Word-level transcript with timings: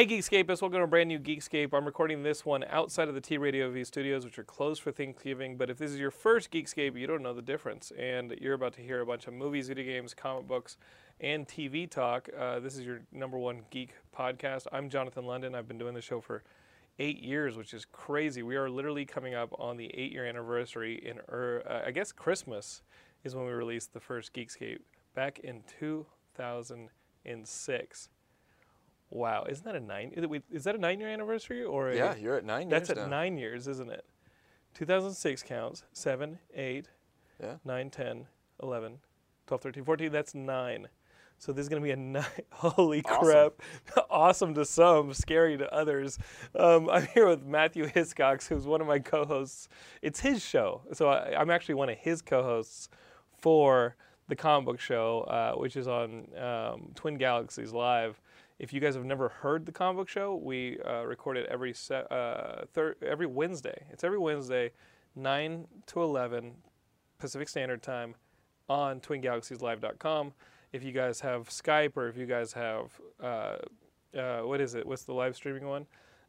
Hey 0.00 0.06
Geekscapists, 0.06 0.62
welcome 0.62 0.78
to 0.78 0.84
a 0.84 0.86
brand 0.86 1.08
new 1.08 1.18
Geekscape. 1.18 1.74
I'm 1.74 1.84
recording 1.84 2.22
this 2.22 2.46
one 2.46 2.64
outside 2.70 3.08
of 3.08 3.14
the 3.14 3.20
TradioV 3.20 3.84
studios, 3.84 4.24
which 4.24 4.38
are 4.38 4.44
closed 4.44 4.80
for 4.80 4.90
Thanksgiving. 4.90 5.58
But 5.58 5.68
if 5.68 5.76
this 5.76 5.90
is 5.90 6.00
your 6.00 6.10
first 6.10 6.50
Geekscape, 6.50 6.98
you 6.98 7.06
don't 7.06 7.22
know 7.22 7.34
the 7.34 7.42
difference. 7.42 7.92
And 7.98 8.34
you're 8.40 8.54
about 8.54 8.72
to 8.76 8.80
hear 8.80 9.02
a 9.02 9.04
bunch 9.04 9.26
of 9.26 9.34
movies, 9.34 9.68
video 9.68 9.84
games, 9.84 10.14
comic 10.14 10.48
books, 10.48 10.78
and 11.20 11.46
TV 11.46 11.86
talk. 11.86 12.30
Uh, 12.34 12.60
this 12.60 12.76
is 12.76 12.86
your 12.86 13.02
number 13.12 13.36
one 13.36 13.60
geek 13.68 13.90
podcast. 14.18 14.66
I'm 14.72 14.88
Jonathan 14.88 15.26
London. 15.26 15.54
I've 15.54 15.68
been 15.68 15.76
doing 15.76 15.92
the 15.92 16.00
show 16.00 16.22
for 16.22 16.44
eight 16.98 17.22
years, 17.22 17.58
which 17.58 17.74
is 17.74 17.84
crazy. 17.84 18.42
We 18.42 18.56
are 18.56 18.70
literally 18.70 19.04
coming 19.04 19.34
up 19.34 19.54
on 19.58 19.76
the 19.76 19.90
eight 19.92 20.12
year 20.12 20.24
anniversary 20.24 20.94
in, 21.06 21.18
er, 21.28 21.62
uh, 21.68 21.82
I 21.86 21.90
guess, 21.90 22.10
Christmas 22.10 22.80
is 23.22 23.36
when 23.36 23.44
we 23.44 23.52
released 23.52 23.92
the 23.92 24.00
first 24.00 24.32
Geekscape 24.32 24.78
back 25.14 25.40
in 25.40 25.62
2006. 25.78 28.08
Wow, 29.10 29.44
isn't 29.48 29.64
that 29.64 29.74
a 29.74 29.80
nine? 29.80 30.12
Is, 30.16 30.22
it, 30.22 30.30
wait, 30.30 30.42
is 30.52 30.64
that 30.64 30.74
a 30.74 30.78
nine-year 30.78 31.08
anniversary 31.08 31.64
or? 31.64 31.92
Yeah, 31.92 32.14
you're 32.16 32.36
at 32.36 32.44
nine 32.44 32.68
That's 32.68 32.88
years 32.88 32.98
at 32.98 33.04
now. 33.04 33.16
nine 33.18 33.36
years, 33.36 33.66
isn't 33.66 33.90
it? 33.90 34.04
2006 34.74 35.42
counts 35.42 35.82
seven, 35.92 36.38
eight, 36.54 36.88
Yeah. 37.42 37.56
nine, 37.64 37.90
10, 37.90 38.26
11, 38.62 38.98
12, 39.46 39.60
13, 39.62 39.84
14. 39.84 40.12
That's 40.12 40.34
nine. 40.34 40.88
So 41.38 41.52
this 41.52 41.62
is 41.64 41.68
gonna 41.68 41.80
be 41.80 41.90
a 41.90 41.96
nine. 41.96 42.24
Holy 42.52 43.02
Awesome. 43.04 43.24
crap! 43.24 43.52
awesome 44.10 44.54
to 44.54 44.64
some, 44.64 45.12
scary 45.14 45.56
to 45.56 45.72
others. 45.74 46.18
Um, 46.54 46.88
I'm 46.88 47.06
here 47.06 47.26
with 47.26 47.44
Matthew 47.44 47.86
Hiscox, 47.86 48.46
who's 48.46 48.66
one 48.66 48.80
of 48.80 48.86
my 48.86 48.98
co-hosts. 49.00 49.68
It's 50.02 50.20
his 50.20 50.44
show, 50.44 50.82
so 50.92 51.08
I, 51.08 51.34
I'm 51.40 51.50
actually 51.50 51.74
one 51.76 51.88
of 51.88 51.96
his 51.98 52.22
co-hosts 52.22 52.88
for 53.38 53.96
the 54.28 54.36
comic 54.36 54.66
book 54.66 54.80
show, 54.80 55.22
uh, 55.22 55.54
which 55.58 55.76
is 55.76 55.88
on 55.88 56.28
um, 56.38 56.92
Twin 56.94 57.16
Galaxies 57.16 57.72
Live. 57.72 58.20
If 58.60 58.74
you 58.74 58.80
guys 58.80 58.94
have 58.94 59.06
never 59.06 59.30
heard 59.30 59.64
the 59.64 59.72
comic 59.72 59.96
book 59.96 60.08
show, 60.10 60.34
we 60.34 60.78
uh, 60.86 61.04
record 61.04 61.38
it 61.38 61.46
every 61.50 61.74
uh, 61.90 62.64
every 63.00 63.26
Wednesday. 63.26 63.86
It's 63.90 64.04
every 64.04 64.18
Wednesday, 64.18 64.72
nine 65.16 65.66
to 65.86 66.02
eleven 66.02 66.56
Pacific 67.18 67.48
Standard 67.48 67.82
Time 67.82 68.16
on 68.68 69.00
TwinGalaxiesLive.com. 69.00 70.34
If 70.74 70.84
you 70.84 70.92
guys 70.92 71.20
have 71.20 71.48
Skype 71.48 71.96
or 71.96 72.06
if 72.08 72.18
you 72.18 72.26
guys 72.26 72.52
have 72.52 72.90
uh, 73.22 73.56
uh, 74.14 74.40
what 74.42 74.60
is 74.60 74.74
it? 74.74 74.86
What's 74.86 75.04
the 75.04 75.14
live 75.14 75.36
streaming 75.36 75.66
one? 75.66 75.86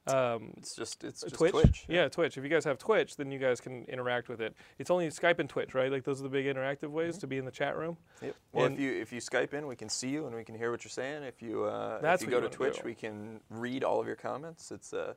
Um, 0.08 0.54
It's 0.58 0.76
just 0.76 1.04
it's 1.04 1.22
just 1.22 1.36
Twitch? 1.36 1.52
Twitch. 1.52 1.86
Yeah. 1.88 2.10
Twitch. 2.10 2.38
If 2.38 2.44
you 2.44 2.50
guys 2.50 2.64
have 2.66 2.78
Twitch, 2.80 3.18
then 3.18 3.32
you 3.32 3.38
guys 3.40 3.62
can 3.62 3.86
interact 3.86 4.30
with 4.30 4.42
it. 4.42 4.56
It's 4.80 4.90
only 4.90 5.08
Skype 5.10 5.40
and 5.40 5.48
Twitch, 5.50 5.74
right? 5.76 5.92
Like 5.92 6.04
those 6.04 6.20
are 6.20 6.24
the 6.24 6.30
big 6.30 6.46
interactive 6.48 6.90
ways 6.90 7.18
to 7.20 7.28
be 7.28 7.38
in 7.38 7.46
the 7.46 7.52
chat 7.52 7.78
room. 7.78 7.98
Yep. 8.22 8.36
Well, 8.52 8.66
And- 8.66 8.76
if 8.76 8.82
you 8.82 8.92
if 8.94 9.14
you 9.14 9.22
Skype 9.22 9.54
in, 9.54 9.68
we 9.68 9.76
can 9.76 9.90
see 9.90 10.10
you 10.10 10.26
and 10.26 10.36
we 10.36 10.44
can 10.44 10.56
hear 10.56 10.72
what 10.72 10.84
you're 10.84 10.90
saying. 10.90 11.24
If 11.24 11.42
you 11.42 11.66
uh, 11.66 12.00
if 12.04 12.22
you 12.22 12.28
go 12.28 12.38
you 12.38 12.44
to 12.44 12.50
Twitch, 12.50 12.78
do. 12.78 12.82
we 12.86 12.96
can 12.96 13.40
read 13.50 13.84
all 13.84 14.00
of 14.00 14.08
your 14.08 14.16
comments. 14.16 14.72
It's 14.72 14.92
uh, 14.94 15.14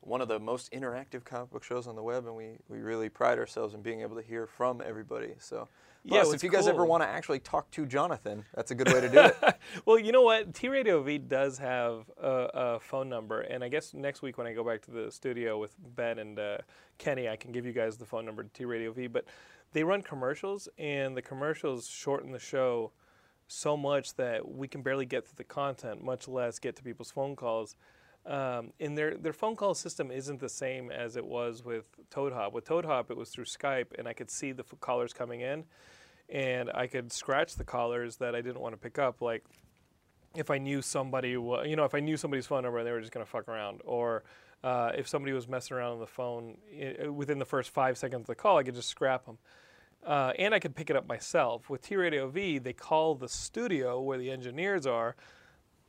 one 0.00 0.20
of 0.20 0.28
the 0.28 0.38
most 0.38 0.72
interactive 0.72 1.24
comic 1.24 1.50
book 1.50 1.64
shows 1.64 1.86
on 1.86 1.96
the 1.96 2.02
web, 2.02 2.26
and 2.26 2.36
we, 2.36 2.58
we 2.68 2.78
really 2.78 3.08
pride 3.08 3.38
ourselves 3.38 3.74
in 3.74 3.82
being 3.82 4.02
able 4.02 4.14
to 4.16 4.22
hear 4.22 4.46
from 4.46 4.80
everybody. 4.84 5.34
So, 5.38 5.68
Yeah, 6.08 6.22
plus, 6.22 6.34
if 6.34 6.44
you 6.44 6.50
guys 6.50 6.68
ever 6.68 6.84
want 6.84 7.02
to 7.02 7.08
actually 7.08 7.40
talk 7.40 7.70
to 7.72 7.84
Jonathan, 7.84 8.44
that's 8.54 8.70
a 8.70 8.74
good 8.74 8.92
way 8.92 9.00
to 9.00 9.08
do 9.08 9.20
it. 9.20 9.36
well, 9.84 9.98
you 9.98 10.12
know 10.12 10.22
what? 10.22 10.52
TradioV 10.52 11.26
does 11.26 11.58
have 11.58 12.08
a, 12.20 12.48
a 12.54 12.80
phone 12.80 13.08
number, 13.08 13.40
and 13.40 13.64
I 13.64 13.68
guess 13.68 13.92
next 13.92 14.22
week 14.22 14.38
when 14.38 14.46
I 14.46 14.52
go 14.52 14.62
back 14.62 14.82
to 14.82 14.90
the 14.92 15.10
studio 15.10 15.58
with 15.58 15.74
Ben 15.96 16.20
and 16.20 16.38
uh, 16.38 16.58
Kenny, 16.98 17.28
I 17.28 17.34
can 17.34 17.50
give 17.50 17.66
you 17.66 17.72
guys 17.72 17.96
the 17.96 18.06
phone 18.06 18.24
number 18.24 18.44
to 18.44 18.66
TradioV. 18.66 19.12
But 19.12 19.24
they 19.72 19.82
run 19.82 20.00
commercials, 20.00 20.68
and 20.78 21.16
the 21.16 21.22
commercials 21.22 21.88
shorten 21.88 22.30
the 22.30 22.38
show 22.38 22.92
so 23.48 23.76
much 23.76 24.14
that 24.14 24.48
we 24.48 24.68
can 24.68 24.82
barely 24.82 25.06
get 25.06 25.26
to 25.28 25.36
the 25.36 25.44
content, 25.44 26.04
much 26.04 26.28
less 26.28 26.58
get 26.58 26.76
to 26.76 26.82
people's 26.82 27.10
phone 27.10 27.36
calls. 27.36 27.76
Um, 28.26 28.72
and 28.80 28.98
their 28.98 29.16
their 29.16 29.32
phone 29.32 29.54
call 29.54 29.74
system 29.74 30.10
isn't 30.10 30.40
the 30.40 30.48
same 30.48 30.90
as 30.90 31.16
it 31.16 31.24
was 31.24 31.64
with 31.64 31.86
Toad 32.10 32.32
Hop. 32.32 32.52
With 32.52 32.64
Toad 32.64 32.84
Hop, 32.84 33.10
it 33.10 33.16
was 33.16 33.30
through 33.30 33.44
Skype, 33.44 33.96
and 33.98 34.08
I 34.08 34.12
could 34.14 34.30
see 34.30 34.50
the 34.50 34.64
f- 34.64 34.80
callers 34.80 35.12
coming 35.12 35.42
in, 35.42 35.64
and 36.28 36.70
I 36.74 36.86
could 36.86 37.12
scratch 37.12 37.54
the 37.56 37.64
callers 37.64 38.16
that 38.16 38.34
I 38.34 38.40
didn't 38.40 38.60
want 38.60 38.74
to 38.74 38.78
pick 38.78 38.98
up, 38.98 39.20
like 39.22 39.44
if 40.34 40.50
I 40.50 40.58
knew 40.58 40.82
somebody, 40.82 41.30
you 41.30 41.76
know, 41.76 41.84
if 41.84 41.94
I 41.94 42.00
knew 42.00 42.16
somebody's 42.16 42.46
phone 42.46 42.62
number 42.64 42.78
and 42.78 42.86
they 42.86 42.92
were 42.92 43.00
just 43.00 43.12
gonna 43.12 43.26
fuck 43.26 43.48
around, 43.48 43.80
or 43.84 44.24
uh, 44.64 44.92
if 44.96 45.08
somebody 45.08 45.32
was 45.32 45.48
messing 45.48 45.76
around 45.76 45.92
on 45.92 46.00
the 46.00 46.06
phone 46.06 46.56
within 47.14 47.38
the 47.38 47.44
first 47.44 47.70
five 47.70 47.96
seconds 47.96 48.22
of 48.22 48.26
the 48.26 48.34
call, 48.34 48.58
I 48.58 48.62
could 48.62 48.74
just 48.74 48.88
scrap 48.88 49.26
them. 49.26 49.38
Uh, 50.04 50.32
and 50.38 50.54
I 50.54 50.60
could 50.60 50.76
pick 50.76 50.88
it 50.88 50.96
up 50.96 51.08
myself. 51.08 51.68
With 51.68 51.82
TradioV, 51.88 52.62
they 52.62 52.72
call 52.72 53.16
the 53.16 53.28
studio 53.28 54.00
where 54.00 54.18
the 54.18 54.30
engineers 54.30 54.86
are. 54.86 55.16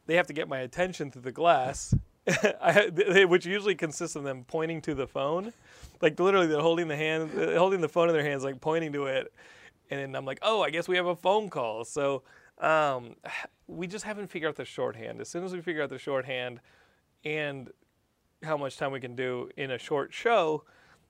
They 0.08 0.16
have 0.16 0.28
to 0.28 0.34
get 0.34 0.48
my 0.48 0.60
attention 0.60 1.12
through 1.12 1.24
the 1.24 1.32
glass, 1.32 1.94
which 3.28 3.46
usually 3.46 3.76
consists 3.76 4.16
of 4.16 4.24
them 4.24 4.44
pointing 4.48 4.82
to 4.82 4.96
the 4.96 5.08
phone, 5.08 5.54
like 6.02 6.20
literally 6.20 6.48
they're 6.48 6.62
holding 6.62 6.88
the 6.88 6.96
hand, 6.96 7.32
holding 7.58 7.82
the 7.82 7.90
phone 7.90 8.10
in 8.10 8.14
their 8.14 8.24
hands, 8.24 8.44
like 8.44 8.60
pointing 8.62 8.94
to 8.94 9.06
it, 9.06 9.32
and 9.90 10.00
then 10.00 10.16
I'm 10.16 10.26
like, 10.26 10.40
oh, 10.42 10.62
I 10.62 10.70
guess 10.70 10.88
we 10.88 10.96
have 10.98 11.06
a 11.06 11.16
phone 11.16 11.50
call. 11.50 11.86
So 11.86 12.24
um, 12.60 13.16
we 13.68 13.88
just 13.88 14.06
haven't 14.06 14.28
figured 14.28 14.50
out 14.50 14.56
the 14.56 14.66
shorthand. 14.66 15.22
As 15.22 15.30
soon 15.30 15.44
as 15.44 15.54
we 15.54 15.62
figure 15.62 15.84
out 15.84 15.90
the 15.90 16.00
shorthand 16.00 16.60
and 17.24 17.70
how 18.44 18.58
much 18.58 18.78
time 18.78 18.92
we 18.92 19.00
can 19.00 19.16
do 19.16 19.50
in 19.58 19.72
a 19.72 19.78
short 19.78 20.14
show, 20.14 20.64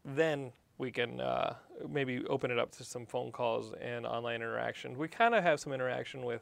then 0.05 0.51
we 0.77 0.91
can 0.91 1.19
uh, 1.19 1.55
maybe 1.89 2.23
open 2.27 2.51
it 2.51 2.59
up 2.59 2.71
to 2.71 2.83
some 2.83 3.05
phone 3.05 3.31
calls 3.31 3.73
and 3.81 4.05
online 4.05 4.35
interaction. 4.35 4.97
We 4.97 5.07
kind 5.07 5.35
of 5.35 5.43
have 5.43 5.59
some 5.59 5.73
interaction 5.73 6.23
with 6.23 6.41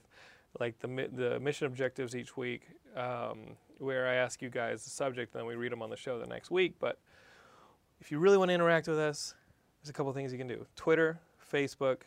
like 0.60 0.80
the 0.80 1.10
the 1.14 1.40
mission 1.40 1.68
objectives 1.68 2.16
each 2.16 2.38
week, 2.38 2.64
um, 2.96 3.58
where 3.78 4.08
I 4.08 4.16
ask 4.16 4.42
you 4.42 4.50
guys 4.50 4.84
the 4.84 4.90
subject, 4.90 5.34
and 5.34 5.42
then 5.42 5.48
we 5.48 5.56
read 5.56 5.72
them 5.72 5.81
on 5.81 5.90
the 5.90 5.98
show 5.98 6.20
the 6.20 6.28
next 6.28 6.50
week. 6.52 6.76
But 6.80 7.00
if 8.00 8.12
you 8.12 8.20
really 8.20 8.38
want 8.38 8.50
to 8.50 8.54
interact 8.56 8.88
with 8.88 9.00
us, 9.00 9.36
there's 9.81 9.90
a 9.90 9.94
couple 9.94 10.12
things 10.14 10.31
you 10.31 10.38
can 10.38 10.48
do: 10.48 10.66
Twitter, 10.76 11.20
Facebook. 11.52 12.02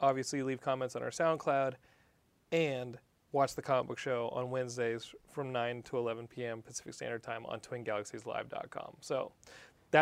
Obviously, 0.00 0.42
leave 0.42 0.60
comments 0.60 0.96
on 0.96 1.02
our 1.02 1.10
SoundCloud, 1.10 1.74
and 2.52 2.98
watch 3.32 3.54
the 3.54 3.62
comic 3.62 3.88
book 3.88 3.98
show 3.98 4.28
on 4.32 4.50
Wednesdays 4.50 5.14
from 5.30 5.52
9 5.52 5.82
to 5.82 5.98
11 5.98 6.26
p.m. 6.28 6.62
Pacific 6.62 6.94
Standard 6.94 7.22
Time 7.22 7.44
on 7.46 7.60
TwinGalaxiesLive.com. 7.60 8.96
So 9.00 9.32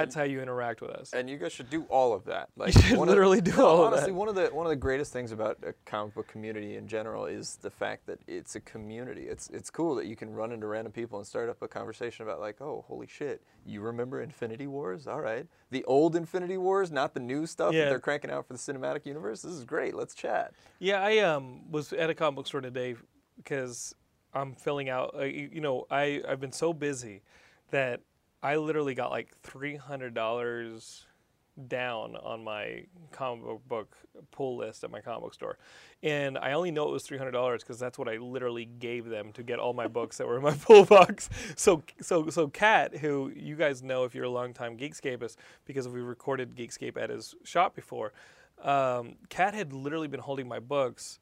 That's 0.01 0.15
how 0.15 0.23
you 0.25 0.41
interact 0.43 0.81
with 0.81 0.91
us. 0.91 1.13
and 1.13 1.29
you 1.31 1.37
guys 1.39 1.53
should 1.53 1.71
do 1.71 1.83
all 1.89 2.13
of 2.13 2.25
that. 2.25 2.49
Like 2.57 2.75
you 2.75 2.83
should 2.83 2.99
literally 2.99 3.41
do 3.41 3.53
no, 3.57 3.67
all 3.67 3.85
of 3.85 3.91
that. 3.91 3.97
honestly, 3.99 4.13
one 4.13 4.29
of 4.29 4.35
the 4.35 4.47
one 4.49 4.67
of 4.67 4.71
the 4.71 4.77
greatest 4.77 5.13
things 5.13 5.33
about 5.33 5.59
a 5.67 5.73
comic 5.85 6.15
book 6.15 6.27
community 6.29 6.77
in 6.77 6.87
general 6.87 7.27
is 7.27 7.57
the 7.63 7.71
fact 7.71 8.07
that 8.07 8.19
it's 8.27 8.55
a 8.57 8.61
community. 8.61 9.23
It's 9.23 9.49
it's 9.51 9.71
cool 9.71 9.95
that 9.97 10.07
you 10.07 10.17
can 10.17 10.33
run 10.33 10.53
into 10.53 10.67
random 10.67 10.93
people 10.93 11.19
and 11.19 11.27
start 11.27 11.49
up 11.49 11.61
a 11.63 11.69
conversation 11.69 12.25
about 12.25 12.41
like, 12.41 12.61
oh, 12.61 12.85
holy 12.89 13.07
shit, 13.07 13.43
you 13.67 13.81
remember 13.81 14.21
Infinity 14.23 14.67
Wars? 14.67 15.07
All 15.07 15.21
right, 15.21 15.47
the 15.71 15.85
old 15.85 16.17
Infinity 16.17 16.57
Wars, 16.59 16.91
not 16.91 17.15
the 17.15 17.21
new 17.21 17.47
stuff 17.47 17.73
Yeah. 17.75 17.85
that 17.85 17.91
they're 17.91 17.99
cranking 18.01 18.31
out 18.31 18.47
for 18.47 18.53
the 18.55 18.59
cinematic 18.59 19.07
universe. 19.07 19.43
This 19.43 19.53
is 19.53 19.65
great. 19.65 19.95
Let's 19.95 20.15
chat. 20.15 20.53
Yeah, 20.79 21.01
I 21.03 21.19
um 21.19 21.71
was 21.71 21.93
at 21.93 22.11
a 22.11 22.15
comic 22.15 22.37
book 22.37 22.47
store 22.47 22.61
today 22.61 22.97
because 23.37 23.95
I'm 24.33 24.55
filling 24.55 24.89
out. 24.89 25.15
Uh, 25.19 25.25
you, 25.25 25.51
you 25.53 25.61
know, 25.61 25.87
I 25.91 26.23
I've 26.29 26.41
been 26.41 26.53
so 26.53 26.73
busy 26.73 27.23
that 27.71 28.01
I 28.45 28.57
literally 28.57 28.95
got 28.95 29.11
like 29.11 29.35
three 29.43 29.77
hundred 29.77 30.15
dollars 30.15 31.07
down 31.69 32.17
on 32.17 32.45
my 32.45 32.85
comic 33.13 33.45
book 33.69 33.97
pull 34.33 34.57
list 34.57 34.85
at 34.85 34.91
my 34.91 35.01
comic 35.01 35.23
book 35.23 35.35
store, 35.35 35.59
and 36.03 36.37
I 36.37 36.53
only 36.53 36.71
know 36.71 36.87
it 36.89 36.93
was 36.93 37.05
three 37.05 37.19
hundred 37.19 37.33
dollars 37.33 37.63
because 37.65 37.79
that's 37.79 37.99
what 37.99 38.09
I 38.09 38.19
literally 38.19 38.67
gave 38.67 39.07
them 39.07 39.33
to 39.33 39.43
get 39.43 39.59
all 39.59 39.73
my 39.73 39.89
books 39.89 40.19
that 40.19 40.27
were 40.27 40.37
in 40.37 40.43
my 40.43 40.55
pull 40.63 40.85
box. 40.85 41.31
So 41.57 41.83
so 42.03 42.29
so 42.29 42.49
Kat, 42.49 42.99
who 42.99 43.33
you 43.35 43.57
guys 43.57 43.83
know 43.83 44.05
if 44.05 44.15
you're 44.15 44.25
a 44.25 44.31
longtime 44.31 44.77
Geekscapist 44.77 45.37
because 45.65 45.89
we 45.89 46.03
recorded 46.03 46.55
Geekscape 46.55 46.97
at 47.01 47.11
his 47.11 47.35
shop 47.45 47.75
before. 47.75 48.13
Um, 48.63 49.17
Kat 49.31 49.55
had 49.55 49.73
literally 49.73 50.09
been 50.09 50.21
holding 50.21 50.49
my 50.49 50.59
books 50.61 51.19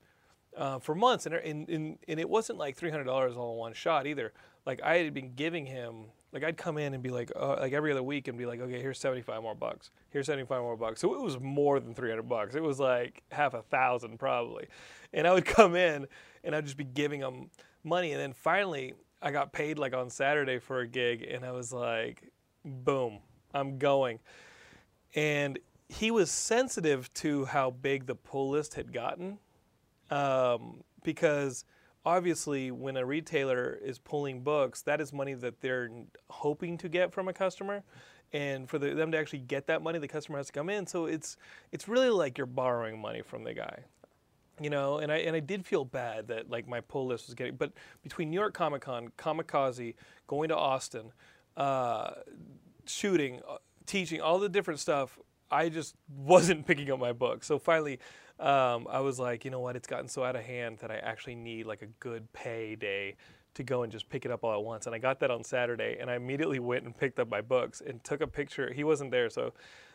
uh, 0.57 0.81
for 0.81 0.95
months, 0.95 1.27
and, 1.27 1.35
and, 1.37 1.69
and, 1.69 1.99
and 2.09 2.21
it 2.21 2.29
wasn't 2.29 2.59
like 2.59 2.77
three 2.77 2.91
hundred 2.91 3.05
dollars 3.05 3.37
all 3.37 3.53
in 3.53 3.59
one 3.59 3.73
shot 3.75 4.07
either. 4.09 4.33
Like 4.67 4.83
I 4.83 4.97
had 4.99 5.15
been 5.15 5.35
giving 5.35 5.67
him, 5.67 6.07
like 6.33 6.45
I'd 6.45 6.57
come 6.57 6.79
in 6.79 6.95
and 6.95 7.03
be 7.03 7.11
like, 7.11 7.31
uh, 7.37 7.57
like 7.61 7.73
every 7.73 7.93
other 7.93 8.03
week, 8.03 8.29
and 8.29 8.39
be 8.39 8.47
like, 8.47 8.61
okay, 8.61 8.81
here's 8.81 8.99
seventy 8.99 9.23
five 9.23 9.43
more 9.43 9.55
bucks, 9.55 9.91
here's 10.11 10.27
seventy 10.27 10.47
five 10.47 10.63
more 10.63 10.77
bucks. 10.77 11.01
So 11.01 11.15
it 11.15 11.21
was 11.21 11.39
more 11.41 11.81
than 11.81 11.95
three 11.95 12.11
hundred 12.11 12.29
bucks. 12.29 12.55
It 12.55 12.63
was 12.63 12.81
like 12.81 13.23
half 13.31 13.55
a 13.55 13.63
thousand 13.63 14.19
probably, 14.19 14.67
and 15.13 15.27
I 15.27 15.33
would 15.33 15.45
come 15.47 15.77
in 15.77 16.07
and 16.45 16.55
I'd 16.55 16.65
just 16.65 16.77
be 16.77 16.85
giving 16.85 17.21
them 17.21 17.51
money, 17.85 18.13
and 18.13 18.21
then 18.21 18.33
finally 18.33 18.95
I 19.21 19.31
got 19.31 19.53
paid 19.53 19.79
like 19.79 19.95
on 19.95 20.11
Saturday 20.11 20.59
for 20.59 20.81
a 20.81 20.87
gig, 20.87 21.27
and 21.29 21.45
I 21.45 21.53
was 21.53 21.73
like, 21.73 22.23
boom, 22.65 23.19
I'm 23.55 23.79
going 23.79 24.19
and 25.15 25.59
he 25.89 26.11
was 26.11 26.31
sensitive 26.31 27.13
to 27.15 27.45
how 27.45 27.71
big 27.71 28.07
the 28.07 28.15
pull 28.15 28.51
list 28.51 28.75
had 28.75 28.93
gotten 28.93 29.39
um, 30.11 30.83
because 31.03 31.65
obviously 32.05 32.71
when 32.71 32.97
a 32.97 33.05
retailer 33.05 33.79
is 33.83 33.99
pulling 33.99 34.41
books 34.43 34.83
that 34.83 35.01
is 35.01 35.13
money 35.13 35.35
that 35.35 35.61
they're 35.61 35.91
hoping 36.31 36.79
to 36.79 36.89
get 36.89 37.13
from 37.13 37.29
a 37.29 37.33
customer. 37.33 37.83
And 38.35 38.67
for 38.67 38.79
the, 38.79 38.95
them 38.95 39.13
to 39.13 39.19
actually 39.19 39.41
get 39.41 39.67
that 39.67 39.83
money 39.83 39.99
the 39.99 40.09
customer 40.09 40.39
has 40.39 40.47
to 40.47 40.55
come 40.55 40.71
in. 40.71 40.87
So 40.87 41.05
it's 41.05 41.37
it's 41.71 41.87
really 41.87 42.09
like 42.09 42.39
you're 42.39 42.47
borrowing 42.47 42.99
money 43.01 43.23
from 43.23 43.45
the 43.45 43.55
guy 43.55 43.85
you 44.61 44.69
know? 44.69 44.99
And 44.99 45.11
i 45.11 45.17
and 45.17 45.35
i 45.35 45.41
did 45.41 45.65
feel 45.65 45.85
bad 45.85 46.29
that 46.29 46.51
like 46.51 46.69
my 46.69 46.81
pull 46.81 47.07
list 47.07 47.27
was 47.27 47.35
getting 47.35 47.57
but 47.57 47.73
between 48.03 48.31
new 48.31 48.39
york 48.39 48.53
comic 48.53 48.83
con 48.83 49.11
Comikaze 49.17 49.95
going 50.27 50.51
to 50.51 50.57
austin 50.57 51.11
uh, 51.57 52.13
shooting, 52.87 53.41
uh, 53.49 53.59
teaching, 53.87 54.21
all 54.21 54.39
the 54.39 54.49
different 54.49 54.81
stuff, 54.81 55.19
I 55.51 55.69
just 55.69 55.95
wasn't 56.17 56.67
picking 56.67 56.91
up 56.91 56.99
my 56.99 57.13
book. 57.13 57.45
So 57.45 57.59
finally, 57.59 57.99
um, 58.41 58.87
I 58.91 59.01
was 59.01 59.19
like, 59.19 59.45
you 59.45 59.51
know 59.51 59.61
what? 59.61 59.77
It's 59.77 59.87
gotten 59.87 60.09
so 60.09 60.25
out 60.25 60.37
of 60.37 60.43
hand 60.43 60.79
that 60.81 60.91
I 60.91 60.97
actually 60.97 61.35
need 61.37 61.67
like 61.67 61.83
a 61.83 61.87
good 62.01 62.33
pay 62.33 62.75
day 62.75 63.17
to 63.55 63.63
go 63.63 63.83
and 63.83 63.93
just 63.93 64.09
pick 64.09 64.25
it 64.25 64.31
up 64.31 64.45
all 64.45 64.55
at 64.55 64.65
once. 64.65 64.87
And 64.87 64.95
I 64.95 64.99
got 64.99 65.21
that 65.21 65.31
on 65.31 65.45
Saturday, 65.45 65.99
and 66.01 66.11
I 66.11 66.15
immediately 66.17 66.59
went 66.59 66.85
and 66.85 66.97
picked 66.97 67.19
up 67.19 67.29
my 67.31 67.41
books 67.41 67.83
and 67.87 68.03
took 68.03 68.21
a 68.21 68.27
picture. 68.27 68.73
He 68.73 68.85
wasn't 68.85 69.11
there, 69.11 69.29
so 69.31 69.53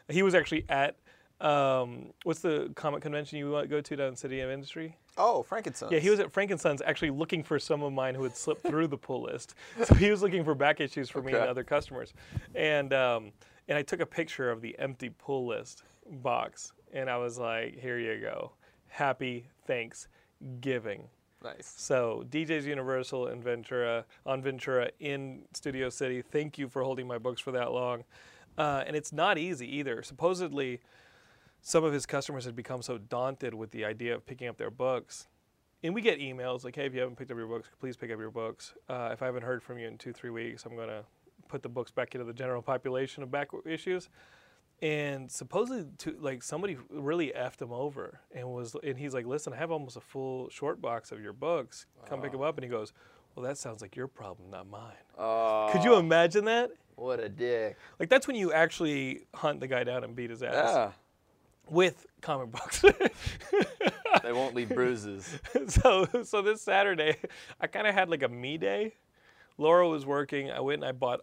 he 0.09 0.23
was 0.23 0.35
actually 0.35 0.65
at. 0.69 0.95
Um, 1.39 2.13
what's 2.23 2.39
the 2.39 2.71
comic 2.75 3.03
convention 3.03 3.37
you 3.37 3.51
want- 3.51 3.69
go 3.69 3.79
to 3.79 3.95
down 3.95 4.07
in 4.07 4.15
City 4.15 4.39
of 4.39 4.49
Industry? 4.49 4.97
Oh, 5.17 5.43
Frank 5.43 5.67
and 5.67 5.75
Son. 5.75 5.91
Yeah, 5.91 5.99
he 5.99 6.09
was 6.09 6.19
at 6.19 6.31
Frank 6.31 6.49
and 6.49 6.59
Son's 6.59 6.81
actually 6.81 7.11
looking 7.11 7.43
for 7.43 7.59
some 7.59 7.83
of 7.83 7.93
mine 7.93 8.15
who 8.15 8.23
had 8.23 8.35
slipped 8.35 8.65
through 8.65 8.87
the 8.87 8.97
pull 8.97 9.21
list. 9.23 9.53
So 9.85 9.93
he 9.93 10.09
was 10.09 10.23
looking 10.23 10.43
for 10.43 10.55
back 10.55 10.79
issues 10.81 11.09
for 11.11 11.21
me 11.21 11.33
and 11.33 11.43
other 11.47 11.63
customers. 11.63 12.13
And 12.55 12.91
um, 12.91 13.31
and 13.67 13.77
I 13.77 13.83
took 13.83 13.99
a 13.99 14.05
picture 14.05 14.49
of 14.49 14.61
the 14.61 14.75
empty 14.79 15.09
pull 15.09 15.45
list 15.45 15.83
box 16.11 16.73
and 16.93 17.09
I 17.09 17.17
was 17.17 17.37
like, 17.37 17.79
here 17.79 17.99
you 17.99 18.19
go. 18.21 18.51
Happy 18.87 19.47
Thanksgiving. 19.65 21.07
nice. 21.43 21.73
So 21.77 22.23
DJ's 22.29 22.65
Universal 22.65 23.27
in 23.27 23.41
Ventura 23.41 24.05
on 24.25 24.41
Ventura 24.41 24.89
in 24.99 25.43
Studio 25.53 25.89
City. 25.89 26.21
Thank 26.21 26.57
you 26.57 26.67
for 26.67 26.83
holding 26.83 27.07
my 27.07 27.17
books 27.17 27.41
for 27.41 27.51
that 27.51 27.71
long. 27.71 28.03
Uh, 28.57 28.83
and 28.87 28.95
it's 28.95 29.13
not 29.13 29.37
easy 29.37 29.67
either. 29.77 30.01
Supposedly, 30.01 30.79
some 31.61 31.83
of 31.83 31.93
his 31.93 32.05
customers 32.05 32.45
had 32.45 32.55
become 32.55 32.81
so 32.81 32.97
daunted 32.97 33.53
with 33.53 33.71
the 33.71 33.85
idea 33.85 34.15
of 34.15 34.25
picking 34.25 34.47
up 34.47 34.57
their 34.57 34.71
books. 34.71 35.27
And 35.83 35.93
we 35.93 36.01
get 36.01 36.19
emails 36.19 36.63
like, 36.63 36.75
"Hey, 36.75 36.87
if 36.87 36.93
you 36.93 37.01
haven't 37.01 37.17
picked 37.17 37.29
up 37.29 37.37
your 37.37 37.47
books, 37.47 37.69
please 37.79 37.95
pick 37.95 38.11
up 38.11 38.17
your 38.17 38.31
books. 38.31 38.73
Uh, 38.89 39.09
if 39.13 39.21
I 39.21 39.25
haven't 39.25 39.43
heard 39.43 39.61
from 39.61 39.77
you 39.77 39.87
in 39.87 39.97
two, 39.97 40.11
three 40.11 40.31
weeks, 40.31 40.65
I'm 40.65 40.75
going 40.75 40.87
to 40.87 41.03
put 41.49 41.61
the 41.61 41.69
books 41.69 41.91
back 41.91 42.15
into 42.15 42.25
the 42.25 42.33
general 42.33 42.63
population 42.63 43.21
of 43.21 43.29
back 43.29 43.49
issues." 43.65 44.09
And 44.81 45.31
supposedly, 45.31 45.85
to 45.99 46.15
like 46.21 46.43
somebody 46.43 46.77
really 46.89 47.33
effed 47.35 47.61
him 47.61 47.71
over, 47.71 48.19
and 48.31 48.47
was, 48.47 48.75
and 48.83 48.95
he's 48.97 49.13
like, 49.13 49.25
"Listen, 49.25 49.51
I 49.53 49.55
have 49.55 49.71
almost 49.71 49.97
a 49.97 50.01
full 50.01 50.49
short 50.49 50.79
box 50.81 51.11
of 51.11 51.19
your 51.19 51.33
books. 51.33 51.87
Come 52.07 52.21
pick 52.21 52.31
them 52.31 52.41
up." 52.41 52.57
And 52.57 52.63
he 52.63 52.69
goes, 52.69 52.93
"Well, 53.35 53.43
that 53.45 53.57
sounds 53.57 53.81
like 53.81 53.95
your 53.95 54.07
problem, 54.07 54.51
not 54.51 54.69
mine." 54.69 54.93
Oh, 55.17 55.69
Could 55.71 55.83
you 55.83 55.95
imagine 55.95 56.45
that? 56.45 56.69
what 56.95 57.19
a 57.19 57.27
dick. 57.29 57.75
Like 57.99 58.09
that's 58.09 58.27
when 58.27 58.35
you 58.35 58.53
actually 58.53 59.25
hunt 59.33 59.59
the 59.61 59.67
guy 59.67 59.83
down 59.83 60.03
and 60.03 60.15
beat 60.15 60.29
his 60.31 60.41
ass 60.43 60.53
Yeah. 60.53 60.91
with 61.69 62.05
comic 62.21 62.51
books. 62.51 62.83
They 64.23 64.33
won't 64.33 64.55
leave 64.55 64.69
bruises. 64.69 65.39
so 65.67 66.05
so 66.23 66.41
this 66.41 66.61
Saturday, 66.61 67.17
I 67.61 67.67
kind 67.67 67.87
of 67.87 67.93
had 67.93 68.09
like 68.09 68.23
a 68.23 68.27
me 68.27 68.57
day. 68.57 68.95
Laura 69.57 69.87
was 69.87 70.05
working. 70.05 70.51
I 70.51 70.59
went 70.59 70.81
and 70.81 70.89
I 70.89 70.91
bought 70.91 71.21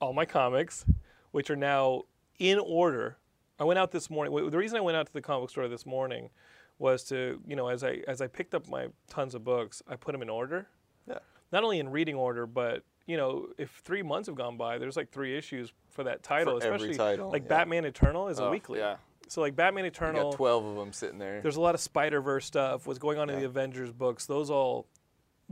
all 0.00 0.12
my 0.12 0.24
comics, 0.24 0.84
which 1.32 1.50
are 1.50 1.56
now 1.56 2.02
in 2.50 2.58
order. 2.58 3.16
I 3.58 3.64
went 3.64 3.78
out 3.78 3.92
this 3.92 4.10
morning. 4.10 4.50
The 4.50 4.58
reason 4.58 4.76
I 4.76 4.80
went 4.80 4.96
out 4.96 5.06
to 5.06 5.12
the 5.12 5.22
comic 5.22 5.42
book 5.44 5.50
store 5.50 5.68
this 5.68 5.86
morning 5.86 6.30
was 6.78 7.04
to, 7.04 7.40
you 7.46 7.54
know, 7.54 7.68
as 7.68 7.84
I 7.84 8.02
as 8.08 8.20
I 8.20 8.26
picked 8.26 8.54
up 8.54 8.68
my 8.68 8.88
tons 9.08 9.34
of 9.34 9.44
books, 9.44 9.82
I 9.86 9.94
put 9.96 10.12
them 10.12 10.22
in 10.22 10.28
order. 10.28 10.66
Yeah. 11.06 11.18
Not 11.52 11.62
only 11.62 11.78
in 11.78 11.90
reading 11.90 12.16
order, 12.16 12.46
but 12.46 12.82
you 13.06 13.16
know, 13.16 13.48
if 13.58 13.70
three 13.84 14.02
months 14.02 14.26
have 14.26 14.36
gone 14.36 14.56
by, 14.56 14.78
there's 14.78 14.96
like 14.96 15.10
three 15.10 15.36
issues 15.36 15.72
for 15.90 16.04
that 16.04 16.22
title, 16.22 16.58
For 16.58 16.66
every 16.66 16.76
especially 16.76 16.96
title, 16.96 17.30
like 17.30 17.42
yeah. 17.44 17.48
Batman 17.48 17.84
Eternal 17.84 18.28
is 18.28 18.38
a 18.40 18.44
Oh, 18.46 18.50
weekly. 18.50 18.78
yeah. 18.80 18.96
So 19.28 19.40
like 19.40 19.54
Batman 19.54 19.84
You 19.84 19.88
Eternal, 19.88 20.30
got 20.30 20.36
12 20.36 20.64
of 20.64 20.76
them 20.76 20.92
sitting 20.92 21.18
there. 21.18 21.40
there's 21.40 21.56
a 21.56 21.60
lot 21.60 21.74
of 21.74 21.80
Spider 21.80 22.20
Verse 22.20 22.44
stuff. 22.46 22.86
What's 22.86 22.98
going 22.98 23.18
on 23.18 23.30
in 23.30 23.38
the 23.38 23.46
Avengers 23.46 23.92
books? 23.92 24.26
Those 24.26 24.50
all, 24.50 24.86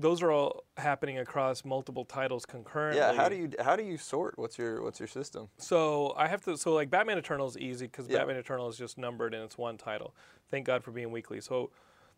those 0.01 0.23
are 0.23 0.31
all 0.33 0.65
happening 0.77 1.19
across 1.19 1.65
multiple 1.65 2.05
titles 2.05 2.47
concurrently. 2.47 2.99
yeah, 3.01 3.13
how 3.13 3.29
do 3.29 3.37
you 3.37 3.51
how 3.61 3.77
do 3.77 3.83
you 3.85 3.97
sort? 3.97 4.39
What's 4.39 4.59
your 4.59 4.83
what's 4.83 4.99
your 4.99 5.07
system? 5.09 5.49
So 5.59 6.15
I 6.17 6.27
have 6.29 6.43
to. 6.45 6.57
So 6.57 6.73
like 6.73 6.91
Batman 6.91 7.19
Eternal 7.19 7.47
is 7.49 7.57
easy 7.59 7.87
because 7.87 8.09
Yeah. 8.09 8.19
Batman 8.19 8.37
Eternal 8.37 8.69
is 8.69 8.77
just 8.77 8.99
numbered 8.99 9.35
and 9.35 9.43
it's 9.45 9.59
one 9.59 9.77
title. 9.77 10.15
Thank 10.51 10.67
God 10.67 10.83
for 10.83 10.91
being 10.91 11.11
weekly. 11.13 11.41
So, 11.41 11.71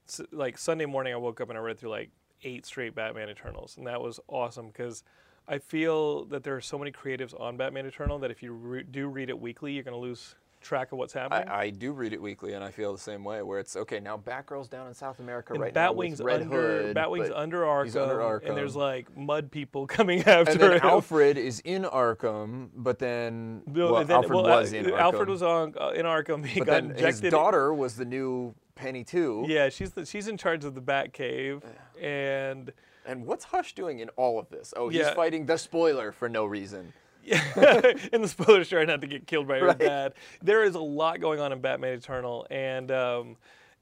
s 0.09 0.21
like 0.33 0.59
Sunday 0.59 0.87
morning, 0.87 1.13
I 1.13 1.17
woke 1.17 1.41
up 1.41 1.49
and 1.49 1.59
I 1.59 1.61
read 1.61 1.79
through 1.79 1.91
like 1.91 2.11
eight 2.45 2.67
straight 2.67 2.95
Batman 2.95 3.29
Eternals, 3.29 3.77
and 3.77 3.87
that 3.87 4.01
was 4.01 4.19
awesome 4.29 4.69
because 4.69 5.05
I 5.49 5.59
feel 5.59 6.25
that 6.27 6.45
there 6.45 6.57
are 6.57 6.61
so 6.61 6.79
many 6.79 6.93
creatives 6.93 7.39
on 7.39 7.57
Batman 7.57 7.87
Eternal 7.87 8.19
that 8.21 8.31
if 8.31 8.43
you 8.43 8.53
re- 8.53 8.85
do 8.85 9.09
read 9.09 9.29
it 9.29 9.39
weekly, 9.39 9.73
you're 9.73 9.83
going 9.85 9.95
to 9.95 10.01
lose 10.01 10.37
track 10.63 10.93
of 10.93 10.99
what's 10.99 11.13
happening. 11.13 11.49
I, 11.49 11.63
I 11.63 11.71
do 11.71 11.93
read 11.93 12.13
it 12.13 12.23
weekly, 12.23 12.55
and 12.55 12.65
I 12.65 12.71
feel 12.71 12.93
the 12.93 12.99
same 12.99 13.25
way. 13.25 13.43
Where 13.43 13.59
it's 13.59 13.77
okay 13.77 14.01
now. 14.01 14.17
Batgirl's 14.17 14.69
down 14.69 14.87
in 14.89 14.95
South 14.95 15.19
America 15.19 15.53
and 15.53 15.63
right 15.63 15.75
now 15.75 15.93
Batwing's 15.93 16.21
Red 16.21 16.43
under 16.43 16.83
Hood. 16.83 16.97
Batwing's 16.97 17.31
under 17.35 17.63
Arkham, 17.63 17.85
he's 17.85 17.97
under 17.97 18.37
and 18.39 18.57
there's 18.57 18.77
like 18.77 19.15
mud 19.17 19.51
people 19.51 19.87
coming 19.99 20.21
after 20.21 20.53
and 20.53 20.61
then 20.61 20.73
him. 20.73 20.81
Alfred 20.83 21.37
is 21.39 21.61
in 21.61 21.83
Arkham, 21.83 22.69
but 22.75 22.99
then, 22.99 23.63
well, 23.67 24.05
then- 24.05 24.17
Alfred 24.17 24.33
well, 24.33 24.45
was 24.45 24.73
uh, 24.73 24.77
in 24.77 24.85
Arkham. 24.87 24.99
Alfred 24.99 25.29
was 25.29 25.43
on 25.43 25.75
uh, 25.81 25.91
in 25.91 26.07
Arkham. 26.07 26.45
He 26.47 26.61
but 26.61 26.67
got 26.67 26.89
then 26.89 26.97
his 26.97 27.21
daughter 27.21 27.75
was 27.75 27.97
the 27.97 28.05
new 28.05 28.55
Penny 28.75 29.05
too. 29.05 29.45
Yeah, 29.47 29.69
she's 29.69 29.93
the, 29.93 30.07
she's 30.07 30.29
in 30.29 30.37
charge 30.37 30.65
of 30.65 30.75
the 30.75 30.81
Bat 30.81 31.13
Cave, 31.13 31.63
and 32.01 32.73
And 33.07 33.27
what's 33.27 33.45
Hush 33.45 33.75
doing 33.75 33.99
in 34.01 34.09
all 34.11 34.39
of 34.39 34.49
this? 34.49 34.73
Oh, 34.77 34.89
he's 34.89 35.01
Yeah. 35.01 35.15
fighting 35.15 35.47
the 35.47 35.59
spoiler 35.59 36.13
for 36.13 36.29
no 36.29 36.45
reason. 36.45 36.93
in 38.13 38.23
the 38.23 38.29
spoilers 38.29 38.69
trying 38.69 38.87
not 38.89 39.01
to 39.01 39.07
get 39.07 39.27
killed 39.27 39.47
by 39.49 39.59
your 39.59 39.69
Right. 39.69 39.79
dad. 39.79 40.15
There 40.43 40.65
is 40.65 40.75
a 40.75 40.81
lot 40.81 41.21
going 41.21 41.41
on 41.41 41.53
in 41.53 41.61
Batman 41.61 41.95
Eternal, 41.95 42.47
and 42.51 42.91
um, 42.91 43.37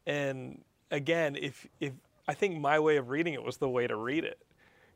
and 0.06 0.62
again, 0.90 1.36
if 1.36 1.66
if 1.80 1.92
I 2.28 2.34
think 2.34 2.58
my 2.58 2.78
way 2.78 2.96
of 2.96 3.08
reading 3.10 3.34
it 3.34 3.42
was 3.42 3.56
the 3.56 3.68
way 3.68 3.86
to 3.86 3.96
read 3.96 4.24
it, 4.24 4.38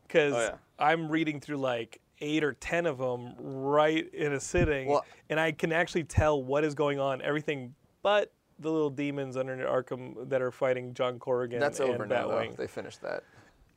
because 0.06 0.34
Oh, 0.34 0.40
yeah. 0.40 0.54
I'm 0.78 1.08
reading 1.08 1.40
through 1.40 1.56
like 1.58 2.00
eight 2.20 2.44
or 2.44 2.52
ten 2.54 2.86
of 2.86 2.98
them 2.98 3.34
right 3.38 4.12
in 4.14 4.32
a 4.32 4.40
sitting, 4.40 4.88
Well- 4.88 5.04
and 5.30 5.40
I 5.40 5.52
can 5.52 5.72
actually 5.72 6.04
tell 6.04 6.42
what 6.42 6.64
is 6.64 6.74
going 6.74 6.98
on, 7.00 7.22
everything 7.22 7.74
but 8.02 8.30
the 8.60 8.70
little 8.70 8.90
demons 8.90 9.36
under 9.36 9.56
Arkham 9.56 10.28
that 10.28 10.40
are 10.40 10.52
fighting 10.52 10.94
John 10.94 11.18
Corrigan 11.18 11.58
That's 11.58 11.80
and 11.80 11.90
over 11.90 12.06
now. 12.06 12.28
They 12.56 12.66
finished 12.68 13.02
that. 13.02 13.24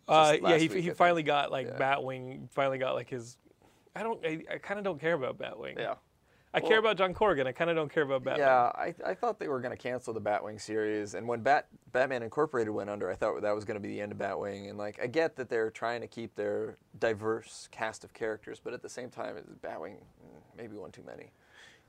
Uh, 0.08 0.38
yeah, 0.42 0.56
he, 0.58 0.68
week, 0.68 0.84
he 0.84 0.90
finally 0.92 1.24
got 1.24 1.52
like 1.52 1.68
Yeah. 1.68 1.78
Batwing. 1.78 2.50
Finally 2.52 2.78
got 2.78 2.94
like 2.94 3.10
his. 3.10 3.38
I 3.98 4.04
don't. 4.04 4.26
I, 4.26 4.44
I 4.54 4.58
kind 4.58 4.78
of 4.78 4.84
don't 4.84 5.00
care 5.00 5.14
about 5.14 5.38
Batwing. 5.38 5.80
Yeah. 5.80 5.96
I 6.54 6.60
care 6.60 6.80
about 6.80 6.98
John 6.98 7.14
Corrigan. 7.14 7.46
I 7.46 7.52
kind 7.52 7.70
of 7.70 7.76
don't 7.76 7.92
care 7.94 8.04
about 8.04 8.24
Batman. 8.24 8.48
Yeah, 8.48 8.72
I, 8.74 8.96
I 9.06 9.14
thought 9.14 9.38
they 9.38 9.48
were 9.48 9.60
going 9.60 9.76
to 9.76 9.82
cancel 9.82 10.14
the 10.14 10.22
Batwing 10.22 10.60
series, 10.60 11.14
and 11.14 11.28
when 11.28 11.42
Bat 11.42 11.68
Batman 11.92 12.24
Incorporated 12.24 12.74
went 12.74 12.90
under, 12.90 13.12
I 13.12 13.16
thought 13.16 13.42
that 13.42 13.54
was 13.54 13.66
going 13.66 13.76
to 13.76 13.82
be 13.82 13.90
the 13.90 14.02
end 14.02 14.12
of 14.12 14.18
Batwing. 14.18 14.70
And 14.70 14.78
like, 14.78 15.00
I 15.02 15.08
get 15.08 15.36
that 15.36 15.50
they're 15.50 15.70
trying 15.70 16.02
to 16.02 16.08
keep 16.08 16.36
their 16.36 16.78
diverse 17.00 17.68
cast 17.72 18.04
of 18.04 18.14
characters, 18.14 18.60
but 18.64 18.74
at 18.74 18.82
the 18.82 18.90
same 18.90 19.10
time, 19.10 19.38
it's 19.38 19.50
Batwing 19.62 19.98
mm, 19.98 20.42
maybe 20.58 20.78
one 20.78 20.92
too 20.92 21.04
many. 21.06 21.32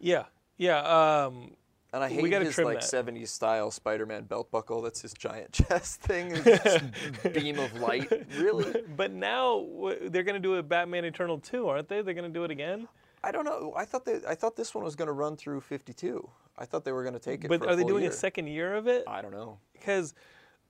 Yeah, 0.00 0.24
yeah. 0.58 0.80
Um, 0.80 1.52
And 2.02 2.04
I 2.04 2.14
hate 2.14 2.42
his 2.42 2.58
like 2.58 2.80
that. 2.80 3.06
'70s 3.06 3.28
style 3.28 3.72
Spider-Man 3.72 4.24
belt 4.24 4.50
buckle. 4.52 4.82
That's 4.82 5.02
his 5.02 5.12
giant 5.14 5.52
chest 5.68 6.00
thing, 6.00 6.32
beam 7.32 7.58
of 7.58 7.74
light. 7.80 8.10
Really, 8.38 8.82
but 8.96 9.12
now 9.12 9.66
they're 10.02 10.22
going 10.22 10.34
to 10.34 10.40
do 10.40 10.54
a 10.54 10.62
Batman 10.62 11.04
Eternal 11.04 11.38
2, 11.38 11.68
aren't 11.68 11.88
they? 11.88 12.02
They're 12.02 12.14
going 12.14 12.32
to 12.32 12.38
do 12.38 12.44
it 12.44 12.52
again. 12.52 12.86
I 13.24 13.32
don't 13.32 13.44
know. 13.44 13.72
I 13.76 13.84
thought 13.84 14.04
they, 14.04 14.20
I 14.28 14.36
thought 14.36 14.54
this 14.54 14.76
one 14.76 14.84
was 14.84 14.94
going 14.94 15.08
to 15.08 15.12
run 15.12 15.36
through 15.36 15.60
52. 15.62 16.28
I 16.56 16.64
thought 16.64 16.84
they 16.84 16.92
were 16.92 17.02
going 17.02 17.14
to 17.14 17.20
take 17.20 17.44
it. 17.44 17.48
But 17.48 17.66
are 17.66 17.74
they 17.74 17.82
doing 17.82 18.04
year. 18.04 18.12
a 18.12 18.14
second 18.14 18.46
year 18.46 18.74
of 18.74 18.86
it? 18.86 19.02
I 19.08 19.20
don't 19.20 19.32
know. 19.32 19.58
because 19.72 20.14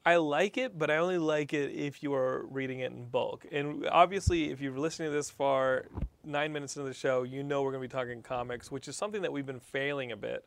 I 0.06 0.16
like 0.16 0.56
it, 0.56 0.78
but 0.78 0.90
I 0.90 0.96
only 0.96 1.18
like 1.18 1.52
it 1.52 1.72
if 1.72 2.02
you 2.02 2.14
are 2.14 2.46
reading 2.46 2.80
it 2.80 2.92
in 2.92 3.04
bulk. 3.04 3.44
And 3.52 3.86
obviously, 3.90 4.50
if 4.50 4.62
you're 4.62 4.78
listening 4.78 5.10
to 5.10 5.14
this 5.14 5.28
far, 5.28 5.88
nine 6.24 6.54
minutes 6.54 6.74
into 6.76 6.88
the 6.88 6.94
show, 6.94 7.24
you 7.24 7.42
know 7.42 7.62
we're 7.62 7.72
going 7.72 7.86
to 7.86 7.88
be 7.88 8.00
talking 8.00 8.22
comics, 8.22 8.70
which 8.70 8.88
is 8.88 8.96
something 8.96 9.20
that 9.20 9.32
we've 9.32 9.44
been 9.44 9.60
failing 9.60 10.12
a 10.12 10.16
bit 10.16 10.46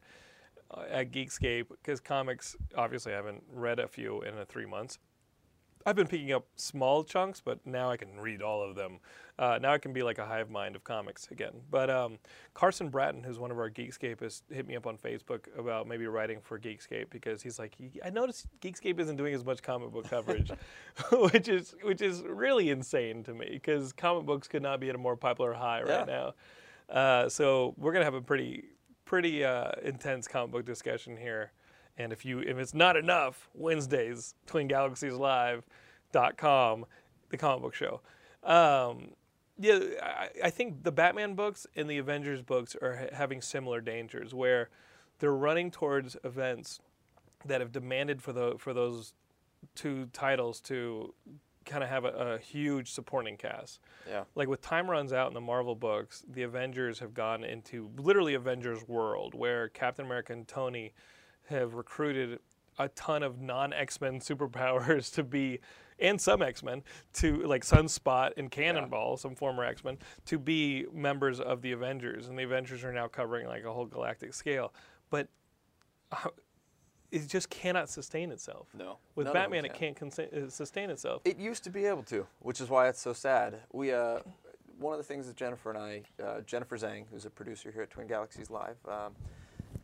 at 0.89 1.11
Geekscape 1.11 1.67
because 1.69 1.99
comics, 1.99 2.55
obviously, 2.75 3.13
I 3.13 3.15
haven't 3.15 3.43
read 3.51 3.79
a 3.79 3.87
few 3.87 4.21
in 4.21 4.37
uh, 4.37 4.45
three 4.47 4.65
months. 4.65 4.99
I've 5.83 5.95
been 5.95 6.05
picking 6.05 6.31
up 6.31 6.45
small 6.57 7.03
chunks, 7.03 7.41
but 7.43 7.65
now 7.65 7.89
I 7.89 7.97
can 7.97 8.19
read 8.19 8.43
all 8.43 8.61
of 8.61 8.75
them. 8.75 8.99
Uh, 9.39 9.57
now 9.59 9.73
I 9.73 9.79
can 9.79 9.93
be 9.93 10.03
like 10.03 10.19
a 10.19 10.25
hive 10.25 10.51
mind 10.51 10.75
of 10.75 10.83
comics 10.83 11.27
again. 11.31 11.53
But 11.71 11.89
um, 11.89 12.19
Carson 12.53 12.89
Bratton, 12.89 13.23
who's 13.23 13.39
one 13.39 13.49
of 13.49 13.57
our 13.57 13.67
Geekscapists, 13.69 14.43
hit 14.51 14.67
me 14.67 14.75
up 14.75 14.85
on 14.85 14.95
Facebook 14.97 15.47
about 15.57 15.87
maybe 15.87 16.05
writing 16.05 16.39
for 16.39 16.59
Geekscape 16.59 17.09
because 17.09 17.41
he's 17.41 17.57
like, 17.57 17.73
I 18.05 18.11
noticed 18.11 18.45
Geekscape 18.59 18.99
isn't 18.99 19.15
doing 19.15 19.33
as 19.33 19.43
much 19.43 19.63
comic 19.63 19.89
book 19.91 20.07
coverage, 20.07 20.51
which 21.11 21.47
is 21.47 21.73
which 21.81 22.01
is 22.03 22.21
really 22.21 22.69
insane 22.69 23.23
to 23.23 23.33
me 23.33 23.47
because 23.53 23.91
comic 23.91 24.27
books 24.27 24.47
could 24.47 24.61
not 24.61 24.79
be 24.79 24.89
at 24.89 24.95
a 24.95 24.99
more 24.99 25.17
popular 25.17 25.53
high 25.53 25.81
right 25.81 26.07
Yeah. 26.07 26.33
now. 26.89 26.95
Uh, 26.95 27.27
so 27.29 27.73
we're 27.77 27.93
gonna 27.93 28.05
have 28.05 28.13
a 28.13 28.21
pretty 28.21 28.65
pretty 29.11 29.43
uh, 29.43 29.71
intense 29.83 30.25
comic 30.25 30.51
book 30.51 30.63
discussion 30.63 31.17
here. 31.17 31.51
And 31.97 32.13
if 32.13 32.23
you 32.23 32.39
if 32.39 32.57
it's 32.57 32.73
not 32.73 32.95
enough, 32.95 33.49
Wednesdays, 33.53 34.35
twingalaxieslive.com, 34.47 36.85
the 37.27 37.37
comic 37.37 37.61
book 37.61 37.75
show. 37.75 37.99
Um, 38.41 39.09
yeah, 39.59 39.79
I, 40.01 40.29
I 40.45 40.49
think 40.49 40.83
the 40.83 40.93
Batman 40.93 41.35
books 41.35 41.67
and 41.75 41.89
the 41.89 41.97
Avengers 41.97 42.41
books 42.41 42.73
are 42.81 42.95
ha- 42.95 43.09
having 43.11 43.41
similar 43.41 43.81
dangers 43.81 44.33
where 44.33 44.69
they're 45.19 45.35
running 45.35 45.71
towards 45.71 46.15
events 46.23 46.79
that 47.45 47.59
have 47.59 47.73
demanded 47.73 48.21
for 48.21 48.31
the 48.31 48.55
for 48.59 48.73
those 48.73 49.13
two 49.75 50.05
titles 50.13 50.61
to 50.61 51.13
kind 51.65 51.83
of 51.83 51.89
have 51.89 52.05
a, 52.05 52.09
a 52.09 52.37
huge 52.39 52.91
supporting 52.91 53.37
cast 53.37 53.79
Yeah. 54.07 54.23
like 54.35 54.47
with 54.47 54.61
time 54.61 54.89
runs 54.89 55.13
out 55.13 55.27
in 55.27 55.33
the 55.33 55.41
Marvel 55.41 55.75
books, 55.75 56.23
the 56.27 56.43
Avengers 56.43 56.99
have 56.99 57.13
gone 57.13 57.43
into 57.43 57.89
literally 57.97 58.33
Avengers 58.33 58.87
world 58.87 59.35
where 59.35 59.69
Captain 59.69 60.05
America 60.05 60.33
and 60.33 60.47
Tony 60.47 60.93
have 61.49 61.73
recruited 61.75 62.39
a 62.79 62.87
ton 62.89 63.21
of 63.23 63.39
non 63.39 63.73
X 63.73 63.99
Men 64.01 64.19
superpowers 64.19 65.13
to 65.13 65.23
be, 65.23 65.59
and 65.99 66.19
some 66.19 66.41
X 66.41 66.63
Men 66.63 66.81
to 67.13 67.43
like 67.45 67.63
Sunspot 67.63 68.31
and 68.37 68.49
Cannonball, 68.49 69.17
some 69.17 69.35
former 69.35 69.63
X 69.63 69.83
Men, 69.83 69.97
to 70.25 70.39
be 70.39 70.85
members 70.93 71.39
of 71.39 71.61
the 71.61 71.73
Avengers, 71.73 72.27
and 72.27 72.39
the 72.39 72.43
Avengers 72.43 72.83
are 72.83 72.93
now 72.93 73.07
covering 73.07 73.45
like 73.47 73.63
a 73.65 73.71
whole 73.71 73.85
galactic 73.85 74.33
scale, 74.33 74.73
but. 75.09 75.27
It 77.11 77.27
just 77.27 77.49
cannot 77.49 77.89
sustain 77.89 78.31
itself. 78.31 78.67
No, 78.77 78.97
With 79.15 79.25
none 79.27 79.35
of 79.35 79.41
them 79.43 79.51
Batman, 79.51 79.65
it 79.65 79.73
can. 79.73 79.93
can't 79.93 80.13
consa- 80.13 80.33
uh, 80.45 80.49
sustain 80.49 80.89
itself. 80.89 81.21
It 81.25 81.37
used 81.37 81.63
to 81.65 81.69
be 81.69 81.85
able 81.85 82.03
to, 82.03 82.25
which 82.39 82.61
is 82.61 82.69
why 82.69 82.87
it's 82.87 83.01
so 83.01 83.11
sad. 83.11 83.59
We, 83.73 83.91
uh, 83.91 84.19
one 84.79 84.93
of 84.93 84.97
the 84.97 85.03
things 85.03 85.27
that 85.27 85.35
Jennifer 85.35 85.69
and 85.71 85.77
I, 85.77 86.03
uh, 86.23 86.41
Jennifer 86.41 86.77
Zhang, 86.77 87.05
who's 87.11 87.25
a 87.25 87.29
producer 87.29 87.69
here 87.69 87.81
at 87.81 87.89
Twin 87.89 88.07
Galaxies 88.07 88.49
Live, 88.49 88.77
um, 88.87 89.13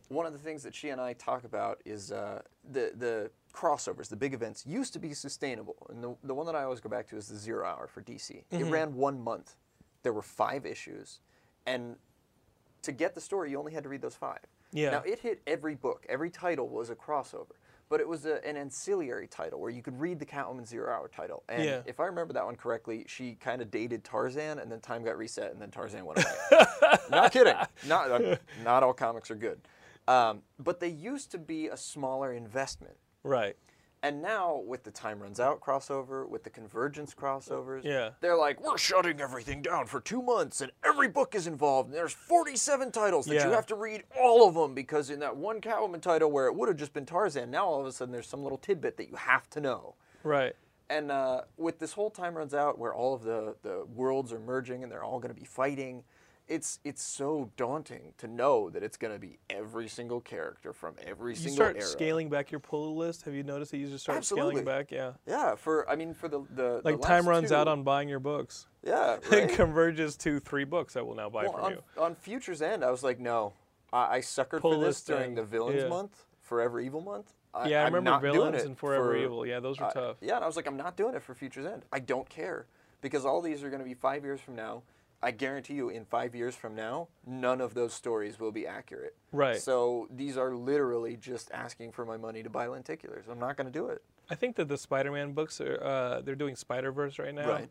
one 0.08 0.24
of 0.24 0.32
the 0.32 0.38
things 0.38 0.62
that 0.62 0.74
she 0.74 0.88
and 0.88 1.00
I 1.00 1.12
talk 1.12 1.44
about 1.44 1.80
is 1.84 2.10
uh, 2.12 2.40
the 2.72 2.92
the 2.96 3.30
crossovers, 3.52 4.08
the 4.08 4.16
big 4.16 4.32
events 4.32 4.64
used 4.66 4.94
to 4.94 4.98
be 4.98 5.12
sustainable, 5.12 5.86
and 5.90 6.02
the 6.02 6.16
the 6.24 6.34
one 6.34 6.46
that 6.46 6.54
I 6.54 6.62
always 6.64 6.80
go 6.80 6.88
back 6.88 7.06
to 7.08 7.16
is 7.16 7.28
the 7.28 7.36
Zero 7.36 7.66
Hour 7.66 7.86
for 7.88 8.00
DC. 8.02 8.42
It 8.50 8.64
ran 8.64 8.94
one 8.94 9.22
month. 9.22 9.56
There 10.02 10.14
were 10.14 10.22
five 10.22 10.64
issues, 10.64 11.20
and 11.66 11.96
to 12.82 12.92
get 12.92 13.14
the 13.14 13.20
story, 13.20 13.50
you 13.50 13.58
only 13.58 13.72
had 13.74 13.82
to 13.82 13.90
read 13.90 14.00
those 14.00 14.14
five. 14.14 14.38
Yeah. 14.72 14.90
Now 14.90 15.02
it 15.06 15.18
hit 15.20 15.40
every 15.46 15.74
book. 15.74 16.04
Every 16.08 16.30
title 16.30 16.68
was 16.68 16.90
a 16.90 16.94
crossover, 16.94 17.52
but 17.88 18.00
it 18.00 18.08
was 18.08 18.26
a, 18.26 18.44
an 18.46 18.56
ancillary 18.56 19.26
title 19.26 19.60
where 19.60 19.70
you 19.70 19.82
could 19.82 19.98
read 19.98 20.18
the 20.18 20.26
Catwoman 20.26 20.66
Zero 20.66 20.92
Hour 20.92 21.08
title. 21.08 21.42
And 21.48 21.64
Yeah. 21.64 21.82
if 21.86 22.00
I 22.00 22.04
remember 22.06 22.34
that 22.34 22.44
one 22.44 22.56
correctly, 22.56 23.04
she 23.08 23.34
kind 23.36 23.62
of 23.62 23.70
dated 23.70 24.04
Tarzan, 24.04 24.58
and 24.58 24.70
then 24.70 24.80
time 24.80 25.04
got 25.04 25.16
reset, 25.16 25.52
and 25.52 25.60
then 25.60 25.70
Tarzan 25.70 26.04
went 26.04 26.18
away. 26.18 26.64
not 27.10 27.32
kidding. 27.32 27.54
Not 27.86 28.10
uh, 28.10 28.36
not 28.62 28.82
all 28.82 28.92
comics 28.92 29.30
are 29.30 29.36
good. 29.36 29.60
Um, 30.06 30.42
but 30.58 30.80
they 30.80 30.88
used 30.88 31.30
to 31.32 31.38
be 31.38 31.68
a 31.68 31.76
smaller 31.76 32.32
investment. 32.32 32.96
Right. 33.24 33.56
And 34.02 34.22
now, 34.22 34.62
with 34.64 34.84
the 34.84 34.92
Time 34.92 35.18
Runs 35.20 35.40
Out 35.40 35.60
crossover, 35.60 36.28
with 36.28 36.44
the 36.44 36.50
Convergence 36.50 37.14
crossovers, 37.14 37.82
Yeah. 37.82 38.10
they're 38.20 38.36
like, 38.36 38.60
we're 38.60 38.78
shutting 38.78 39.20
everything 39.20 39.60
down 39.60 39.86
for 39.86 40.00
two 40.00 40.22
months, 40.22 40.60
and 40.60 40.70
every 40.84 41.08
book 41.08 41.34
is 41.34 41.48
involved, 41.48 41.88
and 41.88 41.96
there's 41.98 42.12
47 42.12 42.92
titles 42.92 43.26
that 43.26 43.34
you 43.44 43.50
have 43.50 43.66
to 43.66 43.74
read 43.74 44.04
all 44.16 44.46
of 44.48 44.54
them 44.54 44.72
because 44.72 45.10
in 45.10 45.18
that 45.20 45.36
one 45.36 45.60
Catwoman 45.60 46.00
title 46.00 46.30
where 46.30 46.46
it 46.46 46.54
would 46.54 46.68
have 46.68 46.76
just 46.76 46.92
been 46.92 47.06
Tarzan, 47.06 47.50
now 47.50 47.66
all 47.66 47.80
of 47.80 47.86
a 47.86 47.92
sudden 47.92 48.12
there's 48.12 48.28
some 48.28 48.42
little 48.42 48.58
tidbit 48.58 48.96
that 48.98 49.08
you 49.08 49.16
have 49.16 49.50
to 49.50 49.60
know. 49.60 49.96
Right. 50.22 50.54
And 50.90 51.10
uh, 51.10 51.42
with 51.56 51.80
this 51.80 51.92
whole 51.92 52.10
Time 52.10 52.34
Runs 52.36 52.54
Out, 52.54 52.78
where 52.78 52.94
all 52.94 53.14
of 53.14 53.22
the, 53.24 53.56
the 53.62 53.84
worlds 53.94 54.32
are 54.32 54.38
merging 54.38 54.82
and 54.84 54.90
they're 54.92 55.04
all 55.04 55.18
going 55.18 55.34
to 55.34 55.38
be 55.38 55.44
fighting, 55.44 56.04
it's 56.48 56.78
it's 56.84 57.02
so 57.02 57.50
daunting 57.56 58.14
to 58.18 58.26
know 58.26 58.70
that 58.70 58.82
it's 58.82 58.96
going 58.96 59.12
to 59.12 59.18
be 59.18 59.38
every 59.50 59.86
single 59.88 60.20
character 60.20 60.72
from 60.72 60.94
every 61.06 61.32
You 61.32 61.36
single 61.36 61.54
start 61.56 61.76
era. 61.76 61.84
scaling 61.86 62.30
back 62.30 62.50
your 62.50 62.60
pull 62.60 62.96
list. 62.96 63.24
Have 63.24 63.34
you 63.34 63.42
noticed 63.42 63.70
that 63.72 63.78
you 63.78 63.86
just 63.86 64.04
start 64.04 64.18
Absolutely. 64.18 64.62
scaling 64.62 64.64
back? 64.64 64.90
Yeah. 64.90 65.12
Yeah, 65.26 65.54
for 65.56 65.88
I 65.88 65.96
mean 65.96 66.14
for 66.14 66.28
the 66.28 66.40
the 66.54 66.80
the 66.82 66.92
Like 66.92 67.00
time 67.02 67.24
last 67.24 67.26
runs 67.26 67.52
out 67.52 67.68
on 67.68 67.82
buying 67.82 68.08
your 68.08 68.20
books. 68.20 68.66
yeah 68.82 69.18
It 69.30 69.50
converges 69.54 70.16
to 70.18 70.40
three 70.40 70.64
books 70.64 70.96
I 70.96 71.02
will 71.02 71.14
now 71.14 71.28
buy 71.28 71.42
well, 71.44 71.52
from 71.52 71.64
on, 71.64 71.70
you. 71.72 71.82
on 71.98 72.14
Future's 72.14 72.62
End, 72.62 72.82
I 72.84 72.90
was 72.90 73.02
like, 73.02 73.20
no, 73.20 73.52
I, 73.92 74.16
I 74.16 74.18
suckered 74.20 74.60
Pull 74.60 74.72
for 74.72 74.78
this 74.78 74.86
list 74.86 75.06
during 75.06 75.34
the 75.34 75.44
Villains 75.44 75.82
yeah. 75.82 75.88
Month, 75.88 76.24
Forever 76.42 76.80
Evil 76.80 77.00
Month. 77.02 77.32
I, 77.54 77.68
Yeah, 77.68 77.82
I 77.82 77.86
I'm 77.86 77.94
remember 77.94 78.30
Villains 78.32 78.62
and 78.62 78.76
Forever 78.76 79.12
for- 79.12 79.16
Evil. 79.16 79.46
Yeah, 79.46 79.60
those 79.60 79.78
were 79.78 79.86
I- 79.86 79.92
tough. 79.92 80.16
Yeah, 80.22 80.36
and 80.36 80.44
I 80.44 80.46
was 80.46 80.56
like, 80.56 80.66
I'm 80.66 80.76
not 80.76 80.96
doing 80.96 81.14
it 81.14 81.22
for 81.22 81.34
Future's 81.34 81.66
End. 81.66 81.84
I 81.92 81.98
don't 81.98 82.28
care 82.28 82.66
because 83.02 83.24
all 83.26 83.40
these 83.42 83.62
are 83.62 83.68
going 83.70 83.80
to 83.80 83.84
be 83.86 83.94
five 83.94 84.24
years 84.24 84.40
from 84.40 84.56
now. 84.56 84.82
I 85.22 85.32
guarantee 85.32 85.74
you, 85.74 85.88
in 85.88 86.04
five 86.04 86.34
years 86.34 86.54
from 86.54 86.74
now, 86.76 87.08
none 87.26 87.60
of 87.60 87.74
those 87.74 87.92
stories 87.92 88.38
will 88.38 88.52
be 88.52 88.66
accurate. 88.66 89.16
Right. 89.32 89.60
So 89.60 90.06
these 90.14 90.36
are 90.36 90.54
literally 90.54 91.16
just 91.16 91.50
asking 91.52 91.92
for 91.92 92.04
my 92.04 92.16
money 92.16 92.42
to 92.44 92.50
buy 92.50 92.66
lenticulars. 92.68 93.28
I'm 93.28 93.40
not 93.40 93.56
going 93.56 93.66
to 93.66 93.72
do 93.72 93.86
it. 93.88 94.02
I 94.30 94.34
think 94.36 94.56
that 94.56 94.68
the 94.68 94.78
Spider-Man 94.78 95.32
books 95.32 95.60
are 95.60 95.82
uh, 95.82 96.20
they're 96.20 96.34
doing 96.36 96.54
Spider 96.54 96.92
Verse 96.92 97.18
right 97.18 97.34
now, 97.34 97.48
Right. 97.48 97.68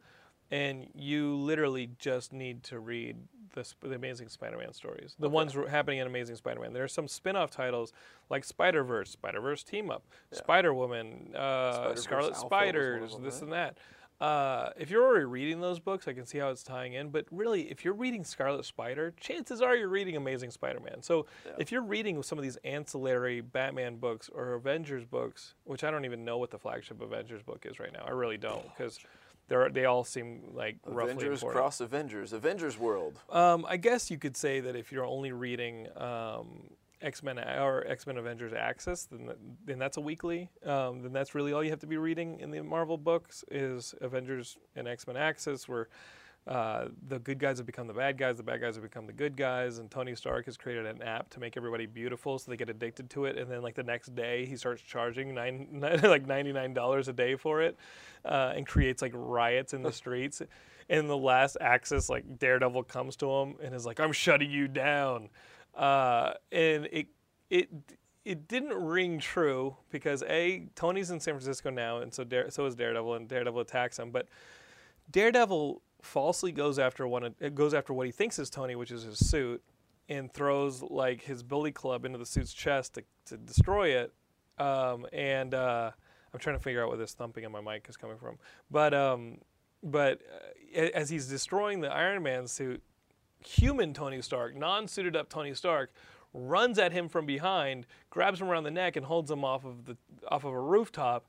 and 0.51 0.88
you 0.94 1.36
literally 1.36 1.92
just 2.00 2.34
need 2.34 2.63
to 2.63 2.80
read 2.80 3.16
the, 3.54 3.66
the 3.82 3.96
Amazing 3.96 4.27
Spider-Man 4.30 4.74
stories, 4.74 5.16
the 5.20 5.30
ones 5.30 5.56
happening 5.70 6.00
in 6.00 6.08
Amazing 6.08 6.36
Spider-Man. 6.36 6.74
There 6.74 6.84
are 6.84 6.88
some 6.88 7.08
spin-off 7.08 7.50
titles 7.51 7.94
like 8.30 8.44
Spider 8.44 8.84
Verse, 8.84 9.12
Spider 9.12 9.39
Verse 9.39 9.63
Team 9.63 9.89
Up, 9.89 10.04
Spider 10.32 10.74
Woman, 10.74 11.32
uh, 11.36 11.72
Spider-Verse 11.74 12.04
Scarlet 12.04 12.34
Alpha 12.34 12.39
Spiders, 12.48 13.13
them, 13.13 13.24
this 13.24 13.36
right? 13.36 13.44
and 13.44 13.51
that. 13.54 13.77
Uh, 14.19 14.69
if 14.77 14.89
you're 14.89 15.05
already 15.05 15.25
reading 15.25 15.62
those 15.62 15.79
books, 15.79 16.07
I 16.07 16.13
can 16.13 16.25
see 16.25 16.39
how 16.39 16.50
it's 16.50 16.63
tying 16.63 16.93
in. 16.93 17.09
But 17.09 17.25
really, 17.29 17.69
if 17.69 17.86
you're 17.86 17.93
reading 17.93 18.24
Scarlet 18.24 18.65
Spider, 18.65 19.13
chances 19.19 19.62
are 19.62 19.75
you're 19.75 19.89
reading 19.89 20.15
Amazing 20.15 20.51
Spider-Man. 20.51 21.03
So 21.03 21.27
if 21.59 21.71
you're 21.71 21.83
reading 21.83 22.24
some 22.24 22.38
of 22.38 22.43
these 22.43 22.57
ancillary 22.63 23.41
Batman 23.41 23.97
books 23.97 24.29
or 24.33 24.53
Avengers 24.53 25.05
books, 25.05 25.53
which 25.65 25.83
I 25.83 25.91
don't 25.91 26.05
even 26.05 26.25
know 26.25 26.39
what 26.39 26.50
the 26.50 26.57
flagship 26.57 27.01
Avengers 27.01 27.43
book 27.43 27.67
is 27.69 27.79
right 27.79 27.93
now, 27.93 28.03
I 28.05 28.12
really 28.12 28.38
don't 28.38 28.63
because 28.75 29.00
they're 29.47 29.88
all 29.88 30.03
seem 30.03 30.41
like 30.53 30.77
roughly 30.86 31.13
Avengers 31.13 31.43
cross 31.43 31.79
Avengers, 31.79 32.33
Avengers 32.33 32.77
World. 32.77 33.19
Um, 33.29 33.65
I 33.67 33.77
guess 33.77 34.12
you 34.12 34.17
could 34.17 34.36
say 34.36 34.59
that 34.59 34.75
if 34.75 34.91
you're 34.91 35.05
only 35.05 35.31
reading 35.31 35.88
um, 35.95 36.71
X 37.01 37.22
Men 37.22 37.39
or 37.39 37.86
X 37.88 38.08
Men 38.08 38.18
Avengers 38.18 38.54
Axis, 38.54 39.06
then 39.06 39.30
then 39.66 39.80
that's 39.80 39.98
a 39.98 40.01
weekly. 40.01 40.50
Um, 40.66 41.01
then 41.01 41.13
that's 41.13 41.36
really 41.36 41.54
all 41.54 41.63
you 41.63 41.70
have 41.70 41.80
to 41.80 41.88
be 41.88 41.98
reading 41.98 42.39
in 42.39 42.51
the 42.51 42.62
Marvel 42.62 42.98
books 42.98 43.44
is 43.51 43.94
Avengers 44.01 44.58
and 44.75 44.88
X 44.88 45.06
Men 45.06 45.18
Axis, 45.18 45.68
where 45.68 45.89
uh, 46.48 46.86
the 47.10 47.20
good 47.20 47.39
guys 47.39 47.58
have 47.58 47.66
become 47.66 47.88
the 47.88 47.94
bad 47.94 48.18
guys, 48.18 48.38
the 48.38 48.44
bad 48.44 48.62
guys 48.62 48.75
have 48.75 48.84
become 48.84 49.06
the 49.06 49.13
good 49.13 49.36
guys, 49.36 49.80
and 49.80 49.92
Tony 49.92 50.16
Stark 50.16 50.46
has 50.46 50.56
created 50.56 50.86
an 50.86 51.01
app 51.01 51.30
to 51.32 51.42
make 51.42 51.58
everybody 51.58 51.86
beautiful, 51.86 52.39
so 52.39 52.50
they 52.50 52.56
get 52.56 52.70
addicted 52.70 53.10
to 53.10 53.25
it, 53.25 53.38
and 53.38 53.51
then 53.51 53.62
like 53.62 53.75
the 53.75 53.84
next 53.84 54.16
day 54.16 54.46
he 54.46 54.56
starts 54.56 54.82
charging 54.82 55.36
nine, 55.36 55.68
like 56.04 56.25
ninety 56.25 56.54
nine 56.54 56.74
dollars 56.74 57.10
a 57.10 57.13
day 57.13 57.36
for 57.36 57.62
it, 57.62 57.77
uh, 58.24 58.54
and 58.56 58.66
creates 58.66 59.01
like 59.01 59.12
riots 59.13 59.74
in 59.74 59.84
the 59.84 59.92
streets. 59.92 60.42
And 60.89 61.10
the 61.10 61.18
last 61.18 61.58
Axis, 61.60 62.10
like 62.10 62.39
Daredevil 62.39 62.84
comes 62.84 63.18
to 63.18 63.30
him 63.30 63.56
and 63.62 63.75
is 63.75 63.86
like, 63.86 64.00
"I'm 64.00 64.13
shutting 64.13 64.50
you 64.50 64.70
down." 64.70 65.30
Uh, 65.77 66.34
and 66.51 66.88
it 66.91 67.07
it 67.50 67.69
it 68.25 68.48
didn't 68.48 68.74
ring 68.74 69.19
true 69.19 69.77
because 69.89 70.24
a 70.24 70.67
Tony's 70.75 71.12
in 71.12 71.19
San 71.19 71.36
Francisco 71.36 71.69
now, 71.69 72.00
and 72.00 72.13
so 72.13 72.24
Dare, 72.24 72.50
so 72.50 72.65
is 72.65 72.75
Daredevil, 72.75 73.13
and 73.13 73.27
Daredevil 73.27 73.62
attacks 73.62 73.98
him, 73.98 74.12
but 74.12 74.27
Daredevil 75.12 75.81
falsely 76.01 76.51
goes 76.51 76.79
after 76.79 77.07
one 77.07 77.34
goes 77.53 77.74
after 77.74 77.93
what 77.93 78.05
he 78.05 78.12
thinks 78.12 78.39
is 78.39 78.50
Tony, 78.50 78.75
which 78.75 78.91
is 78.91 79.03
his 79.03 79.19
suit, 79.19 79.63
and 80.10 80.31
throws 80.34 80.81
like 80.81 81.22
his 81.22 81.43
billy 81.43 81.72
club 81.72 82.05
into 82.05 82.17
the 82.17 82.25
suit's 82.25 82.53
chest 82.53 82.96
to, 82.96 83.03
to 83.25 83.38
destroy 83.38 83.89
it. 83.89 84.13
Um, 84.57 85.05
and 85.13 85.53
uh, 85.53 85.91
I'm 86.34 86.39
trying 86.39 86.57
to 86.57 86.63
figure 86.63 86.84
out 86.84 86.89
where 86.89 86.98
this 86.98 87.13
thumping 87.13 87.46
on 87.46 87.51
my 87.51 87.62
mic 87.62 87.86
is 87.88 87.98
coming 87.98 88.17
from. 88.17 88.38
But 88.72 88.93
um, 88.93 89.38
but 89.84 90.22
uh, 90.75 90.79
as 90.79 91.10
he's 91.10 91.27
destroying 91.27 91.81
the 91.81 91.91
Iron 91.91 92.24
Man 92.24 92.48
suit, 92.48 92.81
human 93.46 93.94
Tony 93.94 94.22
Stark, 94.22 94.56
non-suited 94.56 95.15
up 95.15 95.29
Tony 95.29 95.53
Stark, 95.53 95.91
runs 96.34 96.77
at 96.77 96.91
him 96.91 97.10
from 97.10 97.25
behind, 97.25 97.86
grabs 98.10 98.41
him 98.41 98.50
around 98.50 98.63
the 98.63 98.72
neck, 98.72 98.96
and 98.96 99.06
holds 99.06 99.32
him 99.32 99.44
off 99.44 99.65
of 99.65 99.86
the 99.86 99.98
off 100.29 100.44
of 100.44 100.53
a 100.53 100.60
rooftop. 100.60 101.27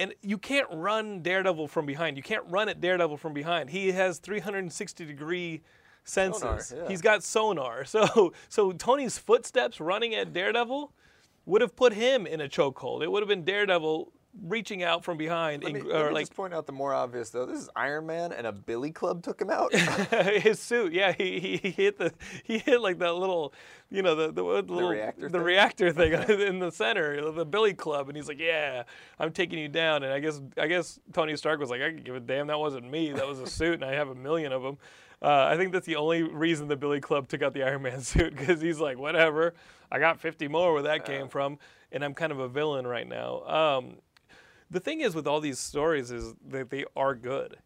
And 0.00 0.14
you 0.22 0.38
can't 0.38 0.68
run 0.70 1.22
Daredevil 1.22 1.68
from 1.68 1.84
behind. 1.84 2.16
You 2.16 2.22
can't 2.22 2.44
run 2.48 2.68
at 2.68 2.80
Daredevil 2.80 3.16
from 3.16 3.34
behind. 3.34 3.70
He 3.70 3.90
has 3.92 4.18
360 4.18 5.04
degree 5.04 5.62
senses. 6.04 6.40
Sonar, 6.40 6.82
yeah. 6.84 6.88
He's 6.88 7.02
got 7.02 7.22
sonar. 7.22 7.84
So 7.84 8.32
so 8.48 8.72
Tony's 8.72 9.18
footsteps 9.18 9.80
running 9.80 10.14
at 10.14 10.32
Daredevil 10.32 10.92
would 11.46 11.62
have 11.62 11.74
put 11.74 11.94
him 11.94 12.26
in 12.26 12.40
a 12.40 12.48
chokehold. 12.48 13.02
It 13.02 13.10
would 13.10 13.22
have 13.22 13.28
been 13.28 13.44
Daredevil 13.44 14.12
reaching 14.42 14.82
out 14.82 15.04
from 15.04 15.16
behind 15.16 15.64
Let 15.64 15.72
me, 15.72 15.80
and, 15.80 15.88
let 15.88 16.06
me 16.06 16.14
like 16.14 16.22
just 16.22 16.34
point 16.34 16.54
out 16.54 16.66
the 16.66 16.72
more 16.72 16.94
obvious 16.94 17.30
though. 17.30 17.46
This 17.46 17.60
is 17.60 17.70
Iron 17.76 18.06
Man, 18.06 18.32
and 18.32 18.46
a 18.46 18.52
billy 18.52 18.90
club 18.90 19.22
took 19.22 19.40
him 19.40 19.50
out. 19.50 19.74
his 19.74 20.60
suit. 20.60 20.92
Yeah, 20.92 21.12
he, 21.12 21.40
he, 21.40 21.56
he 21.56 21.70
hit 21.70 21.98
the 21.98 22.12
he 22.44 22.58
hit 22.58 22.80
like 22.80 22.98
that 22.98 23.14
little, 23.14 23.52
you 23.90 24.02
know, 24.02 24.14
the 24.14 24.32
the, 24.32 24.44
what 24.44 24.68
little 24.68 24.90
reactor 24.90 25.28
the 25.28 25.38
thing? 25.38 25.42
reactor 25.42 25.92
thing 25.92 26.12
in 26.40 26.58
the 26.58 26.70
center, 26.70 27.30
the 27.30 27.44
Billy 27.44 27.74
Club, 27.74 28.08
and 28.08 28.16
he's 28.16 28.28
like, 28.28 28.38
"Yeah, 28.38 28.84
I'm 29.18 29.32
taking 29.32 29.58
you 29.58 29.68
down." 29.68 30.02
And 30.02 30.12
I 30.12 30.20
guess 30.20 30.40
I 30.56 30.66
guess 30.66 30.98
Tony 31.12 31.36
Stark 31.36 31.60
was 31.60 31.70
like, 31.70 31.80
"I 31.80 31.90
could 31.90 32.04
give 32.04 32.14
a 32.14 32.20
damn. 32.20 32.46
That 32.46 32.58
wasn't 32.58 32.90
me. 32.90 33.12
That 33.12 33.26
was 33.26 33.40
a 33.40 33.46
suit, 33.50 33.74
and 33.74 33.84
I 33.84 33.94
have 33.94 34.08
a 34.08 34.14
million 34.14 34.52
of 34.52 34.62
them." 34.62 34.78
Uh, 35.20 35.46
I 35.50 35.56
think 35.56 35.72
that's 35.72 35.86
the 35.86 35.96
only 35.96 36.22
reason 36.22 36.68
the 36.68 36.76
Billy 36.76 37.00
Club 37.00 37.26
took 37.28 37.42
out 37.42 37.52
the 37.52 37.64
Iron 37.64 37.82
Man 37.82 38.00
suit 38.00 38.36
because 38.36 38.60
he's 38.60 38.78
like, 38.78 38.98
"Whatever, 38.98 39.54
I 39.90 39.98
got 39.98 40.20
50 40.20 40.48
more 40.48 40.72
where 40.72 40.82
that 40.82 41.04
came 41.04 41.28
from, 41.28 41.58
and 41.90 42.04
I'm 42.04 42.14
kind 42.14 42.30
of 42.30 42.38
a 42.38 42.48
villain 42.48 42.86
right 42.86 43.06
now." 43.06 43.42
Um, 43.46 43.96
the 44.70 44.80
thing 44.80 45.00
is 45.00 45.14
with 45.14 45.26
all 45.26 45.40
these 45.40 45.58
stories 45.58 46.10
is 46.10 46.34
that 46.48 46.70
they 46.70 46.84
are 46.96 47.14
good 47.14 47.56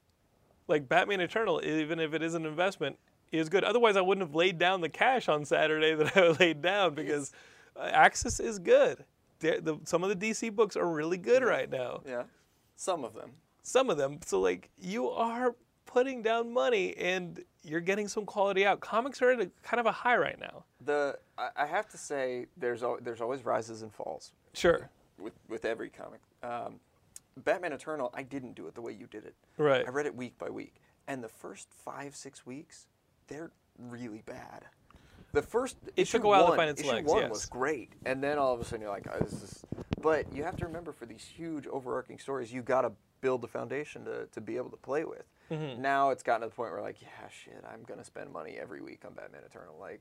like 0.69 0.89
Batman 0.89 1.21
Eternal, 1.21 1.61
even 1.65 1.99
if 1.99 2.15
it 2.15 2.23
is 2.23 2.35
an 2.35 2.47
investment, 2.47 2.97
is 3.33 3.49
good. 3.49 3.65
Otherwise, 3.65 3.97
I 3.97 4.01
wouldn't 4.01 4.27
have 4.27 4.35
laid 4.35 4.59
down 4.59 4.81
the 4.81 4.89
cash 4.89 5.29
on 5.29 5.45
Saturday 5.45 5.95
that 5.97 6.17
I 6.17 6.29
laid 6.29 6.63
down 6.63 6.95
because 6.95 7.33
uh, 7.77 7.91
Axis 7.93 8.39
is 8.41 8.59
good. 8.59 9.05
The, 9.41 9.79
some 9.85 10.05
of 10.05 10.09
the 10.09 10.31
DC 10.31 10.55
books 10.55 10.77
are 10.77 10.87
really 10.87 11.19
good 11.19 11.43
right 11.43 11.69
now. 11.69 12.01
yeah, 12.07 12.23
some 12.77 13.05
of 13.05 13.13
them. 13.13 13.33
Some 13.65 13.91
of 13.91 13.97
them. 13.97 14.21
So, 14.25 14.41
like, 14.41 14.71
you 14.81 15.09
are 15.11 15.57
putting 15.85 16.23
down 16.23 16.53
money 16.53 16.97
and 16.97 17.43
you're 17.65 17.81
getting 17.81 18.07
some 18.07 18.25
quality 18.25 18.65
out. 18.65 18.81
Comics 18.81 19.21
are 19.21 19.31
at 19.33 19.41
a, 19.41 19.51
kind 19.65 19.81
of 19.81 19.87
a 19.87 19.93
high 19.93 20.17
right 20.17 20.39
now. 20.39 20.65
The 20.85 21.19
I, 21.37 21.49
I 21.57 21.67
have 21.67 21.89
to 21.89 21.99
say, 21.99 22.47
there's 22.57 22.85
al- 22.85 22.99
there's 23.03 23.21
always 23.21 23.45
rises 23.45 23.83
and 23.83 23.93
falls 23.93 24.33
Sure. 24.55 24.89
with 25.19 25.35
with 25.49 25.65
every 25.65 25.91
comic. 25.91 26.21
Um, 26.45 26.79
Batman 27.37 27.73
Eternal, 27.73 28.11
I 28.15 28.23
didn't 28.23 28.55
do 28.55 28.67
it 28.67 28.75
the 28.75 28.83
way 28.83 28.93
you 28.93 29.07
did 29.07 29.25
it. 29.25 29.35
Right. 29.59 29.85
I 29.87 29.91
read 29.91 30.07
it 30.07 30.15
week 30.15 30.39
by 30.39 30.51
week, 30.51 30.77
and 31.07 31.23
the 31.23 31.29
first 31.29 31.69
five 31.85 32.15
six 32.15 32.45
weeks, 32.47 32.87
they're 33.29 33.53
really 33.79 34.23
bad. 34.27 34.67
The 35.33 35.43
first 35.43 35.79
It 35.97 36.03
issue 36.03 36.19
took 36.19 36.25
a 36.25 36.29
while 36.29 36.45
to 36.45 36.49
one, 36.51 36.57
find 36.59 36.71
its 36.71 36.83
issue 36.83 36.91
legs, 36.91 37.11
One 37.11 37.23
yes. 37.23 37.31
was 37.31 37.47
great, 37.47 37.95
and 38.05 38.23
then 38.23 38.39
all 38.39 38.53
of 38.53 38.61
a 38.61 38.65
sudden 38.65 38.83
you're 38.83 38.91
like, 38.91 39.07
oh, 39.11 39.19
this 39.25 39.33
is. 39.33 39.65
But 40.01 40.31
you 40.33 40.45
have 40.45 40.57
to 40.57 40.67
remember, 40.67 40.93
for 40.93 41.07
these 41.07 41.25
huge 41.25 41.67
overarching 41.67 42.19
stories, 42.19 42.53
you 42.53 42.61
got 42.61 42.83
to 42.83 42.93
build 43.23 43.41
the 43.41 43.49
foundation 43.49 44.05
to, 44.05 44.27
to 44.27 44.41
be 44.41 44.57
able 44.57 44.69
to 44.71 44.77
play 44.77 45.05
with. 45.05 45.25
Mm-hmm. 45.51 45.81
Now 45.81 46.11
it's 46.11 46.23
gotten 46.23 46.43
to 46.43 46.49
the 46.49 46.55
point 46.55 46.73
where 46.73 46.83
like, 46.83 47.01
yeah, 47.01 47.29
shit, 47.31 47.65
I'm 47.73 47.83
gonna 47.85 48.05
spend 48.05 48.33
money 48.33 48.59
every 48.61 48.83
week 48.83 49.05
on 49.07 49.15
Batman 49.15 49.43
Eternal. 49.47 49.77
Like, 49.81 50.01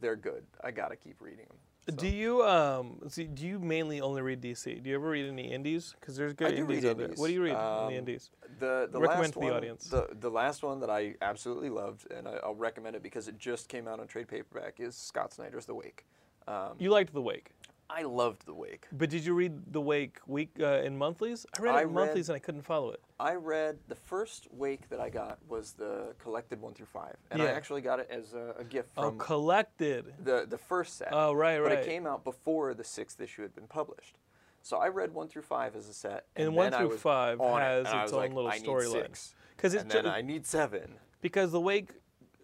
they're 0.00 0.16
good. 0.16 0.44
I 0.62 0.70
gotta 0.70 0.96
keep 0.96 1.20
reading 1.20 1.46
them. 1.46 1.56
Do 1.96 2.08
you 2.08 2.42
um 2.42 2.98
see, 3.08 3.24
do 3.24 3.46
you 3.46 3.58
mainly 3.58 4.00
only 4.00 4.22
read 4.22 4.40
DC? 4.40 4.82
Do 4.82 4.88
you 4.88 4.96
ever 4.96 5.10
read 5.10 5.26
any 5.28 5.52
indies? 5.52 5.94
Because 6.00 6.16
there's 6.16 6.32
good 6.32 6.48
I 6.48 6.50
do 6.52 6.56
indies 6.62 6.82
read 6.82 6.90
out 6.90 6.96
there. 6.96 7.04
indies. 7.06 7.18
What 7.20 7.26
do 7.26 7.32
you 7.34 7.42
read 7.42 7.50
in 7.50 7.56
Um, 7.56 7.88
the 7.90 7.96
indies? 7.98 8.30
The 8.58 8.88
the 8.90 8.98
Recommend 9.00 9.20
last 9.20 9.32
to 9.34 9.38
the 9.40 9.44
one, 9.46 9.52
audience. 9.54 9.84
The, 9.88 10.08
the 10.18 10.30
last 10.30 10.62
one 10.62 10.80
that 10.80 10.88
I 10.88 11.14
absolutely 11.20 11.68
loved, 11.68 12.10
and 12.10 12.26
I, 12.26 12.38
I'll 12.42 12.54
recommend 12.54 12.96
it 12.96 13.02
because 13.02 13.28
it 13.28 13.38
just 13.38 13.68
came 13.68 13.86
out 13.86 14.00
on 14.00 14.06
trade 14.06 14.28
paperback, 14.28 14.80
is 14.80 14.96
Scott 14.96 15.34
Snyder's 15.34 15.66
The 15.66 15.74
Wake. 15.74 16.06
Um, 16.48 16.76
You 16.78 16.90
liked 16.90 17.12
The 17.12 17.20
Wake. 17.22 17.50
I 17.96 18.02
loved 18.02 18.44
The 18.44 18.54
Wake. 18.54 18.86
But 18.92 19.08
did 19.10 19.24
you 19.24 19.34
read 19.34 19.72
The 19.72 19.80
Wake 19.80 20.18
week 20.26 20.50
uh, 20.60 20.80
in 20.82 20.96
monthlies? 20.98 21.46
I 21.56 21.62
read 21.62 21.74
it 21.74 21.78
I 21.78 21.82
in 21.82 21.92
monthlies 21.92 22.28
and 22.28 22.34
I 22.34 22.40
couldn't 22.40 22.62
follow 22.62 22.90
it. 22.90 23.00
I 23.20 23.34
read 23.34 23.78
the 23.86 23.94
first 23.94 24.48
Wake 24.50 24.88
that 24.88 24.98
I 25.00 25.08
got 25.10 25.38
was 25.48 25.72
the 25.72 26.14
collected 26.18 26.60
one 26.60 26.74
through 26.74 26.86
five, 26.86 27.14
and 27.30 27.40
I 27.40 27.46
actually 27.46 27.82
got 27.82 28.00
it 28.00 28.08
as 28.10 28.34
a, 28.34 28.54
a 28.58 28.64
gift 28.64 28.88
Oh, 28.96 29.10
from 29.10 29.18
collected. 29.18 30.12
the 30.24 30.46
the 30.48 30.58
first 30.58 30.96
set. 30.98 31.08
Oh, 31.12 31.32
right, 31.32 31.58
right. 31.60 31.68
But 31.70 31.78
it 31.78 31.86
came 31.86 32.06
out 32.06 32.24
before 32.24 32.74
the 32.74 32.84
sixth 32.84 33.20
issue 33.20 33.42
had 33.42 33.54
been 33.54 33.68
published. 33.68 34.16
So 34.62 34.78
I 34.78 34.88
read 34.88 35.14
one 35.14 35.28
through 35.28 35.42
five 35.42 35.76
as 35.76 35.88
a 35.88 35.94
set, 35.94 36.24
And 36.34 36.48
and, 36.48 36.56
one 36.56 36.72
through 36.72 36.96
five 36.96 37.40
on 37.40 37.60
has 37.60 37.86
and 37.86 37.94
I 37.98 38.02
its 38.04 38.12
own 38.12 38.18
like, 38.18 38.32
little 38.34 38.50
I 38.50 38.58
need 38.58 38.66
storyline. 38.66 38.92
six. 38.92 39.34
'Cause 39.56 39.74
it's 39.74 39.82
and 39.82 39.90
then 39.92 40.04
ju- 40.04 40.10
I 40.10 40.20
need 40.22 40.46
seven. 40.46 40.94
Because 41.20 41.52
The 41.52 41.60
Wake 41.60 41.92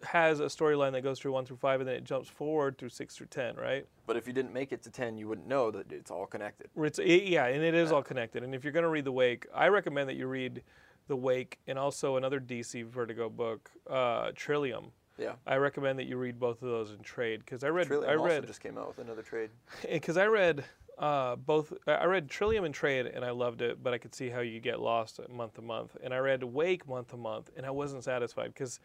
has 0.05 0.39
a 0.39 0.45
storyline 0.45 0.91
that 0.93 1.01
goes 1.01 1.19
through 1.19 1.31
one 1.31 1.45
through 1.45 1.57
five 1.57 1.79
and 1.79 1.87
then 1.87 1.95
it 1.95 2.03
jumps 2.03 2.29
forward 2.29 2.77
through 2.77 2.89
six 2.89 3.15
through 3.15 3.27
ten, 3.27 3.55
right? 3.55 3.85
But 4.07 4.17
if 4.17 4.27
you 4.27 4.33
didn't 4.33 4.53
make 4.53 4.71
it 4.71 4.81
to 4.83 4.89
ten, 4.89 5.17
you 5.17 5.27
wouldn't 5.27 5.47
know 5.47 5.71
that 5.71 5.91
it's 5.91 6.11
all 6.11 6.25
connected. 6.25 6.67
It's, 6.75 6.99
it- 6.99 7.23
yeah, 7.23 7.45
and 7.45 7.63
it 7.63 7.73
is 7.73 7.91
all 7.91 8.03
connected. 8.03 8.43
And 8.43 8.53
if 8.55 8.63
you're 8.63 8.73
going 8.73 8.83
to 8.83 8.89
read 8.89 9.05
The 9.05 9.11
Wake, 9.11 9.45
I 9.53 9.67
recommend 9.69 10.09
that 10.09 10.15
you 10.15 10.27
read 10.27 10.63
The 11.07 11.15
Wake 11.15 11.59
and 11.67 11.77
also 11.79 12.17
another 12.17 12.39
DC 12.39 12.85
Vertigo 12.85 13.29
book, 13.29 13.69
uh, 13.89 14.31
Trillium. 14.35 14.91
Yeah. 15.17 15.33
I 15.45 15.57
recommend 15.57 15.99
that 15.99 16.05
you 16.05 16.17
read 16.17 16.39
both 16.39 16.61
of 16.63 16.69
those 16.69 16.91
in 16.91 16.99
trade 16.99 17.41
because 17.41 17.63
I 17.63 17.67
read 17.67 17.87
Trillium 17.87 18.09
I 18.09 18.15
also 18.15 18.25
read 18.27 18.47
just 18.47 18.61
came 18.61 18.77
out 18.77 18.87
with 18.87 18.97
another 18.97 19.21
trade. 19.21 19.51
because 19.91 20.17
I 20.17 20.25
read 20.25 20.63
uh, 20.97 21.35
both. 21.35 21.73
I 21.87 21.91
I 21.93 22.05
read 22.05 22.29
Trillium 22.29 22.63
and 22.63 22.73
Trade, 22.73 23.07
and 23.07 23.23
I 23.25 23.31
loved 23.31 23.61
it, 23.61 23.81
but 23.83 23.93
I 23.93 23.97
could 23.97 24.13
see 24.15 24.29
how 24.29 24.39
you 24.41 24.59
get 24.59 24.79
lost 24.79 25.19
month 25.29 25.55
to 25.55 25.61
month. 25.61 25.95
And 26.03 26.13
I 26.13 26.17
read 26.17 26.43
Wake 26.43 26.87
month 26.87 27.09
to 27.09 27.17
month, 27.17 27.49
and 27.57 27.65
I 27.65 27.71
wasn't 27.71 28.03
satisfied 28.03 28.47
because 28.53 28.79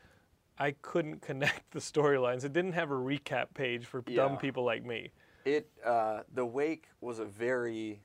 I 0.59 0.73
couldn't 0.83 1.23
connect 1.23 1.71
the 1.73 1.81
storylines. 1.81 2.45
It 2.45 2.53
didn't 2.53 2.73
have 2.73 2.91
a 2.91 2.95
recap 2.95 3.47
page 3.55 3.87
for 3.87 4.03
dumb 4.03 4.37
people 4.37 4.65
like 4.65 4.85
me. 4.85 5.11
It 5.45 5.69
uh, 5.85 6.23
the 6.35 6.45
Wake 6.45 6.89
was 7.01 7.19
a 7.19 7.25
very 7.25 8.01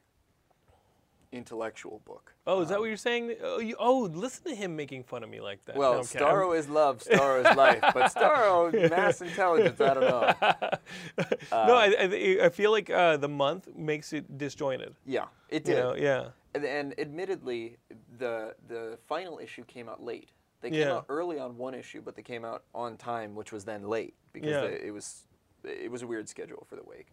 intellectual 1.32 2.02
book. 2.06 2.34
Oh, 2.46 2.62
is 2.62 2.70
that 2.70 2.80
what 2.80 2.88
you're 2.88 2.98
saying? 2.98 3.36
Oh, 3.42 3.60
you, 3.60 3.76
oh, 3.80 4.10
listen 4.14 4.44
to 4.46 4.56
him 4.56 4.76
making 4.76 5.04
fun 5.04 5.24
of 5.24 5.30
me 5.30 5.40
like 5.40 5.64
that. 5.66 5.76
Well, 5.78 5.96
No. 5.96 6.02
Starro 6.02 6.58
is 6.58 6.68
love, 6.68 7.00
Starro 7.00 7.40
is 7.50 7.56
life, 7.56 7.80
but 7.94 8.12
Starro 8.14 8.90
mass 8.90 9.22
intelligence. 9.22 9.80
I 9.80 9.94
don't 9.94 10.02
know. 10.02 10.34
no, 11.52 11.76
I, 11.76 11.96
I, 12.00 12.46
I 12.46 12.50
feel 12.50 12.72
like 12.72 12.90
uh, 12.90 13.18
the 13.18 13.30
month 13.30 13.70
makes 13.76 14.12
it 14.14 14.38
disjointed. 14.38 14.94
Yeah, 15.06 15.26
it 15.50 15.68
You 15.68 15.74
did. 15.74 15.80
know, 15.82 15.96
yeah. 15.96 16.30
And, 16.54 16.66
and 16.66 17.00
admittedly, 17.00 17.78
the 18.20 18.56
the 18.68 18.98
final 19.08 19.40
issue 19.40 19.64
came 19.64 19.88
out 19.88 20.04
late. 20.04 20.32
They 20.62 20.70
came 20.70 20.80
Yeah. 20.80 20.94
out 20.98 21.06
early 21.10 21.40
on 21.40 21.58
one 21.58 21.74
issue, 21.74 22.02
but 22.02 22.16
they 22.16 22.22
came 22.22 22.46
out 22.46 22.64
on 22.74 22.96
time, 22.98 23.36
which 23.36 23.52
was 23.52 23.66
then 23.66 23.84
late 23.88 24.14
because 24.32 24.50
Yeah. 24.52 24.62
they, 24.62 24.88
it 24.88 24.94
was 24.94 25.26
it 25.64 25.92
was 25.92 26.02
a 26.02 26.08
weird 26.08 26.28
schedule 26.28 26.66
for 26.68 26.76
the 26.76 26.82
wake. 26.84 27.06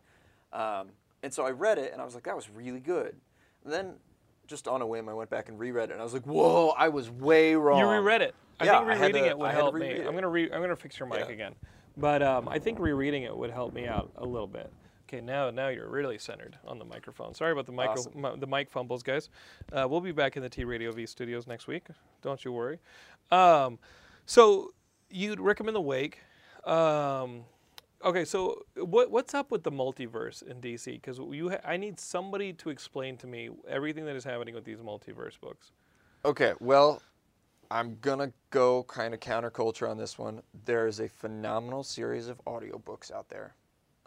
Um, 0.55 0.89
and 1.23 1.35
so 1.35 1.45
I 1.45 1.51
read 1.51 1.77
it, 1.77 1.93
and 1.93 2.01
I 2.01 2.05
was 2.07 2.15
like, 2.15 2.25
that 2.25 2.35
was 2.37 2.49
really 2.49 2.81
good. 2.81 3.15
And 3.65 3.71
then, 3.73 3.97
just 4.47 4.67
on 4.67 4.81
a 4.81 4.87
whim, 4.87 5.07
I 5.11 5.13
went 5.13 5.29
back 5.29 5.51
and 5.51 5.59
reread 5.59 5.91
it, 5.91 5.93
and 5.93 6.01
I 6.01 6.05
was 6.05 6.15
like, 6.15 6.25
whoa, 6.27 6.69
I 6.71 6.89
was 6.89 7.11
way 7.11 7.55
wrong. 7.57 7.79
You 7.81 7.87
reread 7.87 8.23
it. 8.23 8.35
I 8.59 8.65
Yeah, 8.65 8.79
think 8.79 8.91
I 8.91 8.95
rereading 8.95 9.25
to- 9.25 9.29
it 9.29 9.39
would 9.39 9.49
I 9.51 9.53
help 9.53 9.75
me. 9.75 9.81
reread 9.89 10.07
I'm 10.07 10.15
gonna 10.15 10.29
re- 10.31 10.51
I'm 10.51 10.63
gonna 10.63 10.77
fix 10.77 10.99
your 10.99 11.09
mic 11.09 11.27
Yeah. 11.27 11.33
again, 11.33 11.55
but 11.99 12.23
um, 12.23 12.49
I 12.49 12.59
think 12.59 12.79
rereading 12.79 13.25
it 13.25 13.37
would 13.37 13.51
help 13.51 13.75
me 13.75 13.87
out 13.87 14.11
a 14.17 14.25
little 14.25 14.47
bit. 14.47 14.73
Okay, 15.09 15.23
now 15.23 15.51
now 15.51 15.69
you're 15.69 15.89
really 15.89 16.19
centered 16.19 16.59
on 16.67 16.79
the 16.79 16.85
microphone. 16.85 17.35
Sorry 17.35 17.53
about 17.53 17.65
the 17.65 17.73
micro 17.73 17.95
Awesome. 17.95 18.41
the 18.41 18.47
mic 18.47 18.69
fumbles, 18.69 19.03
guys. 19.03 19.31
Uh, 19.73 19.87
we'll 19.89 20.03
be 20.03 20.13
back 20.13 20.37
in 20.37 20.43
the 20.43 20.51
TradioV 20.51 21.09
studios 21.09 21.47
next 21.47 21.67
week. 21.67 21.87
Don't 22.21 22.45
you 22.45 22.53
worry. 22.53 22.79
Um, 23.31 23.79
so 24.27 24.75
you'd 25.09 25.41
recommend 25.41 25.77
the 25.77 25.81
Wake. 25.81 26.19
Um, 26.65 27.45
okay, 28.05 28.27
so 28.27 28.67
what 28.77 29.11
what's 29.11 29.33
up 29.33 29.51
with 29.51 29.63
the 29.63 29.73
multiverse 29.73 30.43
in 30.43 30.61
DC? 30.61 30.93
Because 30.93 31.19
you 31.19 31.51
ha- 31.51 31.61
I 31.65 31.79
need 31.79 31.99
somebody 31.99 32.53
to 32.55 32.69
explain 32.69 33.17
to 33.19 33.27
me 33.27 33.49
everything 33.67 34.05
that 34.05 34.15
is 34.15 34.25
happening 34.25 34.55
with 34.55 34.65
these 34.65 34.81
multiverse 34.81 35.41
books. 35.41 35.73
Okay, 36.27 36.53
well, 36.61 37.01
I'm 37.71 37.97
gonna 38.03 38.31
go 38.51 38.83
kind 38.85 39.15
of 39.15 39.21
counterculture 39.21 39.89
on 39.89 39.97
this 39.97 40.19
one. 40.19 40.43
There 40.67 40.87
is 40.87 41.01
a 41.01 41.09
phenomenal 41.09 41.83
series 41.83 42.29
of 42.29 42.45
audiobooks 42.45 43.11
out 43.11 43.31
there. 43.31 43.55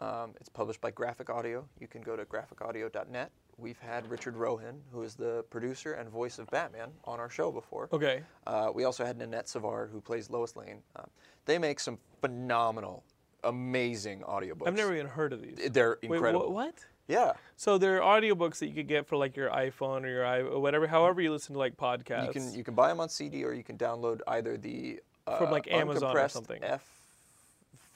Um, 0.02 0.32
it's 0.40 0.48
published 0.48 0.80
by 0.80 0.90
Graphic 0.90 1.30
Audio. 1.30 1.64
You 1.78 1.86
can 1.86 2.02
go 2.02 2.16
to 2.16 2.24
graphicaudio.net. 2.24 3.30
We've 3.56 3.78
had 3.78 4.10
Richard 4.10 4.36
Rohan, 4.36 4.80
who 4.90 5.02
is 5.02 5.14
the 5.14 5.44
producer 5.48 5.92
and 5.92 6.08
voice 6.08 6.40
of 6.40 6.50
Batman, 6.50 6.88
on 7.04 7.20
our 7.20 7.30
show 7.30 7.52
before. 7.52 7.88
Okay. 7.92 8.22
Uh, 8.44 8.72
we 8.74 8.82
also 8.82 9.04
had 9.04 9.16
Nanette 9.16 9.48
Savard, 9.48 9.90
who 9.92 10.00
plays 10.00 10.28
Lois 10.28 10.56
Lane. 10.56 10.78
Um, 10.96 11.08
they 11.44 11.56
make 11.56 11.78
some 11.78 11.98
phenomenal 12.20 13.04
amazing 13.44 14.22
audiobooks. 14.22 14.66
I've 14.66 14.74
never 14.74 14.92
even 14.92 15.06
heard 15.06 15.32
of 15.32 15.40
these. 15.40 15.70
They're 15.70 15.98
Wait, 16.02 16.16
incredible. 16.16 16.52
what? 16.52 16.74
Yeah. 17.06 17.34
So 17.56 17.78
there 17.78 18.02
are 18.02 18.20
audiobooks 18.20 18.58
that 18.58 18.66
you 18.66 18.74
could 18.74 18.88
get 18.88 19.06
for 19.06 19.16
like 19.16 19.36
your 19.36 19.50
iPhone 19.50 20.02
or 20.02 20.08
your 20.08 20.26
i 20.26 20.40
or 20.40 20.58
whatever, 20.58 20.88
however 20.88 21.20
you 21.20 21.30
listen 21.30 21.52
to 21.52 21.58
like 21.60 21.76
podcasts. 21.76 22.26
You 22.26 22.32
can 22.32 22.54
you 22.54 22.64
can 22.64 22.74
buy 22.74 22.88
them 22.88 22.98
on 22.98 23.08
CD 23.08 23.44
or 23.44 23.52
you 23.52 23.62
can 23.62 23.78
download 23.78 24.20
either 24.26 24.56
the 24.56 25.00
uh, 25.26 25.38
From, 25.38 25.50
like, 25.52 25.70
Amazon 25.70 26.16
or 26.16 26.28
something. 26.28 26.60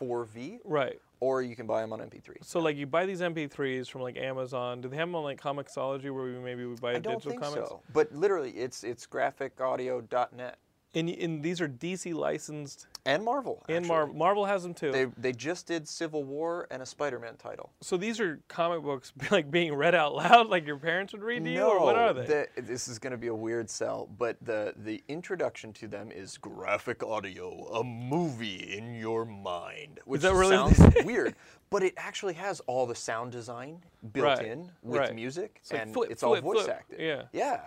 F4V 0.01 0.61
right. 0.65 1.01
Or 1.21 1.43
you 1.43 1.57
can 1.57 1.67
buy 1.67 1.81
them 1.81 1.93
on 1.93 2.01
MP3. 2.01 2.37
So 2.43 2.61
like 2.61 2.77
you 2.77 2.87
buy 2.87 3.07
these 3.07 3.21
MP3s 3.21 3.89
from 3.89 4.03
like 4.03 4.17
Amazon. 4.17 4.81
Do 4.81 4.89
they 4.89 4.97
have 4.97 5.09
them 5.09 5.15
on 5.15 5.25
like 5.25 5.41
Comixology 5.41 6.13
where 6.15 6.25
we 6.25 6.33
maybe 6.33 6.65
we 6.67 6.77
buy 6.77 6.91
I 6.91 6.99
don't 6.99 7.15
digital 7.15 7.31
think 7.31 7.43
comics? 7.43 7.69
so. 7.69 7.81
But 7.93 8.13
literally, 8.13 8.51
it's 8.51 8.85
it's 8.85 9.07
graphicaudio.net 9.07 10.59
And, 10.95 11.09
and 11.09 11.43
these 11.43 11.61
are 11.61 11.69
DC 11.69 12.15
licensed, 12.15 12.87
and 13.07 13.25
Marvel. 13.25 13.65
and 13.69 13.79
actually. 13.79 13.89
Marvel. 13.89 14.15
Marvel 14.15 14.45
has 14.45 14.63
them 14.63 14.75
too. 14.75 14.93
They 14.93 15.05
they 15.17 15.33
just 15.33 15.67
did 15.67 15.87
Civil 15.89 16.25
War 16.25 16.67
and 16.71 16.83
a 16.83 16.87
Spider-Man 16.87 17.37
title. 17.37 17.71
so 17.81 17.97
these 17.97 18.21
are 18.21 18.41
comic 18.49 18.83
books 18.83 19.13
like 19.31 19.51
being 19.51 19.75
read 19.75 19.95
out 19.95 20.15
loud, 20.15 20.49
like 20.49 20.67
your 20.67 20.79
parents 20.79 21.13
would 21.13 21.23
read 21.23 21.45
to 21.45 21.51
you, 21.51 21.63
or 21.63 21.81
what 21.81 21.97
are 21.97 22.13
they? 22.13 22.27
the- 22.27 22.63
this 22.63 22.89
is 22.89 22.99
going 22.99 23.13
to 23.13 23.17
be 23.17 23.29
a 23.29 23.35
weird 23.35 23.71
sell, 23.71 24.09
but 24.19 24.37
the 24.43 24.75
the 24.77 25.03
introduction 25.09 25.73
to 25.75 25.89
them 25.89 26.11
is 26.11 26.37
graphic 26.39 27.03
audio, 27.03 27.67
a 27.73 27.85
movie 27.85 28.75
in 28.77 28.95
your 28.95 29.25
mind, 29.25 30.01
which 30.05 30.23
that 30.23 30.35
really- 30.35 30.57
sounds 30.75 30.95
weird, 31.05 31.35
but 31.71 31.83
it 31.83 31.95
actually 31.97 32.35
has 32.35 32.61
all 32.67 32.87
the 32.87 32.95
sound 32.95 33.33
design 33.33 33.79
built 34.13 34.27
Right, 34.39 34.47
in 34.47 34.71
with 34.83 35.01
right. 35.01 35.15
music, 35.15 35.59
It's 35.61 35.73
like 35.73 35.83
and 35.83 35.93
flip, 35.93 36.11
it's 36.11 36.23
all 36.23 36.41
voice 36.41 36.63
flip. 36.65 36.77
acted. 36.77 37.01
Yeah. 37.01 37.23
yeah. 37.33 37.61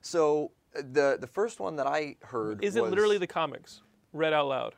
So 0.00 0.52
uh, 0.76 0.82
the 0.92 1.16
the 1.20 1.26
first 1.26 1.60
one 1.60 1.76
that 1.76 1.86
I 1.86 2.16
heard 2.22 2.64
Is 2.64 2.76
it 2.76 2.82
was- 2.82 2.90
literally 2.90 3.18
the 3.18 3.26
comics 3.26 3.82
read 4.16 4.32
out 4.32 4.48
loud? 4.48 4.74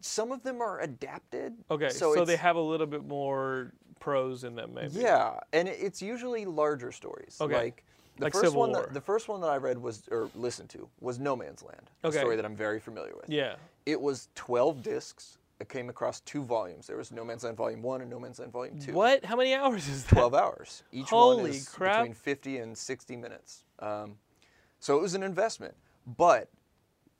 some 0.00 0.32
of 0.32 0.42
them 0.42 0.60
are 0.60 0.80
adapted. 0.80 1.54
Okay, 1.70 1.88
so, 1.88 2.14
so, 2.14 2.24
they 2.24 2.36
have 2.36 2.56
a 2.56 2.60
little 2.60 2.86
bit 2.86 3.06
more 3.06 3.72
prose 4.00 4.44
in 4.44 4.54
them, 4.54 4.74
maybe. 4.74 5.00
Yeah, 5.00 5.38
and 5.52 5.68
it's 5.68 6.02
usually 6.02 6.44
larger 6.44 6.92
stories. 6.92 7.38
Okay. 7.40 7.54
Like 7.54 7.84
the 8.16 8.24
Like 8.24 8.32
first 8.32 8.44
Civil 8.44 8.60
one 8.60 8.70
War. 8.70 8.82
that 8.82 8.94
the 8.94 9.00
first 9.00 9.28
one 9.28 9.40
that 9.40 9.48
I 9.50 9.56
read 9.56 9.78
was 9.78 10.02
or 10.10 10.30
listened 10.34 10.68
to 10.70 10.88
was 11.00 11.18
No 11.18 11.34
Man's 11.34 11.62
Land. 11.62 11.90
Okay. 12.04 12.16
A 12.16 12.20
story 12.20 12.36
that 12.36 12.44
I'm 12.44 12.56
very 12.56 12.80
familiar 12.80 13.12
with. 13.14 13.28
Yeah. 13.28 13.56
It 13.86 14.00
was 14.00 14.28
12 14.34 14.82
discs. 14.82 15.38
It 15.60 15.68
came 15.68 15.88
across 15.88 16.20
two 16.20 16.42
volumes. 16.42 16.86
There 16.86 16.96
was 16.96 17.12
No 17.12 17.24
Man's 17.24 17.44
Land 17.44 17.56
Volume 17.56 17.82
1 17.82 18.02
and 18.02 18.10
No 18.10 18.18
Man's 18.18 18.38
Land 18.38 18.52
Volume 18.52 18.78
2. 18.78 18.92
What? 18.92 19.24
How 19.24 19.36
many 19.36 19.54
hours 19.54 19.88
is 19.88 20.04
that? 20.04 20.14
12 20.14 20.34
hours. 20.34 20.82
Each 20.92 21.10
one 21.10 21.46
is 21.46 21.68
crap. 21.68 22.02
between 22.02 22.14
50 22.14 22.58
and 22.58 22.76
60 22.76 23.16
minutes. 23.16 23.64
Um, 23.78 24.16
so 24.80 24.96
it 24.96 25.02
was 25.02 25.14
an 25.14 25.22
investment, 25.22 25.74
but 26.16 26.50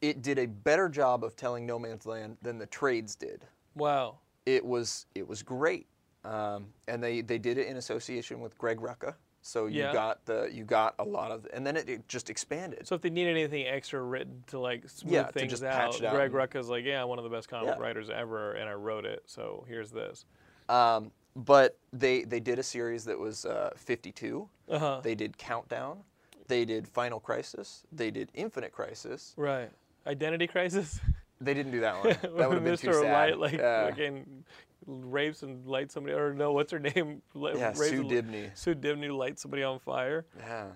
it 0.08 0.20
did 0.22 0.38
a 0.38 0.46
better 0.46 0.88
job 0.88 1.24
of 1.24 1.34
telling 1.34 1.64
No 1.64 1.78
Man's 1.78 2.04
Land 2.06 2.36
than 2.42 2.58
the 2.58 2.66
trades 2.66 3.14
did. 3.14 3.46
Wow. 3.74 4.18
It 4.46 4.64
was 4.64 5.06
it 5.14 5.26
was 5.26 5.42
great, 5.42 5.86
um, 6.24 6.66
and 6.86 7.02
they, 7.02 7.22
they 7.22 7.38
did 7.38 7.56
it 7.56 7.66
in 7.66 7.78
association 7.78 8.40
with 8.40 8.58
Greg 8.58 8.78
Rucka. 8.80 9.14
So 9.40 9.66
you 9.66 9.80
Yeah. 9.80 9.92
got 9.92 10.24
the 10.26 10.50
you 10.52 10.64
got 10.64 10.94
a 10.98 11.04
lot 11.04 11.30
of, 11.30 11.46
and 11.54 11.66
then 11.66 11.76
it, 11.76 11.88
it 11.88 12.06
just 12.08 12.28
expanded. 12.28 12.86
So 12.86 12.94
if 12.94 13.00
they 13.00 13.10
need 13.10 13.26
anything 13.26 13.66
extra 13.66 14.02
written 14.02 14.44
to 14.48 14.58
like 14.58 14.88
smooth 14.88 15.14
Yeah, 15.14 15.30
things 15.30 15.50
just 15.50 15.64
out, 15.64 15.92
patch 15.92 16.00
it 16.00 16.04
out 16.06 16.12
Greg 16.14 16.32
Rucka's 16.32 16.68
like, 16.68 16.84
yeah, 16.84 17.02
I'm 17.02 17.08
one 17.08 17.18
of 17.18 17.24
the 17.24 17.30
best 17.30 17.48
comic 17.48 17.74
Yeah. 17.76 17.80
writers 17.80 18.10
ever, 18.10 18.52
and 18.52 18.68
I 18.68 18.74
wrote 18.74 19.06
it. 19.06 19.22
So 19.26 19.64
here's 19.66 19.90
this. 19.90 20.26
Um, 20.68 21.10
but 21.36 21.78
they 21.92 22.24
they 22.24 22.40
did 22.40 22.58
a 22.58 22.62
series 22.62 23.04
that 23.06 23.18
was 23.18 23.46
uh, 23.46 23.70
52. 23.76 24.48
Uh-huh. 24.68 25.00
They 25.02 25.14
did 25.14 25.38
Countdown. 25.38 26.04
They 26.48 26.66
did 26.66 26.86
Final 26.86 27.20
Crisis. 27.20 27.84
They 27.90 28.10
did 28.10 28.28
Infinite 28.34 28.72
Crisis. 28.72 29.32
Right. 29.36 29.70
Identity 30.06 30.46
crisis. 30.46 31.00
They 31.40 31.54
didn't 31.54 31.72
do 31.72 31.80
that 31.80 31.96
one. 32.04 32.16
That 32.38 32.48
would 32.48 32.54
have 32.54 32.64
been 32.64 32.76
too 32.76 32.92
sad. 32.92 33.12
Light 33.12 33.38
like 33.38 33.52
Yeah. 33.54 33.88
fucking 33.88 34.44
rapes 34.86 35.42
and 35.42 35.66
lights 35.66 35.94
somebody, 35.94 36.14
or 36.14 36.34
no, 36.34 36.52
what's 36.52 36.72
her 36.72 36.78
name? 36.78 37.22
Yeah, 37.34 37.68
rapes 37.68 37.88
Sue 37.88 38.04
Dibney. 38.04 38.50
Sue 38.56 38.74
Dibney 38.74 39.08
lights 39.16 39.42
somebody 39.42 39.62
on 39.62 39.78
fire. 39.80 40.26
Yeah. 40.38 40.66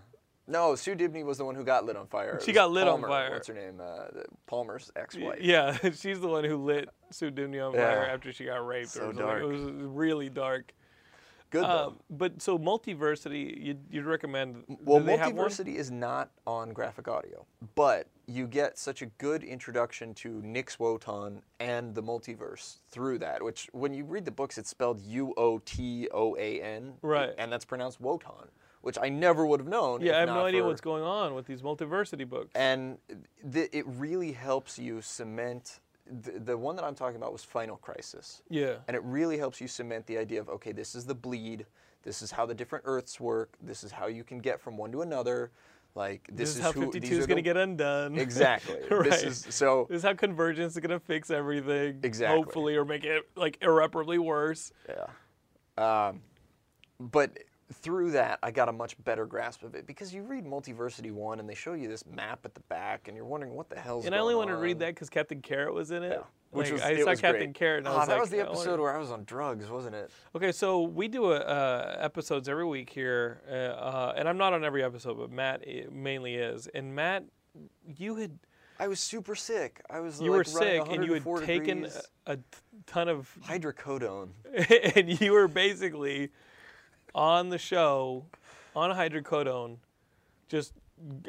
No, 0.46 0.74
Sue 0.76 0.94
Dibney 0.96 1.24
was 1.24 1.36
the 1.36 1.44
one 1.44 1.54
who 1.54 1.62
got 1.62 1.84
lit 1.84 1.94
on 1.96 2.06
fire. 2.06 2.40
She 2.42 2.52
got 2.52 2.70
lit 2.70 2.88
on 2.88 3.02
fire. 3.02 3.32
What's 3.32 3.48
her 3.48 3.54
name? 3.54 3.80
Uh, 3.82 4.06
Palmer's 4.46 4.90
ex-wife. 4.96 5.40
Yeah, 5.42 5.72
she's 5.94 6.20
the 6.20 6.28
one 6.28 6.42
who 6.44 6.56
lit 6.56 6.88
Sue 7.10 7.30
Dibney 7.30 7.60
on 7.66 7.74
Yeah. 7.74 7.86
fire 7.86 8.06
after 8.06 8.32
she 8.32 8.46
got 8.46 8.66
raped. 8.66 8.88
So 8.88 9.00
or 9.00 9.04
something. 9.08 9.26
dark. 9.26 9.42
It 9.42 9.46
was 9.46 9.60
really 9.62 10.30
dark. 10.30 10.72
Good 11.50 11.64
though. 11.64 11.86
Um, 11.88 11.98
but 12.10 12.42
so 12.42 12.58
multiversity, 12.58 13.64
you'd, 13.64 13.78
you'd 13.90 14.04
recommend? 14.04 14.64
Well, 14.84 14.98
do 15.00 15.06
they 15.06 15.16
have 15.16 15.32
one? 15.32 15.48
Multiversity 15.48 15.76
is 15.76 15.90
not 15.90 16.30
on 16.46 16.72
graphic 16.72 17.08
audio, 17.08 17.46
but 17.74 18.06
you 18.26 18.46
get 18.46 18.76
such 18.78 19.00
a 19.00 19.06
good 19.06 19.42
introduction 19.42 20.12
to 20.14 20.42
Nix 20.42 20.78
Wotan 20.78 21.40
and 21.60 21.94
the 21.94 22.02
multiverse 22.02 22.76
through 22.90 23.18
that. 23.20 23.42
Which, 23.42 23.68
when 23.72 23.94
you 23.94 24.04
read 24.04 24.24
the 24.26 24.30
books, 24.30 24.58
it's 24.58 24.68
spelled 24.68 25.00
U 25.00 25.32
O 25.38 25.58
T 25.64 26.08
O 26.12 26.36
A 26.36 26.60
N, 26.60 26.94
Right. 27.02 27.30
And 27.38 27.50
that's 27.50 27.64
pronounced 27.64 28.00
Wotan, 28.00 28.48
which 28.82 28.98
I 29.00 29.08
never 29.08 29.46
would 29.46 29.60
have 29.60 29.68
known. 29.68 30.02
Yeah, 30.02 30.16
I 30.16 30.20
have 30.20 30.28
no 30.28 30.44
idea 30.44 30.64
what's 30.64 30.82
going 30.82 31.02
on 31.02 31.34
with 31.34 31.46
these 31.46 31.62
multiversity 31.62 32.28
books. 32.28 32.50
And 32.54 32.98
th- 33.50 33.70
it 33.72 33.86
really 33.86 34.32
helps 34.32 34.78
you 34.78 35.00
cement. 35.00 35.80
The, 36.22 36.38
the 36.38 36.56
one 36.56 36.76
that 36.76 36.84
I'm 36.84 36.94
talking 36.94 37.16
about 37.16 37.32
was 37.32 37.44
Final 37.44 37.76
Crisis. 37.76 38.42
yeah. 38.48 38.76
And 38.86 38.96
it 38.96 39.02
really 39.04 39.38
helps 39.38 39.60
you 39.60 39.68
cement 39.68 40.06
the 40.06 40.18
idea 40.18 40.40
of 40.40 40.48
okay, 40.48 40.72
this 40.72 40.94
is 40.94 41.04
the 41.04 41.14
bleed. 41.14 41.66
This 42.02 42.22
is 42.22 42.30
how 42.30 42.46
the 42.46 42.54
different 42.54 42.84
Earths 42.86 43.20
work. 43.20 43.54
This 43.60 43.84
is 43.84 43.92
how 43.92 44.06
you 44.06 44.24
can 44.24 44.38
get 44.38 44.60
from 44.60 44.76
one 44.76 44.92
to 44.92 45.02
another. 45.02 45.50
Like 45.94 46.28
This, 46.30 46.50
this, 46.50 46.56
is 46.56 46.62
how 46.62 46.72
who, 46.72 46.92
52 46.92 47.18
is 47.18 47.26
going 47.26 47.36
to 47.36 47.42
get 47.42 47.56
undone. 47.56 48.18
exactly. 48.18 48.78
right. 48.90 49.10
This 49.10 49.22
is 49.24 49.46
so 49.54 49.86
This 49.88 49.98
is 49.98 50.02
how 50.04 50.14
convergence 50.14 50.74
is 50.74 50.80
going 50.80 50.98
to 50.98 51.04
fix 51.04 51.30
everything. 51.30 52.00
Exactly. 52.02 52.36
Hopefully, 52.36 52.76
or 52.76 52.84
make 52.84 53.04
it 53.04 53.28
like 53.36 53.58
irreparably 53.60 54.18
worse. 54.18 54.72
yeah. 54.88 55.06
Um, 55.76 56.22
but 57.00 57.38
through 57.72 58.12
that, 58.12 58.38
I 58.42 58.50
got 58.50 58.68
a 58.68 58.72
much 58.72 58.96
better 59.04 59.26
grasp 59.26 59.62
of 59.62 59.74
it 59.74 59.86
because 59.86 60.14
you 60.14 60.22
read 60.22 60.44
Multiversity 60.44 61.12
One 61.12 61.38
and 61.40 61.48
they 61.48 61.54
show 61.54 61.74
you 61.74 61.88
this 61.88 62.04
map 62.06 62.40
at 62.44 62.54
the 62.54 62.60
back, 62.62 63.08
and 63.08 63.16
you're 63.16 63.26
wondering 63.26 63.52
what 63.54 63.68
the 63.68 63.76
hell's 63.76 64.04
going 64.04 64.14
on. 64.14 64.14
And 64.14 64.14
I 64.14 64.18
only 64.22 64.34
wanted 64.34 64.52
to 64.52 64.58
read 64.58 64.78
that 64.78 64.94
because 64.94 65.10
Captain 65.10 65.42
Carrot 65.42 65.74
was 65.74 65.90
in 65.90 66.02
it. 66.02 66.12
Yeah. 66.12 66.22
Which 66.50 66.68
Like, 66.68 66.72
was, 66.72 66.82
I 66.82 67.00
saw 67.02 67.10
was 67.10 67.20
Captain 67.20 67.42
great. 67.48 67.54
Carrot, 67.56 67.78
and 67.80 67.88
I 67.88 67.90
Ah, 67.92 67.98
was 67.98 68.06
that 68.08 68.12
like, 68.14 68.20
was 68.22 68.30
the 68.30 68.40
episode 68.40 68.80
where 68.80 68.94
I 68.94 68.98
was 68.98 69.10
on 69.10 69.24
drugs, 69.24 69.68
wasn't 69.68 69.94
it? 69.96 70.10
Okay, 70.34 70.50
so 70.50 70.80
we 70.82 71.06
do 71.06 71.32
a, 71.32 71.36
uh, 71.36 71.96
episodes 72.00 72.48
every 72.48 72.64
week 72.64 72.88
here, 72.88 73.42
uh, 73.50 73.52
uh, 73.54 74.14
and 74.16 74.26
I'm 74.26 74.38
not 74.38 74.54
on 74.54 74.64
every 74.64 74.82
episode, 74.82 75.18
but 75.18 75.30
Matt 75.30 75.62
mainly 75.92 76.36
is. 76.36 76.66
And 76.68 76.94
Matt, 76.94 77.24
you 77.98 78.16
had 78.16 78.38
I 78.80 78.88
was 78.88 79.00
super 79.00 79.34
sick. 79.34 79.82
I 79.90 80.00
was 80.00 80.20
you 80.22 80.30
like 80.30 80.38
were 80.38 80.44
sick, 80.44 80.82
and 80.88 81.04
you 81.04 81.12
had 81.14 81.24
taken 81.44 81.82
degrees. 81.82 82.00
a, 82.26 82.32
a 82.34 82.38
ton 82.86 83.08
of, 83.08 83.28
hydrocodone. 83.44 84.28
and 84.96 85.20
you 85.20 85.32
were 85.32 85.48
basically 85.48 86.30
on 87.14 87.48
the 87.48 87.58
show 87.58 88.24
on 88.76 88.90
hydrocodone, 88.90 89.76
just 90.48 90.72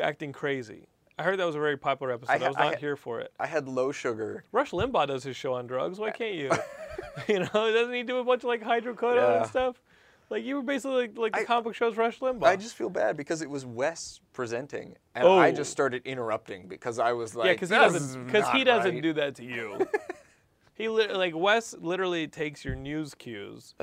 acting 0.01 0.31
crazy. 0.31 0.87
I 1.17 1.23
heard 1.23 1.37
that 1.39 1.45
was 1.45 1.55
a 1.55 1.59
very 1.59 1.77
popular 1.77 2.13
episode. 2.13 2.31
I, 2.31 2.37
ha- 2.37 2.47
was 2.47 2.55
I 2.57 2.63
not 2.65 2.73
ha- 2.75 2.79
here 2.79 2.95
for 2.95 3.19
it. 3.19 3.31
I 3.39 3.45
had 3.47 3.67
low 3.67 3.91
sugar. 3.91 4.45
Rush 4.53 4.71
Limbaugh 4.71 5.07
does 5.07 5.23
his 5.23 5.35
show 5.35 5.53
on 5.53 5.67
drugs. 5.67 5.99
Why 5.99 6.11
can't 6.11 6.35
you? 6.35 6.49
you 7.27 7.39
know, 7.39 7.45
doesn't 7.53 7.93
he 7.93 8.03
do 8.03 8.17
a 8.17 8.23
bunch 8.23 8.43
of 8.43 8.47
like 8.47 8.61
hydrocodone 8.63 9.15
Yeah. 9.15 9.37
and 9.41 9.47
stuff? 9.47 9.81
Like 10.29 10.43
you 10.45 10.55
were 10.55 10.61
basically 10.61 11.07
like, 11.07 11.17
like 11.17 11.33
the 11.33 11.39
I- 11.39 11.43
comic 11.43 11.65
book 11.65 11.75
show's 11.75 11.97
Rush 11.97 12.19
Limbaugh. 12.19 12.45
I 12.45 12.55
just 12.55 12.75
feel 12.75 12.89
bad 12.89 13.17
because 13.17 13.41
it 13.41 13.49
was 13.49 13.65
Wes 13.65 14.21
presenting, 14.31 14.95
and 15.15 15.27
I 15.27 15.49
Oh. 15.49 15.51
just 15.51 15.71
started 15.71 16.03
interrupting 16.05 16.67
because 16.67 16.99
I 16.99 17.13
was 17.13 17.35
like, 17.35 17.47
yeah, 17.47 17.53
because 17.53 17.69
he 17.69 17.75
doesn't 17.75 18.25
because 18.27 18.49
he 18.51 18.63
doesn't 18.63 18.93
right." 18.93 19.03
do 19.03 19.13
that 19.13 19.35
to 19.35 19.43
you. 19.43 19.87
he 20.75 20.87
li- 20.87 21.11
like 21.11 21.35
Wes 21.35 21.73
literally 21.79 22.27
takes 22.27 22.63
your 22.63 22.75
news 22.75 23.13
cues. 23.15 23.73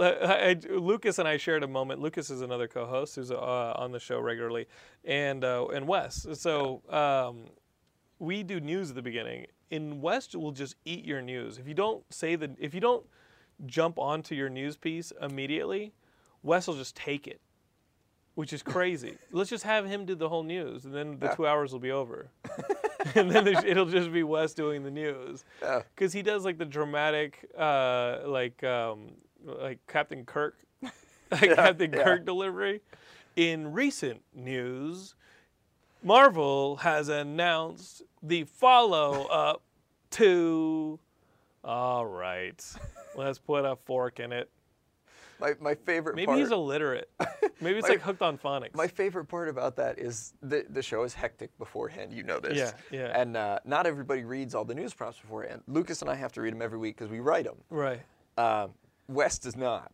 I- 0.00 0.56
Lucas 0.70 1.18
and 1.18 1.26
I 1.28 1.36
shared 1.36 1.62
a 1.62 1.68
moment. 1.68 2.00
Lucas 2.00 2.30
is 2.30 2.40
another 2.40 2.68
co-host 2.68 3.16
who's 3.16 3.30
uh, 3.30 3.72
on 3.76 3.92
the 3.92 4.00
show 4.00 4.18
regularly, 4.20 4.66
and 5.04 5.44
uh, 5.44 5.66
and 5.74 5.86
Wes. 5.88 6.26
So 6.34 6.82
um, 6.90 7.44
we 8.18 8.42
do 8.42 8.60
news 8.60 8.90
at 8.90 8.96
the 8.96 9.02
beginning. 9.02 9.46
And 9.70 10.02
Wes 10.02 10.34
will 10.34 10.52
just 10.52 10.74
eat 10.84 11.04
your 11.06 11.22
news 11.22 11.56
if 11.56 11.66
you 11.66 11.72
don't 11.74 12.04
say 12.12 12.36
the 12.36 12.50
if 12.58 12.74
you 12.74 12.80
don't 12.80 13.06
jump 13.64 13.98
onto 13.98 14.34
your 14.34 14.50
news 14.50 14.76
piece 14.76 15.12
immediately. 15.22 15.92
Wes 16.42 16.66
will 16.66 16.74
just 16.74 16.94
take 16.96 17.26
it, 17.28 17.40
which 18.34 18.52
is 18.52 18.62
crazy. 18.62 19.16
Let's 19.32 19.48
just 19.48 19.64
have 19.64 19.86
him 19.86 20.04
do 20.04 20.14
the 20.14 20.28
whole 20.28 20.42
news, 20.42 20.84
and 20.84 20.92
then 20.94 21.18
the 21.20 21.28
two 21.28 21.46
hours 21.46 21.72
will 21.72 21.78
be 21.80 21.92
over. 21.92 22.28
and 23.14 23.30
then 23.30 23.46
it'll 23.46 23.86
just 23.86 24.12
be 24.12 24.24
Wes 24.24 24.52
doing 24.52 24.82
the 24.82 24.90
news, 24.90 25.44
Yeah. 25.62 25.82
because 25.94 26.12
he 26.12 26.20
does 26.20 26.44
like 26.44 26.58
the 26.58 26.64
dramatic, 26.66 27.48
uh, 27.56 28.18
like 28.26 28.62
um, 28.64 29.12
like 29.44 29.78
Captain 29.86 30.24
Kirk, 30.24 30.56
like 31.30 31.54
Captain 31.54 31.92
yeah. 31.92 32.02
Kirk 32.04 32.24
delivery. 32.24 32.80
In 33.36 33.72
recent 33.72 34.20
news, 34.34 35.14
Marvel 36.02 36.76
has 36.76 37.08
announced 37.08 38.02
the 38.22 38.44
follow 38.44 39.26
up 39.26 39.62
to. 40.12 40.98
All 41.64 42.04
right, 42.06 42.60
let's 43.16 43.38
put 43.38 43.64
a 43.64 43.76
fork 43.76 44.18
in 44.20 44.32
it. 44.32 44.50
My, 45.38 45.54
my 45.60 45.74
favorite 45.74 46.12
part 46.12 46.16
Maybe 46.16 46.26
part. 46.26 46.38
he's 46.38 46.50
illiterate. 46.52 47.08
Maybe 47.60 47.78
it's 47.78 47.88
My- 47.88 47.94
like 47.94 48.00
hooked 48.00 48.22
on 48.22 48.36
phonics. 48.38 48.74
My 48.74 48.86
favorite 48.86 49.24
part 49.26 49.48
about 49.48 49.74
that 49.76 49.98
is 49.98 50.34
the 50.42 50.64
the 50.70 50.82
show 50.82 51.02
is 51.04 51.14
hectic 51.14 51.56
beforehand. 51.58 52.12
You 52.12 52.22
know 52.24 52.38
this. 52.40 52.56
Yeah, 52.58 52.72
yeah. 52.90 53.20
And 53.20 53.36
uh, 53.36 53.58
not 53.64 53.86
everybody 53.86 54.24
reads 54.24 54.54
all 54.54 54.64
the 54.64 54.74
news 54.74 54.92
prompts 54.94 55.18
beforehand. 55.20 55.62
Lucas 55.66 56.00
and 56.02 56.10
I 56.10 56.14
have 56.16 56.32
to 56.32 56.42
read 56.42 56.52
them 56.52 56.62
every 56.62 56.78
week 56.78 56.96
because 56.96 57.10
we 57.10 57.20
write 57.20 57.44
them. 57.44 57.56
right. 57.70 58.00
Um, 58.38 58.70
Wes 59.08 59.38
does 59.38 59.56
not. 59.56 59.92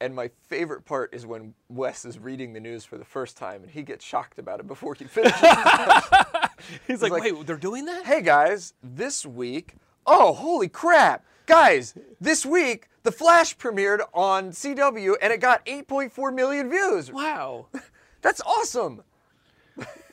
And 0.00 0.14
my 0.14 0.30
favorite 0.48 0.84
part 0.84 1.12
is 1.12 1.26
when 1.26 1.54
Wes 1.68 2.04
is 2.04 2.18
reading 2.20 2.52
the 2.52 2.60
news 2.60 2.84
for 2.84 2.98
the 2.98 3.04
first 3.04 3.36
time 3.36 3.62
and 3.62 3.70
he 3.70 3.82
gets 3.82 4.04
shocked 4.04 4.38
about 4.38 4.60
it 4.60 4.66
before 4.68 4.94
he 4.94 5.04
finishes. 5.04 5.40
He's 6.86 7.02
like, 7.02 7.10
like- 7.12 7.22
wait, 7.22 7.46
they're 7.46 7.56
doing 7.56 7.84
that? 7.86 8.04
hey 8.06 8.22
guys, 8.22 8.74
this 8.82 9.26
week, 9.26 9.74
oh 10.06 10.34
holy 10.34 10.68
crap, 10.68 11.24
guys, 11.46 11.94
this 12.20 12.46
week 12.46 12.88
the 13.02 13.10
Flash 13.12 13.56
premiered 13.56 14.00
on 14.14 14.50
CW 14.50 15.14
and 15.20 15.32
it 15.32 15.40
got 15.40 15.64
8.4 15.66 16.32
million 16.34 16.70
views. 16.70 17.10
Wow. 17.10 17.66
That's 18.22 18.40
awesome. 18.42 19.02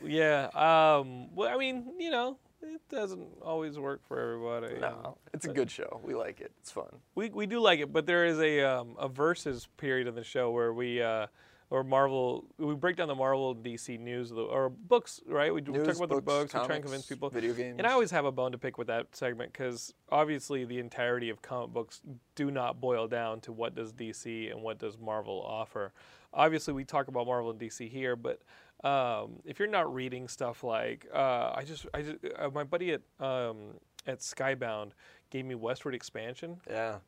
yeah. 0.04 0.44
Um. 0.54 1.34
Well, 1.34 1.52
I 1.52 1.58
mean, 1.58 1.92
you 1.98 2.10
know, 2.10 2.38
it 2.74 2.80
doesn't 2.88 3.28
always 3.42 3.78
work 3.78 4.00
for 4.06 4.20
everybody. 4.20 4.80
No, 4.80 5.18
it's 5.32 5.46
a 5.46 5.52
good 5.52 5.70
show. 5.70 6.00
We 6.02 6.14
like 6.14 6.40
it. 6.40 6.52
It's 6.60 6.70
fun. 6.70 6.88
We 7.14 7.30
we 7.30 7.46
do 7.46 7.60
like 7.60 7.80
it, 7.80 7.92
but 7.92 8.06
there 8.06 8.26
is 8.26 8.38
a 8.38 8.62
um, 8.62 8.96
a 8.98 9.08
versus 9.08 9.68
period 9.76 10.06
in 10.06 10.14
the 10.14 10.24
show 10.24 10.50
where 10.50 10.72
we 10.72 11.02
uh, 11.02 11.26
or 11.70 11.82
Marvel 11.82 12.44
we 12.58 12.74
break 12.74 12.96
down 12.96 13.08
the 13.08 13.14
Marvel 13.14 13.54
DC 13.54 13.98
news 13.98 14.32
or 14.32 14.68
books, 14.68 15.20
right? 15.26 15.52
We, 15.52 15.60
do, 15.60 15.72
we 15.72 15.78
talk 15.78 15.88
News, 15.88 15.96
about 15.98 16.08
the 16.08 16.22
books, 16.22 16.52
books. 16.52 16.54
we 16.54 16.66
try 16.66 16.74
and 16.76 16.84
convince 16.84 17.06
people. 17.06 17.28
video 17.30 17.54
games. 17.54 17.76
And 17.78 17.86
I 17.86 17.92
always 17.92 18.10
have 18.12 18.24
a 18.24 18.32
bone 18.32 18.52
to 18.52 18.58
pick 18.58 18.78
with 18.78 18.86
that 18.86 19.14
segment 19.16 19.52
because 19.52 19.92
obviously 20.10 20.64
the 20.64 20.78
entirety 20.78 21.30
of 21.30 21.42
comic 21.42 21.70
books 21.70 22.02
do 22.34 22.50
not 22.50 22.80
boil 22.80 23.08
down 23.08 23.40
to 23.42 23.52
what 23.52 23.74
does 23.74 23.92
DC 23.92 24.50
and 24.50 24.62
what 24.62 24.78
does 24.78 24.96
Marvel 24.98 25.42
offer. 25.44 25.92
Obviously, 26.32 26.74
we 26.74 26.84
talk 26.84 27.08
about 27.08 27.26
Marvel 27.26 27.50
and 27.50 27.58
DC 27.58 27.90
here, 27.90 28.14
but 28.14 28.42
um, 28.84 29.40
if 29.44 29.58
you're 29.58 29.68
not 29.68 29.92
reading 29.92 30.28
stuff 30.28 30.62
like 30.64 31.06
uh, 31.14 31.52
I 31.54 31.64
just 31.66 31.86
I 31.94 32.02
just 32.02 32.16
uh, 32.38 32.50
my 32.54 32.64
buddy 32.64 32.92
at 32.92 33.02
um, 33.20 33.74
at 34.06 34.20
Skybound 34.20 34.90
gave 35.30 35.44
me 35.44 35.54
Westward 35.54 35.94
Expansion. 35.94 36.58
Yeah. 36.68 36.98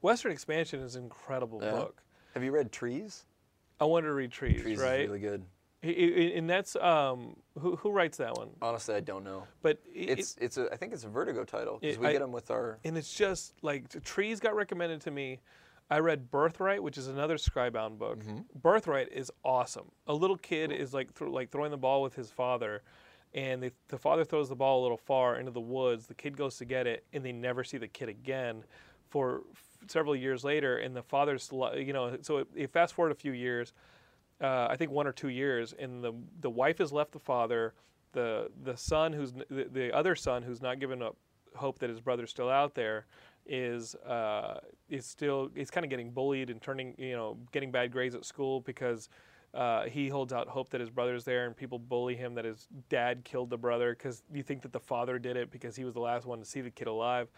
Western 0.00 0.32
Expansion 0.32 0.80
is 0.80 0.96
an 0.96 1.04
incredible 1.04 1.60
Yeah. 1.62 1.70
book. 1.72 2.02
Have 2.34 2.42
you 2.42 2.50
read 2.50 2.72
Trees? 2.72 3.24
I 3.80 3.84
wanted 3.84 4.08
to 4.08 4.14
read 4.14 4.30
Trees, 4.32 4.60
Trees 4.62 4.78
right? 4.78 5.00
is 5.02 5.06
really 5.08 5.20
good. 5.20 5.44
And 5.84 6.48
that's 6.48 6.76
um, 6.76 7.36
who 7.58 7.74
who 7.76 7.90
writes 7.90 8.18
that 8.18 8.36
one? 8.36 8.50
Honestly, 8.62 8.94
I 8.94 9.00
don't 9.00 9.24
know. 9.24 9.44
But 9.62 9.80
it, 9.92 10.18
It's 10.20 10.36
it's 10.40 10.56
a 10.56 10.68
I 10.72 10.76
think 10.76 10.92
it's 10.92 11.02
a 11.04 11.08
Vertigo 11.08 11.44
title 11.44 11.78
because 11.80 11.98
we 11.98 12.06
I- 12.08 12.12
get 12.12 12.20
them 12.20 12.30
with 12.32 12.50
our 12.50 12.78
and 12.84 12.96
it's 12.96 13.12
just 13.12 13.54
like 13.62 13.88
Trees 14.04 14.38
got 14.40 14.54
recommended 14.54 15.00
to 15.02 15.10
me. 15.10 15.40
I 15.92 15.98
read 15.98 16.30
Birthright, 16.30 16.82
which 16.82 16.96
is 16.98 17.08
another 17.08 17.36
Skybound 17.36 17.98
book. 17.98 18.20
Mm-hmm. 18.20 18.38
Birthright 18.60 19.12
is 19.12 19.30
awesome. 19.44 19.90
A 20.06 20.14
little 20.14 20.36
kid 20.38 20.72
is 20.72 20.94
like 20.94 21.12
thro- 21.12 21.30
like 21.30 21.50
throwing 21.50 21.70
the 21.70 21.76
ball 21.76 22.02
with 22.02 22.14
his 22.14 22.30
father, 22.30 22.82
and 23.34 23.62
they, 23.62 23.70
the 23.88 23.98
father 23.98 24.24
throws 24.24 24.48
the 24.48 24.56
ball 24.56 24.80
a 24.80 24.82
little 24.82 24.96
far 24.96 25.36
into 25.36 25.50
the 25.50 25.60
woods. 25.60 26.06
The 26.06 26.14
kid 26.14 26.36
goes 26.36 26.56
to 26.58 26.64
get 26.64 26.86
it, 26.86 27.04
and 27.12 27.24
they 27.24 27.32
never 27.32 27.62
see 27.64 27.78
the 27.78 27.88
kid 27.88 28.08
again 28.08 28.64
for 29.10 29.42
f- 29.52 29.88
several 29.88 30.16
years 30.16 30.44
later. 30.44 30.78
And 30.78 30.96
the 30.96 31.02
father's, 31.02 31.50
you 31.76 31.92
know, 31.92 32.16
so 32.22 32.38
it, 32.38 32.48
it 32.54 32.72
fast 32.72 32.94
forward 32.94 33.12
a 33.12 33.16
few 33.16 33.32
years. 33.32 33.72
uh, 34.40 34.66
I 34.70 34.76
think 34.76 34.90
one 34.90 35.06
or 35.06 35.12
two 35.12 35.28
years, 35.28 35.72
and 35.78 36.02
the 36.02 36.12
the 36.40 36.50
wife 36.50 36.78
has 36.78 36.92
left 36.92 37.12
the 37.12 37.20
father. 37.20 37.74
The 38.12 38.50
the 38.62 38.76
son 38.76 39.12
who's 39.12 39.32
n- 39.34 39.44
the, 39.50 39.64
the 39.64 39.92
other 39.92 40.14
son 40.14 40.42
who's 40.42 40.60
not 40.62 40.80
given 40.80 41.02
up 41.02 41.16
hope 41.54 41.78
that 41.80 41.90
his 41.90 42.00
brother's 42.00 42.30
still 42.30 42.48
out 42.48 42.74
there 42.74 43.04
is 43.46 43.94
uh, 43.94 44.60
is 44.88 45.06
still 45.06 45.50
he's 45.54 45.70
kind 45.70 45.84
of 45.84 45.90
getting 45.90 46.10
bullied 46.10 46.50
and 46.50 46.60
turning 46.60 46.94
you 46.98 47.12
know 47.12 47.38
getting 47.52 47.70
bad 47.70 47.90
grades 47.90 48.14
at 48.14 48.24
school 48.24 48.60
because 48.60 49.08
uh, 49.54 49.84
he 49.84 50.08
holds 50.08 50.32
out 50.32 50.48
hope 50.48 50.70
that 50.70 50.80
his 50.80 50.88
brother's 50.88 51.24
there 51.24 51.46
and 51.46 51.56
people 51.56 51.78
bully 51.78 52.16
him 52.16 52.34
that 52.34 52.44
his 52.44 52.68
dad 52.88 53.22
killed 53.24 53.50
the 53.50 53.58
brother 53.58 53.94
because 53.94 54.22
you 54.32 54.42
think 54.42 54.62
that 54.62 54.72
the 54.72 54.80
father 54.80 55.18
did 55.18 55.36
it 55.36 55.50
because 55.50 55.76
he 55.76 55.84
was 55.84 55.92
the 55.92 56.00
last 56.00 56.24
one 56.24 56.38
to 56.38 56.44
see 56.44 56.62
the 56.62 56.70
kid 56.70 56.88
alive. 56.88 57.28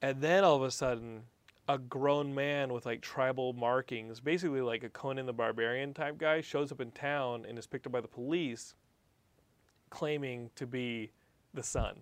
And 0.00 0.20
then 0.20 0.42
all 0.42 0.56
of 0.56 0.62
a 0.62 0.70
sudden 0.70 1.24
a 1.68 1.78
grown 1.78 2.34
man 2.34 2.72
with 2.72 2.86
like 2.86 3.00
tribal 3.00 3.52
markings 3.52 4.20
basically 4.20 4.60
like 4.60 4.82
a 4.82 4.88
conan 4.88 5.26
the 5.26 5.32
barbarian 5.32 5.94
type 5.94 6.18
guy 6.18 6.40
shows 6.40 6.72
up 6.72 6.80
in 6.80 6.90
town 6.90 7.44
and 7.48 7.56
is 7.58 7.66
picked 7.66 7.86
up 7.86 7.92
by 7.92 8.00
the 8.00 8.08
police 8.08 8.74
claiming 9.90 10.50
to 10.56 10.66
be 10.66 11.12
the 11.54 11.62
son 11.62 11.94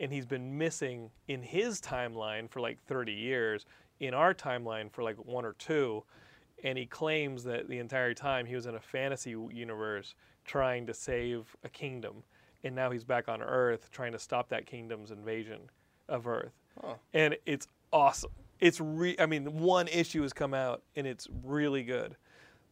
and 0.00 0.12
he's 0.12 0.26
been 0.26 0.56
missing 0.56 1.10
in 1.28 1.42
his 1.42 1.80
timeline 1.80 2.50
for 2.50 2.60
like 2.60 2.82
30 2.84 3.12
years 3.12 3.66
in 4.00 4.14
our 4.14 4.34
timeline 4.34 4.90
for 4.90 5.02
like 5.02 5.16
one 5.24 5.44
or 5.44 5.52
two 5.52 6.02
and 6.64 6.76
he 6.76 6.86
claims 6.86 7.44
that 7.44 7.68
the 7.68 7.78
entire 7.78 8.14
time 8.14 8.46
he 8.46 8.54
was 8.54 8.66
in 8.66 8.74
a 8.74 8.80
fantasy 8.80 9.36
universe 9.52 10.14
trying 10.44 10.86
to 10.86 10.94
save 10.94 11.54
a 11.64 11.68
kingdom 11.68 12.22
and 12.64 12.74
now 12.74 12.90
he's 12.90 13.04
back 13.04 13.28
on 13.28 13.42
earth 13.42 13.90
trying 13.92 14.12
to 14.12 14.18
stop 14.18 14.48
that 14.48 14.66
kingdom's 14.66 15.10
invasion 15.10 15.60
of 16.08 16.26
earth. 16.26 16.52
And 17.14 17.36
it's 17.46 17.66
awesome. 17.92 18.30
It's 18.58 18.80
re- 18.80 19.16
i 19.18 19.26
mean 19.26 19.58
one 19.58 19.88
issue 19.88 20.22
has 20.22 20.32
come 20.32 20.54
out 20.54 20.82
and 20.96 21.06
it's 21.06 21.28
really 21.44 21.82
good 21.82 22.16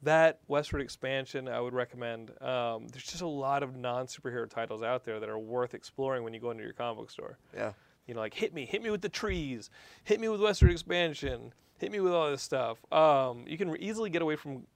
that 0.02 0.38
westward 0.48 0.82
expansion 0.82 1.48
i 1.48 1.60
would 1.60 1.74
recommend 1.74 2.30
um, 2.42 2.86
there's 2.88 3.04
just 3.04 3.22
a 3.22 3.26
lot 3.26 3.62
of 3.62 3.76
non-superhero 3.76 4.48
titles 4.48 4.82
out 4.82 5.04
there 5.04 5.18
that 5.20 5.28
are 5.28 5.38
worth 5.38 5.74
exploring 5.74 6.22
when 6.22 6.32
you 6.32 6.40
go 6.40 6.50
into 6.50 6.62
your 6.62 6.72
comic 6.72 6.98
book 6.98 7.10
store 7.10 7.38
yeah. 7.54 7.72
you 8.06 8.14
know, 8.14 8.20
like 8.20 8.34
hit 8.34 8.54
me, 8.54 8.64
hit 8.64 8.82
me 8.82 8.90
with 8.90 9.02
the 9.02 9.08
trees, 9.08 9.70
hit 10.04 10.20
me 10.20 10.28
with 10.28 10.40
Western 10.40 10.70
expansion, 10.70 11.52
hit 11.78 11.92
me 11.92 12.00
with 12.00 12.12
all 12.12 12.30
this 12.30 12.42
stuff. 12.42 12.78
Um, 12.92 13.44
you 13.46 13.58
can 13.58 13.76
easily 13.80 14.10
get 14.10 14.22
away 14.22 14.36
from 14.36 14.66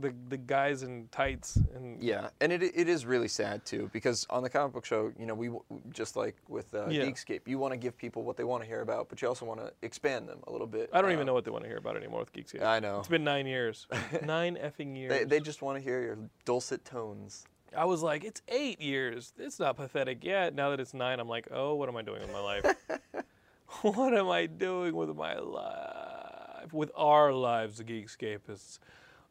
the 0.00 0.12
the 0.28 0.36
guys 0.36 0.82
in 0.82 1.08
tights 1.10 1.56
and 1.74 2.02
Yeah, 2.02 2.28
and 2.40 2.52
it 2.52 2.62
it 2.62 2.88
is 2.88 3.06
really 3.06 3.28
sad 3.28 3.64
too 3.64 3.88
because 3.92 4.26
on 4.30 4.42
the 4.42 4.50
comic 4.50 4.72
book 4.74 4.84
show, 4.84 5.12
you 5.18 5.26
know, 5.26 5.34
we 5.34 5.50
just 5.92 6.16
like 6.16 6.36
with 6.48 6.74
uh, 6.74 6.88
Yeah. 6.88 7.04
Geekscape, 7.04 7.40
you 7.46 7.58
want 7.58 7.72
to 7.72 7.76
give 7.78 7.96
people 7.96 8.22
what 8.24 8.36
they 8.36 8.44
want 8.44 8.62
to 8.62 8.66
hear 8.68 8.80
about, 8.82 9.08
but 9.08 9.22
you 9.22 9.28
also 9.28 9.44
want 9.46 9.60
to 9.60 9.72
expand 9.82 10.28
them 10.28 10.38
a 10.46 10.52
little 10.52 10.66
bit. 10.66 10.90
I 10.92 11.00
don't 11.00 11.10
Uh, 11.10 11.14
even 11.14 11.26
know 11.26 11.34
what 11.34 11.44
they 11.44 11.50
want 11.50 11.64
to 11.64 11.68
hear 11.68 11.78
about 11.78 11.96
anymore 11.96 12.20
with 12.20 12.32
Geeks. 12.32 12.52
Yet. 12.54 12.64
I 12.64 12.78
know. 12.80 12.98
It's 12.98 13.08
been 13.08 13.24
nine 13.24 13.46
years, 13.46 13.86
nine 14.24 14.56
effing 14.56 14.96
years. 14.96 15.10
They, 15.10 15.24
they 15.24 15.40
just 15.40 15.62
want 15.62 15.78
to 15.78 15.82
hear 15.82 16.02
your 16.02 16.18
dulcet 16.44 16.84
tones. 16.84 17.44
I 17.76 17.84
was 17.84 18.02
like, 18.02 18.24
it's 18.24 18.40
eight 18.48 18.80
years. 18.80 19.32
It's 19.38 19.58
not 19.58 19.76
pathetic 19.76 20.24
yet. 20.24 20.54
Now 20.54 20.70
that 20.70 20.80
it's 20.80 20.94
nine, 20.94 21.20
I'm 21.20 21.28
like, 21.28 21.48
oh, 21.50 21.74
what 21.74 21.88
am 21.88 21.96
I 21.96 22.02
doing 22.02 22.20
with 22.22 22.32
my 22.32 22.40
life? 22.40 22.64
what 23.82 24.14
am 24.14 24.28
I 24.30 24.46
doing 24.46 24.94
with 24.94 25.14
my 25.16 25.36
life? 25.38 26.72
With 26.72 26.90
our 26.96 27.32
lives, 27.32 27.78
the 27.78 27.84
Geekscapists, 27.84 28.78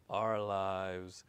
our 0.10 0.42
lives. 0.42 1.24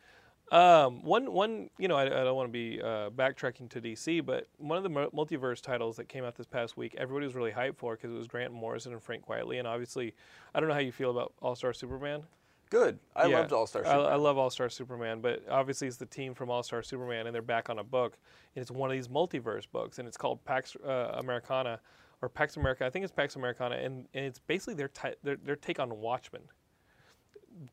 Um, 0.52 1.02
one, 1.02 1.32
one, 1.32 1.70
you 1.76 1.88
know, 1.88 1.96
I, 1.96 2.04
I 2.04 2.08
don't 2.24 2.36
want 2.36 2.48
to 2.48 2.52
be 2.52 2.80
uh, 2.80 3.10
backtracking 3.10 3.68
to 3.70 3.80
DC, 3.80 4.24
but 4.24 4.46
one 4.58 4.78
of 4.78 4.84
the 4.84 4.90
multiverse 4.90 5.60
titles 5.60 5.96
that 5.96 6.08
came 6.08 6.22
out 6.22 6.36
this 6.36 6.46
past 6.46 6.76
week, 6.76 6.94
everybody 6.96 7.26
was 7.26 7.34
really 7.34 7.50
hyped 7.50 7.76
for 7.78 7.96
because 7.96 8.12
it 8.12 8.16
was 8.16 8.28
Grant 8.28 8.52
Morrison 8.52 8.92
and 8.92 9.02
Frank 9.02 9.22
Quietly, 9.22 9.58
and 9.58 9.66
obviously, 9.66 10.14
I 10.54 10.60
don't 10.60 10.68
know 10.68 10.74
how 10.74 10.80
you 10.80 10.92
feel 10.92 11.10
about 11.10 11.32
All 11.42 11.56
Star 11.56 11.72
Superman. 11.72 12.22
Good. 12.70 12.98
I 13.16 13.26
Yeah. 13.26 13.38
loved 13.38 13.52
All 13.52 13.66
Star. 13.66 13.84
I, 13.86 13.94
I 13.94 14.14
love 14.14 14.38
All 14.38 14.50
Star 14.50 14.68
Superman, 14.68 15.20
but 15.20 15.42
obviously 15.50 15.88
it's 15.88 15.96
the 15.96 16.06
team 16.06 16.32
from 16.32 16.48
All 16.48 16.62
Star 16.62 16.80
Superman, 16.82 17.26
and 17.26 17.34
they're 17.34 17.42
back 17.42 17.68
on 17.68 17.80
a 17.80 17.84
book, 17.84 18.16
and 18.54 18.62
it's 18.62 18.70
one 18.70 18.88
of 18.88 18.94
these 18.96 19.08
multiverse 19.08 19.64
books, 19.70 19.98
and 19.98 20.06
it's 20.06 20.16
called 20.16 20.44
Pax 20.44 20.76
uh, 20.86 21.12
Americana 21.14 21.80
or 22.22 22.28
Pax 22.28 22.56
America. 22.56 22.86
I 22.86 22.90
think 22.90 23.02
it's 23.04 23.12
Pax 23.12 23.34
Americana, 23.34 23.76
and, 23.76 24.06
and 24.14 24.24
it's 24.24 24.38
basically 24.38 24.74
their, 24.74 24.88
ti- 24.88 25.14
their 25.24 25.36
their 25.36 25.56
take 25.56 25.80
on 25.80 25.98
Watchmen. 25.98 26.42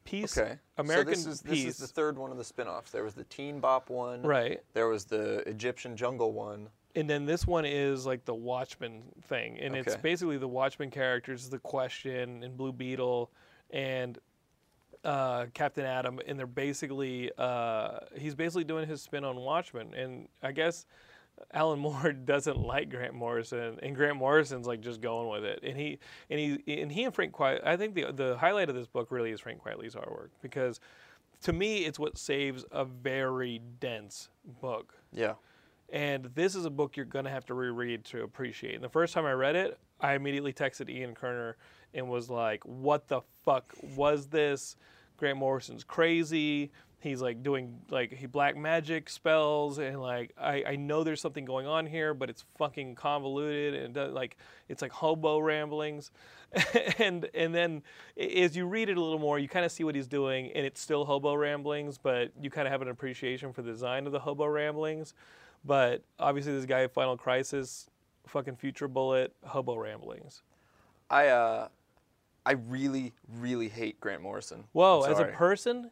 Peace, 0.05 0.37
Okay. 0.37 0.57
American 0.77 1.15
so 1.15 1.29
this 1.29 1.35
is 1.37 1.41
Peace, 1.41 1.65
this 1.65 1.75
is 1.75 1.87
the 1.89 1.93
third 1.93 2.17
one 2.17 2.31
of 2.31 2.37
the 2.37 2.43
spin-offs. 2.43 2.91
There 2.91 3.03
was 3.03 3.13
the 3.13 3.25
Teen 3.25 3.59
Bop 3.59 3.89
one. 3.89 4.21
right? 4.21 4.61
There 4.73 4.87
was 4.87 5.05
the 5.05 5.47
Egyptian 5.47 5.95
Jungle 5.97 6.31
one. 6.33 6.69
And 6.95 7.09
then 7.09 7.25
this 7.25 7.47
one 7.47 7.65
is 7.65 8.05
like 8.05 8.23
the 8.25 8.35
Watchmen 8.35 9.01
thing, 9.23 9.59
and 9.59 9.75
it's 9.75 9.95
basically 9.97 10.37
the 10.37 10.47
Watchmen 10.47 10.91
characters, 10.91 11.49
the 11.49 11.57
Question 11.57 12.43
and 12.43 12.55
Blue 12.55 12.71
Beetle, 12.71 13.31
and 13.71 14.19
uh, 15.03 15.47
Captain 15.55 15.85
Atom, 15.85 16.19
and 16.27 16.37
they're 16.37 16.45
basically 16.45 17.31
uh, 17.37 17.99
he's 18.15 18.35
basically 18.35 18.63
doing 18.63 18.87
his 18.87 19.01
spin 19.01 19.23
on 19.23 19.35
Watchmen, 19.37 19.93
and 19.95 20.27
I 20.43 20.51
guess 20.51 20.85
Alan 21.53 21.79
Moore 21.79 22.11
doesn't 22.25 22.57
like 22.57 22.89
Grant 22.89 23.13
Morrison, 23.13 23.79
and 23.81 23.95
Grant 23.95 24.17
Morrison's 24.17 24.67
like 24.67 24.81
just 24.81 25.01
going 25.01 25.29
with 25.29 25.43
it, 25.43 25.59
and 25.63 25.77
he 25.77 25.99
and 26.29 26.39
he 26.39 26.81
and 26.81 26.91
he 26.91 27.03
and 27.03 27.13
Frank 27.13 27.31
Quiet. 27.31 27.61
I 27.65 27.77
think 27.77 27.95
the 27.95 28.11
the 28.11 28.37
highlight 28.37 28.69
of 28.69 28.75
this 28.75 28.87
book 28.87 29.11
really 29.11 29.31
is 29.31 29.39
Frank 29.39 29.59
Quietly's 29.59 29.95
artwork 29.95 30.29
because 30.41 30.79
to 31.41 31.53
me 31.53 31.85
it's 31.85 31.99
what 31.99 32.17
saves 32.17 32.65
a 32.71 32.85
very 32.85 33.61
dense 33.79 34.29
book. 34.61 34.95
Yeah. 35.11 35.33
And 35.91 36.25
this 36.33 36.55
is 36.55 36.65
a 36.65 36.71
book 36.71 36.97
you're 36.97 37.05
to 37.05 37.29
have 37.29 37.45
to 37.45 37.53
reread 37.53 38.03
to 38.05 38.23
appreciate. 38.23 38.73
And 38.73 38.83
the 38.83 38.89
first 38.89 39.13
time 39.13 39.25
I 39.25 39.33
read 39.33 39.55
it, 39.55 39.77
I 39.99 40.13
immediately 40.13 40.51
texted 40.51 40.89
Ian 40.89 41.13
Kerner 41.13 41.55
and 41.93 42.09
was 42.09 42.31
like, 42.31 42.63
what 42.65 43.07
the 43.07 43.21
fuck 43.43 43.75
was 43.95 44.25
this? 44.27 44.75
Grant 45.17 45.37
Morrison's 45.37 45.83
crazy. 45.83 46.71
He's 47.03 47.21
like 47.21 47.43
doing 47.43 47.79
like 47.89 48.13
he 48.13 48.25
black 48.25 48.55
magic 48.55 49.09
spells 49.09 49.77
and 49.77 50.01
like 50.01 50.31
I, 50.39 50.63
I 50.65 50.75
know 50.77 51.03
there's 51.03 51.19
something 51.19 51.43
going 51.43 51.67
on 51.67 51.85
here 51.85 52.13
but 52.13 52.29
it's 52.29 52.45
fucking 52.57 52.95
convoluted 52.95 53.75
and 53.75 53.93
does, 53.93 54.13
like 54.13 54.37
it's 54.69 54.81
like 54.81 54.91
hobo 54.91 55.39
ramblings. 55.39 56.11
And 56.99 57.27
and 57.33 57.53
then 57.53 57.81
as 58.17 58.55
you 58.55 58.67
read 58.67 58.89
it 58.89 58.97
a 58.97 59.01
little 59.01 59.19
more 59.19 59.39
you 59.39 59.49
kind 59.49 59.65
of 59.65 59.71
see 59.71 59.83
what 59.83 59.95
he's 59.95 60.07
doing 60.07 60.51
and 60.53 60.65
it's 60.65 60.79
still 60.79 61.03
hobo 61.03 61.33
ramblings 61.33 61.97
but 61.97 62.31
you 62.39 62.49
kind 62.49 62.67
of 62.67 62.71
have 62.71 62.81
an 62.81 62.89
appreciation 62.89 63.51
for 63.51 63.63
the 63.63 63.71
design 63.71 64.05
of 64.05 64.11
the 64.11 64.19
hobo 64.19 64.45
ramblings. 64.45 65.13
But 65.65 66.03
obviously 66.19 66.53
this 66.53 66.65
guy 66.65 66.87
final 66.87 67.17
crisis 67.17 67.89
fucking 68.27 68.55
future 68.55 68.87
bullet 68.87 69.33
hobo 69.43 69.75
ramblings. 69.75 70.43
I 71.09 71.27
uh, 71.27 71.67
I 72.45 72.53
really 72.53 73.13
really 73.39 73.67
hate 73.67 73.99
Grant 73.99 74.21
Morrison. 74.21 74.65
whoa 74.71 75.03
as 75.03 75.19
a 75.19 75.25
person 75.25 75.91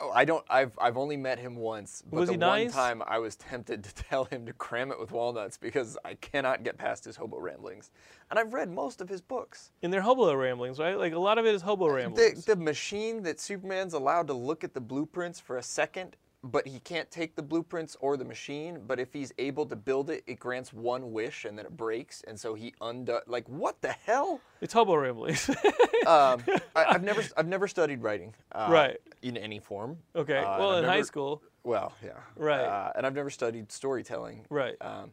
Oh, 0.00 0.10
I 0.14 0.24
don't. 0.24 0.44
I've 0.48 0.72
I've 0.80 0.96
only 0.96 1.16
met 1.16 1.38
him 1.38 1.56
once, 1.56 2.02
but 2.08 2.20
Was 2.20 2.26
the 2.28 2.32
he 2.34 2.38
one 2.38 2.68
time 2.70 3.02
I 3.06 3.18
was 3.18 3.36
tempted 3.36 3.84
to 3.84 3.94
tell 4.08 4.24
him 4.24 4.46
to 4.46 4.52
cram 4.54 4.90
it 4.90 4.98
with 4.98 5.12
walnuts 5.12 5.56
because 5.58 5.98
I 6.04 6.14
cannot 6.14 6.62
get 6.62 6.78
past 6.78 7.04
his 7.04 7.16
hobo 7.16 7.38
ramblings, 7.38 7.90
and 8.30 8.38
I've 8.38 8.54
read 8.54 8.70
most 8.70 9.00
of 9.00 9.08
his 9.08 9.20
books. 9.20 9.72
in 9.82 9.90
their 9.90 10.00
hobo 10.00 10.34
ramblings 10.34 10.78
right 10.78 10.98
like 10.98 11.12
a 11.12 11.18
lot 11.18 11.38
of 11.38 11.46
it 11.46 11.54
is 11.54 11.62
hobo 11.62 11.88
ramblings 11.88 12.44
The, 12.44 12.54
the 12.54 12.60
machine 12.60 13.22
that 13.24 13.40
Superman's 13.40 13.94
allowed 13.94 14.26
to 14.28 14.34
look 14.34 14.64
at 14.64 14.72
the 14.74 14.80
blueprints 14.80 15.38
for 15.40 15.56
a 15.58 15.62
second, 15.62 16.16
but 16.42 16.66
he 16.66 16.78
can't 16.80 17.10
take 17.10 17.36
the 17.36 17.42
blueprints 17.42 17.96
or 18.00 18.16
the 18.16 18.24
machine. 18.24 18.80
But 18.86 18.98
if 18.98 19.12
he's 19.12 19.30
able 19.38 19.66
to 19.66 19.76
build 19.76 20.08
it, 20.08 20.24
it 20.26 20.38
grants 20.38 20.72
one 20.72 21.12
wish 21.12 21.44
and 21.44 21.58
then 21.58 21.66
it 21.66 21.76
breaks, 21.76 22.22
and 22.26 22.40
so 22.40 22.54
he 22.54 22.72
undoes. 22.80 23.20
Like 23.26 23.46
what 23.48 23.80
the 23.82 23.92
hell? 24.06 24.40
it's 24.62 24.72
hobo 24.72 24.94
ramblings 24.96 25.50
Um, 26.06 26.42
I, 26.74 26.84
I've 26.88 27.02
never 27.02 27.22
I've 27.36 27.46
never 27.48 27.68
studied 27.68 28.02
writing. 28.02 28.34
Uh, 28.52 28.68
Right. 28.70 28.96
In 29.22 29.36
any 29.36 29.58
form. 29.58 29.98
Okay. 30.16 30.38
Uh, 30.38 30.58
well, 30.58 30.76
in 30.78 30.84
high 30.84 31.02
school, 31.02 31.42
Well, 31.62 31.92
yeah. 32.02 32.12
Right. 32.36 32.60
Uh, 32.64 32.92
and 32.96 33.06
I've 33.06 33.14
never 33.14 33.28
studied 33.30 33.70
storytelling. 33.70 34.46
Right. 34.48 34.76
Um, 34.80 35.12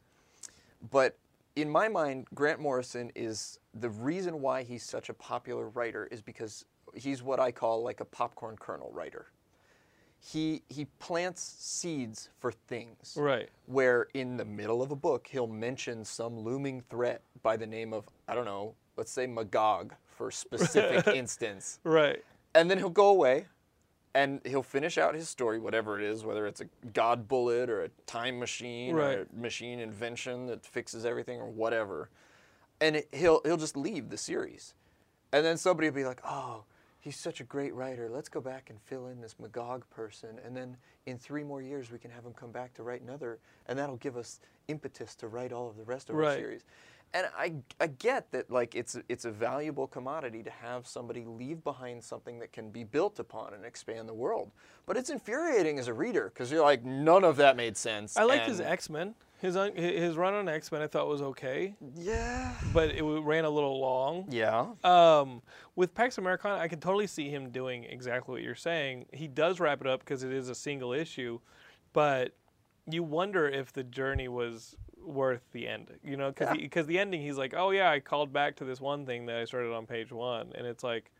but 0.91 1.17
in 1.57 1.69
my 1.69 1.87
mind, 1.89 2.27
Grant 2.33 2.59
Morrison 2.59 3.11
is 3.15 3.59
the 3.73 3.89
reason 3.89 4.41
why 4.41 4.63
he's 4.63 4.83
such 4.83 5.09
a 5.09 5.13
popular 5.13 5.67
writer 5.69 6.07
is 6.11 6.21
because 6.21 6.63
he's 6.93 7.21
what 7.21 7.39
I 7.39 7.51
call 7.51 7.83
like 7.83 7.99
a 7.99 8.05
popcorn 8.05 8.55
kernel 8.57 8.91
writer. 8.93 9.25
He 10.19 10.63
he 10.69 10.85
plants 10.99 11.41
seeds 11.59 12.29
for 12.39 12.51
things. 12.51 13.15
right? 13.19 13.49
Where 13.65 14.07
in 14.13 14.37
the 14.37 14.45
middle 14.45 14.81
of 14.81 14.91
a 14.91 14.95
book 14.95 15.27
he'll 15.29 15.47
mention 15.47 16.03
some 16.05 16.39
looming 16.39 16.81
threat 16.89 17.21
by 17.43 17.57
the 17.57 17.67
name 17.67 17.93
of 17.93 18.05
I 18.27 18.35
don't 18.35 18.45
know, 18.45 18.73
let's 18.95 19.11
say 19.11 19.27
Magog 19.27 19.93
for 20.07 20.31
specific 20.31 21.07
instance 21.15 21.79
Right. 21.83 22.23
and 22.55 22.69
then 22.71 22.77
he'll 22.79 22.89
go 22.89 23.09
away 23.09 23.45
and 24.13 24.41
he'll 24.45 24.63
finish 24.63 24.97
out 24.97 25.15
his 25.15 25.29
story 25.29 25.59
whatever 25.59 25.99
it 25.99 26.03
is 26.03 26.23
whether 26.23 26.47
it's 26.47 26.61
a 26.61 26.65
god 26.93 27.27
bullet 27.27 27.69
or 27.69 27.83
a 27.83 27.89
time 28.05 28.39
machine 28.39 28.95
or 28.95 29.21
a 29.21 29.25
machine 29.35 29.79
invention 29.79 30.47
that 30.47 30.65
fixes 30.65 31.05
everything 31.05 31.39
or 31.39 31.49
whatever. 31.49 32.09
And 32.79 32.97
it, 32.97 33.09
he'll 33.11 33.41
he'll 33.43 33.57
just 33.57 33.77
leave 33.77 34.09
the 34.09 34.17
series. 34.17 34.73
And 35.31 35.45
then 35.45 35.57
somebody 35.57 35.89
will 35.89 35.95
be 35.95 36.05
like 36.05 36.21
oh 36.23 36.63
he's 36.99 37.17
such 37.17 37.39
a 37.39 37.43
great 37.43 37.73
writer. 37.73 38.09
Let's 38.09 38.27
go 38.27 38.41
back 38.41 38.69
and 38.69 38.81
fill 38.81 39.07
in 39.07 39.21
this 39.21 39.35
magog 39.39 39.89
person. 39.89 40.39
And 40.45 40.55
then 40.55 40.75
in 41.05 41.17
three 41.17 41.43
more 41.43 41.61
years 41.61 41.91
we 41.91 41.99
can 41.99 42.11
have 42.11 42.25
him 42.25 42.33
come 42.33 42.51
back 42.51 42.73
to 42.75 42.83
write 42.83 43.01
another. 43.01 43.39
And 43.67 43.79
that'll 43.79 43.97
give 43.97 44.17
us 44.17 44.39
impetus 44.67 45.15
to 45.15 45.27
write 45.27 45.53
all 45.53 45.69
of 45.69 45.77
the 45.77 45.83
rest 45.83 46.09
of 46.09 46.15
our 46.15 46.35
series 46.35 46.63
and 47.13 47.27
I, 47.37 47.53
I 47.79 47.87
get 47.87 48.31
that 48.31 48.49
like 48.51 48.75
it's 48.75 48.95
a- 48.95 49.03
it's 49.09 49.25
a 49.25 49.31
valuable 49.31 49.87
commodity 49.87 50.43
to 50.43 50.49
have 50.49 50.85
somebody 50.87 51.23
leave 51.25 51.63
behind 51.63 52.03
something 52.03 52.39
that 52.39 52.51
can 52.51 52.69
be 52.69 52.83
built 52.83 53.19
upon 53.19 53.53
and 53.53 53.65
expand 53.65 54.07
the 54.09 54.13
world. 54.13 54.51
But 54.85 54.97
it's 54.97 55.09
infuriating 55.09 55.79
as 55.79 55.87
a 55.87 55.93
reader 55.93 56.31
because 56.33 56.51
you're 56.51 56.63
like 56.63 56.83
none 56.83 57.23
of 57.23 57.37
that 57.37 57.55
made 57.55 57.77
sense. 57.77 58.17
I 58.17 58.23
liked 58.23 58.45
his 58.47 58.59
X 58.61 58.89
Men. 58.89 59.15
His 59.39 59.55
un- 59.55 59.75
his 59.75 60.17
run 60.17 60.33
on 60.33 60.49
X 60.49 60.71
Men 60.71 60.81
I 60.81 60.87
thought 60.87 61.07
was 61.07 61.21
okay, 61.21 61.75
Yeah. 61.95 62.53
but 62.73 62.89
it 62.89 63.03
ran 63.03 63.45
a 63.45 63.49
little 63.49 63.79
long. 63.79 64.25
Yeah. 64.29 64.73
Um, 64.83 65.43
with 65.75 65.93
Pax 65.93 66.17
Americana, 66.17 66.55
I 66.59 66.67
can 66.67 66.79
totally 66.79 67.05
see 67.05 67.29
him 67.29 67.51
doing 67.51 67.83
exactly 67.83 68.33
what 68.33 68.41
you're 68.41 68.55
saying. 68.55 69.05
He 69.13 69.27
does 69.27 69.59
wrap 69.59 69.79
it 69.81 69.85
up 69.87 69.99
because 69.99 70.23
it 70.23 70.33
is 70.33 70.49
a 70.49 70.55
single 70.55 70.91
issue, 70.91 71.39
but 71.93 72.33
you 72.89 73.03
wonder 73.03 73.47
if 73.47 73.71
the 73.71 73.83
journey 73.83 74.27
was 74.27 74.75
worth 75.05 75.41
the 75.51 75.67
end. 75.67 75.87
You 76.03 76.17
know, 76.17 76.31
because 76.31 76.57
Yeah. 76.57 76.81
the 76.83 76.99
ending, 76.99 77.21
he's 77.21 77.37
like, 77.37 77.53
"Oh 77.55 77.71
yeah, 77.71 77.89
I 77.89 77.99
called 77.99 78.33
back 78.33 78.55
to 78.57 78.65
this 78.65 78.81
one 78.81 79.05
thing 79.05 79.25
that 79.27 79.37
I 79.37 79.45
started 79.45 79.73
on 79.73 79.85
page 79.85 80.11
one," 80.11 80.51
and 80.55 80.65
it's 80.67 80.83
like, 80.83 81.11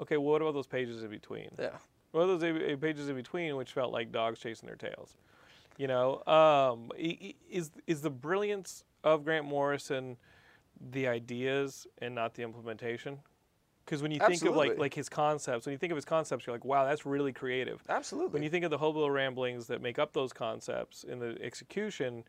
okay, 0.00 0.16
well, 0.16 0.32
what 0.32 0.42
about 0.42 0.54
those 0.54 0.66
pages 0.66 1.02
in 1.02 1.10
between? 1.10 1.50
Yeah. 1.58 1.78
What 2.12 2.22
are 2.22 2.26
those 2.38 2.42
a- 2.42 2.72
a- 2.72 2.76
pages 2.76 3.08
in 3.08 3.16
between, 3.16 3.56
which 3.56 3.72
felt 3.72 3.92
like 3.92 4.12
dogs 4.12 4.38
chasing 4.40 4.66
their 4.66 4.76
tails? 4.76 5.16
You 5.76 5.88
know, 5.88 6.24
um, 6.26 6.92
is 6.96 7.72
is 7.86 8.02
the 8.02 8.10
brilliance 8.10 8.84
of 9.02 9.24
Grant 9.24 9.44
Morrison 9.44 10.16
the 10.80 11.06
ideas 11.08 11.86
and 11.98 12.14
not 12.14 12.34
the 12.34 12.42
implementation? 12.42 13.20
Because 13.84 14.00
when 14.00 14.10
you 14.12 14.18
think 14.20 14.42
of 14.44 14.56
like 14.56 14.78
like 14.78 14.94
his 14.94 15.08
concepts, 15.08 15.66
when 15.66 15.72
you 15.72 15.78
think 15.78 15.90
of 15.90 15.96
his 15.96 16.04
concepts, 16.04 16.46
you're 16.46 16.54
like, 16.54 16.64
wow, 16.64 16.84
that's 16.84 17.04
really 17.04 17.32
creative. 17.32 17.82
Absolutely. 17.88 18.32
When 18.32 18.42
you 18.42 18.50
think 18.50 18.64
of 18.64 18.70
the 18.70 18.78
hobo 18.78 19.08
ramblings 19.08 19.66
that 19.66 19.82
make 19.82 19.98
up 19.98 20.12
those 20.12 20.32
concepts 20.32 21.04
in 21.04 21.18
the 21.18 21.36
execution, 21.42 22.24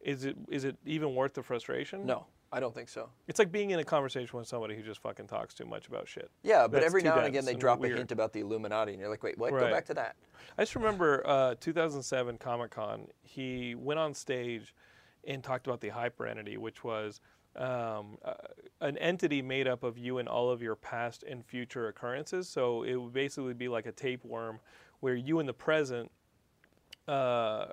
is 0.00 0.24
it 0.24 0.36
is 0.48 0.64
it 0.64 0.76
even 0.86 1.14
worth 1.14 1.34
the 1.34 1.42
frustration? 1.42 2.06
no, 2.06 2.26
I 2.52 2.58
don't 2.58 2.74
think 2.74 2.88
so. 2.88 3.08
It's 3.28 3.38
like 3.38 3.52
being 3.52 3.70
in 3.70 3.78
a 3.78 3.84
conversation 3.84 4.38
with 4.38 4.48
somebody 4.48 4.74
who 4.74 4.82
just 4.82 5.00
fucking 5.00 5.28
talks 5.28 5.54
too 5.54 5.66
much 5.66 5.86
about 5.86 6.08
shit. 6.08 6.30
Yeah, 6.42 6.62
but 6.62 6.72
That's 6.72 6.86
every 6.86 7.02
now 7.02 7.16
and 7.18 7.26
again 7.26 7.44
they 7.44 7.52
and 7.52 7.60
drop 7.60 7.78
weird. 7.78 7.94
a 7.94 7.98
hint 7.98 8.12
about 8.12 8.32
the 8.32 8.40
Illuminati, 8.40 8.92
and 8.92 9.00
you're 9.00 9.10
like, 9.10 9.22
wait, 9.22 9.38
what? 9.38 9.52
Right. 9.52 9.60
Go 9.60 9.70
back 9.70 9.86
to 9.86 9.94
that. 9.94 10.16
I 10.58 10.62
just 10.62 10.74
remember 10.74 11.22
uh, 11.26 11.54
2007 11.60 12.38
Comic 12.38 12.72
Con. 12.72 13.06
He 13.22 13.74
went 13.76 14.00
on 14.00 14.14
stage 14.14 14.74
and 15.26 15.44
talked 15.44 15.66
about 15.66 15.80
the 15.80 15.90
hyper 15.90 16.26
entity, 16.26 16.56
which 16.56 16.82
was 16.82 17.20
um, 17.56 18.18
uh, 18.24 18.34
an 18.80 18.96
entity 18.98 19.42
made 19.42 19.68
up 19.68 19.84
of 19.84 19.96
you 19.96 20.18
and 20.18 20.28
all 20.28 20.50
of 20.50 20.60
your 20.60 20.74
past 20.74 21.22
and 21.22 21.44
future 21.44 21.88
occurrences. 21.88 22.48
So 22.48 22.82
it 22.82 22.96
would 22.96 23.12
basically 23.12 23.54
be 23.54 23.68
like 23.68 23.86
a 23.86 23.92
tapeworm, 23.92 24.58
where 25.00 25.14
you 25.14 25.38
in 25.38 25.46
the 25.46 25.54
present, 25.54 26.10
uh, 27.06 27.66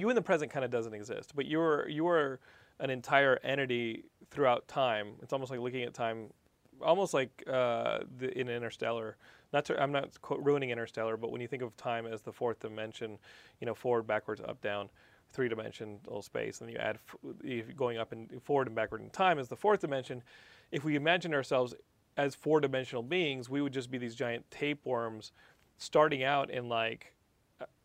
you 0.00 0.08
in 0.10 0.16
the 0.16 0.22
present 0.22 0.50
kind 0.52 0.64
of 0.64 0.70
doesn't 0.70 0.94
exist, 0.94 1.32
but 1.34 1.46
you're 1.46 1.88
you're 1.88 2.40
an 2.80 2.90
entire 2.90 3.38
entity 3.42 4.04
throughout 4.30 4.66
time. 4.66 5.12
It's 5.22 5.32
almost 5.32 5.50
like 5.50 5.60
looking 5.60 5.82
at 5.82 5.94
time 5.94 6.30
almost 6.82 7.14
like 7.14 7.42
uh, 7.46 8.00
the, 8.18 8.36
in 8.38 8.48
Interstellar. 8.48 9.16
Not 9.52 9.64
to, 9.66 9.80
I'm 9.80 9.92
not 9.92 10.10
ruining 10.30 10.70
Interstellar, 10.70 11.16
but 11.16 11.30
when 11.30 11.40
you 11.40 11.48
think 11.48 11.62
of 11.62 11.76
time 11.76 12.06
as 12.06 12.22
the 12.22 12.32
fourth 12.32 12.60
dimension, 12.60 13.18
you 13.60 13.66
know, 13.66 13.74
forward, 13.74 14.06
backwards, 14.06 14.40
up, 14.40 14.60
down, 14.60 14.90
three 15.32 15.48
dimensional 15.48 16.22
space, 16.22 16.60
and 16.60 16.70
you 16.70 16.76
add 16.76 16.98
going 17.76 17.98
up 17.98 18.12
and 18.12 18.42
forward 18.42 18.66
and 18.66 18.76
backward 18.76 19.00
in 19.00 19.10
time 19.10 19.38
as 19.38 19.48
the 19.48 19.56
fourth 19.56 19.80
dimension. 19.80 20.22
If 20.72 20.84
we 20.84 20.96
imagine 20.96 21.34
ourselves 21.34 21.74
as 22.16 22.34
four 22.34 22.60
dimensional 22.60 23.02
beings, 23.02 23.48
we 23.48 23.60
would 23.60 23.72
just 23.72 23.90
be 23.90 23.98
these 23.98 24.14
giant 24.14 24.48
tapeworms, 24.50 25.32
starting 25.78 26.24
out 26.24 26.50
in 26.50 26.68
like, 26.68 27.13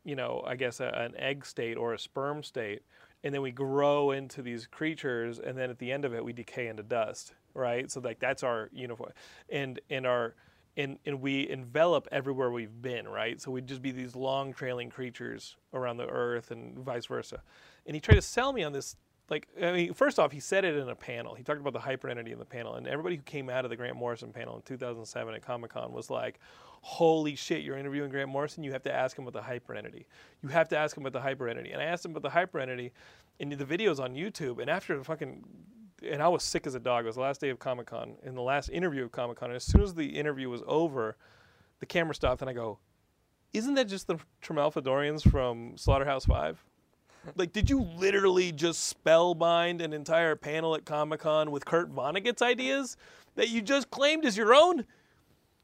you 0.03 0.15
know, 0.15 0.43
I 0.45 0.55
guess 0.55 0.79
a, 0.79 0.88
an 0.88 1.13
egg 1.17 1.45
state 1.45 1.77
or 1.77 1.93
a 1.93 1.99
sperm 1.99 2.43
state, 2.43 2.83
and 3.23 3.33
then 3.33 3.41
we 3.41 3.51
grow 3.51 4.12
into 4.12 4.41
these 4.41 4.65
creatures, 4.67 5.39
and 5.39 5.57
then 5.57 5.69
at 5.69 5.79
the 5.79 5.91
end 5.91 6.05
of 6.05 6.13
it, 6.13 6.23
we 6.23 6.33
decay 6.33 6.67
into 6.67 6.83
dust, 6.83 7.33
right? 7.53 7.89
So 7.91 7.99
like 7.99 8.19
that's 8.19 8.43
our 8.43 8.69
uniform, 8.71 9.12
and 9.49 9.79
and 9.89 10.05
our 10.05 10.35
and 10.77 10.97
and 11.05 11.21
we 11.21 11.49
envelop 11.49 12.07
everywhere 12.12 12.51
we've 12.51 12.81
been, 12.81 13.07
right? 13.07 13.39
So 13.41 13.51
we'd 13.51 13.67
just 13.67 13.81
be 13.81 13.91
these 13.91 14.15
long 14.15 14.53
trailing 14.53 14.89
creatures 14.89 15.57
around 15.73 15.97
the 15.97 16.07
earth, 16.07 16.51
and 16.51 16.79
vice 16.79 17.05
versa. 17.05 17.41
And 17.85 17.95
he 17.95 17.99
tried 17.99 18.15
to 18.15 18.21
sell 18.21 18.53
me 18.53 18.63
on 18.63 18.71
this. 18.73 18.95
Like, 19.30 19.48
I 19.62 19.72
mean, 19.72 19.94
first 19.94 20.18
off, 20.18 20.32
he 20.32 20.39
said 20.39 20.65
it 20.65 20.76
in 20.76 20.89
a 20.89 20.96
panel. 20.96 21.36
He 21.36 21.44
talked 21.44 21.60
about 21.60 21.74
the 21.74 21.80
hyper 21.80 22.10
entity 22.10 22.32
in 22.32 22.39
the 22.39 22.46
panel, 22.46 22.76
and 22.76 22.88
everybody 22.88 23.15
who 23.15 23.22
came 23.22 23.50
out 23.50 23.63
of 23.63 23.70
the 23.70 23.76
Grant 23.76 23.96
Morrison 23.96 24.34
panel 24.34 24.56
in 24.56 24.63
2007 24.63 25.34
at 25.36 25.42
Comic 25.42 25.72
Con 25.72 25.92
was 25.94 26.10
like, 26.10 26.39
"Holy 26.82 27.36
shit, 27.36 27.62
you're 27.63 27.78
interviewing 27.78 28.10
Grant 28.10 28.30
Morrison. 28.30 28.63
You 28.63 28.72
have 28.72 28.84
to 28.84 28.94
ask 28.94 29.18
him 29.18 29.26
about 29.28 29.39
the 29.39 29.46
hyper 29.46 29.76
entity. 29.76 30.08
You 30.42 30.50
have 30.50 30.68
to 30.70 30.78
ask 30.78 30.98
him 30.98 31.04
about 31.04 31.13
the 31.13 31.22
hyper 31.22 31.48
entity." 31.48 31.72
And 31.72 31.82
I 31.82 31.86
asked 31.86 32.06
him 32.06 32.12
about 32.12 32.24
the 32.24 32.32
hyper 32.32 32.60
entity, 32.60 32.92
and 33.39 33.52
the 33.52 33.65
videos 33.65 34.00
on 34.00 34.15
YouTube. 34.15 34.60
And 34.60 34.70
after 34.70 34.98
the 34.98 35.04
fucking 35.04 35.44
and 36.02 36.22
I 36.24 36.28
was 36.28 36.44
sick 36.44 36.65
as 36.65 36.76
a 36.76 36.80
dog. 36.80 37.04
It 37.04 37.08
was 37.08 37.15
the 37.15 37.22
last 37.22 37.42
day 37.42 37.50
of 37.50 37.60
Comic 37.60 37.88
Con, 37.88 38.15
in 38.24 38.36
the 38.36 38.42
last 38.42 38.70
interview 38.70 39.04
of 39.04 39.12
Comic 39.12 39.38
Con. 39.38 39.50
And 39.50 39.56
as 39.58 39.63
soon 39.63 39.82
as 39.82 39.94
the 39.94 40.18
interview 40.18 40.50
was 40.50 40.62
over, 40.65 41.18
the 41.80 41.86
camera 41.86 42.15
stopped, 42.15 42.42
and 42.42 42.50
I 42.50 42.54
go, 42.54 42.80
"Isn't 43.54 43.74
that 43.76 43.88
just 43.88 44.08
the 44.08 44.18
Tremalfadorians 44.42 45.30
from 45.30 45.78
Slaughterhouse 45.78 46.26
Five? 46.26 46.63
Like, 47.36 47.53
did 47.53 47.69
you 47.69 47.82
literally 47.82 48.51
just 48.51 48.95
spellbind 48.95 49.82
an 49.82 49.94
entire 49.94 50.35
panel 50.35 50.75
at 50.75 50.85
Comic 50.85 51.21
Con 51.21 51.52
with 51.52 51.65
Kurt 51.65 51.91
Vonnegut's 51.94 52.41
ideas 52.41 52.98
that 53.35 53.50
you 53.50 53.62
just 53.62 53.91
claimed 53.91 54.25
as 54.25 54.37
your 54.37 54.54
own?" 54.54 54.85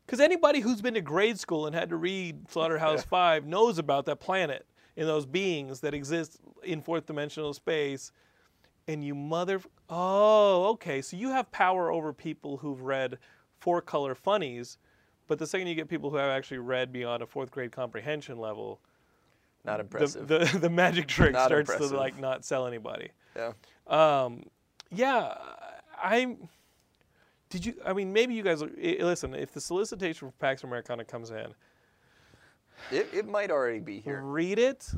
Because 0.06 0.20
anybody 0.20 0.60
who's 0.60 0.82
been 0.82 0.94
to 0.96 1.02
grade 1.02 1.40
school 1.40 1.66
and 1.66 1.76
had 1.76 1.90
to 1.90 1.96
read 1.98 2.50
Slaughterhouse 2.50 3.04
Five 3.10 3.46
knows 3.48 3.80
about 3.80 4.06
that 4.06 4.20
planet 4.20 4.66
and 4.98 5.08
those 5.08 5.26
beings 5.26 5.80
that 5.82 5.94
exist 5.94 6.40
in 6.64 6.82
fourth 6.82 7.06
dimensional 7.08 7.54
space. 7.54 8.12
And 8.88 9.04
you 9.04 9.16
mother 9.16 9.62
oh 9.90 10.68
okay. 10.74 11.02
So 11.02 11.18
you 11.18 11.30
have 11.32 11.52
power 11.52 11.92
over 11.92 12.14
people 12.14 12.58
who've 12.58 12.82
read 12.82 13.18
four 13.60 13.82
color 13.82 14.16
funnies 14.16 14.78
But 15.28 15.40
the 15.40 15.48
second 15.48 15.68
you 15.68 15.76
get 15.76 15.90
people 15.90 16.10
who 16.12 16.18
have 16.18 16.30
actually 16.30 16.60
read 16.60 16.92
beyond 16.92 17.24
a 17.24 17.28
fourth 17.28 17.52
grade 17.52 17.72
comprehension 17.72 18.38
level, 18.38 18.80
Not 19.66 19.80
impressive. 19.80 20.28
the 20.28 20.40
the 20.60 20.70
magic 20.70 21.08
trick 21.08 21.34
Not 21.34 21.48
starts 21.48 21.70
impressive. 21.72 21.92
to 21.92 21.98
like 21.98 22.20
not 22.20 22.46
sell 22.46 22.68
anybody. 22.68 23.10
yeah. 23.36 23.54
Um, 23.88 24.44
yeah, 24.92 25.34
I'm. 26.02 26.48
Did 27.50 27.66
you? 27.66 27.76
I 27.86 27.94
mean, 27.94 28.14
maybe 28.14 28.34
you 28.34 28.44
guys. 28.44 28.62
Listen, 28.62 29.34
if 29.34 29.52
the 29.54 29.62
solicitation 29.62 30.28
for 30.30 30.34
Pax 30.40 30.64
Americana 30.64 31.04
comes 31.06 31.32
in, 31.32 31.48
It, 32.92 33.08
it 33.14 33.28
might 33.28 33.52
already 33.52 33.80
be 33.80 34.00
here. 34.00 34.22
read 34.22 34.60
it, 34.60 34.90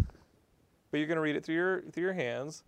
but 0.91 0.97
you're 0.97 1.07
gonna 1.07 1.21
read 1.21 1.35
it 1.35 1.45
through 1.45 1.55
your 1.55 1.81
through 1.91 2.03
your 2.03 2.13
hands, 2.13 2.63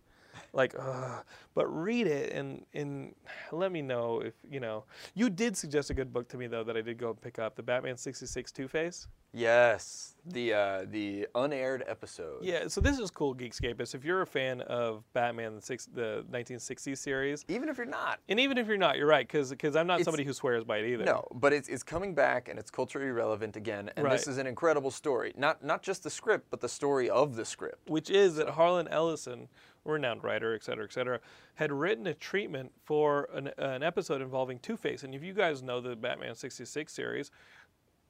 like, 0.52 0.74
ugh, 0.78 1.24
but 1.54 1.66
read 1.66 2.06
it 2.06 2.32
and 2.32 2.64
and 2.74 3.14
let 3.52 3.72
me 3.72 3.82
know 3.82 4.20
if 4.20 4.34
you 4.50 4.60
know. 4.60 4.84
You 5.14 5.28
did 5.30 5.56
suggest 5.56 5.90
a 5.90 5.94
good 5.94 6.12
book 6.12 6.28
to 6.28 6.36
me 6.38 6.46
though 6.46 6.64
that 6.64 6.76
I 6.76 6.80
did 6.82 6.98
go 6.98 7.10
and 7.10 7.20
pick 7.20 7.38
up, 7.38 7.56
the 7.56 7.62
Batman 7.62 7.96
'66 7.96 8.52
Two 8.52 8.68
Face. 8.68 9.06
Yes. 9.32 10.06
The 10.26 10.52
uh, 10.52 10.84
the 10.90 11.28
unaired 11.34 11.82
episode. 11.86 12.44
Yeah, 12.44 12.68
so 12.68 12.82
this 12.82 12.98
is 12.98 13.10
cool, 13.10 13.34
Geekscapists. 13.34 13.94
If 13.94 14.04
you're 14.04 14.20
a 14.20 14.26
fan 14.26 14.60
of 14.60 15.02
Batman 15.14 15.54
the 15.56 15.62
six 15.62 15.86
the 15.86 16.26
1960s 16.30 16.98
series, 16.98 17.44
Even 17.48 17.70
if 17.70 17.78
you're 17.78 17.86
not. 17.86 18.18
and 18.28 18.38
even 18.38 18.58
if 18.58 18.66
you're 18.66 18.76
not, 18.76 18.98
you're 18.98 19.06
right, 19.06 19.26
because 19.26 19.48
because 19.48 19.76
I'm 19.76 19.86
not 19.86 19.94
It's- 19.94 20.04
somebody 20.04 20.24
who 20.24 20.34
swears 20.34 20.62
by 20.64 20.78
it 20.78 20.92
either. 20.92 21.04
No, 21.04 21.26
but 21.32 21.54
it's, 21.54 21.70
it's 21.70 21.82
coming 21.82 22.14
back 22.14 22.48
and 22.48 22.58
it's 22.58 22.70
culturally 22.70 23.10
relevant 23.10 23.56
again. 23.56 23.90
And 23.96 24.10
this 24.10 24.26
is 24.28 24.36
an 24.36 24.46
incredible 24.46 24.90
story. 24.90 25.32
Not 25.38 25.64
not 25.64 25.82
just 25.82 26.02
the 26.02 26.10
script, 26.10 26.48
but 26.50 26.60
the 26.60 26.68
story 26.68 27.08
of 27.08 27.34
the 27.34 27.46
script. 27.46 27.88
which 27.88 28.10
is 28.10 28.36
that 28.36 28.50
Harlan 28.50 28.88
Ellison, 28.88 29.48
renowned 29.86 30.22
writer, 30.22 30.54
et 30.54 30.62
cetera, 30.62 30.84
et 30.84 30.92
cetera, 30.92 31.18
had 31.54 31.72
written 31.72 32.06
a 32.06 32.12
treatment 32.14 32.72
for 32.84 33.26
an, 33.32 33.50
an 33.56 33.82
episode 33.82 34.20
involving 34.20 34.58
Two 34.58 34.76
Face. 34.76 35.02
And 35.02 35.14
if 35.14 35.22
you 35.24 35.32
guys 35.32 35.62
know 35.62 35.80
the 35.80 35.96
Batman 35.96 36.34
66 36.34 36.92
series, 36.92 37.30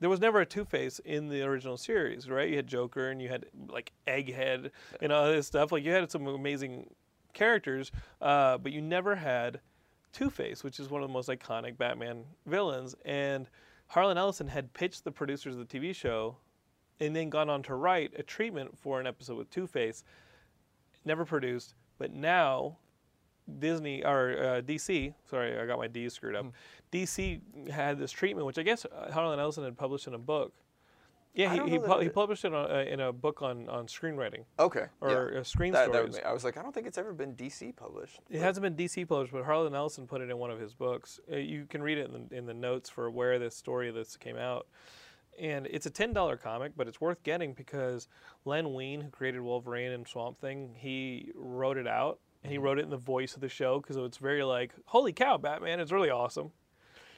there 0.01 0.11
was 0.11 0.21
never 0.21 0.41
a 0.41 0.47
Two 0.47 0.65
Face 0.65 0.99
in 1.05 1.29
the 1.29 1.43
original 1.43 1.77
series, 1.77 2.29
right? 2.29 2.49
You 2.49 2.57
had 2.57 2.67
Joker 2.67 3.11
and 3.11 3.21
you 3.21 3.29
had 3.29 3.47
like 3.69 3.93
Egghead 4.07 4.71
and 5.01 5.13
all 5.13 5.27
this 5.27 5.47
stuff. 5.47 5.73
Like 5.73 5.85
you 5.85 5.93
had 5.93 6.11
some 6.11 6.27
amazing 6.27 6.91
characters, 7.35 7.93
uh, 8.21 8.59
but 8.59 8.73
you 8.73 8.81
never 8.81 9.15
had 9.15 9.61
Two 10.13 10.31
Face, 10.31 10.65
which 10.65 10.81
is 10.81 10.89
one 10.89 11.03
of 11.03 11.09
the 11.09 11.13
most 11.13 11.29
iconic 11.29 11.77
Batman 11.77 12.25
villains. 12.47 12.97
And 13.05 13.49
Harlan 13.89 14.19
Ellison 14.19 14.49
had 14.49 14.73
pitched 14.73 15.05
the 15.05 15.13
producers 15.13 15.57
of 15.57 15.69
the 15.69 15.79
TV 15.79 15.95
show 15.95 16.37
and 16.99 17.15
then 17.15 17.31
gone 17.31 17.51
on 17.51 17.63
to 17.65 17.75
write 17.75 18.13
a 18.17 18.23
treatment 18.23 18.77
for 18.79 19.01
an 19.01 19.07
episode 19.07 19.37
with 19.37 19.51
Two 19.51 19.67
Face. 19.67 20.03
Never 21.05 21.25
produced, 21.25 21.75
but 21.99 22.13
now 22.13 22.79
Disney 23.59 24.05
or 24.05 24.37
uh, 24.39 24.61
DC, 24.63 25.13
sorry, 25.29 25.59
I 25.59 25.67
got 25.67 25.79
my 25.79 25.89
D's 25.89 26.13
screwed 26.15 26.37
Hmm. 26.37 26.49
up. 26.49 26.53
DC 26.93 27.41
had 27.71 27.99
this 27.99 28.11
treatment, 28.13 28.47
which 28.47 28.59
I 28.59 28.63
guess 28.63 28.85
Harlan 29.13 29.39
Ellison 29.39 29.65
had 29.65 29.77
published 29.77 30.07
in 30.07 30.15
a 30.15 30.19
book. 30.19 30.53
Yeah, 31.33 31.55
he 31.65 31.71
he, 31.71 31.79
pu- 31.79 32.01
he 32.01 32.09
published 32.09 32.45
it 32.45 32.53
on, 32.53 32.69
uh, 32.69 32.79
in 32.81 32.99
a 32.99 33.13
book 33.13 33.41
on, 33.41 33.69
on 33.69 33.87
screenwriting 33.87 34.43
Okay. 34.59 34.87
or 35.01 35.31
yeah. 35.33 35.41
uh, 35.41 35.45
screen 35.45 35.73
That- 35.73 35.93
that 35.93 35.95
stories. 35.99 36.15
make- 36.17 36.25
I 36.27 36.33
was 36.33 36.43
like, 36.43 36.57
I 36.57 36.63
don't 36.63 36.73
think 36.75 36.89
it's 36.89 36.99
ever 36.99 37.13
been 37.13 37.37
DC 37.37 37.71
published. 37.77 38.19
It 38.29 38.41
hasn't 38.41 38.63
been 38.63 38.75
DC 38.75 39.07
published, 39.07 39.33
but 39.33 39.45
Harlan 39.45 39.73
Ellison 39.73 40.09
put 40.09 40.21
it 40.23 40.29
in 40.31 40.37
one 40.39 40.51
of 40.51 40.59
his 40.59 40.75
books. 40.75 41.21
Uh, 41.31 41.37
you 41.37 41.67
can 41.67 41.83
read 41.85 41.99
it 41.99 42.11
in 42.11 42.27
the, 42.29 42.37
in 42.37 42.47
the 42.47 42.55
notes 42.55 42.91
for 42.91 43.09
where 43.13 43.39
this 43.39 43.55
story 43.57 43.89
of 43.89 43.95
this 43.95 44.17
came 44.17 44.37
out. 44.37 44.67
And 45.39 45.69
it's 45.71 45.87
a 45.87 45.91
ten 45.91 46.13
dollar 46.13 46.37
comic, 46.37 46.73
but 46.77 46.89
it's 46.89 47.01
worth 47.01 47.23
getting 47.23 47.55
because 47.55 48.09
Len 48.45 48.75
Wein, 48.75 49.01
who 49.01 49.09
created 49.11 49.41
Wolverine 49.41 49.93
and 49.93 50.07
Swamp 50.07 50.41
Thing, 50.41 50.75
he 50.77 51.31
wrote 51.37 51.77
it 51.79 51.87
out 51.87 52.19
and 52.43 52.53
he 52.53 52.59
wrote 52.59 52.79
it 52.79 52.83
in 52.83 52.91
the 52.91 52.97
voice 52.97 53.35
of 53.35 53.41
the 53.41 53.49
show 53.49 53.81
because 53.81 53.97
it's 53.97 54.19
very 54.19 54.43
like, 54.45 54.73
holy 54.87 55.13
cow, 55.13 55.37
Batman! 55.37 55.81
It's 55.81 55.93
really 55.93 56.11
awesome. 56.11 56.53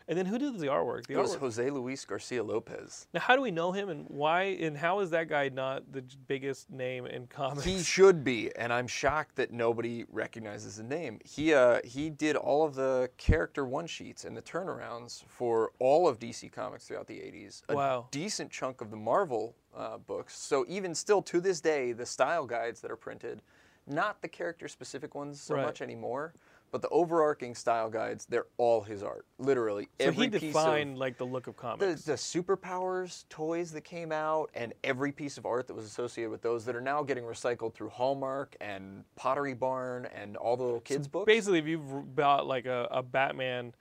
And 0.09 0.19
then 0.19 0.27
who 0.27 0.37
did 0.37 0.59
the 0.59 0.67
artwork? 0.67 1.07
The 1.07 1.15
It 1.15 1.19
was. 1.19 1.35
Jose 1.37 1.71
Luis 1.71 2.05
Garcia 2.05 2.43
Lopez. 2.43 3.07
Now, 3.15 3.21
how 3.21 3.37
do 3.37 3.41
we 3.41 3.53
know 3.53 3.71
him, 3.71 3.89
and 3.89 4.05
why, 4.09 4.43
and 4.61 4.77
how 4.77 4.99
is 4.99 5.11
that 5.11 5.29
guy 5.29 5.49
not 5.49 5.93
the 5.93 6.03
biggest 6.27 6.69
name 6.71 7.07
in 7.07 7.29
comics? 7.29 7.63
He 7.63 7.81
should 7.85 8.25
be, 8.25 8.51
and 8.57 8.73
I'm 8.73 8.89
shocked 8.89 9.37
that 9.37 9.53
nobody 9.53 10.05
recognizes 10.11 10.77
the 10.77 10.83
name. 10.83 11.21
He 11.25 11.55
uh, 11.55 11.79
he 11.85 12.11
did 12.11 12.35
all 12.35 12.65
of 12.65 12.75
the 12.75 13.11
character 13.17 13.65
one 13.65 13.87
sheets 13.87 14.25
and 14.25 14.37
the 14.37 14.43
turnarounds 14.43 15.23
for 15.29 15.71
all 15.79 16.09
of 16.09 16.19
DC 16.19 16.51
Comics 16.51 16.85
throughout 16.89 17.07
the 17.07 17.19
80s. 17.19 17.63
A 17.69 17.77
Wow. 17.77 18.09
decent 18.11 18.51
chunk 18.51 18.81
of 18.81 18.91
the 18.91 18.97
Marvel 18.97 19.55
uh, 19.75 19.99
books. 19.99 20.37
So 20.37 20.65
even 20.69 20.97
still 20.97 21.23
to 21.23 21.41
this 21.41 21.61
day, 21.61 21.93
the 21.93 22.07
style 22.07 22.45
guides 22.45 22.81
that 22.81 22.91
are 22.91 22.97
printed, 22.97 23.41
not 23.87 24.23
the 24.23 24.29
character 24.29 24.69
specific 24.69 25.15
ones 25.15 25.41
so 25.41 25.55
Right. 25.55 25.63
much 25.65 25.81
anymore, 25.83 26.35
but 26.71 26.81
the 26.83 26.89
overarching 26.89 27.55
style 27.55 27.91
guides, 27.91 28.25
they're 28.27 28.47
all 28.57 28.81
his 28.83 29.03
art. 29.03 29.27
Literally 29.39 29.85
so 30.01 30.07
every 30.09 30.25
he 30.27 30.31
piece 30.31 30.41
defined 30.55 30.93
of 30.95 30.99
like 30.99 31.19
the 31.19 31.27
look 31.27 31.47
of 31.47 31.57
the, 31.57 31.61
comics. 31.61 32.03
the 32.05 32.15
superpowers 32.15 33.29
toys 33.29 33.73
that 33.73 33.83
came 33.83 34.13
out 34.13 34.51
and 34.55 34.73
every 34.85 35.13
piece 35.13 35.37
of 35.37 35.45
art 35.45 35.67
that 35.67 35.75
was 35.75 35.85
associated 35.85 36.31
with 36.31 36.43
those 36.43 36.65
that 36.65 36.75
are 36.75 36.81
now 36.81 37.03
getting 37.03 37.25
recycled 37.25 37.75
through 37.75 37.91
Hallmark 37.91 38.57
and 38.61 39.05
Pottery 39.17 39.55
Barn 39.55 40.07
and 40.07 40.37
all 40.37 40.57
the 40.57 40.65
little 40.65 40.81
kids 40.81 41.09
books. 41.09 41.27
Basically, 41.27 41.59
if 41.59 41.67
you've 41.67 42.15
bought 42.15 42.47
like 42.47 42.67
a, 42.67 42.89
a 42.91 43.03
Batman 43.03 43.75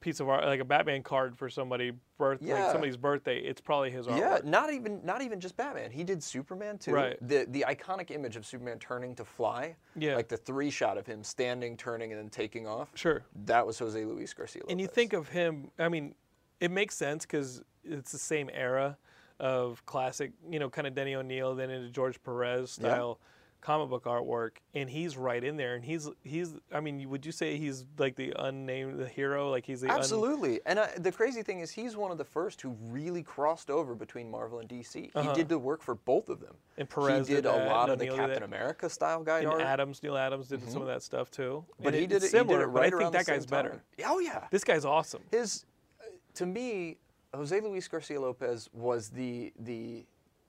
piece 0.00 0.20
of 0.20 0.28
art, 0.28 0.44
like 0.44 0.60
a 0.60 0.64
Batman 0.64 1.02
card 1.02 1.36
for 1.36 1.48
somebody 1.48 1.92
birth, 2.18 2.40
like 2.42 2.70
somebody's 2.70 2.96
birthday, 2.96 3.38
it's 3.38 3.60
probably 3.60 3.90
his 3.90 4.06
artwork. 4.06 4.18
yeah, 4.18 4.38
not 4.44 4.72
even 4.72 5.00
not 5.04 5.22
even 5.22 5.40
just 5.40 5.56
Batman. 5.56 5.90
He 5.90 6.04
did 6.04 6.22
Superman 6.22 6.78
too. 6.78 6.92
Right. 6.92 7.16
The 7.26 7.46
the 7.48 7.64
iconic 7.68 8.10
image 8.10 8.36
of 8.36 8.46
Superman 8.46 8.78
turning 8.78 9.14
to 9.16 9.24
fly. 9.24 9.76
Yeah. 9.96 10.16
Like 10.16 10.28
the 10.28 10.36
three 10.36 10.70
shot 10.70 10.98
of 10.98 11.06
him 11.06 11.22
standing, 11.22 11.76
turning, 11.76 12.12
and 12.12 12.20
then 12.20 12.28
taking 12.28 12.66
off. 12.66 12.90
Sure. 12.94 13.22
That 13.44 13.66
was 13.66 13.78
Jose 13.78 14.04
Luis 14.04 14.32
Garcia. 14.34 14.62
And 14.68 14.80
you 14.80 14.86
think 14.86 15.12
of 15.12 15.28
him, 15.28 15.70
I 15.78 15.88
mean, 15.88 16.14
it 16.60 16.70
makes 16.70 16.94
sense 16.96 17.24
because 17.24 17.62
it's 17.84 18.12
the 18.12 18.18
same 18.18 18.50
era 18.52 18.96
of 19.40 19.84
classic, 19.86 20.32
you 20.50 20.58
know, 20.58 20.68
kind 20.68 20.86
of 20.86 20.94
Denny 20.94 21.14
O'Neil, 21.14 21.54
then 21.54 21.70
into 21.70 21.90
George 21.90 22.20
Perez 22.22 22.78
Yeah. 22.82 23.12
Comic 23.60 23.88
book 23.90 24.04
artwork, 24.04 24.52
and 24.74 24.88
he's 24.88 25.16
right 25.16 25.42
in 25.42 25.56
there. 25.56 25.74
And 25.74 25.84
he's 25.84 26.08
he's, 26.22 26.54
I 26.72 26.80
mean, 26.80 27.08
would 27.10 27.26
you 27.26 27.32
say 27.32 27.56
he's 27.56 27.84
like 27.98 28.14
the 28.16 28.32
unnamed 28.38 28.98
the 28.98 29.08
hero? 29.08 29.50
Like 29.50 29.66
he's 29.66 29.80
the 29.80 29.90
un- 29.90 29.98
Absolutely. 29.98 30.60
and 30.66 30.78
uh, 30.78 30.86
the 30.98 31.10
crazy 31.12 31.42
thing 31.42 31.60
is, 31.60 31.70
he's 31.70 31.96
one 31.96 32.10
of 32.10 32.18
the 32.18 32.24
first 32.24 32.60
who 32.60 32.76
really 32.88 33.22
crossed 33.22 33.70
over 33.70 33.94
between 33.94 34.30
Marvel 34.30 34.60
and 34.60 34.68
DC. 34.68 35.10
Uh-huh. 35.14 35.28
He 35.28 35.34
did 35.34 35.48
the 35.48 35.58
work 35.58 35.82
for 35.82 35.94
both 35.96 36.28
of 36.28 36.40
them. 36.40 36.54
And 36.76 36.88
Perez 36.88 37.26
he 37.28 37.34
did, 37.34 37.42
did 37.42 37.50
a 37.50 37.52
that, 37.52 37.68
lot 37.68 37.90
of 37.90 37.98
the 37.98 38.06
Captain. 38.06 38.42
America 38.44 38.88
style 38.88 39.22
guide 39.24 39.44
and 39.44 39.52
art. 39.54 39.60
Adams, 39.62 40.02
Neil 40.02 40.16
Adams 40.16 40.48
did 40.48 40.68
some 40.70 40.80
of 40.82 40.88
that 40.88 41.02
stuff 41.02 41.30
too. 41.30 41.64
but 41.82 41.94
he 41.94 42.04
it- 42.04 42.08
did 42.10 42.22
it. 42.22 42.30
similar, 42.30 42.58
he 42.60 42.64
did 42.64 42.68
it 42.68 42.72
right 42.72 42.92
but 42.92 42.96
I 42.98 43.02
think 43.02 43.12
that 43.14 43.26
guy's 43.26 43.42
same 43.42 43.50
better. 43.50 43.70
time. 43.70 43.80
Oh 44.06 44.18
yeah. 44.20 44.46
This 44.50 44.64
guy's 44.64 44.84
awesome. 44.84 45.22
His, 45.30 45.64
uh, 46.00 46.04
to 46.34 46.46
me, 46.46 46.96
Jose 47.34 47.60
Luis 47.60 47.88
Garcia 47.88 48.20
Lopez 48.20 48.70
was 48.72 49.08
the 49.10 49.52
the 49.58 50.04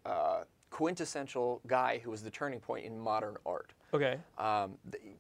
uh, 0.05 0.43
quintessential 0.79 1.59
guy 1.67 1.99
who 2.01 2.09
was 2.09 2.23
the 2.23 2.29
turning 2.31 2.61
point 2.61 2.85
in 2.85 2.97
modern 2.97 3.35
art. 3.45 3.73
Okay. 3.93 4.17
Um, 4.37 4.77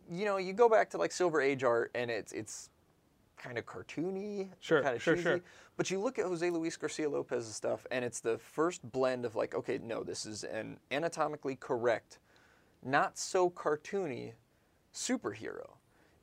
you 0.09 0.23
know, 0.23 0.37
you 0.37 0.53
go 0.53 0.69
back 0.69 0.89
to 0.91 0.97
like 0.97 1.11
Silver 1.11 1.41
Age 1.41 1.65
art, 1.65 1.91
and 1.95 2.09
it's 2.09 2.31
it's 2.31 2.69
kind 3.35 3.57
of 3.57 3.65
cartoony, 3.65 4.47
Sure, 4.61 4.81
kind 4.81 4.95
of 4.95 5.03
sure, 5.03 5.15
cheesy. 5.15 5.23
sure. 5.23 5.41
But 5.75 5.91
you 5.91 5.99
look 5.99 6.17
at 6.17 6.23
Jose 6.23 6.49
Luis 6.49 6.77
Garcia 6.77 7.09
Lopez's 7.09 7.53
stuff, 7.53 7.85
and 7.91 8.05
it's 8.05 8.21
the 8.21 8.37
first 8.37 8.89
blend 8.89 9.25
of 9.25 9.35
like, 9.35 9.53
okay, 9.53 9.79
no, 9.83 10.01
this 10.01 10.25
is 10.25 10.45
an 10.45 10.77
anatomically 10.91 11.57
correct, 11.57 12.19
not 12.81 13.17
so 13.17 13.49
cartoony 13.49 14.31
superhero. 14.93 15.71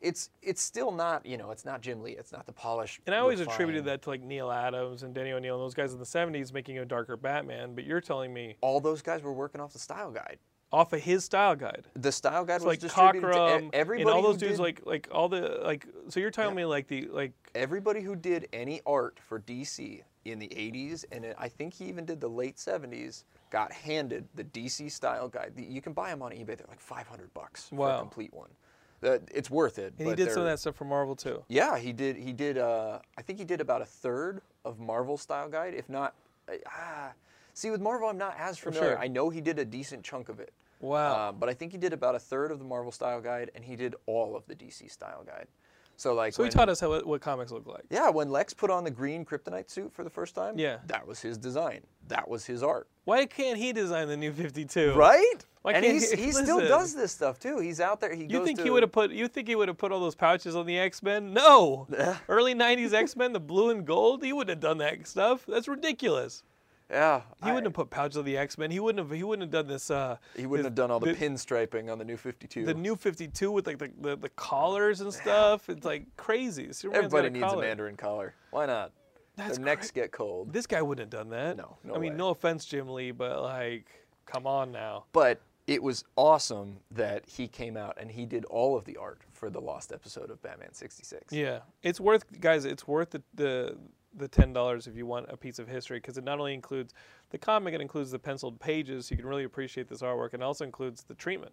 It's 0.01 0.31
it's 0.43 0.61
still 0.63 0.93
not 0.93 1.25
you 1.25 1.37
know 1.37 1.51
it's 1.51 1.65
not 1.65 1.81
Jim 1.81 2.03
Lee, 2.03 2.13
it's 2.13 2.33
not 2.33 2.47
the 2.47 2.53
polish. 2.53 3.01
And 3.07 3.15
I 3.15 3.19
always 3.19 3.39
refined- 3.41 3.55
attributed 3.55 3.85
that 3.87 4.03
to 4.03 4.11
like 4.11 4.23
Neil 4.23 4.51
Adams 4.51 5.03
and 5.03 5.15
Denny 5.15 5.33
O'Neil 5.33 5.55
and 5.57 5.63
those 5.63 5.75
guys 5.75 5.93
in 5.93 5.99
the 5.99 6.05
70s 6.05 6.53
making 6.53 6.79
a 6.79 6.85
darker 6.85 7.17
Batman, 7.17 7.75
but 7.75 7.85
you're 7.85 8.01
telling 8.03 8.33
me 8.35 8.57
All 8.61 8.81
those 8.81 9.01
guys 9.03 9.23
were 9.23 9.33
working 9.33 9.61
off 9.61 9.73
the 9.73 9.79
style 9.79 10.11
guide. 10.11 10.39
off 10.73 10.93
of 10.93 11.01
his 11.01 11.25
style 11.25 11.57
guide. 11.57 11.87
The 11.95 12.13
style 12.13 12.45
guide 12.45 12.57
It's 12.57 12.65
was 12.65 12.73
like 12.73 12.81
distributed 12.81 13.21
to 13.33 13.39
Cockrum 13.39 13.71
everybody. 13.73 14.03
and 14.03 14.11
all 14.11 14.23
those 14.23 14.37
dudes 14.37 14.57
did- 14.57 14.63
like 14.63 14.83
like 14.85 15.09
all 15.11 15.29
the 15.31 15.61
like 15.65 15.87
so 16.09 16.21
you're 16.21 16.31
telling 16.31 16.55
me 16.55 16.65
like 16.67 16.89
the 16.89 17.07
like 17.11 17.33
everybody 17.55 18.03
who 18.03 18.15
did 18.17 18.49
any 18.53 18.83
art 18.85 19.19
for 19.27 19.41
DC 19.41 20.03
in 20.27 20.39
the 20.41 20.49
80s 20.49 21.05
and 21.13 21.25
it, 21.25 21.37
I 21.39 21.49
think 21.49 21.73
he 21.73 21.85
even 21.87 22.05
did 22.05 22.21
the 22.21 22.29
late 22.29 22.57
70s 22.57 23.25
got 23.51 23.73
handed 23.73 24.27
the 24.35 24.43
DC 24.45 24.91
style 24.91 25.29
guide. 25.29 25.53
The- 25.57 25.65
You 25.65 25.81
can 25.81 25.93
buy 25.95 26.11
them 26.11 26.21
on 26.21 26.33
eBay. 26.33 26.57
They're 26.59 26.67
like 26.69 26.81
500 26.81 27.33
bucks 27.33 27.69
for 27.71 27.89
a 27.89 27.99
complete 27.99 28.35
one. 28.35 28.51
Uh, 29.07 29.19
it's 29.33 29.51
worth 29.51 29.79
it. 29.79 29.95
and 29.99 30.09
he 30.09 30.15
did 30.15 30.31
some 30.33 30.43
of 30.43 30.49
that 30.49 30.59
stuff 30.59 30.75
for 30.77 30.85
Marvel 30.85 31.15
too. 31.15 31.45
Yeah, 31.49 31.79
he 31.79 31.93
did. 31.93 32.17
He 32.17 32.33
did. 32.33 32.59
Uh, 32.59 32.99
I 33.17 33.23
think 33.23 33.39
he 33.39 33.45
did 33.45 33.61
about 33.61 33.81
a 33.83 33.85
third 33.87 34.41
of 34.65 34.79
Marvel 34.81 35.17
style 35.17 35.49
guide, 35.49 35.75
if 35.75 35.89
not. 35.89 36.15
uh, 36.49 36.53
Ah, 36.67 37.13
see, 37.55 37.71
with 37.71 37.81
Marvel, 37.81 38.09
I'm 38.09 38.19
not 38.19 38.35
as 38.39 38.59
familiar. 38.59 38.91
sure. 38.91 38.99
I 38.99 39.07
know 39.09 39.31
he 39.31 39.41
did 39.41 39.59
a 39.59 39.65
decent 39.65 40.03
chunk 40.05 40.29
of 40.29 40.41
it. 40.41 40.53
Wow. 40.81 41.15
Uh, 41.29 41.33
but 41.33 41.49
I 41.49 41.55
think 41.55 41.73
he 41.73 41.79
did 41.79 41.93
about 41.93 42.15
a 42.15 42.19
third 42.19 42.51
of 42.51 42.59
the 42.59 42.65
Marvel 42.65 42.93
style 42.93 43.21
guide, 43.21 43.51
and 43.55 43.65
he 43.65 43.77
did 43.77 43.95
all 44.07 44.37
of 44.37 44.47
the 44.47 44.55
DC 44.55 44.91
style 44.91 45.23
guide. 45.25 45.47
So 45.99 46.13
like 46.15 46.35
So 46.35 46.45
he 46.45 46.51
taught 46.51 46.69
us 46.69 46.79
how 46.81 46.99
what 47.01 47.21
comics 47.21 47.51
look 47.53 47.67
like. 47.67 47.85
Yeah, 47.91 48.11
when 48.11 48.31
Lex 48.31 48.53
put 48.53 48.71
on 48.71 48.85
the 48.85 48.91
green 48.91 49.25
kryptonite 49.25 49.71
suit 49.71 49.93
for 49.95 50.05
the 50.05 50.11
first 50.11 50.35
time, 50.35 50.59
Yeah. 50.59 50.79
that 50.87 51.07
was 51.07 51.21
his 51.21 51.39
design. 51.39 51.81
That 52.09 52.29
was 52.29 52.45
his 52.45 52.63
art. 52.63 52.87
Why 53.05 53.25
can't 53.27 53.57
he 53.59 53.73
design 53.73 54.09
the 54.09 54.17
new 54.17 54.33
52? 54.33 54.93
Right? 54.95 55.45
Why 55.63 55.73
and 55.73 55.85
he- 55.85 55.93
he 55.93 56.33
still 56.33 56.61
does 56.61 56.95
this 56.95 57.13
stuff 57.13 57.39
too. 57.41 57.59
He's 57.59 57.81
out 57.81 58.01
there. 58.01 58.15
He 58.15 58.23
You 58.25 58.29
goes 58.39 58.47
think 58.47 58.59
to, 58.59 58.65
he 58.65 58.71
would 58.71 58.83
have 58.83 58.93
put? 58.93 59.11
You 59.11 59.27
think 59.27 59.49
he 59.49 59.57
would 59.57 59.69
have 59.69 59.79
put 59.79 59.91
all 59.91 60.01
those 60.01 60.15
pouches 60.15 60.55
on 60.55 60.67
the 60.67 60.79
X 60.79 61.03
Men? 61.03 61.33
No. 61.33 61.89
Early 62.29 62.55
'90s 62.55 62.93
X 62.93 63.17
Men, 63.17 63.33
the 63.33 63.41
blue 63.41 63.71
and 63.71 63.85
gold. 63.87 64.23
He 64.23 64.33
wouldn't 64.33 64.51
have 64.51 64.61
done 64.61 64.79
that 64.79 65.07
stuff. 65.09 65.45
That's 65.49 65.67
ridiculous. 65.67 66.43
Yeah. 66.91 67.23
He 67.43 67.49
wouldn't 67.51 67.65
have 67.67 67.73
put 67.73 67.91
Pouch 67.91 68.15
of 68.17 68.25
the 68.25 68.37
X 68.39 68.57
Men. 68.59 68.71
He 68.71 68.79
wouldn't 68.81 68.99
have. 69.09 69.17
He 69.17 69.25
wouldn't 69.25 69.43
have 69.53 69.65
done 69.65 69.73
this. 69.73 69.91
Uh, 69.91 70.19
He 70.37 70.47
wouldn't 70.47 70.65
this- 70.65 70.67
have 70.71 70.75
done 70.77 70.91
all 70.91 71.01
the, 71.01 71.13
the- 71.13 71.19
pinstriping 71.19 71.91
on 71.91 71.99
the 71.99 72.05
new 72.05 72.17
52. 72.17 72.65
the 72.65 72.75
new 72.75 72.95
52 72.97 73.51
with 73.51 73.67
like 73.67 73.79
the, 73.79 73.91
the, 74.01 74.17
the 74.17 74.29
collars 74.31 75.01
and 75.01 75.13
stuff. 75.13 75.69
It's 75.69 75.85
like 75.85 76.05
crazy. 76.17 76.73
Superman's 76.73 77.07
Everybody 77.13 77.29
a 77.29 77.31
needs 77.43 77.53
a. 77.53 77.57
Mandarin 77.57 77.97
collar. 77.97 78.35
Why 78.51 78.67
not? 78.67 78.93
That's 79.37 79.59
Their 79.59 79.67
necks 79.67 79.91
cra- 79.91 80.03
get 80.05 80.13
cold. 80.13 80.53
This 80.53 80.67
guy 80.67 80.81
wouldn't 80.81 81.13
have 81.13 81.21
done 81.21 81.31
that. 81.31 81.57
No, 81.57 81.77
no 81.85 81.95
I 81.95 81.99
mean, 81.99 82.13
way. 82.13 82.17
no 82.19 82.29
offense, 82.31 82.65
Jim 82.65 82.89
Lee, 82.89 83.11
but 83.11 83.43
like, 83.43 83.87
come 84.25 84.47
on 84.47 84.73
now. 84.73 85.05
But 85.13 85.41
it 85.67 85.83
was 85.83 86.05
awesome 86.17 86.77
that 86.93 87.25
he 87.29 87.49
came 87.49 87.77
out 87.77 87.99
and 88.01 88.11
he 88.11 88.25
did 88.25 88.45
all 88.47 88.77
of 88.79 88.85
the 88.85 88.97
art 88.97 89.21
for 89.33 89.51
the 89.51 89.61
lost 89.61 89.93
episode 89.93 90.31
of 90.31 90.41
Batman 90.41 90.73
66. 90.73 91.33
Yeah, 91.33 91.59
it's 91.83 92.01
worth, 92.01 92.25
guys. 92.41 92.65
It's 92.65 92.87
worth 92.87 93.11
the 93.11 93.23
the, 93.35 93.77
the 94.17 94.29
ten 94.29 94.53
dollars 94.53 94.87
if 94.87 94.97
you 94.97 95.07
want 95.07 95.27
a 95.29 95.37
piece 95.37 95.59
of 95.59 95.69
history 95.69 95.99
because 95.99 96.17
it 96.19 96.25
not 96.25 96.39
only 96.39 96.55
includes 96.55 96.95
the 97.31 97.39
comic, 97.39 97.75
it 97.75 97.81
includes 97.81 98.11
the 98.11 98.19
penciled 98.19 98.59
pages. 98.61 99.07
So 99.07 99.13
you 99.15 99.19
can 99.19 99.27
really 99.29 99.45
appreciate 99.45 99.89
this 99.89 100.03
artwork, 100.03 100.35
and 100.35 100.43
also 100.43 100.65
includes 100.65 101.03
the 101.05 101.15
treatment. 101.15 101.53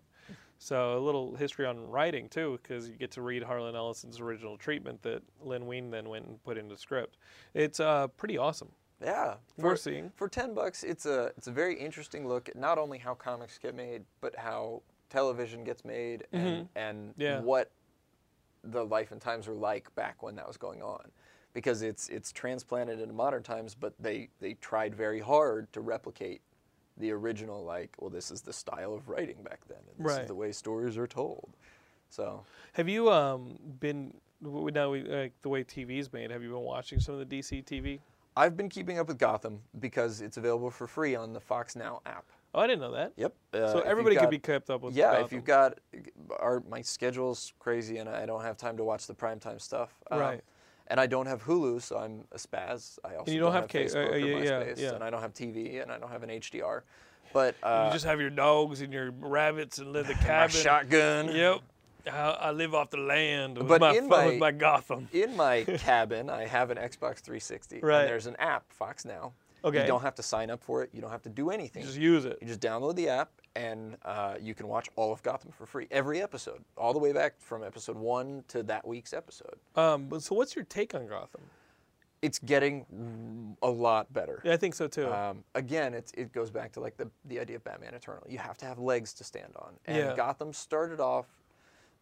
So 0.60 0.98
a 0.98 1.02
little 1.02 1.36
history 1.36 1.66
on 1.66 1.86
writing 1.90 2.30
too, 2.30 2.60
because 2.62 2.88
you 2.88 2.96
get 2.96 3.12
to 3.12 3.22
read 3.22 3.44
Harlan 3.44 3.76
Ellison's 3.76 4.20
original 4.22 4.58
treatment 4.58 5.02
that 5.04 5.22
Len 5.42 5.66
Wein 5.66 5.92
then 5.92 6.08
went 6.08 6.26
and 6.26 6.42
put 6.44 6.58
into 6.58 6.78
script. 6.78 7.18
It's 7.54 7.80
uh, 7.82 8.08
pretty 8.08 8.38
awesome. 8.38 8.70
Yeah, 9.04 9.36
Worth 9.58 9.82
seeing. 9.82 10.12
For 10.16 10.30
ten 10.30 10.54
bucks, 10.54 10.84
it's 10.84 11.06
a 11.06 11.32
it's 11.36 11.48
a 11.48 11.52
very 11.52 11.78
interesting 11.78 12.26
look 12.28 12.48
at 12.48 12.56
not 12.56 12.78
only 12.78 12.98
how 12.98 13.14
comics 13.16 13.58
get 13.58 13.76
made, 13.76 14.04
but 14.22 14.34
how 14.38 14.82
television 15.10 15.64
gets 15.66 15.84
made 15.84 16.26
and 16.32 16.70
and 16.76 17.10
Mm-hmm. 17.10 17.22
Yeah. 17.22 17.42
what 17.42 17.72
the 18.64 18.86
life 18.86 19.12
and 19.12 19.20
times 19.20 19.48
were 19.48 19.54
like 19.54 19.94
back 19.96 20.24
when 20.24 20.36
that 20.36 20.48
was 20.48 20.56
going 20.56 20.82
on. 20.82 21.12
Because 21.54 21.84
it's 21.84 22.10
it's 22.10 22.32
transplanted 22.32 23.00
into 23.00 23.14
modern 23.14 23.44
times, 23.44 23.76
but 23.76 23.94
they 24.00 24.30
they 24.40 24.54
tried 24.56 24.96
very 24.96 25.20
hard 25.20 25.72
to 25.74 25.82
replicate 25.82 26.42
the 26.98 27.12
original 27.12 27.64
like, 27.64 27.92
well, 28.00 28.10
this 28.10 28.32
is 28.32 28.42
the 28.42 28.54
style 28.54 28.94
of 28.94 29.08
writing 29.10 29.38
back 29.44 29.60
then, 29.68 29.78
and 29.98 30.06
this 30.06 30.14
Right. 30.14 30.22
is 30.24 30.28
the 30.28 30.36
way 30.36 30.52
stories 30.52 30.98
are 30.98 31.08
told. 31.08 31.50
So 32.10 32.44
Have 32.74 32.90
you 32.90 33.12
um 33.12 33.58
been 33.80 34.14
now 34.42 34.90
we, 34.92 35.04
like 35.04 35.34
the 35.44 35.50
way 35.50 35.64
TV's 35.64 36.12
made? 36.12 36.32
Have 36.32 36.42
you 36.44 36.50
been 36.50 36.60
watching 36.60 37.00
some 37.00 37.16
of 37.20 37.28
the 37.28 37.40
DC 37.40 37.64
TV? 37.64 38.00
I've 38.36 38.58
been 38.58 38.68
keeping 38.70 38.98
up 38.98 39.08
with 39.08 39.20
Gotham 39.20 39.62
because 39.80 40.22
it's 40.22 40.38
available 40.38 40.72
for 40.72 40.88
free 40.88 41.16
on 41.16 41.34
the 41.34 41.40
Fox 41.40 41.76
Now 41.76 42.02
app. 42.08 42.26
Oh, 42.56 42.60
I 42.62 42.68
didn't 42.68 42.82
know 42.82 42.92
that. 42.94 43.14
Yep. 43.16 43.34
So 43.54 43.64
Uh, 43.64 43.74
you've 43.76 43.86
everybody 43.86 44.16
got- 44.16 44.22
could 44.22 44.30
be 44.32 44.40
kept 44.40 44.70
up 44.72 44.82
with. 44.82 44.96
yeah, 44.96 45.12
Gotham. 45.12 45.26
if 45.26 45.32
you've 45.34 45.46
got 45.46 45.80
our 46.40 46.62
my 46.68 46.82
schedule's 46.82 47.54
crazy 47.60 47.98
and 48.00 48.10
I 48.10 48.26
don't 48.26 48.42
have 48.42 48.58
time 48.58 48.76
to 48.78 48.84
watch 48.84 49.06
the 49.08 49.14
primetime 49.16 49.62
stuff. 49.62 49.94
Um, 50.12 50.20
Right. 50.20 50.44
And 50.94 51.00
I 51.00 51.08
don't 51.08 51.26
have 51.26 51.44
Hulu, 51.44 51.82
so 51.82 51.98
I'm 51.98 52.24
a 52.32 52.38
spaz. 52.38 53.00
I 53.04 53.16
also 53.16 53.32
you 53.32 53.40
don't 53.40 53.52
don't 53.52 53.62
have 53.64 53.68
ca- 53.68 53.80
uh, 53.80 53.88
Facebook 53.88 54.10
uh, 54.10 54.14
or 54.14 54.18
yeah, 54.20 54.38
yeah, 54.44 54.52
MySpace, 54.64 54.80
yeah. 54.80 54.94
and 54.94 55.04
I 55.04 55.10
don't 55.10 55.22
have 55.22 55.34
TV, 55.34 55.82
and 55.82 55.92
I 55.92 55.98
don't 55.98 56.12
have 56.12 56.22
an 56.22 56.30
HDR. 56.30 56.82
But 57.34 57.56
uh, 57.64 57.86
you 57.88 57.94
just 57.94 58.06
have 58.06 58.22
your 58.22 58.30
dogs 58.30 58.82
and 58.82 58.94
your 58.94 59.10
rabbits 59.10 59.80
and 59.80 59.92
live 59.92 60.06
the 60.08 60.14
my 60.18 60.22
cabin. 60.22 60.56
shotgun. 60.56 61.36
Yep. 61.36 61.62
I, 62.12 62.52
live 62.52 62.76
off 62.76 62.92
the 62.92 62.98
land 62.98 63.58
with 63.58 63.68
But 63.70 63.82
my, 63.82 63.94
in 63.96 64.08
my- 64.08 64.36
my 64.38 64.52
Gotham. 64.52 65.08
In 65.14 65.36
my 65.36 65.64
cabin, 65.80 66.30
I 66.30 66.46
have 66.46 66.70
an 66.70 66.78
Xbox 66.78 67.22
360, 67.22 67.80
Right. 67.80 68.02
and 68.02 68.10
there's 68.10 68.28
an 68.28 68.36
app, 68.38 68.72
Fox 68.72 69.04
Now. 69.04 69.34
Okay. 69.66 69.82
You 69.82 69.88
don't 69.88 70.02
have 70.04 70.14
to 70.16 70.22
sign 70.24 70.52
up 70.52 70.62
for 70.62 70.84
it. 70.84 70.92
You 70.94 71.02
don't 71.02 71.10
have 71.10 71.24
to 71.24 71.30
do 71.30 71.50
anything. 71.50 71.82
You 71.82 71.88
Just 71.88 72.00
use 72.00 72.26
it. 72.26 72.38
You 72.40 72.48
just 72.48 72.60
download 72.60 72.96
the 72.98 73.10
app, 73.10 73.32
and 73.56 73.98
uh, 74.04 74.36
you 74.42 74.54
can 74.56 74.68
watch 74.68 74.90
all 74.96 75.12
of 75.12 75.22
Gotham 75.24 75.52
for 75.52 75.66
free, 75.66 75.88
every 75.92 76.22
episode, 76.22 76.64
all 76.78 76.94
the 76.94 77.00
way 77.00 77.14
back 77.14 77.40
from 77.40 77.64
episode 77.64 77.96
one 77.96 78.44
to 78.50 78.64
that 78.64 78.88
week's 78.88 79.14
episode. 79.14 79.56
Um, 79.76 80.10
so 80.20 80.36
what's 80.36 80.56
your 80.56 80.66
take 80.66 80.96
on 80.96 81.08
Gotham? 81.08 81.42
It's 82.22 82.40
getting 82.40 83.58
a 83.62 83.70
lot 83.70 84.12
better. 84.14 84.42
Yeah, 84.46 84.54
I 84.54 84.58
think 84.58 84.76
so 84.76 84.88
too. 84.88 85.12
Um, 85.12 85.44
again, 85.56 85.94
it's, 85.94 86.14
it 86.14 86.32
goes 86.32 86.50
back 86.50 86.72
to 86.74 86.80
like 86.80 86.96
the, 86.96 87.10
the 87.26 87.40
idea 87.40 87.58
of 87.58 87.64
Batman 87.66 87.94
Eternal. 87.94 88.26
You 88.30 88.38
have 88.38 88.58
to 88.60 88.66
have 88.66 88.80
legs 88.80 89.14
to 89.16 89.24
stand 89.26 89.54
on. 89.58 89.74
And 89.86 89.98
Yeah. 89.98 90.16
Gotham 90.16 90.54
started 90.54 91.02
off 91.02 91.26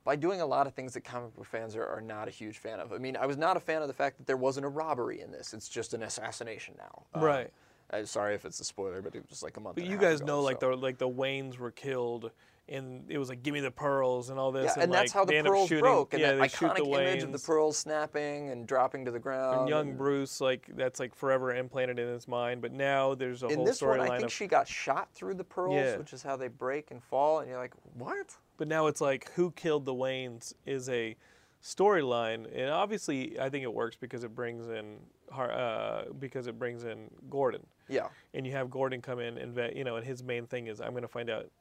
by 0.03 0.15
doing 0.15 0.39
a 0.41 0.45
lot 0.45 0.67
of 0.67 0.73
things 0.73 0.93
that 0.93 1.01
comic 1.03 1.35
book 1.35 1.45
fans 1.45 1.75
are, 1.75 1.85
are 1.87 2.01
not 2.01 2.27
a 2.27 2.31
huge 2.31 2.59
fan 2.59 2.79
of. 2.79 2.93
I 2.93 2.97
mean, 2.99 3.17
I 3.17 3.25
was 3.25 3.37
not 3.37 3.57
a 3.57 3.59
fan 3.59 3.81
of 3.81 3.87
the 3.87 3.93
fact 3.95 4.17
that 4.19 4.27
there 4.27 4.37
wasn't 4.37 4.65
a 4.65 4.69
robbery 4.69 5.21
in 5.21 5.31
this. 5.31 5.53
It's 5.53 5.67
just 5.69 5.93
an 5.95 6.03
assassination 6.03 6.75
now. 6.77 7.03
Um, 7.15 7.23
Right. 7.23 7.51
Uh, 7.91 8.05
sorry 8.05 8.35
if 8.35 8.45
it's 8.45 8.59
a 8.59 8.63
spoiler, 8.63 9.01
but 9.01 9.15
it 9.15 9.19
was 9.21 9.29
just 9.29 9.43
like 9.43 9.57
a 9.57 9.59
month. 9.59 9.75
but 9.75 9.83
and 9.83 9.91
you 9.91 9.97
guys 9.97 10.17
ago, 10.21 10.27
know, 10.27 10.41
like 10.41 10.59
the 10.59 10.69
like 10.75 10.97
the 10.97 11.09
Waynes 11.09 11.57
were 11.57 11.71
killed, 11.71 12.31
and 12.69 13.03
it 13.09 13.17
was 13.17 13.29
like 13.29 13.43
"Give 13.43 13.53
me 13.53 13.59
the 13.59 13.71
pearls" 13.71 14.29
and 14.29 14.39
all 14.39 14.51
this. 14.51 14.73
Yeah, 14.77 14.83
and 14.83 14.93
that's 14.93 15.13
like, 15.13 15.19
how 15.19 15.25
they 15.25 15.41
the 15.41 15.49
pearls 15.49 15.67
shooting, 15.67 15.83
broke, 15.83 16.13
and 16.13 16.21
yeah, 16.21 16.33
that 16.33 16.51
iconic 16.51 16.75
the 16.75 16.83
image 16.85 17.23
of 17.23 17.31
the 17.31 17.39
pearls 17.39 17.77
snapping 17.77 18.49
and 18.49 18.65
dropping 18.65 19.05
to 19.05 19.11
the 19.11 19.19
ground. 19.19 19.61
And 19.61 19.69
young 19.69 19.89
and 19.89 19.97
Bruce, 19.97 20.39
like 20.39 20.69
that's 20.75 20.99
like 20.99 21.13
forever 21.13 21.53
implanted 21.53 21.99
in 21.99 22.07
his 22.07 22.27
mind. 22.27 22.61
But 22.61 22.71
now 22.71 23.13
there's 23.13 23.43
a 23.43 23.47
in 23.47 23.57
whole 23.57 23.65
this 23.65 23.81
one, 23.81 23.99
I 23.99 24.07
think 24.09 24.23
of. 24.23 24.31
she 24.31 24.47
got 24.47 24.67
shot 24.67 25.09
through 25.13 25.33
the 25.35 25.43
pearls, 25.43 25.75
Yeah. 25.75 25.97
which 25.97 26.13
is 26.13 26.23
how 26.23 26.37
they 26.37 26.47
break 26.47 26.91
and 26.91 27.03
fall, 27.03 27.39
and 27.39 27.49
you're 27.49 27.59
like, 27.59 27.73
what? 27.97 28.37
But 28.57 28.67
now 28.67 28.87
it's 28.87 29.01
like 29.01 29.31
who 29.31 29.51
killed 29.51 29.85
the 29.85 29.93
Waynes 29.93 30.53
is 30.65 30.87
a 30.87 31.15
storyline, 31.63 32.47
and 32.55 32.69
obviously 32.69 33.39
I 33.39 33.49
think 33.49 33.63
it 33.63 33.73
works 33.73 33.95
because 33.99 34.23
it 34.23 34.33
brings 34.35 34.67
in 34.67 34.97
uh, 35.31 36.03
because 36.19 36.47
it 36.47 36.59
brings 36.59 36.83
in 36.83 37.09
Gordon, 37.29 37.65
Yeah. 37.91 38.07
and 38.33 38.45
you 38.45 38.53
have 38.53 38.69
Gordon 38.69 39.01
come 39.01 39.19
in 39.19 39.37
and 39.37 39.53
vet, 39.53 39.75
you 39.75 39.83
know, 39.83 39.97
and 39.97 40.05
his 40.05 40.23
main 40.23 40.47
thing 40.47 40.67
is 40.67 40.81
I'm 40.81 40.91
going 40.91 41.01
to 41.01 41.07
find 41.07 41.29
out 41.29 41.51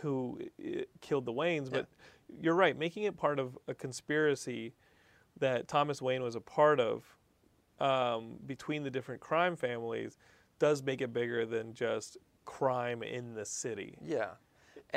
who 0.00 0.40
killed 1.00 1.24
the 1.24 1.32
Waynes. 1.32 1.70
But 1.70 1.86
you're 2.40 2.54
right, 2.54 2.76
making 2.76 3.04
it 3.04 3.16
part 3.16 3.38
of 3.38 3.56
a 3.68 3.74
conspiracy 3.74 4.74
that 5.38 5.68
Thomas 5.68 6.02
Wayne 6.02 6.22
was 6.22 6.34
a 6.34 6.40
part 6.40 6.80
of 6.80 7.04
um, 7.78 8.36
between 8.46 8.82
the 8.82 8.90
different 8.90 9.20
crime 9.20 9.56
families 9.56 10.18
does 10.58 10.82
make 10.82 11.00
it 11.00 11.12
bigger 11.12 11.44
than 11.44 11.74
just 11.74 12.16
crime 12.44 13.02
in 13.02 13.34
the 13.34 13.44
city. 13.44 13.96
Yeah. 14.02 14.30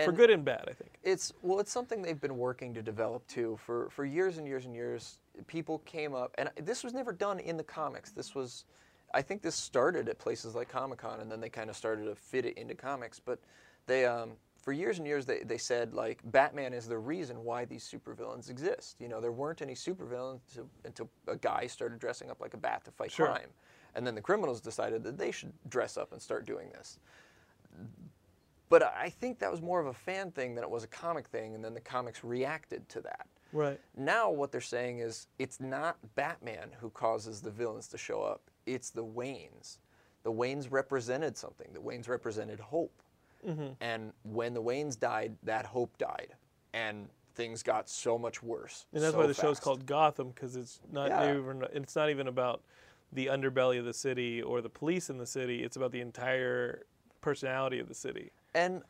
For 0.05 0.11
good 0.11 0.29
and 0.29 0.45
bad, 0.45 0.65
I 0.69 0.73
think. 0.73 0.97
It's 1.03 1.33
well, 1.41 1.59
it's 1.59 1.71
something 1.71 2.01
they've 2.01 2.21
been 2.21 2.37
working 2.37 2.73
to 2.73 2.81
develop 2.81 3.25
too 3.27 3.57
for 3.65 3.89
for 3.89 4.05
years 4.05 4.37
and 4.37 4.47
years 4.47 4.65
and 4.65 4.73
years. 4.73 5.19
People 5.47 5.79
came 5.79 6.13
up, 6.13 6.33
and 6.37 6.49
this 6.61 6.83
was 6.83 6.93
never 6.93 7.11
done 7.11 7.39
in 7.39 7.57
the 7.57 7.63
comics. 7.63 8.11
This 8.11 8.33
was, 8.35 8.65
I 9.13 9.21
think, 9.21 9.41
this 9.41 9.55
started 9.55 10.07
at 10.09 10.19
places 10.19 10.55
like 10.55 10.69
Comic 10.69 10.99
Con, 10.99 11.19
and 11.19 11.31
then 11.31 11.41
they 11.41 11.49
kind 11.49 11.69
of 11.69 11.75
started 11.75 12.05
to 12.05 12.15
fit 12.15 12.45
it 12.45 12.57
into 12.57 12.75
comics. 12.75 13.19
But 13.19 13.39
they, 13.87 14.05
um, 14.05 14.33
for 14.61 14.73
years 14.73 14.97
and 14.97 15.07
years, 15.07 15.25
they, 15.25 15.39
they 15.39 15.57
said 15.57 15.93
like 15.93 16.19
Batman 16.25 16.73
is 16.73 16.87
the 16.87 16.97
reason 16.97 17.43
why 17.43 17.65
these 17.65 17.83
supervillains 17.83 18.49
exist. 18.49 18.97
You 18.99 19.07
know, 19.07 19.21
there 19.21 19.31
weren't 19.31 19.61
any 19.61 19.73
supervillains 19.73 20.41
until, 20.49 20.69
until 20.85 21.09
a 21.27 21.37
guy 21.37 21.67
started 21.67 21.99
dressing 21.99 22.29
up 22.29 22.41
like 22.41 22.53
a 22.53 22.57
bat 22.57 22.83
to 22.85 22.91
fight 22.91 23.11
Sure. 23.11 23.27
crime, 23.27 23.49
and 23.95 24.05
then 24.05 24.15
the 24.15 24.21
criminals 24.21 24.61
decided 24.61 25.03
that 25.03 25.17
they 25.17 25.31
should 25.31 25.53
dress 25.69 25.97
up 25.97 26.11
and 26.11 26.21
start 26.21 26.45
doing 26.45 26.69
this. 26.69 26.99
But 28.69 28.83
I 28.83 29.09
think 29.09 29.39
that 29.39 29.49
was 29.49 29.61
more 29.61 29.79
of 29.79 29.87
a 29.87 29.93
fan 29.93 30.29
thing 30.29 30.53
than 30.53 30.63
it 30.63 30.69
was 30.69 30.83
a 30.83 30.87
comic 30.87 31.27
thing, 31.27 31.55
and 31.55 31.65
then 31.65 31.73
the 31.73 31.79
comics 31.81 32.23
reacted 32.23 32.87
to 32.89 33.01
that. 33.01 33.27
Right. 33.51 33.79
Now, 33.97 34.29
what 34.29 34.51
they're 34.51 34.61
saying 34.61 34.99
is 34.99 35.25
it's 35.39 35.59
not 35.59 35.97
Batman 36.13 36.69
who 36.79 36.91
causes 36.91 37.41
the 37.41 37.49
villains 37.49 37.87
to 37.87 37.97
show 37.97 38.21
up, 38.21 38.48
it's 38.65 38.89
the 38.89 39.03
Waynes. 39.03 39.77
The 40.23 40.31
Waynes 40.31 40.67
represented 40.69 41.37
something, 41.37 41.67
the 41.73 41.79
Waynes 41.79 42.07
represented 42.07 42.59
hope. 42.59 43.01
Mm-hmm. 43.47 43.69
And 43.79 44.11
when 44.23 44.53
the 44.53 44.61
Waynes 44.61 44.99
died, 44.99 45.35
that 45.43 45.65
hope 45.65 45.97
died. 45.97 46.35
And 46.73 47.07
things 47.35 47.63
got 47.63 47.89
so 47.89 48.17
much 48.17 48.43
worse. 48.43 48.85
And 48.93 49.01
that's 49.01 49.13
so 49.13 49.19
why 49.19 49.27
the 49.27 49.33
show's 49.33 49.57
fast. 49.57 49.61
called 49.61 49.85
Gotham 49.85 50.29
because 50.29 50.55
it's 50.55 50.81
not 50.91 51.09
Yeah. 51.09 51.37
even 51.37 51.65
it's 51.73 51.95
not 51.95 52.09
even 52.09 52.27
about 52.27 52.61
the 53.13 53.27
underbelly 53.27 53.79
of 53.79 53.85
the 53.85 53.93
city 53.93 54.41
or 54.41 54.61
the 54.61 54.69
police 54.69 55.09
in 55.09 55.17
the 55.17 55.25
city. 55.25 55.63
It's 55.63 55.77
about 55.77 55.91
the 55.91 56.01
entire 56.01 56.83
personality 57.21 57.79
of 57.79 57.87
the 57.87 57.95
city. 57.95 58.31
And 58.53 58.83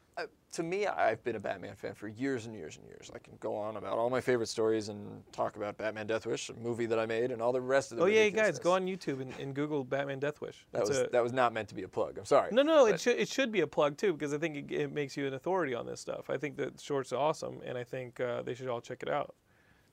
to 0.53 0.63
me, 0.63 0.87
I've 0.87 1.23
been 1.23 1.35
a 1.35 1.39
Batman 1.39 1.75
fan 1.75 1.93
for 1.93 2.07
years 2.07 2.45
and 2.45 2.55
years 2.55 2.77
and 2.77 2.85
years. 2.87 3.11
I 3.13 3.19
can 3.19 3.33
go 3.39 3.55
on 3.55 3.77
about 3.77 3.97
all 3.97 4.09
my 4.09 4.21
favorite 4.21 4.47
stories 4.47 4.89
and 4.89 5.21
talk 5.31 5.55
about 5.55 5.77
Batman 5.77 6.07
Death 6.07 6.25
Wish, 6.25 6.49
a 6.49 6.53
movie 6.53 6.87
that 6.87 6.97
I 6.97 7.05
made, 7.05 7.31
and 7.31 7.41
all 7.41 7.51
the 7.51 7.61
rest 7.61 7.91
of 7.91 7.97
the 7.97 8.03
Oh 8.03 8.07
yeah, 8.07 8.29
guys, 8.29 8.57
go 8.57 8.73
on 8.73 8.85
YouTube 8.85 9.21
and, 9.21 9.33
and 9.39 9.53
Google 9.53 9.83
Batman 9.83 10.19
Death 10.19 10.41
Wish. 10.41 10.65
That 10.71 10.81
It's 10.81 10.89
was 10.89 10.97
a- 10.99 11.09
that 11.11 11.21
was 11.23 11.33
not 11.33 11.53
meant 11.53 11.69
to 11.69 11.75
be 11.75 11.83
a 11.83 11.87
plug. 11.87 12.17
I'm 12.17 12.25
sorry. 12.25 12.49
no, 12.51 12.63
no, 12.63 12.85
it 12.87 12.99
should 12.99 13.17
it 13.17 13.27
should 13.27 13.51
be 13.51 13.61
a 13.61 13.67
plug 13.67 13.97
too 13.97 14.13
because 14.13 14.33
I 14.33 14.37
think 14.37 14.55
it, 14.55 14.71
it 14.71 14.91
makes 14.91 15.15
you 15.15 15.27
an 15.27 15.33
authority 15.33 15.75
on 15.75 15.85
this 15.85 15.99
stuff. 16.01 16.29
I 16.29 16.37
think 16.37 16.57
that 16.57 16.79
short's 16.81 17.13
are 17.13 17.17
awesome, 17.19 17.61
and 17.65 17.77
I 17.77 17.83
think 17.83 18.19
uh, 18.19 18.41
they 18.41 18.55
should 18.55 18.67
all 18.67 18.81
check 18.81 19.03
it 19.03 19.09
out. 19.09 19.35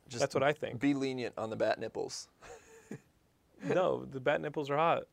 just 0.08 0.20
That's 0.20 0.34
what 0.34 0.42
I 0.42 0.52
think. 0.52 0.80
Be 0.80 0.94
lenient 0.94 1.34
on 1.36 1.50
the 1.50 1.56
bat 1.56 1.78
nipples. 1.78 2.28
no, 3.64 4.04
the 4.04 4.20
bat 4.20 4.40
nipples 4.40 4.70
are 4.70 4.76
hot. 4.76 5.04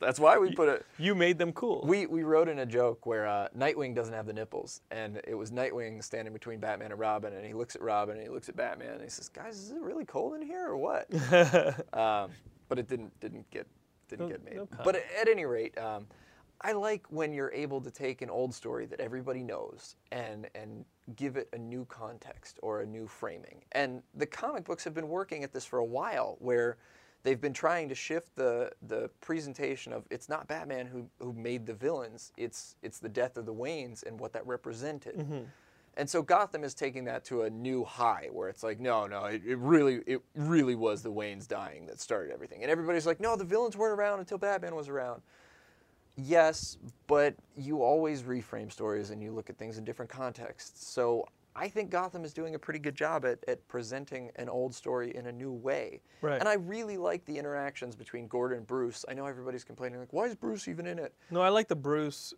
That's 0.00 0.18
why 0.20 0.38
we 0.38 0.52
put 0.52 0.68
it. 0.68 0.86
You 0.98 1.14
made 1.14 1.38
them 1.38 1.52
cool. 1.52 1.84
We 1.86 2.06
we 2.06 2.22
wrote 2.22 2.48
in 2.48 2.58
a 2.58 2.66
joke 2.66 3.06
where 3.06 3.26
uh, 3.26 3.48
Nightwing 3.56 3.94
doesn't 3.94 4.14
have 4.14 4.26
the 4.26 4.32
nipples, 4.32 4.80
and 4.90 5.20
it 5.26 5.34
was 5.34 5.50
Nightwing 5.50 6.02
standing 6.02 6.32
between 6.32 6.60
Batman 6.60 6.90
and 6.90 7.00
Robin, 7.00 7.32
and 7.32 7.44
he 7.44 7.54
looks 7.54 7.74
at 7.76 7.82
Robin 7.82 8.16
and 8.16 8.22
he 8.22 8.28
looks 8.30 8.48
at 8.48 8.56
Batman, 8.56 8.92
and 8.94 9.02
he 9.02 9.08
says, 9.08 9.28
"Guys, 9.28 9.58
is 9.58 9.70
it 9.70 9.80
really 9.80 10.04
cold 10.04 10.34
in 10.34 10.42
here 10.42 10.66
or 10.68 10.76
what?" 10.76 11.06
um, 11.94 12.30
but 12.68 12.78
it 12.78 12.88
didn't 12.88 13.18
didn't 13.20 13.48
get 13.50 13.66
didn't 14.08 14.26
No- 14.26 14.32
get 14.32 14.44
made. 14.44 14.56
no 14.56 14.68
but 14.84 14.96
at, 14.96 15.04
at 15.20 15.28
any 15.28 15.44
rate, 15.44 15.76
um, 15.78 16.06
I 16.60 16.72
like 16.72 17.06
when 17.10 17.32
you're 17.32 17.52
able 17.52 17.80
to 17.82 17.90
take 17.90 18.22
an 18.22 18.30
old 18.30 18.54
story 18.54 18.86
that 18.86 19.00
everybody 19.00 19.42
knows 19.42 19.96
and 20.12 20.48
and 20.54 20.84
give 21.16 21.36
it 21.36 21.48
a 21.52 21.58
new 21.58 21.84
context 21.86 22.58
or 22.62 22.80
a 22.80 22.86
new 22.86 23.06
framing. 23.06 23.62
And 23.72 24.02
the 24.14 24.26
comic 24.26 24.64
books 24.64 24.82
have 24.84 24.94
been 24.94 25.08
working 25.08 25.44
at 25.44 25.52
this 25.52 25.66
for 25.66 25.78
a 25.78 25.84
while, 25.84 26.36
where 26.40 26.78
they've 27.24 27.40
been 27.40 27.52
trying 27.52 27.88
to 27.88 27.94
shift 27.96 28.36
the 28.36 28.70
the 28.86 29.10
presentation 29.20 29.92
of 29.92 30.04
it's 30.10 30.28
not 30.28 30.46
Batman 30.46 30.86
who 30.86 31.08
who 31.18 31.32
made 31.32 31.66
the 31.66 31.74
villains, 31.74 32.32
it's 32.36 32.76
it's 32.82 33.00
the 33.00 33.08
death 33.08 33.36
of 33.36 33.46
the 33.46 33.54
Waynes 33.54 34.06
and 34.06 34.20
what 34.20 34.32
that 34.34 34.46
represented. 34.46 35.16
Mm-hmm. 35.16 35.42
And 35.96 36.10
so 36.10 36.22
Gotham 36.22 36.64
is 36.64 36.74
taking 36.74 37.04
that 37.04 37.24
to 37.26 37.42
a 37.42 37.50
new 37.50 37.84
high, 37.84 38.28
where 38.32 38.48
it's 38.48 38.64
like, 38.64 38.80
no, 38.80 39.06
no, 39.06 39.26
it, 39.26 39.42
it 39.46 39.56
really, 39.58 40.00
it 40.06 40.20
really 40.34 40.74
was 40.74 41.02
the 41.02 41.12
Waynes 41.12 41.46
dying 41.46 41.86
that 41.86 42.00
started 42.00 42.32
everything, 42.32 42.62
and 42.62 42.70
everybody's 42.70 43.06
like, 43.06 43.20
no, 43.20 43.36
the 43.36 43.44
villains 43.44 43.76
weren't 43.76 43.96
around 43.98 44.18
until 44.18 44.38
Batman 44.38 44.74
was 44.74 44.88
around. 44.88 45.22
Yes, 46.16 46.78
but 47.06 47.34
you 47.56 47.82
always 47.82 48.22
reframe 48.22 48.70
stories 48.70 49.10
and 49.10 49.22
you 49.22 49.32
look 49.32 49.50
at 49.50 49.56
things 49.56 49.78
in 49.78 49.84
different 49.84 50.10
contexts. 50.10 50.86
So 50.86 51.26
I 51.56 51.68
think 51.68 51.90
Gotham 51.90 52.24
is 52.24 52.32
doing 52.32 52.54
a 52.54 52.58
pretty 52.58 52.80
good 52.80 52.94
job 52.96 53.24
at, 53.24 53.38
at 53.46 53.66
presenting 53.68 54.30
an 54.36 54.48
old 54.48 54.74
story 54.74 55.14
in 55.14 55.26
a 55.26 55.32
new 55.32 55.52
way. 55.52 56.00
Right. 56.20 56.40
And 56.40 56.48
I 56.48 56.54
really 56.54 56.96
like 56.96 57.24
the 57.26 57.38
interactions 57.38 57.94
between 57.94 58.26
Gordon 58.26 58.58
and 58.58 58.66
Bruce. 58.66 59.04
I 59.08 59.14
know 59.14 59.26
everybody's 59.26 59.62
complaining, 59.64 60.00
like, 60.00 60.12
why 60.12 60.24
is 60.24 60.34
Bruce 60.34 60.66
even 60.68 60.86
in 60.86 60.98
it? 60.98 61.14
no, 61.30 61.40
I 61.42 61.50
like 61.50 61.68
the 61.68 61.76
Bruce 61.76 62.34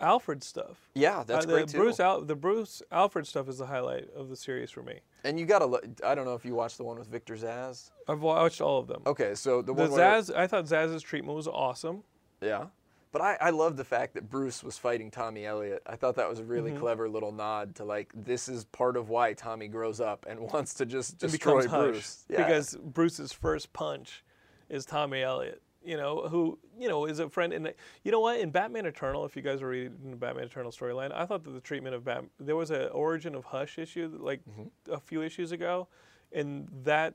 Alfred 0.00 0.44
stuff. 0.44 0.88
Yeah, 0.94 1.24
that's 1.26 1.44
Uh, 1.44 1.48
the 1.48 1.54
great 1.54 1.68
too. 1.68 1.78
Bruce 1.78 1.98
Al- 1.98 2.20
the 2.20 2.36
Bruce 2.36 2.82
Alfred 2.92 3.26
stuff 3.26 3.48
is 3.48 3.58
the 3.58 3.66
highlight 3.66 4.08
of 4.14 4.28
the 4.28 4.36
series 4.36 4.70
for 4.70 4.82
me. 4.82 5.00
and 5.24 5.40
you 5.40 5.46
gotta, 5.46 5.66
look, 5.66 5.84
I 6.04 6.14
don't 6.14 6.24
know 6.24 6.34
if 6.34 6.44
you 6.44 6.54
watched 6.54 6.76
the 6.76 6.84
one 6.84 6.98
with 6.98 7.08
Victor 7.08 7.34
Zsasz. 7.34 7.90
I've 8.06 8.20
watched 8.22 8.60
all 8.60 8.78
of 8.78 8.86
them. 8.86 9.02
Okay, 9.06 9.34
so 9.34 9.60
the 9.62 9.72
the 9.74 9.90
one 9.90 9.90
Zsasz, 9.90 10.32
I 10.36 10.46
thought 10.46 10.66
Zsasz's 10.66 11.02
treatment 11.02 11.34
was 11.34 11.48
awesome. 11.48 12.04
Yeah. 12.40 12.66
But 13.10 13.22
I, 13.22 13.38
I 13.40 13.50
love 13.50 13.76
the 13.76 13.84
fact 13.84 14.14
that 14.14 14.28
Bruce 14.28 14.62
was 14.62 14.76
fighting 14.76 15.10
Tommy 15.10 15.46
Elliot. 15.46 15.82
I 15.86 15.96
thought 15.96 16.16
that 16.16 16.28
was 16.28 16.40
a 16.40 16.44
really 16.44 16.70
Mm-hmm. 16.72 16.80
clever 16.80 17.08
little 17.08 17.32
nod 17.32 17.74
to 17.76 17.84
like 17.84 18.12
this 18.14 18.48
is 18.48 18.64
part 18.66 18.96
of 18.96 19.08
why 19.08 19.32
Tommy 19.32 19.68
grows 19.68 20.00
up 20.00 20.26
and 20.28 20.40
wants 20.52 20.74
to 20.74 20.86
just 20.86 21.18
destroy 21.18 21.66
Bruce. 21.66 22.24
Yeah. 22.28 22.44
because 22.44 22.76
Bruce's 22.76 23.32
first 23.32 23.72
punch 23.72 24.24
is 24.68 24.84
Tommy 24.84 25.22
Elliott. 25.22 25.62
You 25.82 25.96
know 25.96 26.28
who 26.28 26.58
you 26.78 26.88
know 26.88 27.06
is 27.06 27.18
a 27.20 27.30
friend, 27.30 27.52
and 27.52 27.72
you 28.02 28.12
know 28.12 28.20
what 28.20 28.40
in 28.40 28.50
Batman 28.50 28.84
Eternal, 28.84 29.24
if 29.24 29.36
you 29.36 29.42
guys 29.42 29.62
are 29.62 29.68
reading 29.68 30.10
the 30.10 30.16
Batman 30.16 30.44
Eternal 30.44 30.70
storyline, 30.72 31.12
I 31.14 31.24
thought 31.24 31.44
that 31.44 31.52
the 31.52 31.60
treatment 31.60 31.94
of 31.94 32.04
Batman 32.04 32.28
there 32.40 32.56
was 32.56 32.70
an 32.70 32.88
origin 32.88 33.34
of 33.34 33.44
Hush 33.44 33.78
issue 33.78 34.10
like 34.20 34.40
Mm-hmm. 34.50 34.92
a 34.92 34.98
few 35.00 35.22
issues 35.22 35.52
ago, 35.52 35.88
and 36.32 36.68
that 36.84 37.14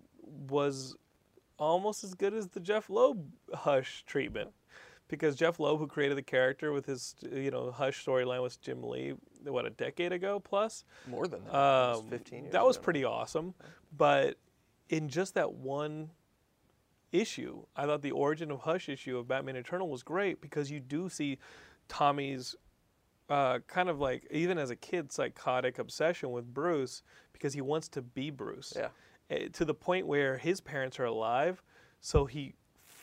was 0.50 0.96
almost 1.60 2.04
as 2.04 2.14
good 2.16 2.34
as 2.34 2.48
the 2.48 2.60
Jeph 2.60 2.89
Loeb 2.89 3.30
Hush 3.54 4.04
treatment. 4.08 4.50
Because 5.14 5.36
Jeph 5.36 5.59
Loeb, 5.59 5.78
who 5.80 5.86
created 5.86 6.18
the 6.18 6.24
character 6.24 6.72
with 6.72 6.88
his, 6.88 7.16
you 7.32 7.51
know, 7.51 7.70
Hush 7.72 8.03
storyline 8.03 8.41
with 8.41 8.59
Jim 8.61 8.82
Lee, 8.82 9.14
what 9.45 9.64
a 9.66 9.70
decade 9.70 10.11
ago 10.11 10.39
plus, 10.39 10.84
more 11.07 11.28
than 11.28 11.43
that. 11.43 11.53
Was 11.53 11.99
um, 11.99 12.07
15 12.09 12.39
years 12.45 12.51
that 12.53 12.66
was 12.66 12.78
ago. 12.78 12.84
pretty 12.84 13.03
awesome. 13.05 13.53
But 13.95 14.38
in 14.89 15.09
just 15.09 15.36
that 15.36 15.53
one 15.53 16.09
issue, 17.11 17.64
I 17.76 17.86
thought 17.86 18.01
the 18.01 18.11
origin 18.11 18.49
of 18.51 18.61
Hush 18.61 18.89
issue 18.89 19.18
of 19.18 19.28
Batman 19.28 19.55
Eternal 19.55 19.88
was 19.88 20.01
great 20.03 20.41
because 20.41 20.72
you 20.72 20.80
do 20.80 21.09
see 21.09 21.38
Tommy's 21.88 22.55
uh, 23.30 23.59
kind 23.68 23.89
of 23.89 23.99
like 23.99 24.28
even 24.32 24.57
as 24.57 24.70
a 24.72 24.76
kid 24.76 25.11
psychotic 25.11 25.78
obsession 25.80 26.32
with 26.32 26.51
Bruce 26.53 27.03
because 27.34 27.53
he 27.53 27.61
wants 27.61 27.88
to 27.89 28.01
be 28.01 28.32
Bruce. 28.32 28.74
Yeah. 28.76 28.88
Eh, 29.30 29.47
To 29.53 29.64
the 29.64 29.74
point 29.76 30.07
where 30.07 30.38
his 30.38 30.59
parents 30.59 30.99
are 30.99 31.05
alive, 31.05 31.61
so 32.01 32.26
he 32.26 32.55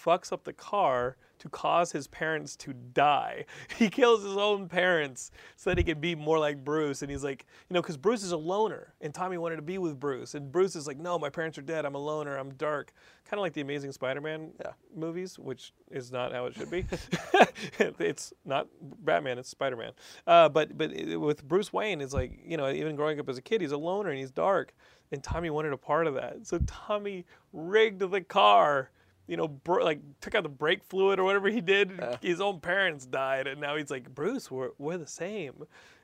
fucks 0.04 0.32
up 0.32 0.42
the 0.44 0.52
car 0.52 1.16
to 1.41 1.49
cause 1.49 1.91
his 1.93 2.07
parents 2.07 2.55
to 2.57 2.72
die. 2.72 3.45
He 3.76 3.88
kills 3.91 4.22
his 4.22 4.36
own 4.36 4.68
parents 4.68 5.30
so 5.57 5.70
that 5.70 5.78
he 5.78 5.84
can 5.84 6.01
be 6.01 6.14
more 6.14 6.38
like 6.38 6.62
Bruce. 6.64 7.03
And 7.03 7.11
he's 7.11 7.24
like, 7.24 7.47
you 7.68 7.74
know, 7.74 7.80
because 7.82 7.97
Bruce 7.97 8.22
is 8.22 8.32
a 8.32 8.36
loner, 8.36 8.95
and 9.01 9.12
Tommy 9.12 9.38
wanted 9.38 9.57
to 9.57 9.62
be 9.62 9.78
with 9.78 9.99
Bruce, 9.99 10.34
and 10.34 10.53
Bruce 10.53 10.76
is 10.76 10.86
like, 10.86 10.99
no, 10.99 11.18
my 11.18 11.30
parents 11.30 11.57
are 11.59 11.62
dead. 11.62 11.84
I'm 11.86 11.95
a 11.95 11.99
loner. 11.99 12.36
I'm 12.36 12.51
dark. 12.55 12.93
Kind 13.24 13.38
of 13.38 13.43
like 13.43 13.53
the 13.55 13.61
Amazing 13.62 13.93
Spider-Man 13.93 14.53
Yeah. 14.61 14.72
movies, 14.95 15.38
which 15.38 15.72
is 15.91 16.12
not 16.12 16.32
how 16.32 16.47
it 16.47 16.55
should 16.55 16.70
be. 16.70 16.84
it's 17.99 18.32
not 18.45 18.68
Batman. 19.05 19.38
It's 19.38 19.49
Spider-Man. 19.49 19.93
Uh, 20.26 20.49
but 20.49 20.76
but 20.76 20.93
it- 20.93 21.16
with 21.16 21.47
Bruce 21.47 21.72
Wayne, 21.72 22.01
it's 22.01 22.12
like 22.14 22.38
you 22.45 22.57
know, 22.57 22.70
even 22.70 22.97
growing 22.97 23.18
up 23.20 23.28
as 23.28 23.38
a 23.38 23.43
kid, 23.43 23.61
he's 23.61 23.72
a 23.72 23.78
loner 23.78 24.11
and 24.11 24.18
he's 24.18 24.30
dark. 24.30 24.74
And 25.12 25.22
Tommy 25.22 25.51
wanted 25.51 25.72
a 25.72 25.76
part 25.76 26.07
of 26.07 26.14
that, 26.14 26.47
so 26.47 26.59
Tommy 26.66 27.24
rigged 27.53 28.01
the 28.11 28.20
car. 28.20 28.91
You 29.31 29.37
know, 29.37 29.47
bro- 29.47 29.85
like 29.85 30.01
took 30.20 30.35
out 30.35 30.43
the 30.43 30.49
brake 30.49 30.83
fluid 30.83 31.20
or 31.20 31.24
whatever 31.24 31.49
he 31.49 31.61
did. 31.61 31.93
His 32.20 32.41
own 32.41 32.59
parents 32.59 33.07
died, 33.07 33.47
and 33.47 33.61
now 33.61 33.76
he's 33.76 33.91
like, 33.91 34.12
Bruce, 34.12 34.51
we're 34.51 34.70
we're 34.78 34.99
the 34.99 35.07
same. 35.07 35.55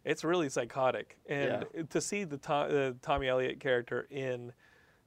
It's 0.04 0.22
really 0.22 0.48
psychotic, 0.48 1.18
and 1.28 1.66
to 1.90 2.00
see 2.00 2.22
the, 2.22 2.38
to- 2.38 2.68
the 2.70 2.96
Tommy 3.02 3.26
Elliot 3.26 3.58
character 3.58 4.06
in 4.10 4.52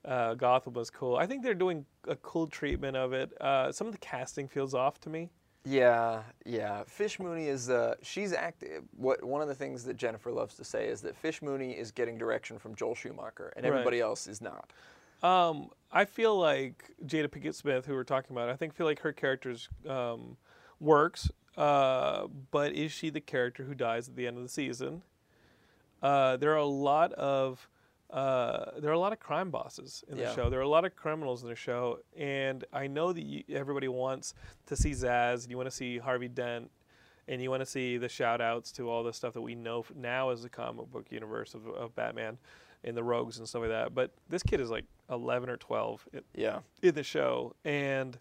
uh, 0.04 0.34
Gotham 0.34 0.74
was 0.74 0.90
cool. 0.90 1.16
I 1.16 1.26
think 1.28 1.44
they're 1.44 1.54
doing 1.54 1.86
a 2.10 2.18
cool 2.18 2.48
treatment 2.48 2.98
of 2.98 3.14
it. 3.14 3.32
Uh, 3.42 3.72
some 3.72 3.88
of 3.88 3.94
the 3.94 4.00
casting 4.00 4.50
feels 4.50 4.74
off 4.74 5.00
to 5.02 5.10
me. 5.10 5.30
Yeah, 5.64 6.24
yeah. 6.46 6.84
Fish 6.88 7.20
Mooney 7.20 7.48
is 7.48 7.70
uh, 7.70 7.96
she's 8.02 8.34
active. 8.34 8.84
What 8.98 9.24
one 9.24 9.42
of 9.42 9.48
the 9.48 9.56
things 9.56 9.86
that 9.86 9.96
Jennifer 9.96 10.32
loves 10.32 10.56
to 10.56 10.66
say 10.66 10.88
is 10.90 11.00
that 11.02 11.16
Fish 11.16 11.42
Mooney 11.42 11.72
is 11.72 11.92
getting 11.92 12.18
direction 12.18 12.60
from 12.60 12.76
Joel 12.76 12.96
Schumacher, 12.96 13.54
and 13.56 13.64
Right. 13.64 13.72
everybody 13.72 14.02
else 14.02 14.28
is 14.28 14.42
not. 14.42 14.72
Um, 15.22 15.70
I 15.92 16.06
feel 16.06 16.38
like 16.40 16.92
Jada 17.06 17.28
Pinkett 17.28 17.56
Smith, 17.56 17.86
who 17.86 17.94
we're 17.94 18.04
talking 18.04 18.36
about, 18.36 18.50
I 18.50 18.56
think 18.56 18.74
feel 18.76 18.86
like 18.86 19.00
her 19.02 19.12
character's 19.14 19.70
um, 19.88 20.38
works. 20.80 21.30
Uh, 21.58 22.28
but 22.52 22.74
is 22.74 22.92
she 22.92 23.10
the 23.10 23.20
character 23.20 23.64
who 23.66 23.74
dies 23.76 24.08
at 24.08 24.16
the 24.16 24.28
end 24.28 24.38
of 24.38 24.44
the 24.44 24.50
season? 24.50 25.02
Uh, 26.02 26.38
there 26.38 26.52
are 26.54 26.58
a 26.58 26.66
lot 26.66 27.12
of 27.14 27.68
uh, 28.12 28.72
there 28.80 28.90
are 28.90 28.94
a 28.94 29.00
lot 29.00 29.14
of 29.14 29.20
crime 29.20 29.52
bosses 29.52 30.04
in 30.08 30.18
the 30.18 30.24
Yeah. 30.24 30.34
show. 30.34 30.50
There 30.50 30.60
are 30.60 30.64
a 30.64 30.68
lot 30.68 30.84
of 30.84 30.96
criminals 30.96 31.44
in 31.44 31.50
the 31.50 31.56
show, 31.56 32.00
and 32.18 32.64
I 32.74 32.88
know 32.88 33.14
that 33.14 33.22
you, 33.22 33.44
everybody 33.50 33.88
wants 33.88 34.34
to 34.66 34.76
see 34.76 34.92
Zsasz, 34.94 35.44
and 35.44 35.52
you 35.52 35.58
want 35.58 35.70
to 35.70 35.76
see 35.76 36.00
Harvey 36.00 36.28
Dent, 36.28 36.72
and 37.28 37.40
you 37.40 37.52
want 37.52 37.62
to 37.62 37.68
see 37.68 37.98
the 37.98 38.10
shout 38.10 38.42
outs 38.42 38.72
to 38.74 38.90
all 38.90 39.04
the 39.04 39.14
stuff 39.14 39.34
that 39.34 39.42
we 39.42 39.54
know 39.54 39.86
now 39.96 40.30
as 40.32 40.42
the 40.42 40.50
comic 40.50 40.90
book 40.90 41.12
universe 41.12 41.54
of, 41.54 41.68
of 41.68 41.94
Batman 41.96 42.40
and 42.84 42.96
the 42.96 43.04
Rogues 43.04 43.38
and 43.40 43.48
stuff 43.48 43.62
like 43.62 43.72
that. 43.72 43.94
But 43.94 44.12
this 44.30 44.44
kid 44.44 44.60
is 44.62 44.70
like 44.70 44.86
11 45.10 45.50
or 45.50 45.58
12 45.58 46.08
in, 46.14 46.22
Yeah, 46.36 46.60
in 46.82 46.96
the 46.96 47.04
show, 47.04 47.56
and 47.66 48.18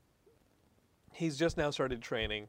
he's 1.13 1.37
just 1.37 1.57
now 1.57 1.71
started 1.71 2.03
training, 2.03 2.49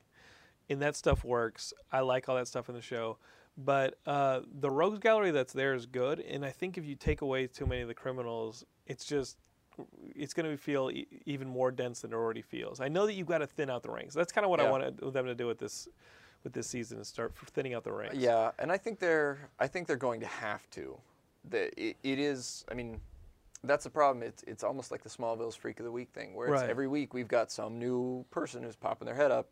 and 0.70 0.82
that 0.82 0.95
stuff 0.95 1.24
works. 1.24 1.74
I 1.91 2.01
like 2.01 2.30
all 2.30 2.36
that 2.36 2.47
stuff 2.47 2.70
in 2.70 2.76
the 2.76 2.82
show. 2.82 3.18
But 3.57 3.97
uh, 4.05 4.41
the 4.62 4.70
rogues 4.70 4.99
gallery 4.99 5.32
that's 5.32 5.51
there 5.51 5.74
is 5.74 5.86
good, 5.86 6.20
and 6.22 6.45
I 6.45 6.49
think 6.51 6.78
if 6.78 6.86
you 6.86 6.95
take 6.95 7.22
away 7.22 7.47
too 7.47 7.66
many 7.66 7.82
of 7.82 7.88
the 7.89 7.93
criminals, 7.93 8.64
it's 8.88 9.03
just 9.05 9.38
it's 10.16 10.34
going 10.34 10.49
to 10.49 10.57
feel 10.57 10.89
e- 10.91 11.07
even 11.26 11.47
more 11.47 11.72
dense 11.72 12.01
than 12.01 12.12
it 12.12 12.16
already 12.16 12.41
feels. 12.41 12.80
I 12.82 12.88
know 12.89 13.05
that 13.05 13.14
you've 13.14 13.28
got 13.28 13.38
to 13.39 13.47
thin 13.47 13.70
out 13.70 13.82
the 13.84 13.89
ranks. 13.91 14.14
That's 14.14 14.32
kind 14.32 14.43
of 14.45 14.49
what 14.51 14.60
I 14.60 14.64
Yeah. 14.64 14.72
wanted 14.72 14.97
them 15.14 15.26
to 15.26 15.36
do 15.36 15.47
with 15.47 15.57
this 15.57 15.88
with 16.43 16.53
this 16.53 16.68
season 16.68 16.97
and 16.99 17.05
start 17.07 17.34
thinning 17.51 17.74
out 17.74 17.84
the 17.84 17.91
ranks. 17.91 18.16
yeah, 18.16 18.51
and 18.60 18.72
I 18.72 18.78
think 18.78 18.99
they're 18.99 19.49
I 19.60 19.68
think 19.68 19.88
they're 19.88 19.97
going 19.97 20.22
to 20.22 20.26
have 20.28 20.70
to. 20.72 20.97
That 21.45 21.73
it, 21.77 21.97
it 22.03 22.19
is. 22.19 22.65
I 22.69 22.73
mean, 22.73 22.99
that's 23.63 23.83
the 23.83 23.89
problem. 23.89 24.23
It's 24.23 24.43
it's 24.43 24.63
almost 24.63 24.91
like 24.91 25.03
the 25.03 25.09
Smallville's 25.09 25.55
Freak 25.55 25.79
of 25.79 25.85
the 25.85 25.91
Week 25.91 26.09
thing, 26.13 26.33
where 26.35 26.47
it's 26.49 26.61
Right. 26.61 26.69
every 26.69 26.87
week 26.87 27.13
we've 27.13 27.27
got 27.27 27.51
some 27.51 27.79
new 27.79 28.25
person 28.31 28.63
who's 28.63 28.75
popping 28.75 29.05
their 29.05 29.15
head 29.15 29.31
up, 29.31 29.47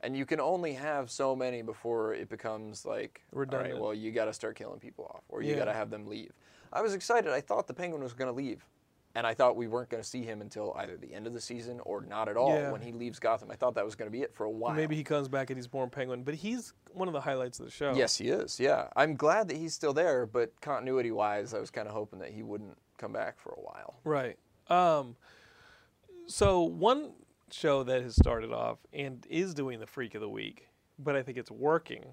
and 0.00 0.16
you 0.16 0.24
can 0.26 0.40
only 0.40 0.72
have 0.74 1.10
so 1.10 1.36
many 1.36 1.62
before 1.62 2.14
it 2.14 2.28
becomes 2.28 2.84
like, 2.86 3.22
all 3.32 3.38
Redundant. 3.40 3.74
right, 3.74 3.80
well, 3.82 3.94
you 3.94 4.12
got 4.12 4.26
to 4.26 4.32
start 4.32 4.56
killing 4.56 4.80
people 4.80 5.04
off, 5.14 5.22
or 5.28 5.42
you 5.42 5.50
Yeah. 5.52 5.56
got 5.58 5.64
to 5.66 5.72
have 5.74 5.90
them 5.90 6.06
leave. 6.06 6.32
I 6.72 6.82
was 6.82 6.94
excited. 6.94 7.32
I 7.32 7.40
thought 7.40 7.66
the 7.66 7.74
Penguin 7.74 8.02
was 8.02 8.12
going 8.12 8.28
to 8.28 8.36
leave. 8.36 8.64
And 9.16 9.26
I 9.26 9.32
thought 9.32 9.56
we 9.56 9.66
weren't 9.66 9.88
going 9.88 10.02
to 10.02 10.06
see 10.08 10.22
him 10.24 10.42
until 10.42 10.74
either 10.76 10.98
the 10.98 11.14
end 11.14 11.26
of 11.26 11.32
the 11.32 11.40
season 11.40 11.80
or 11.86 12.02
not 12.02 12.28
at 12.28 12.36
all 12.36 12.50
Yeah. 12.54 12.70
when 12.70 12.82
he 12.82 12.92
leaves 12.92 13.18
Gotham. 13.18 13.50
I 13.50 13.54
thought 13.56 13.74
that 13.76 13.84
was 13.84 13.94
going 13.94 14.08
to 14.08 14.12
be 14.12 14.20
it 14.20 14.34
for 14.34 14.44
a 14.44 14.50
while. 14.50 14.74
Maybe 14.74 14.94
he 14.94 15.02
comes 15.02 15.26
back 15.26 15.48
and 15.48 15.56
he's 15.56 15.66
born 15.66 15.88
Penguin, 15.88 16.22
but 16.22 16.34
he's 16.34 16.74
one 16.92 17.08
of 17.08 17.14
the 17.14 17.20
highlights 17.22 17.58
of 17.58 17.64
the 17.64 17.70
show. 17.72 17.94
Yes, 17.94 18.18
he 18.18 18.28
is. 18.28 18.60
Yeah, 18.60 18.88
I'm 18.94 19.14
glad 19.16 19.48
that 19.48 19.56
he's 19.56 19.72
still 19.72 19.94
there, 19.94 20.26
but 20.26 20.52
continuity-wise, 20.60 21.54
I 21.54 21.58
was 21.60 21.70
kind 21.70 21.88
of 21.88 21.94
hoping 21.94 22.18
that 22.18 22.30
he 22.30 22.42
wouldn't 22.42 22.76
come 22.98 23.14
back 23.14 23.38
for 23.40 23.52
a 23.52 23.60
while. 23.60 24.00
Right. 24.04 24.36
Um, 24.68 25.16
so 26.26 26.62
one 26.64 27.12
show 27.50 27.84
that 27.84 28.02
has 28.02 28.16
started 28.16 28.52
off 28.52 28.78
and 28.92 29.26
is 29.30 29.54
doing 29.54 29.80
the 29.80 29.86
freak 29.86 30.14
of 30.14 30.20
the 30.20 30.28
week, 30.28 30.68
but 30.98 31.16
I 31.16 31.22
think 31.22 31.38
it's 31.38 31.50
working, 31.50 32.04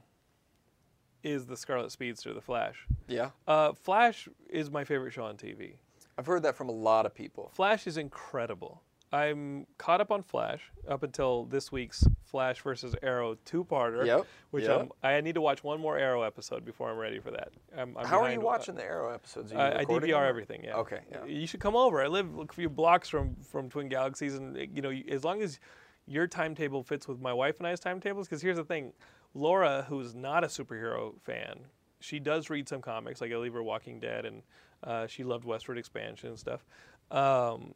is 1.21 1.47
the 1.47 1.57
Scarlet 1.57 1.91
Speedster, 1.91 2.33
The 2.33 2.39
Flash. 2.41 2.87
Yeah, 3.09 3.31
Uh, 3.45 3.73
Flash 3.73 4.29
is 4.49 4.71
my 4.71 4.85
favorite 4.85 5.11
show 5.11 5.25
on 5.25 5.35
TV. 5.35 5.75
I've 6.17 6.25
heard 6.25 6.43
that 6.43 6.55
from 6.55 6.69
a 6.69 6.73
lot 6.73 7.05
of 7.05 7.13
people. 7.13 7.51
Flash 7.53 7.87
is 7.87 7.97
incredible. 7.97 8.81
I'm 9.11 9.67
caught 9.77 10.01
up 10.01 10.11
on 10.11 10.23
Flash 10.23 10.71
up 10.87 11.03
until 11.03 11.45
this 11.45 11.71
week's 11.71 12.03
Flash 12.25 12.61
versus 12.61 12.95
Arrow 13.03 13.35
two-parter. 13.45 14.07
Yep, 14.07 14.25
Which 14.49 14.63
yep. 14.63 14.89
I'm, 15.03 15.07
I 15.07 15.21
need 15.21 15.35
to 15.35 15.41
watch 15.41 15.63
one 15.63 15.79
more 15.79 15.99
Arrow 15.99 16.23
episode 16.23 16.65
before 16.65 16.89
I'm 16.89 16.97
ready 16.97 17.19
for 17.19 17.29
that. 17.29 17.49
I'm, 17.77 17.95
I'm 17.95 18.07
How 18.07 18.21
are 18.23 18.31
you 18.31 18.41
watching 18.41 18.73
the 18.73 18.83
Arrow 18.83 19.13
episodes? 19.13 19.53
Are 19.53 19.59
I 19.59 19.85
DVR 19.85 20.01
them? 20.01 20.23
everything. 20.23 20.63
Yeah. 20.63 20.77
Okay, 20.77 21.01
yeah. 21.11 21.25
You 21.25 21.45
should 21.45 21.59
come 21.59 21.75
over. 21.75 22.01
I 22.01 22.07
live 22.07 22.27
a 22.39 22.51
few 22.51 22.69
blocks 22.69 23.07
from 23.07 23.35
from 23.35 23.69
Twin 23.69 23.87
Galaxies, 23.87 24.33
and 24.33 24.57
you 24.75 24.81
know, 24.81 24.91
as 24.91 25.23
long 25.23 25.43
as 25.43 25.59
your 26.07 26.27
timetable 26.27 26.83
fits 26.83 27.07
with 27.07 27.19
my 27.19 27.33
wife 27.33 27.59
and 27.59 27.67
I's 27.67 27.79
timetables. 27.79 28.27
Because 28.27 28.41
here's 28.41 28.57
the 28.57 28.63
thing, 28.63 28.93
Laura, 29.33 29.85
who's 29.89 30.15
not 30.15 30.43
a 30.43 30.47
superhero 30.47 31.13
fan, 31.21 31.59
she 32.03 32.19
does 32.19 32.49
read 32.49 32.67
some 32.67 32.81
comics. 32.81 33.21
Like 33.21 33.31
I 33.31 33.37
leave 33.37 33.53
her 33.53 33.63
Walking 33.63 33.97
Dead, 33.99 34.25
and 34.25 34.43
uh, 34.83 35.07
she 35.07 35.23
loved 35.23 35.45
Westward 35.45 35.77
Expansion 35.77 36.29
and 36.29 36.37
stuff. 36.37 36.65
Um, 37.09 37.73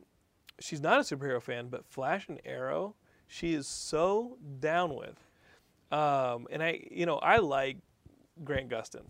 she's 0.60 0.82
not 0.82 0.98
a 1.00 1.04
superhero 1.04 1.42
fan, 1.42 1.70
but 1.70 1.86
Flash 1.86 2.28
and 2.28 2.42
Arrow, 2.44 2.96
she 3.28 3.54
is 3.54 3.68
so 3.68 4.38
down 4.60 4.96
with. 4.96 5.18
Um, 5.92 6.48
and 6.52 6.62
I, 6.62 6.86
you 6.92 7.06
know, 7.06 7.16
I 7.20 7.38
like 7.38 7.78
Grant 8.44 8.68
Gustin 8.70 9.06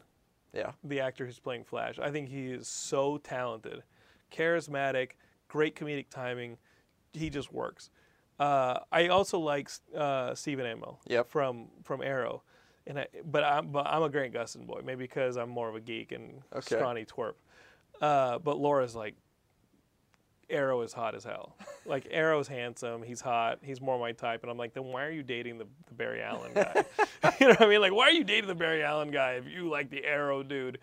Yeah. 0.53 0.74
the 0.84 0.99
actor 0.99 1.26
who's 1.26 1.39
playing 1.39 1.63
Flash. 1.63 1.97
I 1.97 2.11
think 2.11 2.30
he 2.30 2.51
is 2.51 2.68
so 2.68 3.18
talented, 3.18 3.82
charismatic, 4.32 5.11
great 5.47 5.76
comedic 5.76 6.09
timing. 6.11 6.57
He 7.13 7.32
just 7.32 7.51
works. 7.51 7.89
Uh, 8.39 8.82
I 8.91 9.07
also 9.07 9.39
like 9.39 9.72
uh, 9.95 10.36
Stephen 10.36 10.65
Amell 10.68 10.97
Yep. 11.07 11.28
from 11.32 11.70
from 11.82 12.03
Arrow, 12.03 12.43
and 12.88 12.99
I, 12.99 13.07
but 13.25 13.43
I'm 13.43 13.67
but 13.71 13.85
I'm 13.88 14.01
a 14.03 14.09
Grant 14.09 14.33
Gustin 14.33 14.65
boy, 14.65 14.81
maybe 14.83 15.03
because 15.03 15.38
I'm 15.38 15.49
more 15.49 15.69
of 15.69 15.75
a 15.75 15.79
geek 15.81 16.11
and 16.11 16.41
Okay. 16.53 16.75
scrawny 16.75 17.05
twerp. 17.05 17.33
Uh, 18.01 18.39
but 18.39 18.57
Laura's 18.57 18.95
like, 18.95 19.15
Arrow 20.49 20.81
is 20.81 20.93
hot 20.93 21.13
as 21.15 21.23
hell. 21.23 21.55
Like 21.85 22.07
Arrow's 22.11 22.47
handsome, 22.47 23.03
he's 23.03 23.21
hot, 23.21 23.59
he's 23.61 23.81
more 23.81 23.99
my 23.99 24.11
type, 24.13 24.43
and 24.43 24.51
I'm 24.51 24.57
like, 24.57 24.73
then 24.73 24.85
why 24.85 25.03
are 25.05 25.11
you 25.11 25.23
dating 25.23 25.57
the, 25.57 25.65
the 25.88 25.93
Barry 25.93 26.21
Allen 26.21 26.51
guy? 26.53 26.85
you 27.39 27.47
know 27.47 27.53
what 27.53 27.61
I 27.63 27.67
mean? 27.67 27.81
Like, 27.81 27.93
why 27.93 28.05
are 28.07 28.11
you 28.11 28.23
dating 28.23 28.47
the 28.47 28.55
Barry 28.55 28.83
Allen 28.83 29.11
guy 29.11 29.33
if 29.33 29.47
you 29.47 29.69
like 29.69 29.89
the 29.89 30.05
Arrow 30.05 30.43
dude? 30.43 30.79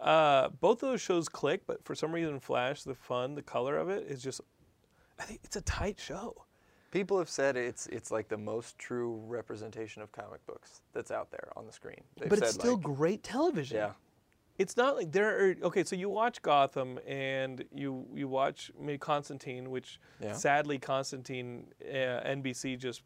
Uh, 0.00 0.48
both 0.60 0.82
of 0.82 0.90
those 0.90 1.00
shows 1.00 1.28
click, 1.28 1.62
but 1.66 1.84
for 1.84 1.94
some 1.94 2.12
reason, 2.12 2.40
Flash, 2.40 2.84
the 2.84 2.94
fun, 2.94 3.34
the 3.34 3.42
color 3.42 3.76
of 3.76 3.88
it 3.90 4.06
is 4.08 4.22
just, 4.22 4.40
I 5.18 5.24
think 5.24 5.40
it's 5.44 5.56
a 5.56 5.60
tight 5.62 5.98
show. 6.00 6.44
People 6.90 7.18
have 7.18 7.28
said 7.28 7.56
it's 7.56 7.86
it's 7.86 8.10
like 8.10 8.28
the 8.28 8.36
most 8.38 8.78
true 8.78 9.22
representation 9.26 10.02
of 10.02 10.10
comic 10.12 10.44
books 10.46 10.82
that's 10.92 11.10
out 11.10 11.30
there 11.30 11.50
on 11.56 11.66
the 11.66 11.72
screen. 11.72 12.00
They've 12.18 12.28
but 12.28 12.38
it's 12.38 12.52
said, 12.52 12.60
still 12.60 12.74
like, 12.74 12.82
great 12.82 13.22
television. 13.22 13.76
yeah. 13.76 13.92
It's 14.58 14.76
not 14.76 14.96
like 14.96 15.10
there 15.12 15.38
are 15.50 15.54
okay. 15.62 15.84
So 15.84 15.96
you 15.96 16.10
watch 16.10 16.42
Gotham 16.42 16.98
and 17.06 17.64
you 17.72 18.06
you 18.14 18.28
watch 18.28 18.70
maybe 18.78 18.98
Constantine, 18.98 19.70
which 19.70 19.98
Yeah. 20.20 20.32
sadly 20.32 20.78
Constantine 20.78 21.68
uh, 21.82 22.20
NBC 22.26 22.76
just 22.78 23.02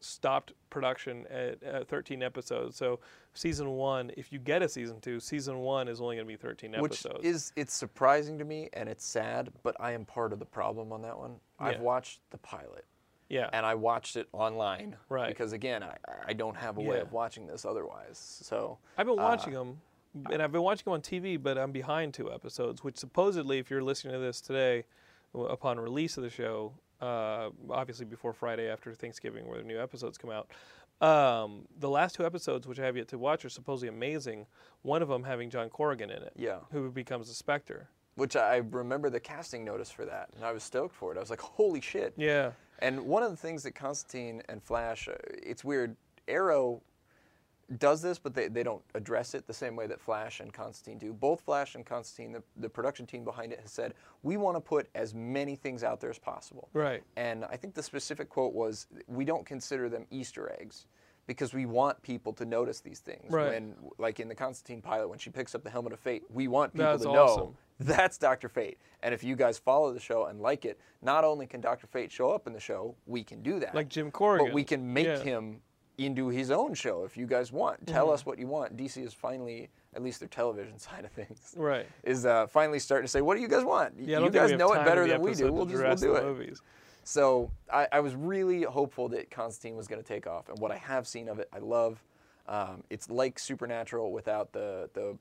stopped 0.00 0.52
production 0.70 1.26
at 1.28 1.62
uh, 1.64 1.84
13 1.84 2.22
episodes. 2.22 2.76
So 2.76 3.00
season 3.34 3.70
one, 3.70 4.10
if 4.16 4.32
you 4.32 4.38
get 4.38 4.62
a 4.62 4.68
season 4.68 5.00
two, 5.00 5.18
season 5.20 5.58
one 5.58 5.88
is 5.88 6.00
only 6.00 6.16
going 6.16 6.26
to 6.26 6.32
be 6.32 6.36
13 6.36 6.72
Which 6.78 6.92
episodes. 7.04 7.24
is 7.24 7.52
it's 7.56 7.74
surprising 7.74 8.38
to 8.38 8.44
me 8.44 8.68
and 8.74 8.88
it's 8.88 9.04
sad, 9.04 9.50
but 9.62 9.76
I 9.80 9.92
am 9.92 10.04
part 10.04 10.32
of 10.32 10.38
the 10.38 10.44
problem 10.44 10.92
on 10.92 11.02
that 11.02 11.16
one. 11.18 11.36
I've 11.58 11.80
watched 11.80 12.20
the 12.30 12.38
pilot 12.38 12.84
yeah, 13.28 13.48
and 13.52 13.64
I 13.66 13.74
watched 13.74 14.16
it 14.16 14.28
online. 14.32 14.96
Right. 15.08 15.28
Because 15.28 15.52
again, 15.52 15.82
I, 15.82 15.96
I 16.26 16.32
don't 16.32 16.56
have 16.56 16.78
a 16.78 16.80
way 16.80 16.96
Yeah. 16.96 17.02
of 17.02 17.12
watching 17.12 17.46
this 17.46 17.64
otherwise. 17.64 18.18
So 18.42 18.78
I've 18.96 19.06
been 19.06 19.18
uh, 19.18 19.22
watching 19.22 19.52
them, 19.52 19.80
and 20.30 20.42
I've 20.42 20.52
been 20.52 20.62
watching 20.62 20.84
them 20.84 20.94
on 20.94 21.00
TV, 21.02 21.40
but 21.42 21.58
I'm 21.58 21.72
behind 21.72 22.14
two 22.14 22.32
episodes. 22.32 22.82
Which 22.82 22.96
supposedly, 22.96 23.58
if 23.58 23.70
you're 23.70 23.82
listening 23.82 24.14
to 24.14 24.18
this 24.18 24.40
today, 24.40 24.84
upon 25.34 25.78
release 25.78 26.16
of 26.16 26.22
the 26.22 26.30
show, 26.30 26.72
uh, 27.00 27.50
obviously 27.70 28.06
before 28.06 28.32
Friday 28.32 28.68
after 28.68 28.94
Thanksgiving, 28.94 29.46
where 29.46 29.58
the 29.58 29.64
new 29.64 29.80
episodes 29.80 30.16
come 30.18 30.30
out, 30.30 30.48
um, 31.06 31.66
the 31.78 31.88
last 31.88 32.16
two 32.16 32.26
episodes, 32.26 32.66
which 32.66 32.80
I 32.80 32.84
have 32.86 32.96
yet 32.96 33.06
to 33.08 33.18
watch, 33.18 33.44
are 33.44 33.48
supposedly 33.48 33.88
amazing. 33.88 34.46
One 34.82 35.00
of 35.02 35.08
them 35.08 35.22
having 35.22 35.48
John 35.50 35.68
Corrigan 35.68 36.10
in 36.10 36.22
it, 36.22 36.32
Yeah. 36.34 36.58
who 36.72 36.90
becomes 36.90 37.28
a 37.30 37.34
Spectre. 37.34 37.88
which 38.16 38.34
I 38.34 38.56
remember 38.56 39.10
the 39.10 39.20
casting 39.20 39.64
notice 39.64 39.92
for 39.92 40.04
that, 40.06 40.30
and 40.34 40.44
I 40.44 40.50
was 40.50 40.64
stoked 40.64 40.92
for 40.92 41.12
it. 41.12 41.16
I 41.18 41.20
was 41.20 41.30
like, 41.30 41.40
holy 41.40 41.80
shit. 41.80 42.14
Yeah, 42.16 42.50
And 42.80 43.00
one 43.06 43.22
of 43.22 43.30
the 43.30 43.36
things 43.36 43.62
that 43.64 43.74
Constantine 43.74 44.42
and 44.48 44.62
Flash, 44.62 45.08
uh, 45.08 45.14
it's 45.28 45.64
weird. 45.64 45.96
Arrow 46.26 46.82
does 47.78 48.00
this, 48.00 48.18
but 48.18 48.34
they, 48.34 48.48
they 48.48 48.62
don't 48.62 48.82
address 48.94 49.34
it 49.34 49.46
the 49.46 49.52
same 49.52 49.76
way 49.76 49.86
that 49.86 50.00
Flash 50.00 50.40
and 50.40 50.52
Constantine 50.52 50.98
do. 50.98 51.12
Both 51.12 51.42
Flash 51.42 51.74
and 51.74 51.84
Constantine, 51.84 52.32
the, 52.32 52.42
the 52.56 52.68
production 52.68 53.04
team 53.04 53.24
behind 53.24 53.52
it, 53.52 53.60
has 53.60 53.70
said, 53.70 53.94
we 54.22 54.36
want 54.36 54.56
to 54.56 54.60
put 54.60 54.88
as 54.94 55.14
many 55.14 55.54
things 55.54 55.84
out 55.84 56.00
there 56.00 56.10
as 56.10 56.18
possible. 56.18 56.68
Right. 56.72 57.02
And 57.16 57.44
I 57.44 57.56
think 57.56 57.74
the 57.74 57.82
specific 57.82 58.30
quote 58.30 58.54
was, 58.54 58.86
we 59.06 59.24
don't 59.24 59.44
consider 59.44 59.88
them 59.88 60.06
Easter 60.10 60.54
eggs 60.58 60.86
because 61.28 61.52
we 61.52 61.66
want 61.66 62.02
people 62.02 62.32
to 62.32 62.44
notice 62.44 62.80
these 62.80 62.98
things. 62.98 63.30
Right. 63.30 63.50
When, 63.50 63.74
like 63.98 64.18
in 64.18 64.28
the 64.28 64.34
Constantine 64.34 64.80
pilot, 64.82 65.08
when 65.08 65.18
she 65.18 65.30
picks 65.30 65.54
up 65.54 65.62
the 65.62 65.70
helmet 65.70 65.92
of 65.92 66.00
fate, 66.00 66.24
we 66.30 66.48
want 66.48 66.72
people 66.72 66.86
That's 66.86 67.02
to 67.04 67.12
know 67.12 67.22
awesome. 67.24 67.56
that's 67.80 68.16
Dr. 68.18 68.48
Fate. 68.48 68.78
And 69.02 69.14
if 69.14 69.22
you 69.22 69.36
guys 69.36 69.58
follow 69.58 69.92
the 69.92 70.00
show 70.00 70.24
and 70.26 70.40
like 70.40 70.64
it, 70.64 70.80
not 71.02 71.22
only 71.24 71.46
can 71.46 71.60
Dr. 71.60 71.86
Fate 71.86 72.10
show 72.10 72.30
up 72.30 72.46
in 72.48 72.54
the 72.54 72.58
show, 72.60 72.96
we 73.06 73.22
can 73.22 73.42
do 73.42 73.60
that. 73.60 73.74
like 73.74 73.88
Jim 73.90 74.10
Corrigan. 74.10 74.46
But 74.48 74.54
we 74.54 74.64
can 74.64 74.92
make 74.92 75.06
Yeah. 75.06 75.18
him 75.22 75.60
into 75.98 76.28
his 76.28 76.50
own 76.50 76.72
show 76.74 77.04
if 77.04 77.16
you 77.16 77.26
guys 77.26 77.52
want. 77.52 77.84
Mm-hmm. 77.84 77.92
Tell 77.94 78.10
us 78.10 78.24
what 78.24 78.38
you 78.38 78.46
want. 78.46 78.76
DC 78.76 79.04
is 79.04 79.12
finally, 79.12 79.68
at 79.94 80.02
least 80.02 80.20
their 80.20 80.28
television 80.30 80.78
side 80.88 81.04
of 81.04 81.10
things, 81.12 81.54
Right. 81.58 81.86
is 82.04 82.24
uh, 82.24 82.46
finally 82.46 82.78
starting 82.78 83.04
to 83.04 83.10
say, 83.10 83.20
what 83.20 83.34
do 83.34 83.42
you 83.42 83.48
guys 83.48 83.64
want? 83.64 83.94
Yeah, 83.98 84.20
you 84.20 84.30
guys 84.30 84.52
know 84.52 84.72
it 84.72 84.84
better 84.86 85.06
than 85.06 85.20
we 85.20 85.34
do. 85.34 85.52
We'll 85.52 85.66
just 85.66 85.82
we'll 85.82 85.94
do 85.96 86.14
it. 86.14 86.24
Movies. 86.24 86.62
So 87.08 87.50
I, 87.72 87.88
I 87.90 88.00
was 88.00 88.14
really 88.14 88.64
hopeful 88.64 89.08
that 89.08 89.30
Constantine 89.30 89.76
was 89.78 89.88
going 89.88 90.02
to 90.02 90.06
take 90.06 90.26
off, 90.26 90.50
and 90.50 90.58
what 90.58 90.70
I 90.70 90.76
have 90.76 91.08
seen 91.08 91.30
of 91.30 91.38
it, 91.38 91.48
I 91.54 91.58
love. 91.58 92.04
Um, 92.46 92.84
it's 92.90 93.08
like 93.08 93.38
Supernatural 93.38 94.12
without 94.12 94.52
the 94.52 94.90
the 94.92 95.16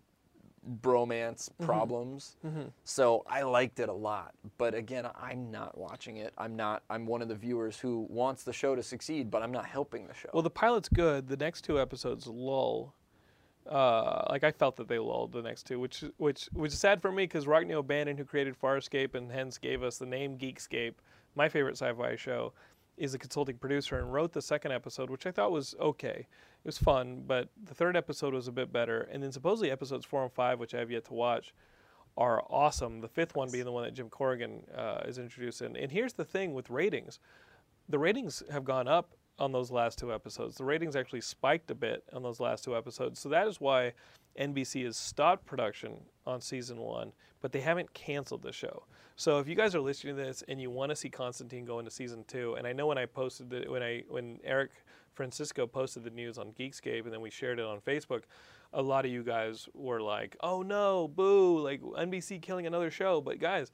bromance 0.81 1.49
Mm-hmm. 1.49 1.63
problems. 1.65 2.35
So 2.83 3.23
I 3.25 3.43
liked 3.43 3.79
it 3.79 3.87
a 3.87 3.93
lot. 3.93 4.33
But 4.57 4.75
again, 4.75 5.07
I'm 5.15 5.49
not 5.49 5.77
watching 5.77 6.17
it. 6.17 6.33
I'm 6.37 6.57
not. 6.57 6.83
I'm 6.89 7.05
one 7.05 7.21
of 7.21 7.29
the 7.29 7.35
viewers 7.35 7.79
who 7.79 8.05
wants 8.09 8.43
the 8.43 8.51
show 8.51 8.75
to 8.75 8.83
succeed, 8.83 9.31
but 9.31 9.41
I'm 9.41 9.53
not 9.53 9.65
helping 9.65 10.07
the 10.07 10.13
show. 10.13 10.29
Well, 10.33 10.43
the 10.43 10.49
pilot's 10.49 10.89
good. 10.89 11.29
The 11.29 11.37
next 11.37 11.61
two 11.63 11.79
episodes 11.79 12.27
lull. 12.27 12.95
Uh, 13.65 14.25
like 14.29 14.43
I 14.43 14.51
felt 14.51 14.75
that 14.75 14.89
they 14.89 14.99
lulled 14.99 15.31
the 15.31 15.41
next 15.41 15.63
two, 15.67 15.79
which 15.79 16.03
which 16.17 16.49
which 16.51 16.73
is 16.73 16.79
sad 16.79 17.01
for 17.01 17.13
me 17.13 17.23
because 17.23 17.45
Rockne 17.47 17.71
O'Bannon, 17.71 18.17
who 18.17 18.25
created 18.25 18.55
Farscape 18.61 19.15
and 19.15 19.31
hence 19.31 19.57
gave 19.57 19.83
us 19.83 19.97
the 19.97 20.05
name 20.05 20.37
Geekscape, 20.37 20.95
my 21.37 21.47
favorite 21.47 21.77
sci-fi 21.77 22.15
show, 22.15 22.53
is 22.97 23.13
a 23.13 23.19
consulting 23.19 23.57
producer 23.57 23.99
and 23.99 24.11
wrote 24.11 24.33
the 24.33 24.41
second 24.41 24.71
episode, 24.71 25.09
which 25.09 25.27
I 25.27 25.31
thought 25.31 25.51
was 25.51 25.75
okay. 25.79 26.27
It 26.63 26.65
was 26.65 26.79
fun, 26.79 27.23
but 27.27 27.49
the 27.63 27.75
third 27.75 27.95
episode 27.95 28.33
was 28.33 28.47
a 28.47 28.51
bit 28.51 28.73
better. 28.73 29.07
And 29.11 29.21
then 29.21 29.31
supposedly 29.31 29.69
episodes 29.69 30.03
four 30.03 30.23
and 30.23 30.31
five, 30.31 30.59
which 30.59 30.73
I 30.73 30.79
have 30.79 30.89
yet 30.89 31.05
to 31.05 31.13
watch, 31.13 31.53
are 32.17 32.43
awesome. 32.49 32.99
The 33.01 33.07
fifth 33.07 33.35
one 33.35 33.51
being 33.51 33.65
the 33.65 33.71
one 33.71 33.83
that 33.83 33.93
Jim 33.93 34.09
Corrigan 34.09 34.63
uh, 34.75 35.01
is 35.05 35.19
introduced 35.19 35.61
in. 35.61 35.77
And 35.77 35.91
here's 35.91 36.13
the 36.13 36.25
thing 36.25 36.53
with 36.53 36.69
ratings 36.69 37.19
the 37.89 37.99
ratings 37.99 38.43
have 38.51 38.65
gone 38.65 38.87
up 38.87 39.13
on 39.39 39.51
those 39.51 39.71
last 39.71 39.99
two 39.99 40.13
episodes. 40.13 40.55
The 40.55 40.63
ratings 40.63 40.95
actually 40.95 41.21
spiked 41.21 41.69
a 41.71 41.75
bit 41.75 42.03
on 42.13 42.23
those 42.23 42.39
last 42.39 42.63
two 42.63 42.75
episodes. 42.75 43.19
So 43.19 43.29
that 43.29 43.47
is 43.47 43.61
why 43.61 43.93
NBC 44.39 44.85
has 44.85 44.97
stopped 44.97 45.45
production 45.45 45.93
on 46.25 46.41
season 46.41 46.77
one, 46.77 47.11
but 47.41 47.51
they 47.51 47.61
haven't 47.61 47.93
canceled 47.93 48.41
the 48.41 48.51
show. 48.51 48.83
So 49.15 49.39
if 49.39 49.47
you 49.47 49.55
guys 49.55 49.73
are 49.73 49.79
listening 49.81 50.15
to 50.15 50.23
this 50.23 50.43
and 50.47 50.61
you 50.61 50.69
want 50.69 50.91
to 50.91 50.95
see 50.95 51.09
Constantine 51.09 51.65
go 51.65 51.79
into 51.79 51.89
season 51.89 52.23
two, 52.27 52.55
and 52.55 52.67
I 52.67 52.73
know 52.73 52.87
when 52.87 52.97
I 52.97 53.05
posted 53.05 53.51
it, 53.51 53.69
when 53.69 53.81
I 53.81 54.03
when 54.09 54.39
Eric 54.43 54.71
Francisco 55.13 55.65
posted 55.65 56.03
the 56.03 56.11
news 56.11 56.37
on 56.37 56.51
Geekscape 56.51 57.03
and 57.05 57.11
then 57.11 57.21
we 57.21 57.31
shared 57.31 57.59
it 57.59 57.65
on 57.65 57.79
Facebook, 57.81 58.23
a 58.73 58.81
lot 58.81 59.05
of 59.05 59.11
you 59.11 59.23
guys 59.23 59.67
were 59.73 60.01
like, 60.01 60.37
"Oh 60.41 60.61
no, 60.61 61.07
boo! 61.07 61.59
Like 61.59 61.81
NBC 61.81 62.41
killing 62.41 62.67
another 62.67 62.91
show." 62.91 63.19
But 63.19 63.39
guys, 63.39 63.71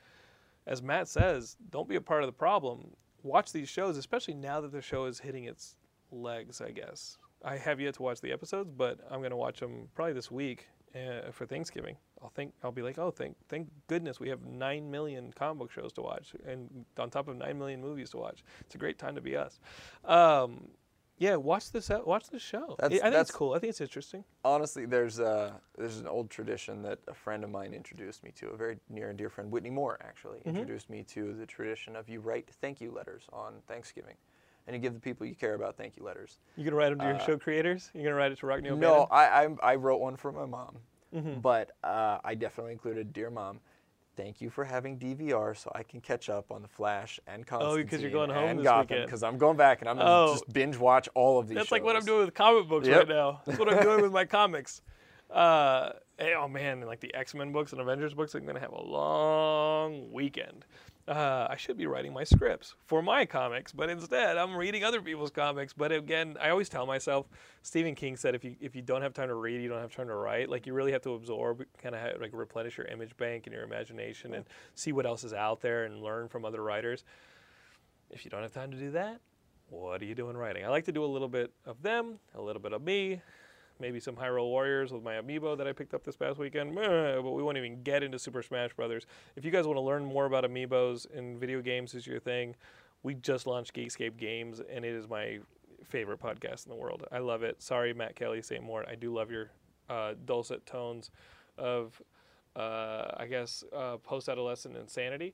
as 0.66 0.82
Matt 0.82 1.09
says, 1.09 1.57
don't 1.72 1.89
be 1.89 1.97
a 1.97 2.01
part 2.01 2.24
of 2.24 2.28
the 2.28 2.34
problem. 2.34 2.91
Watch 3.24 3.51
these 3.51 3.69
shows, 3.69 3.97
especially 3.97 4.34
now 4.36 4.61
that 4.61 4.71
the 4.71 4.82
show 4.82 5.05
is 5.05 5.19
hitting 5.19 5.45
its 5.45 5.78
legs, 6.11 6.61
I 6.61 6.71
guess. 6.71 7.17
I 7.43 7.57
have 7.57 7.80
yet 7.80 7.95
to 7.95 8.03
watch 8.03 8.21
the 8.21 8.32
episodes, 8.32 8.69
but 8.76 8.99
I'm 9.09 9.19
going 9.19 9.32
to 9.32 9.38
watch 9.38 9.59
them 9.59 9.88
probably 9.95 10.13
this 10.13 10.30
week 10.30 10.67
uh, 10.95 11.32
for 11.32 11.45
Thanksgiving. 11.45 11.97
I'll 12.21 12.30
think 12.30 12.53
I'll 12.63 12.71
be 12.71 12.82
like, 12.82 12.97
"Oh, 12.97 13.11
thank 13.11 13.36
thank 13.49 13.67
goodness 13.88 14.19
we 14.19 14.30
have 14.30 14.45
9 14.45 14.89
million 14.89 15.34
comic 15.34 15.59
book 15.59 15.71
shows 15.71 15.91
to 15.93 16.01
watch 16.01 16.34
and 16.45 16.86
on 16.97 17.09
top 17.09 17.28
of 17.28 17.36
9 17.36 17.57
million 17.57 17.82
movies 17.82 18.11
to 18.11 18.17
watch. 18.17 18.43
It's 18.61 18.76
a 18.76 18.78
great 18.78 18.97
time 18.97 19.15
to 19.15 19.21
be 19.21 19.36
us." 19.36 19.59
Um, 20.05 20.69
yeah, 21.24 21.36
watch 21.38 21.71
this 21.71 21.89
watch 22.05 22.30
this 22.30 22.41
show. 22.41 22.76
I 22.80 22.88
That's- 22.88 22.89
think 22.91 23.01
that's- 23.03 23.21
it's 23.30 23.32
cool. 23.32 23.53
I 23.53 23.59
think 23.59 23.69
it's 23.69 23.82
interesting. 23.82 24.24
Honestly, 24.43 24.86
there's 24.86 25.19
uh, 25.19 25.53
there's 25.78 25.97
an 25.99 26.07
old 26.07 26.30
tradition 26.30 26.82
that 26.84 26.99
a 27.07 27.13
friend 27.13 27.43
of 27.43 27.49
mine 27.49 27.74
introduced 27.74 28.24
me 28.24 28.32
to. 28.39 28.49
A 28.49 28.57
very 28.57 28.78
near 28.89 29.07
and 29.09 29.17
dear 29.17 29.30
friend, 29.30 29.51
Whitney 29.51 29.69
Moore, 29.69 29.97
actually 30.03 30.39
Mm-hmm. 30.39 30.49
introduced 30.49 30.89
me 30.89 31.03
to 31.15 31.34
the 31.34 31.45
tradition 31.45 31.95
of 31.95 32.09
you 32.09 32.19
write 32.19 32.49
thank 32.61 32.82
you 32.82 32.91
letters 32.91 33.24
on 33.32 33.53
Thanksgiving, 33.67 34.15
and 34.67 34.76
you 34.76 34.82
give 34.82 34.93
the 34.93 34.99
people 34.99 35.26
you 35.26 35.36
care 35.36 35.53
about 35.53 35.78
thank 35.78 35.95
you 35.97 36.03
letters. 36.03 36.39
You 36.57 36.65
gonna 36.65 36.76
write 36.76 36.89
them 36.89 36.99
to 36.99 37.05
your 37.05 37.19
show 37.19 37.38
creators? 37.38 37.89
You 37.93 38.03
gonna 38.03 38.15
write 38.15 38.32
it 38.34 38.39
to 38.39 38.45
Rockne 38.45 38.67
O'Bannon? 38.67 38.80
No, 38.82 39.07
I, 39.09 39.24
I 39.45 39.49
I 39.71 39.76
wrote 39.76 40.01
one 40.01 40.17
for 40.17 40.32
my 40.32 40.45
mom, 40.45 40.78
Mm-hmm. 41.15 41.39
but 41.41 41.71
uh, 41.84 42.17
I 42.24 42.36
definitely 42.36 42.74
included 42.74 43.13
dear 43.13 43.30
mom. 43.30 43.59
Thank 44.16 44.41
you 44.41 44.49
for 44.51 44.64
having 44.64 44.99
DVR 44.99 45.57
so 45.57 45.72
I 45.74 45.82
can 45.82 45.99
catch 45.99 46.30
up 46.30 46.51
on 46.51 46.61
the 46.61 46.68
Flash 46.68 47.20
and 47.26 47.47
Constantine 47.47 47.80
Oh, 47.80 47.84
because 47.84 48.01
you're 48.01 48.11
going 48.11 48.30
home 48.30 48.49
and 48.49 48.59
this 48.59 48.64
Gotham 48.66 49.03
because 49.05 49.24
I'm 49.24 49.38
going 49.39 49.57
back 49.57 49.82
and 49.82 49.89
I'm 49.89 49.97
gonna 49.97 50.09
Oh. 50.09 50.34
just 50.34 50.51
binge 50.53 50.78
watch 50.78 51.09
all 51.16 51.39
of 51.39 51.47
these. 51.47 51.55
That's 51.57 51.72
like 51.72 51.84
what 51.84 51.95
I'm 51.95 52.05
doing 52.05 52.26
with 52.26 52.34
comic 52.36 52.68
books 52.68 52.88
Yep. 52.88 52.97
right 52.99 53.07
now. 53.07 53.41
That's 53.45 53.57
what 53.57 53.74
I'm 53.74 53.82
doing 53.82 54.01
with 54.01 54.11
my 54.11 54.26
comics. 54.26 54.82
Uh, 55.32 55.93
eh, 56.20 56.34
oh 56.38 56.47
man, 56.47 56.78
and 56.78 56.86
like 56.86 56.99
the 56.99 57.11
X 57.16 57.34
Men 57.34 57.51
books 57.51 57.72
and 57.72 57.82
Avengers 57.82 58.14
books, 58.14 58.36
I'm 58.36 58.45
gonna 58.45 58.59
have 58.59 58.74
a 58.74 58.82
long 58.84 60.11
weekend. 60.11 60.64
Uh, 61.05 61.47
I 61.49 61.57
should 61.57 61.77
be 61.77 61.85
writing 61.85 62.13
my 62.13 62.23
scripts 62.23 62.75
for 62.85 63.01
my 63.01 63.25
comics, 63.25 63.73
but 63.73 63.89
instead 63.89 64.37
I'm 64.37 64.55
reading 64.55 64.85
other 64.85 65.01
people's 65.01 65.31
comics. 65.31 65.73
But 65.73 65.91
again, 65.91 66.37
I 66.41 66.49
always 66.49 66.69
tell 66.69 66.85
myself, 66.85 67.27
Stephen 67.61 67.93
King 67.93 68.15
said, 68.15 68.35
if 68.35 68.45
you 68.45 68.55
if 68.61 68.73
you 68.73 68.81
don't 68.81 69.01
have 69.01 69.13
time 69.13 69.27
to 69.27 69.35
read, 69.35 69.61
you 69.61 69.67
don't 69.67 69.81
have 69.81 69.93
time 69.93 70.07
to 70.07 70.15
write. 70.15 70.49
Like 70.49 70.65
you 70.65 70.73
really 70.73 70.93
have 70.93 71.01
to 71.01 71.13
absorb, 71.15 71.65
kind 71.81 71.93
of 71.93 72.21
like 72.21 72.31
replenish 72.31 72.77
your 72.77 72.87
image 72.87 73.17
bank 73.17 73.47
and 73.47 73.53
your 73.53 73.63
imagination, 73.65 74.33
and 74.33 74.45
see 74.75 74.93
what 74.93 75.05
else 75.05 75.25
is 75.25 75.33
out 75.33 75.59
there 75.59 75.83
and 75.83 76.01
learn 76.01 76.29
from 76.29 76.45
other 76.45 76.63
writers. 76.63 77.03
If 78.09 78.23
you 78.23 78.31
don't 78.31 78.43
have 78.43 78.53
time 78.53 78.71
to 78.71 78.77
do 78.77 78.91
that, 78.91 79.19
what 79.69 80.01
are 80.01 80.05
you 80.05 80.15
doing 80.15 80.37
writing? 80.37 80.63
I 80.63 80.69
like 80.69 80.85
to 80.85 80.93
do 80.93 81.03
a 81.03 81.05
little 81.05 81.27
bit 81.27 81.51
of 81.65 81.81
them, 81.81 82.19
a 82.33 82.41
little 82.41 82.61
bit 82.61 82.71
of 82.71 82.81
me, 82.81 83.21
maybe 83.84 83.99
some 83.99 84.15
Hyrule 84.15 84.47
Warriors 84.47 84.93
with 84.93 85.03
my 85.03 85.15
amiibo 85.15 85.57
that 85.57 85.67
I 85.67 85.73
picked 85.73 85.93
up 85.93 86.05
this 86.05 86.15
past 86.15 86.39
weekend. 86.39 86.73
But 86.73 87.21
we 87.21 87.43
won't 87.43 87.57
even 87.57 87.84
get 87.84 88.01
into 88.01 88.17
Super 88.17 88.41
Smash 88.41 88.73
Brothers. 88.73 89.05
If 89.36 89.43
you 89.43 89.51
guys 89.51 89.67
want 89.67 89.75
to 89.75 89.81
learn 89.81 90.05
more 90.05 90.25
about 90.25 90.45
amiibos 90.45 91.05
and 91.13 91.38
video 91.38 91.61
games 91.61 91.93
is 91.93 92.07
your 92.07 92.21
thing, 92.21 92.55
we 93.03 93.13
just 93.13 93.45
launched 93.45 93.73
Geekscape 93.75 94.15
Games, 94.15 94.61
and 94.73 94.86
it 94.86 94.95
is 94.95 95.09
my 95.09 95.39
favorite 95.84 96.21
podcast 96.21 96.65
in 96.65 96.69
the 96.69 96.77
world. 96.77 97.05
I 97.11 97.17
love 97.17 97.43
it. 97.43 97.61
Sorry, 97.61 97.93
Matt 97.93 98.15
Kelly, 98.15 98.41
St. 98.41 98.63
more. 98.63 98.88
I 98.89 98.95
do 98.95 99.13
love 99.13 99.29
your 99.29 99.51
uh, 99.89 100.13
dulcet 100.23 100.65
tones 100.65 101.11
of, 101.57 102.01
uh, 102.55 103.07
I 103.17 103.27
guess, 103.29 103.65
uh, 103.75 103.97
post-adolescent 103.97 104.77
insanity 104.77 105.34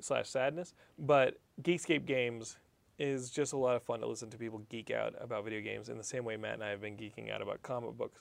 slash 0.00 0.28
sadness. 0.28 0.74
But 0.98 1.38
Geekscape 1.62 2.04
Games 2.04 2.58
is 2.98 3.30
just 3.30 3.52
a 3.52 3.56
lot 3.56 3.76
of 3.76 3.82
fun 3.82 4.00
to 4.00 4.06
listen 4.06 4.30
to 4.30 4.38
people 4.38 4.60
geek 4.70 4.90
out 4.90 5.14
about 5.20 5.44
video 5.44 5.60
games 5.60 5.88
in 5.88 5.98
the 5.98 6.04
same 6.04 6.24
way 6.24 6.36
Matt 6.36 6.54
and 6.54 6.64
I 6.64 6.70
have 6.70 6.80
been 6.80 6.96
geeking 6.96 7.30
out 7.30 7.42
about 7.42 7.62
comic 7.62 7.96
books. 7.96 8.20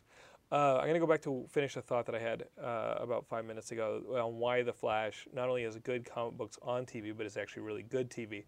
Uh, 0.52 0.76
I'm 0.76 0.84
going 0.84 0.94
to 0.94 1.00
go 1.00 1.08
back 1.08 1.22
to 1.24 1.46
finish 1.50 1.76
a 1.76 1.82
thought 1.82 2.06
that 2.06 2.14
I 2.14 2.20
had 2.20 2.44
uh, 2.62 2.96
about 3.00 3.26
five 3.26 3.46
minutes 3.46 3.72
ago 3.72 4.04
on 4.22 4.38
why 4.38 4.62
The 4.62 4.74
Flash 4.74 5.28
not 5.34 5.50
only 5.50 5.64
has 5.64 5.76
good 5.78 6.06
comic 6.06 6.38
books 6.38 6.60
on 6.62 6.86
TV, 6.86 7.16
but 7.16 7.26
it's 7.26 7.38
actually 7.38 7.64
really 7.64 7.84
good 7.84 8.12
TV. 8.12 8.44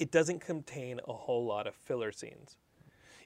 It 0.00 0.10
doesn't 0.10 0.40
contain 0.40 1.00
a 1.06 1.12
whole 1.12 1.44
lot 1.46 1.66
of 1.66 1.74
filler 1.74 2.10
scenes. 2.10 2.56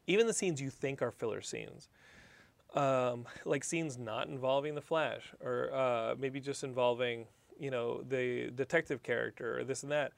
Even 0.07 0.26
the 0.26 0.34
scenes 0.34 0.61
you 0.61 0.68
think 0.68 1.00
are 1.00 1.11
filler 1.11 1.40
scenes, 1.40 1.88
um, 2.74 3.26
like 3.44 3.64
scenes 3.64 3.96
not 3.96 4.28
involving 4.28 4.74
the 4.74 4.80
Flash, 4.80 5.32
or 5.40 5.72
uh, 5.72 6.14
maybe 6.18 6.40
just 6.40 6.64
involving, 6.64 7.26
you 7.59 7.70
know, 7.70 8.03
the 8.03 8.50
detective 8.55 9.03
character 9.03 9.59
or 9.59 9.64
this 9.64 9.82
and 9.82 9.92
that, 9.92 10.12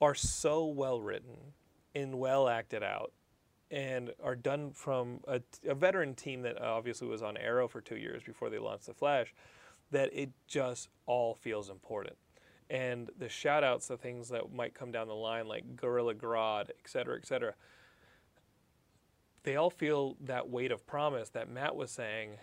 are 0.00 0.14
so 0.14 0.64
well 0.66 1.00
written 1.00 1.36
and 1.94 2.18
well 2.18 2.48
acted 2.48 2.82
out, 2.82 3.12
and 3.70 4.12
are 4.22 4.36
done 4.36 4.70
from 4.72 5.20
a, 5.26 5.40
a 5.66 5.74
veteran 5.74 6.14
team 6.14 6.42
that 6.42 6.60
uh, 6.60 6.64
obviously 6.64 7.08
was 7.08 7.22
on 7.22 7.36
Arrow 7.36 7.68
for 7.68 7.80
two 7.80 7.96
years 7.96 8.22
before 8.22 8.50
they 8.50 8.58
launched 8.58 8.86
the 8.86 8.94
Flash, 8.94 9.34
that 9.90 10.10
it 10.12 10.30
just 10.46 10.88
all 11.06 11.34
feels 11.34 11.70
important. 11.70 12.16
And 12.70 13.10
the 13.18 13.28
shout 13.28 13.62
outs 13.62 13.88
to 13.88 13.96
things 13.96 14.28
that 14.30 14.52
might 14.52 14.74
come 14.74 14.90
down 14.90 15.06
the 15.06 15.14
line, 15.14 15.46
like 15.46 15.76
Gorilla 15.76 16.14
Grodd, 16.14 16.70
et 16.70 16.76
cetera, 16.86 17.16
et 17.16 17.26
cetera, 17.26 17.54
they 19.42 19.56
all 19.56 19.70
feel 19.70 20.16
that 20.22 20.48
weight 20.48 20.72
of 20.72 20.86
promise 20.86 21.28
that 21.30 21.50
Matt 21.50 21.76
was 21.76 21.90
saying 21.90 22.38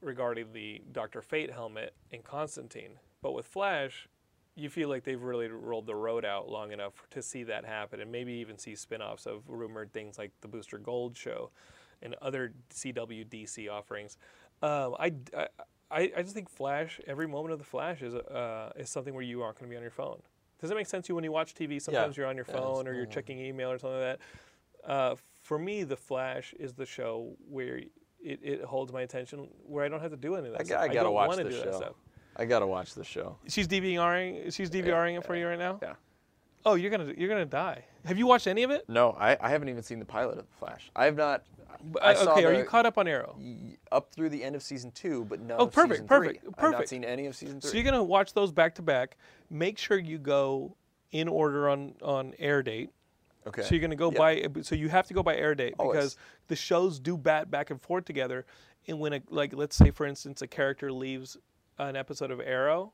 regarding 0.00 0.52
the 0.52 0.80
Dr. 0.92 1.20
Fate 1.20 1.50
helmet 1.50 1.94
in 2.12 2.22
Constantine. 2.22 2.92
But 3.20 3.32
with 3.32 3.46
Flash, 3.46 4.08
you 4.56 4.70
feel 4.70 4.88
like 4.88 5.02
they've 5.04 5.22
really 5.22 5.48
rolled 5.48 5.86
the 5.86 5.94
road 5.94 6.24
out 6.24 6.48
long 6.48 6.70
enough 6.72 6.92
to 7.10 7.20
see 7.22 7.42
that 7.44 7.64
happen 7.64 8.00
and 8.00 8.10
maybe 8.12 8.32
even 8.34 8.56
see 8.56 8.74
spin 8.76 9.02
offs 9.02 9.26
of 9.26 9.42
rumored 9.48 9.92
things 9.92 10.16
like 10.18 10.30
the 10.42 10.48
Booster 10.48 10.78
Gold 10.78 11.16
show 11.16 11.50
and 12.02 12.14
other 12.22 12.52
CW 12.72 13.26
DC 13.28 13.68
offerings. 13.70 14.16
Um, 14.62 14.94
I, 14.98 15.12
I, 15.36 15.46
I 15.90 16.12
I 16.18 16.22
just 16.22 16.34
think 16.34 16.48
Flash, 16.48 17.00
every 17.06 17.26
moment 17.26 17.52
of 17.52 17.58
the 17.58 17.64
Flash 17.64 18.00
is, 18.02 18.14
uh, 18.14 18.72
is 18.76 18.88
something 18.90 19.12
where 19.14 19.22
you 19.24 19.42
aren't 19.42 19.58
going 19.58 19.68
to 19.68 19.70
be 19.70 19.76
on 19.76 19.82
your 19.82 19.90
phone. 19.90 20.20
Does 20.60 20.70
it 20.70 20.74
make 20.76 20.86
sense 20.86 21.06
to 21.06 21.10
you 21.10 21.14
when 21.16 21.24
you 21.24 21.32
watch 21.32 21.54
TV? 21.54 21.82
Sometimes 21.82 22.16
you're 22.16 22.26
on 22.26 22.36
your 22.36 22.46
Yeah, 22.48 22.54
phone 22.54 22.86
or 22.88 22.94
you're 22.94 23.06
checking 23.06 23.38
email 23.40 23.70
or 23.70 23.78
something 23.78 24.00
like 24.00 24.18
that. 24.84 24.90
Uh, 24.90 25.14
for 25.42 25.58
me, 25.58 25.82
The 25.82 25.96
Flash 25.96 26.54
is 26.58 26.72
the 26.74 26.86
show 26.86 27.36
where 27.50 27.78
it, 27.78 28.40
it 28.42 28.62
holds 28.64 28.92
my 28.92 29.02
attention, 29.02 29.48
where 29.66 29.84
I 29.84 29.88
don't 29.88 30.00
have 30.00 30.12
to 30.12 30.16
do 30.16 30.36
any 30.36 30.46
of 30.46 30.52
that 30.52 30.60
I, 30.60 30.64
stuff. 30.64 30.80
got- 30.80 30.90
I 30.90 30.94
gotta 30.94 31.10
watch 31.10 31.28
wanna 31.28 31.44
the 31.44 31.50
do 31.50 31.56
that 31.56 31.64
show. 31.64 31.96
I 32.36 32.44
gotta 32.44 32.66
watch 32.66 32.94
the 32.94 33.04
show. 33.04 33.36
She's 33.48 33.68
DVRing. 33.68 34.52
She's 34.54 34.70
DVRing 34.70 35.16
it 35.18 35.24
for 35.24 35.36
you 35.36 35.46
right 35.46 35.58
now. 35.58 35.78
Yeah. 35.82 35.94
Oh, 36.66 36.74
you're 36.74 36.90
gonna 36.90 37.12
you're 37.16 37.28
gonna 37.28 37.44
die. 37.44 37.84
Have 38.06 38.18
you 38.18 38.26
watched 38.26 38.46
any 38.46 38.62
of 38.62 38.70
it? 38.70 38.88
No, 38.88 39.10
I, 39.18 39.36
I 39.40 39.50
haven't 39.50 39.68
even 39.68 39.82
seen 39.82 39.98
the 39.98 40.04
pilot 40.04 40.38
of 40.38 40.46
the 40.46 40.56
Flash. 40.58 40.90
I 40.96 41.04
have 41.04 41.16
not. 41.16 41.44
I 42.00 42.14
uh, 42.14 42.32
okay, 42.32 42.44
are 42.44 42.54
you 42.54 42.64
caught 42.64 42.86
up 42.86 42.96
on 42.96 43.06
Arrow? 43.06 43.36
up 43.92 44.10
through 44.12 44.30
the 44.30 44.42
end 44.42 44.56
of 44.56 44.62
season 44.62 44.90
two, 44.92 45.24
but 45.26 45.40
no. 45.40 45.56
Oh, 45.58 45.66
perfect, 45.66 46.06
perfect, 46.06 46.40
three. 46.40 46.48
I've 46.56 46.62
not 46.62 46.72
perfect. 46.72 46.88
seen 46.88 47.04
any 47.04 47.26
of 47.26 47.36
season 47.36 47.60
three. 47.60 47.70
So 47.70 47.76
you're 47.76 47.84
gonna 47.84 48.02
watch 48.02 48.32
those 48.32 48.50
back 48.52 48.74
to 48.76 48.82
back. 48.82 49.16
Make 49.50 49.76
sure 49.78 49.98
you 49.98 50.18
go 50.18 50.76
in 51.12 51.28
order 51.28 51.68
on 51.68 51.94
on 52.02 52.34
air 52.38 52.62
date. 52.62 52.90
okay. 53.46 53.62
So 53.62 53.74
you're 53.74 53.82
gonna 53.82 53.96
go 53.96 54.10
Yeah. 54.10 54.18
by. 54.18 54.62
So 54.62 54.74
you 54.74 54.88
have 54.88 55.06
to 55.08 55.14
go 55.14 55.22
by 55.22 55.36
air 55.36 55.54
date 55.54 55.74
Always. 55.78 55.94
because 55.96 56.16
the 56.48 56.56
shows 56.56 56.98
do 56.98 57.18
bat 57.18 57.50
back 57.50 57.70
and 57.70 57.80
forth 57.80 58.06
together. 58.06 58.46
And 58.88 58.98
when 58.98 59.12
a 59.12 59.20
like 59.28 59.52
let's 59.54 59.76
say 59.76 59.90
for 59.90 60.06
instance 60.06 60.40
a 60.40 60.46
character 60.46 60.90
leaves 60.90 61.36
an 61.78 61.96
episode 61.96 62.30
of 62.30 62.40
Arrow, 62.40 62.92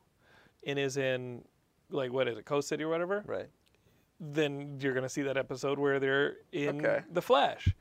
and 0.66 0.78
is 0.78 0.96
in 0.96 1.44
like 1.90 2.12
what 2.12 2.28
is 2.28 2.38
it 2.38 2.44
Coast 2.44 2.68
City 2.68 2.84
or 2.84 2.88
whatever, 2.88 3.22
Right. 3.26 3.48
then 4.20 4.78
you're 4.80 4.94
gonna 4.94 5.08
see 5.08 5.22
that 5.22 5.36
episode 5.36 5.78
where 5.78 5.98
they're 5.98 6.36
in 6.52 6.84
Okay. 6.84 7.02
the 7.10 7.22
Flash. 7.22 7.74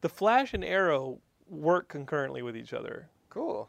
The 0.00 0.08
Flash 0.08 0.54
and 0.54 0.64
Arrow 0.64 1.18
work 1.48 1.88
concurrently 1.88 2.42
with 2.42 2.56
each 2.56 2.72
other. 2.72 3.08
Cool. 3.30 3.68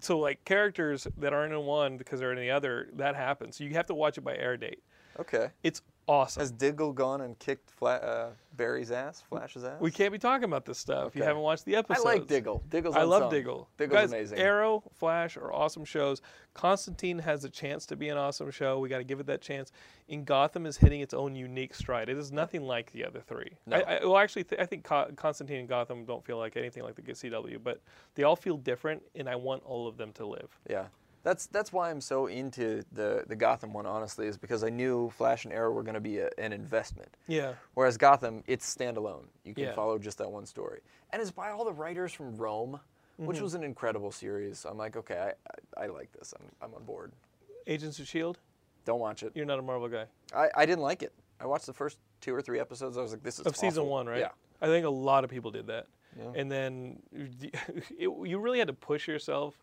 So 0.00 0.18
like 0.18 0.44
characters 0.44 1.06
that 1.18 1.32
aren't 1.32 1.52
in 1.52 1.60
one 1.66 1.96
because 1.96 2.20
they're 2.20 2.32
in 2.32 2.38
the 2.38 2.50
other, 2.50 2.88
that 2.94 3.14
happens. 3.16 3.56
So 3.56 3.64
you 3.64 3.70
have 3.74 3.86
to 3.86 3.94
watch 3.94 4.16
it 4.16 4.22
by 4.22 4.36
air 4.36 4.56
date. 4.56 4.82
Okay. 5.18 5.50
It's 5.62 5.82
awesome. 6.08 6.40
Has 6.40 6.50
Diggle 6.50 6.92
gone 6.92 7.20
and 7.20 7.38
kicked 7.38 7.70
Fla- 7.70 7.96
uh, 7.96 8.30
Barry's 8.56 8.90
ass, 8.90 9.22
Flash's 9.28 9.64
ass? 9.64 9.80
we 9.80 9.90
can't 9.90 10.12
be 10.12 10.18
talking 10.18 10.44
about 10.44 10.64
this 10.64 10.78
stuff. 10.78 11.08
if 11.08 11.16
You 11.16 11.22
haven't 11.22 11.42
watched 11.42 11.64
the 11.64 11.76
episode. 11.76 12.06
I 12.06 12.12
like 12.12 12.26
Diggle. 12.26 12.62
Diggle's 12.68 12.96
I 12.96 13.02
love 13.02 13.22
unsung. 13.24 13.30
Diggle. 13.38 13.68
Diggle's 13.78 14.00
Guys, 14.00 14.12
amazing. 14.12 14.38
Arrow, 14.38 14.82
Flash 14.94 15.36
are 15.36 15.52
awesome 15.52 15.84
shows. 15.84 16.20
Constantine 16.54 17.18
has 17.18 17.44
a 17.44 17.48
chance 17.50 17.86
to 17.86 17.96
be 17.96 18.08
an 18.08 18.18
awesome 18.18 18.50
show. 18.50 18.78
We 18.78 18.88
got 18.88 18.98
to 18.98 19.04
give 19.04 19.20
it 19.20 19.26
that 19.26 19.40
chance. 19.40 19.72
In 20.08 20.24
Gotham 20.24 20.66
is 20.66 20.76
hitting 20.76 21.00
its 21.00 21.14
own 21.14 21.34
unique 21.34 21.74
stride. 21.74 22.08
It 22.08 22.18
is 22.18 22.30
nothing 22.30 22.62
like 22.62 22.92
the 22.92 23.04
other 23.04 23.20
three. 23.20 23.52
No. 23.66 23.78
I, 23.78 23.80
I, 23.80 24.04
well, 24.04 24.18
actually, 24.18 24.44
th- 24.44 24.60
I 24.60 24.66
think 24.66 24.84
Co- 24.84 25.10
Constantine 25.16 25.60
and 25.60 25.68
Gotham 25.68 26.04
don't 26.04 26.24
feel 26.24 26.36
like 26.36 26.56
anything 26.56 26.82
like 26.82 26.94
the 26.94 27.02
CW, 27.02 27.62
but 27.62 27.80
they 28.14 28.24
all 28.24 28.36
feel 28.36 28.58
different, 28.58 29.02
and 29.14 29.28
I 29.28 29.36
want 29.36 29.62
all 29.64 29.88
of 29.88 29.96
them 29.96 30.12
to 30.14 30.26
live. 30.26 30.58
Yeah. 30.68 30.86
That's 31.24 31.46
that's 31.46 31.72
why 31.72 31.90
I'm 31.90 32.00
so 32.00 32.26
into 32.26 32.82
the 32.92 33.24
the 33.28 33.36
Gotham 33.36 33.72
one. 33.72 33.86
Honestly, 33.86 34.26
is 34.26 34.36
because 34.36 34.64
I 34.64 34.70
knew 34.70 35.10
Flash 35.10 35.44
and 35.44 35.52
Arrow 35.54 35.70
were 35.70 35.82
going 35.84 35.94
to 35.94 36.00
be 36.00 36.18
a, 36.18 36.30
an 36.38 36.52
investment. 36.52 37.08
Yeah. 37.28 37.52
Whereas 37.74 37.96
Gotham, 37.96 38.42
it's 38.46 38.74
standalone. 38.74 39.24
You 39.44 39.54
can 39.54 39.64
Yeah. 39.64 39.74
follow 39.74 39.98
just 39.98 40.18
that 40.18 40.30
one 40.30 40.46
story, 40.46 40.80
and 41.12 41.22
it's 41.22 41.30
by 41.30 41.50
all 41.50 41.64
the 41.64 41.72
writers 41.72 42.12
from 42.12 42.36
Rome, 42.36 42.80
which 43.18 43.36
Mm-hmm. 43.36 43.44
was 43.44 43.54
an 43.54 43.62
incredible 43.62 44.10
series. 44.10 44.64
I'm 44.68 44.76
like, 44.78 44.96
okay, 44.96 45.32
I, 45.76 45.80
I, 45.80 45.84
I 45.84 45.86
like 45.86 46.10
this. 46.12 46.34
I'm 46.38 46.46
I'm 46.60 46.74
on 46.74 46.82
board. 46.84 47.12
Agents 47.68 47.98
of 48.00 48.08
Shield. 48.08 48.38
Don't 48.84 48.98
watch 48.98 49.22
it. 49.22 49.30
You're 49.36 49.46
not 49.46 49.60
a 49.60 49.62
Marvel 49.62 49.88
guy. 49.88 50.06
I, 50.34 50.48
I 50.56 50.66
didn't 50.66 50.82
like 50.82 51.04
it. 51.04 51.12
I 51.40 51.46
watched 51.46 51.66
the 51.66 51.72
first 51.72 51.98
two 52.20 52.34
or 52.34 52.42
three 52.42 52.58
episodes. 52.58 52.98
I 52.98 53.02
was 53.02 53.12
like, 53.12 53.22
this 53.22 53.38
is 53.38 53.46
of 53.46 53.56
season 53.56 53.86
one, 53.86 54.06
right? 54.08 54.18
Yeah. 54.20 54.30
I 54.60 54.66
think 54.66 54.84
a 54.86 54.90
lot 54.90 55.22
of 55.22 55.30
people 55.30 55.52
did 55.52 55.68
that. 55.68 55.86
Yeah. 56.18 56.32
And 56.34 56.50
then 56.50 56.98
it, 57.12 58.08
you 58.24 58.38
really 58.40 58.58
had 58.58 58.66
to 58.68 58.74
push 58.74 59.06
yourself 59.06 59.54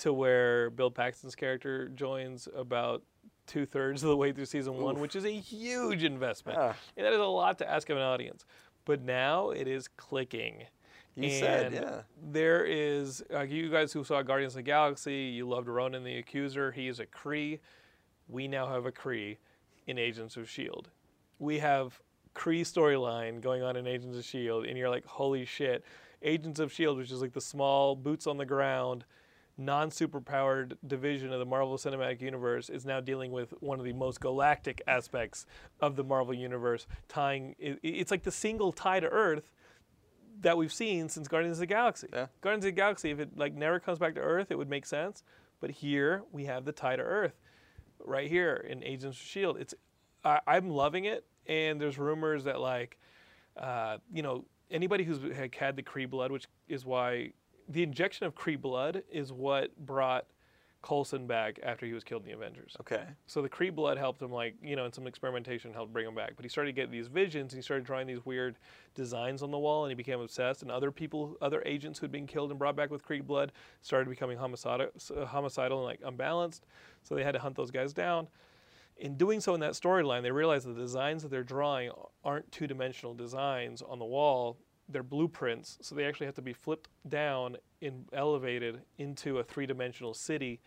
to 0.00 0.12
where 0.12 0.70
Bill 0.70 0.90
Paxton's 0.90 1.34
character 1.34 1.88
joins 1.88 2.48
about 2.56 3.02
two 3.46 3.66
thirds 3.66 4.02
of 4.02 4.08
the 4.08 4.16
way 4.16 4.32
through 4.32 4.46
season 4.46 4.74
one, 4.76 5.00
which 5.00 5.16
is 5.16 5.24
a 5.24 5.30
huge 5.30 6.04
investment. 6.04 6.58
Ah. 6.58 6.74
And 6.96 7.06
that 7.06 7.12
is 7.12 7.18
a 7.18 7.24
lot 7.24 7.58
to 7.58 7.70
ask 7.70 7.88
of 7.90 7.96
an 7.96 8.02
audience. 8.02 8.44
But 8.84 9.02
now 9.02 9.50
it 9.50 9.68
is 9.68 9.88
clicking. 9.88 10.64
You 11.16 11.30
said, 11.30 11.72
yeah. 11.74 12.02
There 12.30 12.64
is, 12.64 13.22
uh, 13.34 13.42
you 13.42 13.68
guys 13.68 13.92
who 13.92 14.04
saw 14.04 14.22
Guardians 14.22 14.54
of 14.54 14.58
the 14.58 14.62
Galaxy, 14.62 15.24
you 15.24 15.46
loved 15.46 15.68
Ronan 15.68 16.04
the 16.04 16.18
Accuser. 16.18 16.72
He 16.72 16.88
is 16.88 17.00
a 17.00 17.06
Kree. 17.06 17.58
We 18.28 18.48
now 18.48 18.66
have 18.68 18.86
a 18.86 18.92
Kree 18.92 19.36
in 19.86 19.98
Agents 19.98 20.36
of 20.36 20.44
S.H.I.E.L.D. 20.44 20.88
We 21.40 21.58
have 21.58 22.00
Kree 22.34 22.60
storyline 22.60 23.40
going 23.40 23.62
on 23.62 23.76
in 23.76 23.86
Agents 23.86 24.16
of 24.16 24.20
S.H.I.E.L.D., 24.20 24.68
and 24.68 24.78
you're 24.78 24.88
like, 24.88 25.04
holy 25.04 25.44
shit. 25.44 25.84
Agents 26.22 26.60
of 26.60 26.70
S.H.I.E.L.D., 26.70 26.98
which 26.98 27.10
is 27.10 27.20
like 27.20 27.32
the 27.32 27.40
small, 27.40 27.96
boots 27.96 28.26
on 28.26 28.38
the 28.38 28.46
ground, 28.46 29.04
non 29.60 29.90
superpowered 29.90 30.76
division 30.86 31.32
of 31.32 31.38
the 31.38 31.46
Marvel 31.46 31.76
Cinematic 31.76 32.20
Universe, 32.20 32.70
is 32.70 32.84
now 32.84 33.00
dealing 33.00 33.30
with 33.30 33.52
one 33.60 33.78
of 33.78 33.84
the 33.84 33.92
most 33.92 34.20
galactic 34.20 34.82
aspects 34.86 35.46
of 35.80 35.96
the 35.96 36.04
Marvel 36.04 36.34
Universe, 36.34 36.86
tying, 37.08 37.54
it, 37.58 37.78
it's 37.82 38.10
like 38.10 38.22
the 38.22 38.32
single 38.32 38.72
tie 38.72 39.00
to 39.00 39.08
Earth 39.08 39.52
that 40.40 40.56
we've 40.56 40.72
seen 40.72 41.08
since 41.08 41.28
Guardians 41.28 41.58
of 41.58 41.60
the 41.60 41.66
Galaxy. 41.66 42.08
Yeah. 42.12 42.26
Guardians 42.40 42.64
of 42.64 42.68
the 42.68 42.76
Galaxy, 42.76 43.10
if 43.10 43.20
it 43.20 43.36
like 43.36 43.54
never 43.54 43.78
comes 43.78 43.98
back 43.98 44.14
to 44.14 44.20
Earth, 44.20 44.50
it 44.50 44.56
would 44.56 44.70
make 44.70 44.86
sense. 44.86 45.22
But 45.60 45.70
here 45.70 46.22
we 46.32 46.46
have 46.46 46.64
the 46.64 46.72
tie 46.72 46.96
to 46.96 47.02
Earth, 47.02 47.34
right 48.04 48.28
here 48.28 48.66
in 48.68 48.82
Agents 48.82 49.18
of 49.18 49.22
Shield. 49.22 49.58
It's 49.58 49.74
I, 50.24 50.40
I'm 50.46 50.70
loving 50.70 51.04
it, 51.04 51.24
and 51.46 51.80
there's 51.80 51.98
rumors 51.98 52.44
that 52.44 52.60
like, 52.60 52.98
uh, 53.56 53.98
you 54.12 54.22
know, 54.22 54.44
anybody 54.70 55.04
who's 55.04 55.20
had, 55.34 55.54
had 55.54 55.76
the 55.76 55.82
Kree 55.82 56.08
blood, 56.08 56.32
which 56.32 56.46
is 56.68 56.84
why 56.84 57.32
the 57.70 57.82
injection 57.82 58.26
of 58.26 58.34
Kree 58.34 58.60
blood 58.60 59.04
is 59.10 59.32
what 59.32 59.76
brought 59.78 60.26
Coulson 60.82 61.26
back 61.26 61.60
after 61.62 61.84
he 61.84 61.92
was 61.92 62.02
killed 62.02 62.22
in 62.22 62.28
the 62.28 62.34
Avengers. 62.34 62.74
Okay. 62.80 63.04
So 63.26 63.42
the 63.42 63.48
Kree 63.48 63.74
blood 63.74 63.98
helped 63.98 64.20
him, 64.20 64.32
like 64.32 64.54
you 64.62 64.76
know, 64.76 64.86
in 64.86 64.92
some 64.92 65.06
experimentation 65.06 65.72
helped 65.72 65.92
bring 65.92 66.06
him 66.06 66.14
back. 66.14 66.32
But 66.36 66.44
he 66.44 66.48
started 66.48 66.74
getting 66.74 66.90
these 66.90 67.06
visions, 67.06 67.52
and 67.52 67.58
he 67.58 67.62
started 67.62 67.84
drawing 67.84 68.06
these 68.06 68.24
weird 68.24 68.56
designs 68.94 69.42
on 69.42 69.50
the 69.50 69.58
wall, 69.58 69.84
and 69.84 69.90
he 69.90 69.94
became 69.94 70.20
obsessed. 70.20 70.62
And 70.62 70.70
other 70.70 70.90
people, 70.90 71.36
other 71.42 71.62
agents 71.66 71.98
who 71.98 72.04
had 72.04 72.12
been 72.12 72.26
killed 72.26 72.50
and 72.50 72.58
brought 72.58 72.76
back 72.76 72.90
with 72.90 73.06
Kree 73.06 73.24
blood, 73.24 73.52
started 73.82 74.08
becoming 74.08 74.38
homicidal, 74.38 74.88
uh, 75.14 75.26
homicidal 75.26 75.78
and 75.78 75.86
like 75.86 76.00
unbalanced. 76.04 76.66
So 77.02 77.14
they 77.14 77.24
had 77.24 77.32
to 77.32 77.40
hunt 77.40 77.56
those 77.56 77.70
guys 77.70 77.92
down. 77.92 78.28
In 78.96 79.16
doing 79.16 79.40
so 79.40 79.54
in 79.54 79.60
that 79.60 79.72
storyline, 79.72 80.22
they 80.22 80.30
realized 80.30 80.66
the 80.66 80.74
designs 80.74 81.22
that 81.22 81.30
they're 81.30 81.42
drawing 81.42 81.90
aren't 82.24 82.50
two-dimensional 82.52 83.14
designs 83.14 83.80
on 83.82 83.98
the 83.98 84.04
wall; 84.04 84.58
they're 84.90 85.02
blueprints. 85.02 85.78
So 85.80 85.94
they 85.94 86.04
actually 86.04 86.26
have 86.26 86.34
to 86.36 86.42
be 86.42 86.52
flipped 86.52 86.88
down 87.08 87.56
and 87.82 88.06
elevated 88.12 88.82
into 88.98 89.38
a 89.38 89.44
three-dimensional 89.44 90.14
city 90.14 90.60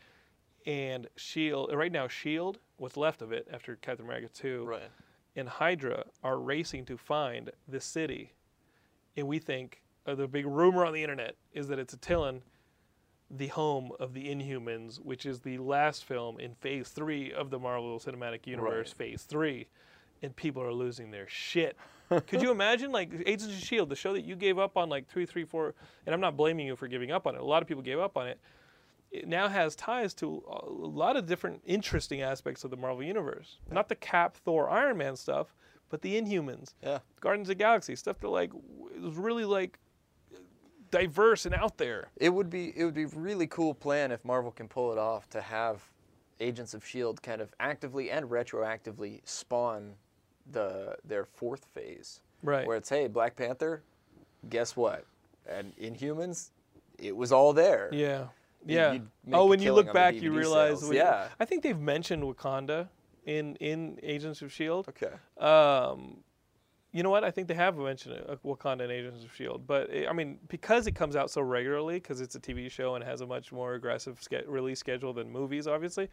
and 0.65 1.07
Shield 1.17 1.71
right 1.73 1.91
now 1.91 2.07
Shield, 2.07 2.59
what's 2.77 2.95
left 2.95 3.21
of 3.21 3.31
it 3.33 3.47
after 3.51 3.75
Captain 3.75 4.05
America 4.05 4.29
2 4.33 4.63
Right. 4.65 4.89
and 5.35 5.49
Hydra 5.49 6.05
are 6.23 6.39
racing 6.39 6.85
to 6.85 6.97
find 6.97 7.51
this 7.67 7.83
city. 7.83 8.33
And 9.17 9.27
we 9.27 9.39
think 9.39 9.81
uh, 10.07 10.15
the 10.15 10.27
big 10.27 10.45
rumor 10.45 10.85
on 10.85 10.93
the 10.93 11.01
internet 11.03 11.35
is 11.51 11.67
that 11.67 11.79
it's 11.79 11.93
Attilan, 11.93 12.41
the 13.29 13.47
home 13.47 13.91
of 13.99 14.13
the 14.13 14.25
Inhumans, 14.33 14.99
which 15.01 15.25
is 15.25 15.41
the 15.41 15.57
last 15.57 16.05
film 16.05 16.39
in 16.39 16.55
phase 16.55 16.89
3 16.89 17.33
of 17.33 17.49
the 17.49 17.59
Marvel 17.59 17.99
Cinematic 17.99 18.47
Universe, 18.47 18.95
Right. 18.97 19.09
phase 19.09 19.23
3. 19.23 19.67
And 20.23 20.35
people 20.35 20.63
are 20.63 20.73
losing 20.73 21.11
their 21.11 21.27
shit. 21.27 21.77
Could 22.27 22.41
you 22.41 22.51
imagine, 22.51 22.91
like 22.91 23.11
Agents 23.25 23.53
of 23.53 23.59
Shield, 23.59 23.89
the 23.89 23.95
show 23.95 24.13
that 24.13 24.23
you 24.23 24.35
gave 24.35 24.57
up 24.57 24.77
on, 24.77 24.89
like 24.89 25.07
three, 25.07 25.25
three, 25.25 25.45
four, 25.45 25.75
and 26.05 26.15
I'm 26.15 26.21
not 26.21 26.35
blaming 26.35 26.65
you 26.65 26.75
for 26.75 26.87
giving 26.87 27.11
up 27.11 27.27
on 27.27 27.35
it. 27.35 27.41
A 27.41 27.45
lot 27.45 27.61
of 27.61 27.67
people 27.67 27.83
gave 27.83 27.99
up 27.99 28.17
on 28.17 28.27
it 28.27 28.39
it 29.13 29.27
now 29.27 29.47
has 29.47 29.75
ties 29.75 30.13
to 30.15 30.43
a 30.49 30.65
lot 30.67 31.15
of 31.15 31.27
different 31.27 31.61
interesting 31.65 32.23
aspects 32.23 32.63
of 32.63 32.71
the 32.71 32.77
Marvel 32.77 33.03
Universe. 33.03 33.59
Not 33.71 33.87
the 33.87 33.95
Cap, 33.95 34.35
Thor, 34.35 34.69
Iron 34.69 34.97
Man 34.97 35.15
stuff, 35.15 35.53
but 35.89 36.01
the 36.01 36.19
Inhumans, 36.19 36.73
Yeah. 36.81 36.97
Guardians 37.21 37.47
of 37.47 37.49
the 37.49 37.63
Galaxy 37.63 37.95
stuff 37.95 38.19
that 38.19 38.29
like 38.29 38.51
was 38.99 39.15
really 39.15 39.45
like 39.45 39.77
diverse 40.89 41.45
and 41.45 41.53
out 41.53 41.77
there. 41.77 42.09
It 42.17 42.29
would 42.29 42.49
be 42.49 42.73
it 42.75 42.83
would 42.83 42.95
be 42.95 43.03
a 43.03 43.07
really 43.07 43.45
cool 43.47 43.75
plan 43.75 44.11
if 44.11 44.25
Marvel 44.25 44.51
can 44.51 44.67
pull 44.67 44.91
it 44.91 44.97
off 44.97 45.29
to 45.29 45.41
have 45.41 45.83
Agents 46.39 46.73
of 46.73 46.85
Shield 46.85 47.21
kind 47.21 47.39
of 47.39 47.53
actively 47.59 48.09
and 48.09 48.25
retroactively 48.25 49.21
spawn 49.25 49.93
the 50.51 50.95
their 51.05 51.25
fourth 51.25 51.65
phase. 51.73 52.21
Right. 52.41 52.67
Where 52.67 52.77
it's 52.77 52.89
hey, 52.89 53.07
Black 53.07 53.35
Panther, 53.35 53.83
guess 54.49 54.75
what? 54.75 55.05
And 55.47 55.75
Inhumans, 55.77 56.49
it 56.99 57.15
was 57.15 57.31
all 57.31 57.53
there. 57.53 57.89
Yeah, 57.91 58.27
yeah. 58.65 58.97
Oh, 59.31 59.45
when 59.47 59.61
you 59.61 59.73
look 59.73 59.93
back, 59.93 60.15
you 60.15 60.31
realize. 60.33 60.79
sales. 60.81 60.93
Yeah. 60.93 61.27
I 61.39 61.45
think 61.45 61.63
they've 61.63 61.79
mentioned 61.79 62.23
Wakanda 62.23 62.87
in 63.25 63.55
in 63.57 63.99
Agents 64.03 64.41
of 64.41 64.51
Shield. 64.51 64.87
Okay. 64.89 65.13
Um, 65.45 66.17
you 66.91 67.01
know 67.01 67.09
what? 67.09 67.23
I 67.23 67.31
think 67.31 67.47
they 67.47 67.55
have 67.55 67.75
mentioned 67.75 68.15
it, 68.15 68.29
uh, 68.29 68.35
Wakanda 68.45 68.81
and 68.83 68.91
Agents 68.91 69.23
of 69.23 69.33
Shield, 69.35 69.65
but 69.65 69.89
eh, 69.91 70.05
I 70.07 70.13
mean, 70.13 70.37
because 70.47 70.85
it 70.85 70.91
comes 70.91 71.15
out 71.15 71.31
so 71.31 71.41
regularly, 71.41 71.95
because 71.95 72.21
it's 72.21 72.35
a 72.35 72.39
TV 72.39 72.69
show 72.69 72.93
and 72.95 73.03
has 73.03 73.21
a 73.21 73.25
much 73.25 73.51
more 73.51 73.73
aggressive 73.73 74.21
ske- 74.21 74.45
release 74.47 74.79
schedule 74.79 75.11
than 75.11 75.31
movies, 75.31 75.65
obviously, 75.65 76.07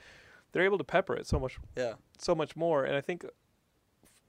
they're 0.53 0.64
able 0.64 0.78
to 0.78 0.85
pepper 0.85 1.14
it 1.16 1.26
so 1.26 1.39
much, 1.39 1.59
Yeah. 1.76 1.95
so 2.16 2.35
much 2.35 2.57
more. 2.57 2.85
And 2.85 2.97
I 2.97 3.03
think 3.03 3.26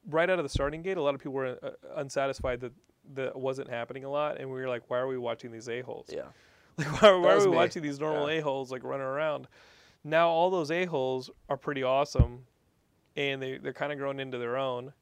right 0.09 0.29
out 0.29 0.39
of 0.39 0.43
the 0.43 0.49
starting 0.49 0.81
gate, 0.81 0.97
a 0.97 1.01
lot 1.01 1.13
of 1.15 1.19
people 1.21 1.33
were 1.33 1.57
uh, 1.61 1.69
unsatisfied 1.95 2.61
that 2.61 2.71
that 3.13 3.35
wasn't 3.35 3.69
happening 3.69 4.03
a 4.03 4.09
lot, 4.09 4.39
and 4.39 4.49
we 4.49 4.61
were 4.61 4.69
like, 4.69 4.89
why 4.89 4.97
are 4.99 5.07
we 5.07 5.17
watching 5.17 5.51
these 5.51 5.67
a 5.69 5.81
holes? 5.81 6.07
Yeah. 6.11 6.23
Like, 6.77 7.01
why, 7.01 7.11
why 7.17 7.33
are 7.33 7.39
we 7.39 7.47
me. 7.47 7.55
watching 7.55 7.83
these 7.83 7.99
normal 7.99 8.31
Yeah. 8.31 8.39
a-holes 8.39 8.71
like 8.71 8.83
running 8.83 9.05
around? 9.05 9.47
Now 10.05 10.29
all 10.29 10.49
those 10.49 10.71
a-holes 10.71 11.29
are 11.49 11.57
pretty 11.57 11.83
awesome, 11.83 12.45
and 13.17 13.41
they, 13.41 13.57
they're 13.57 13.73
kind 13.73 13.91
of 13.91 13.97
growing 13.99 14.19
into 14.19 14.37
their 14.37 14.55
own, 14.57 14.93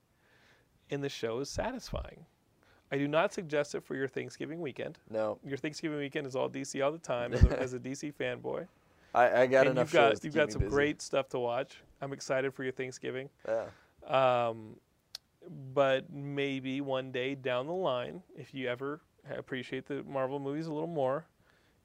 and 0.90 1.04
the 1.04 1.10
show 1.10 1.40
is 1.40 1.50
satisfying. 1.50 2.26
I 2.92 2.98
do 2.98 3.08
not 3.08 3.34
suggest 3.34 3.76
it 3.76 3.84
for 3.84 3.96
your 3.96 4.08
Thanksgiving 4.08 4.62
weekend. 4.62 4.98
No. 5.12 5.38
Your 5.46 5.58
Thanksgiving 5.58 6.00
weekend 6.00 6.26
is 6.26 6.36
all 6.36 6.50
DC 6.50 6.84
all 6.84 6.92
the 6.92 6.98
time 6.98 7.34
as 7.34 7.44
a, 7.44 7.60
as 7.62 7.74
a 7.76 7.80
DC 7.80 8.14
fanboy. 8.16 8.68
I, 9.14 9.42
I 9.44 9.48
got 9.48 9.68
and 9.68 9.78
enough 9.78 9.94
you've 9.94 9.94
got 9.94 10.24
you've 10.24 10.34
got 10.36 10.48
me 10.48 10.54
some 10.54 10.62
busy. 10.62 10.72
great 10.72 11.02
stuff 11.04 11.30
to 11.30 11.40
watch. 11.40 11.78
I'm 12.02 12.14
excited 12.14 12.54
for 12.54 12.64
your 12.64 12.74
Thanksgiving. 12.74 13.30
Yeah. 13.48 14.48
Um, 14.48 14.76
but 15.74 16.12
maybe 16.12 16.82
one 16.82 17.12
day 17.12 17.36
down 17.36 17.68
the 17.68 17.74
line, 17.74 18.22
if 18.36 18.54
you 18.54 18.68
ever 18.68 19.02
appreciate 19.36 19.88
the 19.88 20.04
Marvel 20.04 20.40
movies 20.40 20.68
a 20.68 20.74
little 20.74 20.88
more 20.88 21.26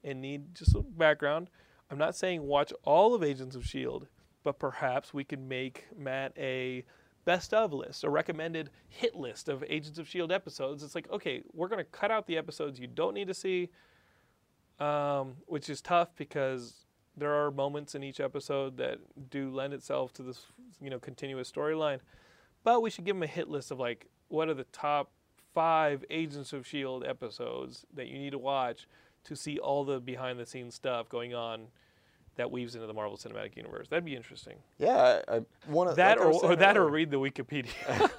and 0.03 0.21
need 0.21 0.53
just 0.53 0.75
a 0.75 0.81
background, 0.81 1.49
I'm 1.89 1.97
not 1.97 2.15
saying 2.15 2.43
watch 2.43 2.71
all 2.83 3.13
of 3.13 3.23
Agents 3.23 3.55
of 3.55 3.63
S.H.I.E.L.D., 3.63 4.07
but 4.43 4.59
perhaps 4.59 5.13
we 5.13 5.23
could 5.23 5.39
make 5.41 5.85
Matt 5.97 6.33
a 6.37 6.85
best 7.25 7.53
of 7.53 7.73
list, 7.73 8.03
a 8.03 8.09
recommended 8.09 8.69
hit 8.87 9.15
list 9.15 9.49
of 9.49 9.63
Agents 9.67 9.97
of 9.97 10.05
S.H.I.E.L.D. 10.05 10.33
Episodes. 10.33 10.83
It's 10.83 10.95
like, 10.95 11.09
okay, 11.11 11.41
we're 11.53 11.67
going 11.67 11.83
to 11.83 11.89
cut 11.91 12.11
out 12.11 12.27
the 12.27 12.37
episodes 12.37 12.79
you 12.79 12.87
don't 12.87 13.15
need 13.15 13.27
to 13.27 13.33
see, 13.33 13.69
um, 14.79 15.35
which 15.47 15.69
is 15.69 15.81
tough 15.81 16.09
because 16.15 16.85
there 17.17 17.33
are 17.33 17.49
moments 17.49 17.95
in 17.95 18.03
each 18.03 18.19
episode 18.19 18.77
that 18.77 18.99
do 19.29 19.49
lend 19.49 19.73
itself 19.73 20.13
to 20.13 20.23
this, 20.23 20.45
you 20.81 20.89
know, 20.89 20.99
continuous 20.99 21.51
storyline. 21.51 21.99
But 22.65 22.81
we 22.81 22.89
should 22.89 23.05
give 23.05 23.15
them 23.15 23.23
a 23.23 23.27
hit 23.27 23.47
list 23.47 23.71
of 23.71 23.79
like 23.79 24.07
what 24.27 24.49
are 24.49 24.53
the 24.55 24.65
top 24.65 25.11
five 25.53 26.03
Agents 26.09 26.51
of 26.51 26.67
Shield 26.67 27.05
episodes 27.05 27.85
that 27.93 28.07
you 28.07 28.17
need 28.17 28.31
to 28.31 28.39
watch 28.39 28.87
to 29.23 29.35
see 29.35 29.59
all 29.59 29.85
the 29.85 29.99
behind 29.99 30.39
the 30.39 30.45
scenes 30.45 30.75
stuff 30.75 31.07
going 31.07 31.33
on 31.33 31.67
that 32.37 32.51
weaves 32.51 32.75
into 32.75 32.85
the 32.87 32.93
Marvel 32.93 33.17
Cinematic 33.17 33.55
Universe. 33.55 33.87
That'd 33.87 34.03
be 34.05 34.15
interesting. 34.15 34.55
Yeah. 34.77 35.21
I, 35.27 35.35
I 35.37 35.41
one 35.67 35.87
of 35.87 35.95
That 35.95 36.19
like 36.19 36.27
or, 36.27 36.51
or 36.51 36.55
that 36.57 36.75
or 36.77 36.87
read 36.89 37.09
the 37.11 37.17
Wikipedia. 37.19 38.09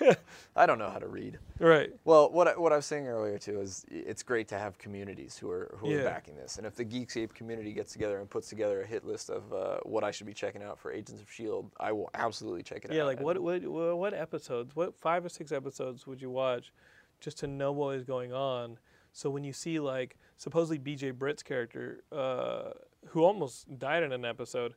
I 0.56 0.66
don't 0.66 0.78
know 0.78 0.88
how 0.90 0.98
to 0.98 1.06
read. 1.06 1.38
right. 1.58 1.90
Well, 2.04 2.30
what 2.32 2.48
I, 2.48 2.56
what 2.56 2.72
I 2.72 2.76
was 2.76 2.86
saying 2.86 3.06
earlier 3.06 3.38
too 3.38 3.60
is 3.60 3.84
it's 3.90 4.22
great 4.22 4.48
to 4.48 4.58
have 4.58 4.78
communities 4.78 5.36
who 5.36 5.50
are 5.50 5.74
who 5.78 5.90
Yeah. 5.90 5.96
are 5.98 6.04
backing 6.04 6.36
this, 6.36 6.56
and 6.58 6.66
if 6.66 6.74
the 6.74 6.84
Geekscape 6.84 7.34
community 7.34 7.72
gets 7.72 7.92
together 7.92 8.18
and 8.18 8.28
puts 8.28 8.48
together 8.48 8.82
a 8.82 8.86
hit 8.86 9.04
list 9.04 9.30
of 9.30 9.52
uh, 9.52 9.78
what 9.84 10.04
I 10.04 10.10
should 10.10 10.26
be 10.26 10.34
checking 10.34 10.62
out 10.62 10.78
for 10.78 10.92
Agents 10.92 11.20
of 11.20 11.30
Shield, 11.30 11.70
I 11.78 11.92
will 11.92 12.10
absolutely 12.14 12.62
check 12.62 12.84
it 12.84 12.90
Yeah, 12.90 12.94
out. 12.94 12.96
Yeah, 12.98 13.04
like 13.04 13.20
what, 13.20 13.38
what 13.40 13.62
what 13.64 13.96
what 13.98 14.14
episodes? 14.14 14.74
What 14.74 14.96
five 14.98 15.24
or 15.24 15.28
six 15.28 15.52
episodes 15.52 16.06
would 16.06 16.20
you 16.20 16.30
watch 16.30 16.72
just 17.20 17.38
to 17.40 17.46
know 17.46 17.72
what 17.72 17.96
is 17.96 18.04
going 18.04 18.32
on? 18.32 18.78
So 19.12 19.28
when 19.28 19.44
you 19.44 19.52
see 19.52 19.78
like 19.80 20.16
supposedly 20.36 20.78
BJ 20.78 21.12
Britt's 21.12 21.42
character, 21.42 22.02
uh, 22.12 22.70
who 23.08 23.24
almost 23.24 23.78
died 23.78 24.02
in 24.02 24.12
an 24.12 24.24
episode, 24.24 24.74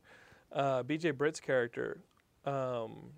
uh, 0.52 0.82
BJ 0.82 1.16
Britt's 1.16 1.40
character, 1.40 1.98
um, 2.44 3.10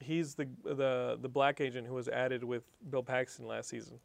he's 0.00 0.34
the 0.34 0.48
the 0.64 1.18
the 1.20 1.28
black 1.28 1.60
agent 1.60 1.86
who 1.86 1.94
was 1.94 2.08
added 2.08 2.42
with 2.44 2.64
Bill 2.90 3.02
Paxton 3.02 3.46
last 3.46 3.68
season, 3.68 3.98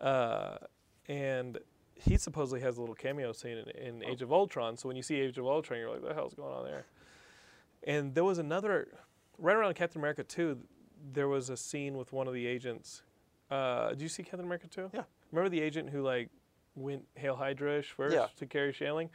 uh, 0.00 0.56
and 1.08 1.58
he 1.94 2.16
supposedly 2.16 2.60
has 2.60 2.78
a 2.78 2.80
little 2.80 2.94
cameo 2.94 3.32
scene 3.32 3.58
in, 3.58 3.68
in 4.00 4.04
Age 4.04 4.22
of 4.22 4.32
Ultron. 4.32 4.76
So 4.76 4.88
when 4.88 4.96
you 4.96 5.02
see 5.02 5.20
Age 5.20 5.38
of 5.38 5.46
Ultron, 5.46 5.78
you're 5.80 5.90
like, 5.90 6.00
"What 6.02 6.08
the 6.08 6.14
hell's 6.14 6.34
going 6.34 6.52
on 6.54 6.64
there?" 6.64 6.86
And 7.84 8.14
there 8.14 8.24
was 8.24 8.38
another, 8.38 8.88
right 9.38 9.56
around 9.56 9.74
Captain 9.74 10.00
America 10.00 10.22
2, 10.22 10.56
there 11.12 11.26
was 11.26 11.50
a 11.50 11.56
scene 11.56 11.96
with 11.96 12.12
one 12.12 12.28
of 12.28 12.32
the 12.34 12.46
agents. 12.46 13.02
Uh, 13.50 13.88
did 13.90 14.00
you 14.02 14.08
see 14.08 14.22
Captain 14.22 14.44
America 14.44 14.68
2? 14.68 14.90
Yeah. 14.94 15.02
Remember 15.32 15.48
the 15.48 15.60
agent 15.60 15.90
who 15.90 16.00
like 16.02 16.30
went 16.76 17.04
Hail 17.16 17.34
Hydra 17.34 17.82
first 17.82 18.14
Yeah. 18.14 18.28
to 18.36 18.46
Garry 18.46 18.72
Shandling? 18.72 19.08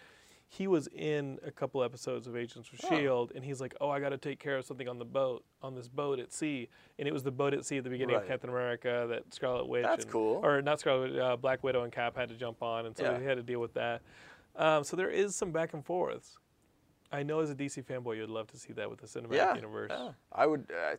He 0.49 0.65
was 0.67 0.87
in 0.95 1.39
a 1.45 1.51
couple 1.51 1.83
episodes 1.83 2.25
of 2.25 2.37
Agents 2.37 2.69
of 2.69 2.79
S.H.I.E.L.D., 2.81 3.33
and 3.35 3.43
he's 3.43 3.59
like, 3.59 3.75
oh, 3.81 3.89
I 3.89 3.99
got 3.99 4.09
to 4.09 4.17
take 4.17 4.39
care 4.39 4.57
of 4.57 4.63
something 4.65 4.87
on 4.87 4.97
the 4.97 5.03
boat, 5.05 5.43
on 5.61 5.75
this 5.75 5.89
boat 5.89 6.19
at 6.19 6.31
sea. 6.31 6.69
And 6.97 7.05
it 7.07 7.13
was 7.13 7.23
the 7.23 7.31
boat 7.31 7.53
at 7.53 7.65
sea 7.65 7.77
at 7.79 7.83
the 7.83 7.89
beginning 7.89 8.15
Right. 8.15 8.21
of 8.23 8.29
Captain 8.29 8.49
America 8.49 9.07
that 9.09 9.33
Scarlet 9.33 9.67
Witch. 9.67 9.83
That's 9.83 10.05
and- 10.05 10.11
cool. 10.11 10.39
Or 10.45 10.61
not 10.61 10.79
Scarlet 10.79 11.17
uh, 11.19 11.35
Black 11.35 11.63
Widow 11.65 11.83
and 11.83 11.91
Cap 11.91 12.15
had 12.15 12.29
to 12.29 12.35
jump 12.35 12.63
on, 12.63 12.85
and 12.85 12.95
so 12.95 13.03
Yeah. 13.03 13.17
they 13.17 13.25
had 13.25 13.35
to 13.35 13.43
deal 13.43 13.59
with 13.59 13.73
that. 13.73 14.01
Um, 14.55 14.85
so 14.85 14.95
there 14.95 15.09
is 15.09 15.35
some 15.35 15.51
back 15.51 15.73
and 15.73 15.85
forths. 15.85 16.37
I 17.11 17.23
know 17.23 17.41
as 17.41 17.49
a 17.49 17.55
DC 17.55 17.83
fanboy, 17.83 18.15
you'd 18.17 18.29
love 18.29 18.47
to 18.47 18.57
see 18.57 18.71
that 18.73 18.89
with 18.89 18.99
the 19.01 19.07
cinematic 19.07 19.35
yeah, 19.35 19.55
universe. 19.55 19.91
yeah. 19.93 20.11
I 20.31 20.45
would. 20.45 20.65
Uh, 20.71 20.95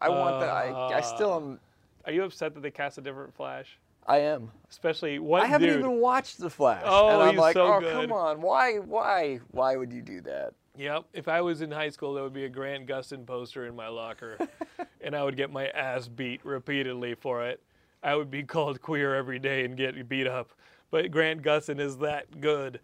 I 0.00 0.08
want 0.08 0.40
that. 0.40 0.48
I, 0.48 0.98
I 0.98 1.00
still 1.00 1.34
am. 1.34 1.60
Are 2.06 2.12
you 2.12 2.22
upset 2.24 2.54
that 2.54 2.60
they 2.62 2.70
cast 2.70 2.98
a 2.98 3.00
different 3.00 3.34
Flash? 3.34 3.78
I 4.06 4.18
am. 4.18 4.50
Especially 4.70 5.18
what 5.18 5.42
I 5.42 5.46
haven't 5.46 5.68
dude? 5.68 5.78
even 5.80 6.00
watched 6.00 6.38
the 6.38 6.50
Flash, 6.50 6.82
Oh, 6.84 7.08
and 7.08 7.22
I'm 7.22 7.30
he's 7.34 7.40
like, 7.40 7.54
so 7.54 7.74
oh 7.74 7.80
good." 7.80 7.92
come 7.92 8.12
on, 8.12 8.40
why, 8.40 8.78
why, 8.78 9.40
why 9.50 9.76
would 9.76 9.92
you 9.92 10.02
do 10.02 10.20
that? 10.22 10.54
Yep. 10.76 11.04
If 11.12 11.28
I 11.28 11.40
was 11.42 11.60
in 11.60 11.70
high 11.70 11.90
school, 11.90 12.14
there 12.14 12.22
would 12.24 12.32
be 12.32 12.44
a 12.44 12.48
Grant 12.48 12.86
Gustin 12.86 13.26
poster 13.26 13.66
in 13.66 13.74
my 13.76 13.88
locker, 13.88 14.38
and 15.00 15.14
I 15.14 15.24
would 15.24 15.36
get 15.36 15.52
my 15.52 15.66
ass 15.68 16.08
beat 16.08 16.44
repeatedly 16.44 17.14
for 17.14 17.44
it. 17.46 17.60
I 18.02 18.14
would 18.14 18.30
be 18.30 18.42
called 18.44 18.80
queer 18.80 19.14
every 19.14 19.38
day 19.38 19.64
and 19.64 19.76
get 19.76 20.08
beat 20.08 20.26
up. 20.26 20.50
But 20.90 21.10
Grant 21.10 21.42
Gustin 21.42 21.78
is 21.80 21.98
that 21.98 22.40
good. 22.40 22.80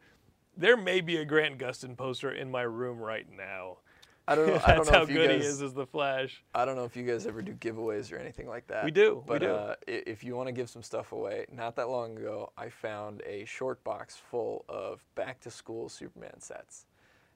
There 0.56 0.76
may 0.76 1.00
be 1.00 1.16
a 1.16 1.24
Grant 1.24 1.58
Gustin 1.58 1.96
poster 1.96 2.30
in 2.30 2.50
my 2.50 2.62
room 2.62 2.98
right 2.98 3.26
now. 3.34 3.78
I 4.28 4.34
don't 4.34 4.46
know. 4.48 4.54
I 4.54 4.74
don't 4.74 4.76
That's 4.78 4.90
know 4.90 4.96
how 4.98 5.02
if 5.04 5.08
you 5.10 5.14
good 5.16 5.30
guys, 5.30 5.42
he 5.42 5.48
is 5.48 5.62
as 5.62 5.72
the 5.74 5.86
Flash. 5.86 6.42
I 6.54 6.64
don't 6.64 6.76
know 6.76 6.84
if 6.84 6.96
you 6.96 7.04
guys 7.04 7.26
ever 7.26 7.42
do 7.42 7.52
giveaways 7.52 8.12
or 8.12 8.16
anything 8.18 8.48
like 8.48 8.66
that. 8.68 8.84
We 8.84 8.90
do, 8.90 9.16
we 9.16 9.22
But 9.26 9.38
do. 9.40 9.50
Uh, 9.52 9.74
if 9.86 10.24
you 10.24 10.34
want 10.34 10.48
to 10.48 10.52
give 10.52 10.68
some 10.68 10.82
stuff 10.82 11.12
away, 11.12 11.46
not 11.52 11.76
that 11.76 11.88
long 11.88 12.16
ago, 12.16 12.52
I 12.58 12.68
found 12.68 13.22
a 13.24 13.44
short 13.44 13.82
box 13.84 14.16
full 14.16 14.64
of 14.68 15.04
back 15.14 15.40
to 15.40 15.50
school 15.50 15.88
Superman 15.88 16.40
sets, 16.40 16.86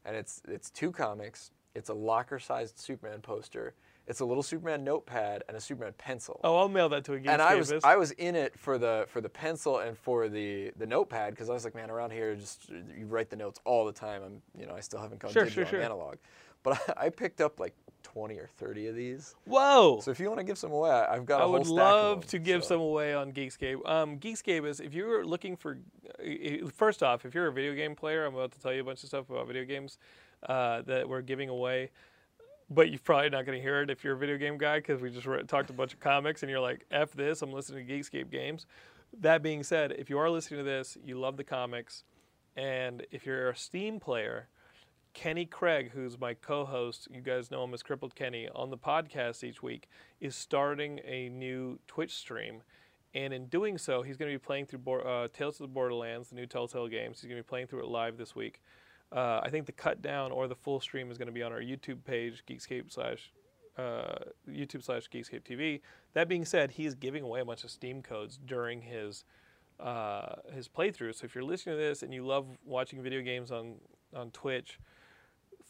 and 0.05 0.17
it's 0.17 0.43
it's 0.49 0.71
two 0.71 0.91
comics. 0.91 1.53
It's 1.75 1.89
a 1.91 1.95
locker-sized 1.95 2.79
Superman 2.79 3.21
poster. 3.21 3.75
It's 4.09 4.19
a 4.19 4.25
little 4.25 4.43
Superman 4.43 4.83
notepad 4.83 5.45
and 5.47 5.57
a 5.57 5.61
Superman 5.61 5.93
pencil. 5.97 6.41
Oh, 6.43 6.57
I'll 6.57 6.69
mail 6.69 6.89
that 6.89 7.05
to 7.05 7.13
a 7.13 7.17
and 7.19 7.41
I 7.41 7.55
was 7.55 7.73
I 7.85 7.95
was 7.95 8.11
in 8.13 8.35
it 8.35 8.59
for 8.59 8.77
the 8.77 9.05
for 9.07 9.21
the 9.21 9.29
pencil 9.29 9.79
and 9.79 9.97
for 9.97 10.29
the 10.29 10.73
the 10.77 10.87
notepad 10.87 11.31
because 11.35 11.49
I 11.49 11.53
was 11.53 11.65
like, 11.65 11.77
man, 11.77 11.89
around 11.93 12.11
here, 12.11 12.35
just 12.35 12.71
you 12.71 13.07
write 13.07 13.31
the 13.31 13.37
notes 13.37 13.61
all 13.65 13.85
the 13.87 13.93
time. 13.93 14.23
I'm 14.25 14.43
you 14.59 14.67
know 14.67 14.75
I 14.75 14.81
still 14.81 15.01
haven't 15.01 15.21
gone 15.21 15.31
Sure, 15.31 15.45
digital 15.45 15.65
sure, 15.65 15.71
sure. 15.79 15.83
analog, 15.83 16.17
but 16.63 16.81
I, 16.97 17.09
picked 17.11 17.41
up 17.41 17.59
like 17.61 17.75
20 18.03 18.37
or 18.39 18.49
30 18.59 18.89
of 18.89 18.95
these. 18.97 19.35
Whoa! 19.45 20.01
So 20.03 20.11
if 20.11 20.21
you 20.21 20.29
want 20.29 20.39
to 20.41 20.45
give 20.45 20.59
some 20.59 20.73
away, 20.73 20.91
I- 20.91 21.15
I've 21.15 21.27
got 21.27 21.41
a 21.41 21.45
I 21.45 21.47
whole 21.47 21.53
would 21.53 21.67
stack 21.67 21.77
love 21.77 22.19
of 22.19 22.21
them, 22.23 22.29
to 22.31 22.39
give 22.39 22.63
so. 22.65 22.69
some 22.69 22.81
away 22.81 23.15
on 23.15 23.33
Geekscape. 23.33 23.89
Um, 23.89 24.19
Geekscape 24.19 24.67
is 24.67 24.81
if 24.81 24.95
you're 24.95 25.25
looking 25.25 25.57
for, 25.57 25.79
uh, 26.19 26.69
first 26.75 27.03
off, 27.03 27.25
if 27.25 27.35
you're 27.35 27.47
a 27.47 27.53
video 27.53 27.75
game 27.75 27.95
player, 27.95 28.25
I'm 28.27 28.35
about 28.35 28.53
to 28.53 28.61
tell 28.61 28.73
you 28.73 28.81
a 28.81 28.85
bunch 28.85 29.03
of 29.03 29.09
stuff 29.09 29.31
about 29.31 29.47
video 29.47 29.65
games 29.65 29.99
uh, 30.49 30.83
that 30.83 31.09
we're 31.09 31.23
giving 31.23 31.49
away. 31.49 31.91
But 32.73 32.91
you're 32.91 33.01
probably 33.01 33.31
not 33.31 33.47
going 33.47 33.59
to 33.59 33.63
hear 33.63 33.83
it 33.83 33.91
if 33.91 34.05
you're 34.05 34.15
a 34.15 34.19
video 34.19 34.37
game 34.39 34.57
guy 34.57 34.79
because 34.79 35.01
we 35.01 35.11
just 35.11 35.27
re- 35.27 35.43
talked 35.43 35.71
a 35.71 35.73
bunch 35.73 35.93
of 35.93 35.99
comics 35.99 36.43
and 36.45 36.51
you're 36.51 36.61
like, 36.61 36.87
F 36.93 37.11
this, 37.13 37.43
I'm 37.43 37.53
listening 37.53 37.85
to 37.85 37.93
Geekscape 37.93 38.31
games. 38.31 38.65
That 39.19 39.43
being 39.43 39.65
said, 39.65 39.91
if 39.99 40.09
you 40.09 40.19
are 40.21 40.31
listening 40.31 40.61
to 40.61 40.65
this, 40.65 40.97
you 41.05 41.19
love 41.19 41.37
the 41.37 41.43
comics, 41.43 42.05
and 42.57 43.05
if 43.11 43.27
you're 43.27 43.51
a 43.51 43.57
Steam 43.57 43.99
player, 43.99 44.47
Kenny 45.13 45.45
Craig, 45.45 45.91
who's 45.93 46.19
my 46.19 46.35
co-host, 46.35 47.09
you 47.11 47.21
guys 47.21 47.51
know 47.51 47.65
him 47.65 47.75
as 47.75 47.83
Crippled 47.83 48.15
Kenny, 48.15 48.49
on 48.55 48.71
the 48.71 48.79
podcast 48.79 49.43
each 49.45 49.63
week, 49.63 49.89
is 50.21 50.37
starting 50.37 51.01
a 51.05 51.29
new 51.29 51.79
Twitch 51.87 52.15
stream, 52.15 52.63
and 53.15 53.35
in 53.35 53.47
doing 53.47 53.77
so, 53.77 54.03
he's 54.03 54.17
going 54.17 54.31
to 54.31 54.39
be 54.39 54.43
playing 54.43 54.67
through 54.67 54.79
Bor- 54.81 55.07
uh, 55.07 55.29
Tales 55.29 55.57
of 55.61 55.65
the 55.65 55.73
Borderlands, 55.73 56.29
the 56.29 56.37
new 56.37 56.47
Telltale 56.47 56.89
games. 56.89 57.21
He's 57.21 57.29
going 57.29 57.39
to 57.39 57.43
be 57.43 57.49
playing 57.49 57.67
through 57.67 57.81
it 57.81 57.89
live 57.89 58.17
this 58.17 58.37
week. 58.37 58.61
Uh, 59.13 59.41
I 59.43 59.51
think 59.51 59.67
the 59.67 59.73
cut 59.73 60.01
down 60.01 60.31
or 60.31 60.47
the 60.47 60.55
full 60.55 60.81
stream 60.81 61.11
is 61.11 61.19
going 61.19 61.27
to 61.27 61.33
be 61.33 61.43
on 61.43 61.53
our 61.53 61.61
YouTube 61.61 62.05
page, 62.05 62.45
Geekscape 62.49 62.93
slash 62.93 63.33
uh, 63.77 64.19
YouTube 64.49 64.85
slash 64.85 65.09
Geekscape 65.09 65.43
TV. 65.43 65.81
That 66.13 66.29
being 66.29 66.45
said, 66.45 66.73
he 66.73 66.87
is 66.87 66.95
giving 66.95 67.25
away 67.25 67.41
a 67.41 67.45
bunch 67.45 67.65
of 67.65 67.71
Steam 67.71 68.03
codes 68.03 68.39
during 68.47 68.83
his 68.83 69.25
uh, 69.81 70.37
his 70.55 70.69
playthrough. 70.69 71.15
So 71.15 71.25
if 71.25 71.35
you're 71.35 71.43
listening 71.43 71.77
to 71.77 71.83
this 71.83 72.03
and 72.03 72.13
you 72.13 72.25
love 72.25 72.47
watching 72.65 73.03
video 73.03 73.23
games 73.23 73.51
on 73.51 73.77
on 74.15 74.31
Twitch, 74.31 74.79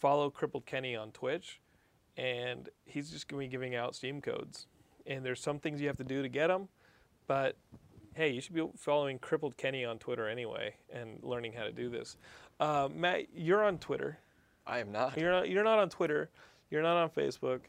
follow 0.00 0.30
Crippled 0.30 0.66
Kenny 0.66 0.96
on 0.96 1.12
Twitch, 1.12 1.60
and 2.16 2.68
he's 2.84 3.10
just 3.10 3.28
going 3.28 3.42
to 3.42 3.46
be 3.48 3.50
giving 3.50 3.74
out 3.74 3.94
Steam 3.94 4.20
codes. 4.20 4.66
And 5.06 5.24
there's 5.24 5.40
some 5.40 5.58
things 5.58 5.80
you 5.80 5.86
have 5.86 5.96
to 5.98 6.04
do 6.04 6.22
to 6.22 6.28
get 6.28 6.48
them, 6.48 6.68
but 7.26 7.56
hey, 8.14 8.30
you 8.30 8.40
should 8.40 8.54
be 8.54 8.66
following 8.76 9.18
Crippled 9.18 9.56
Kenny 9.56 9.84
on 9.84 9.98
Twitter 9.98 10.28
anyway 10.28 10.74
and 10.92 11.18
learning 11.22 11.52
how 11.52 11.64
to 11.64 11.72
do 11.72 11.88
this. 11.88 12.16
Uh, 12.58 12.88
Matt, 12.94 13.26
you're 13.34 13.64
on 13.64 13.78
Twitter. 13.78 14.18
I 14.66 14.78
am 14.78 14.92
not. 14.92 15.16
You're 15.18 15.32
not. 15.32 15.48
You're 15.48 15.64
not 15.64 15.78
on 15.78 15.88
Twitter. 15.88 16.30
You're 16.70 16.82
not 16.82 16.96
on 16.96 17.10
Facebook. 17.10 17.60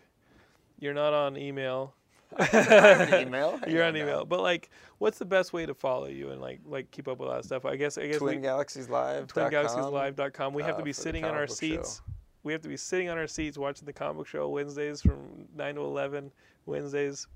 You're 0.79 0.93
not 0.93 1.13
on 1.13 1.37
email. 1.37 1.93
email. 2.53 3.59
You're 3.67 3.83
on 3.83 3.97
email. 3.97 4.23
But 4.23 4.41
like, 4.41 4.69
what's 4.99 5.17
the 5.17 5.25
best 5.25 5.51
way 5.51 5.65
to 5.65 5.73
follow 5.73 6.07
you 6.07 6.29
and 6.29 6.39
like 6.39 6.61
like 6.65 6.89
keep 6.91 7.07
up 7.07 7.19
with 7.19 7.29
all 7.29 7.35
that 7.35 7.45
stuff? 7.45 7.65
I 7.65 7.75
guess 7.75 7.97
I 7.97 8.07
guess 8.07 8.21
we, 8.21 8.27
Twin 8.27 8.41
Galaxies 8.41 8.89
Live. 8.89 9.27
twingalaxieslive.com. 9.27 10.53
We 10.53 10.63
have 10.63 10.75
to 10.75 10.81
uh, 10.81 10.85
be 10.85 10.93
sitting 10.93 11.23
in 11.23 11.29
our 11.29 11.47
seats. 11.47 11.97
show. 11.97 12.13
We 12.43 12.53
have 12.53 12.61
to 12.61 12.69
be 12.69 12.77
sitting 12.77 13.09
on 13.09 13.17
our 13.17 13.27
seats 13.27 13.57
watching 13.57 13.85
the 13.85 13.93
comic 13.93 14.27
show 14.27 14.49
Wednesdays 14.49 15.01
from 15.01 15.47
9 15.55 15.75
to 15.75 15.81
11, 15.81 16.31
Wednesdays, 16.65 17.27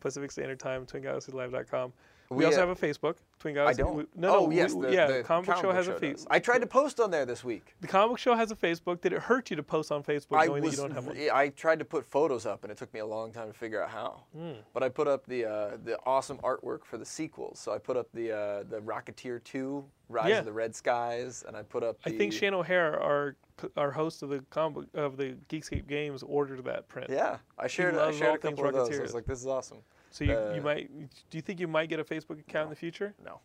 Pacific 0.00 0.30
Standard 0.30 0.58
Time, 0.58 0.86
twingalaxieslive.com. 0.86 1.92
We, 2.30 2.38
We, 2.38 2.44
also 2.46 2.62
uh, 2.62 2.66
have 2.66 2.82
a 2.82 2.86
Facebook, 2.86 3.16
Twin 3.38 3.58
I 3.58 3.72
don't. 3.74 3.94
we- 3.96 4.06
no, 4.16 4.36
oh 4.36 4.46
no, 4.46 4.50
yes, 4.50 4.72
we- 4.72 4.86
the, 4.86 4.92
yeah, 4.94 5.06
the 5.06 5.22
comic 5.22 5.46
book 5.46 5.58
show 5.60 5.72
has 5.72 5.88
a 5.88 5.92
Facebook. 5.92 6.26
I 6.30 6.38
tried 6.38 6.60
to 6.60 6.66
post 6.66 6.98
on 6.98 7.10
there 7.10 7.26
this 7.26 7.44
week. 7.44 7.74
The 7.80 7.86
comic 7.86 8.10
book 8.12 8.18
show 8.18 8.34
has 8.34 8.50
a 8.50 8.56
Facebook. 8.56 9.00
Did 9.02 9.12
it 9.12 9.20
hurt 9.20 9.50
you 9.50 9.56
to 9.56 9.62
post 9.62 9.92
on 9.92 10.02
Facebook 10.02 10.38
I 10.38 10.46
knowing 10.46 10.62
was. 10.62 10.76
that 10.76 10.82
you 10.82 10.88
don't 10.88 10.94
have 10.94 11.06
one? 11.06 11.16
I 11.32 11.48
tried 11.50 11.78
to 11.80 11.84
put 11.84 12.06
photos 12.06 12.46
up, 12.46 12.64
and 12.64 12.72
it 12.72 12.78
took 12.78 12.92
me 12.94 13.00
a 13.00 13.06
long 13.06 13.30
time 13.32 13.48
to 13.48 13.52
figure 13.52 13.82
out 13.82 13.90
how. 13.90 14.22
Hmm. 14.34 14.52
But 14.72 14.82
I 14.82 14.88
put 14.88 15.06
up 15.06 15.26
the 15.26 15.44
uh, 15.44 15.76
the 15.84 15.98
awesome 16.06 16.38
artwork 16.38 16.84
for 16.84 16.96
the 16.96 17.04
sequels. 17.06 17.58
So 17.58 17.72
I 17.72 17.78
put 17.78 17.96
up 17.96 18.08
the 18.14 18.32
uh, 18.32 18.62
the 18.70 18.80
Rocketeer 18.80 19.44
2, 19.44 19.84
Rise 20.08 20.30
Yeah. 20.30 20.38
of 20.38 20.44
the 20.46 20.52
Red 20.52 20.74
Skies, 20.74 21.44
and 21.46 21.56
I 21.56 21.62
put 21.62 21.82
up. 21.82 21.98
I 22.06 22.10
think 22.10 22.32
Shane 22.32 22.54
O'Hare, 22.54 22.98
our 23.00 23.36
our 23.76 23.90
host 23.90 24.22
of 24.22 24.30
the 24.30 24.40
comic 24.50 24.86
of 24.94 25.18
the 25.18 25.36
Geekscape 25.50 25.86
games, 25.86 26.22
ordered 26.22 26.64
that 26.64 26.88
print. 26.88 27.10
Yeah, 27.10 27.36
I 27.58 27.66
shared. 27.66 27.94
I 27.96 28.10
shared 28.12 28.36
a 28.36 28.38
couple 28.38 28.66
of 28.66 28.72
those. 28.72 28.88
I 28.88 28.92
Rocketeers. 28.92 29.02
was 29.02 29.14
like, 29.14 29.26
this 29.26 29.40
is 29.40 29.46
awesome. 29.46 29.78
So 30.14 30.22
you, 30.22 30.32
Uh, 30.32 30.52
you 30.54 30.62
might 30.62 30.88
do 31.30 31.36
you 31.36 31.42
think 31.42 31.58
you 31.58 31.66
might 31.66 31.88
get 31.88 31.98
a 31.98 32.04
Facebook 32.04 32.38
account 32.38 32.66
in 32.66 32.70
the 32.70 32.76
future? 32.76 33.14
No. 33.24 33.40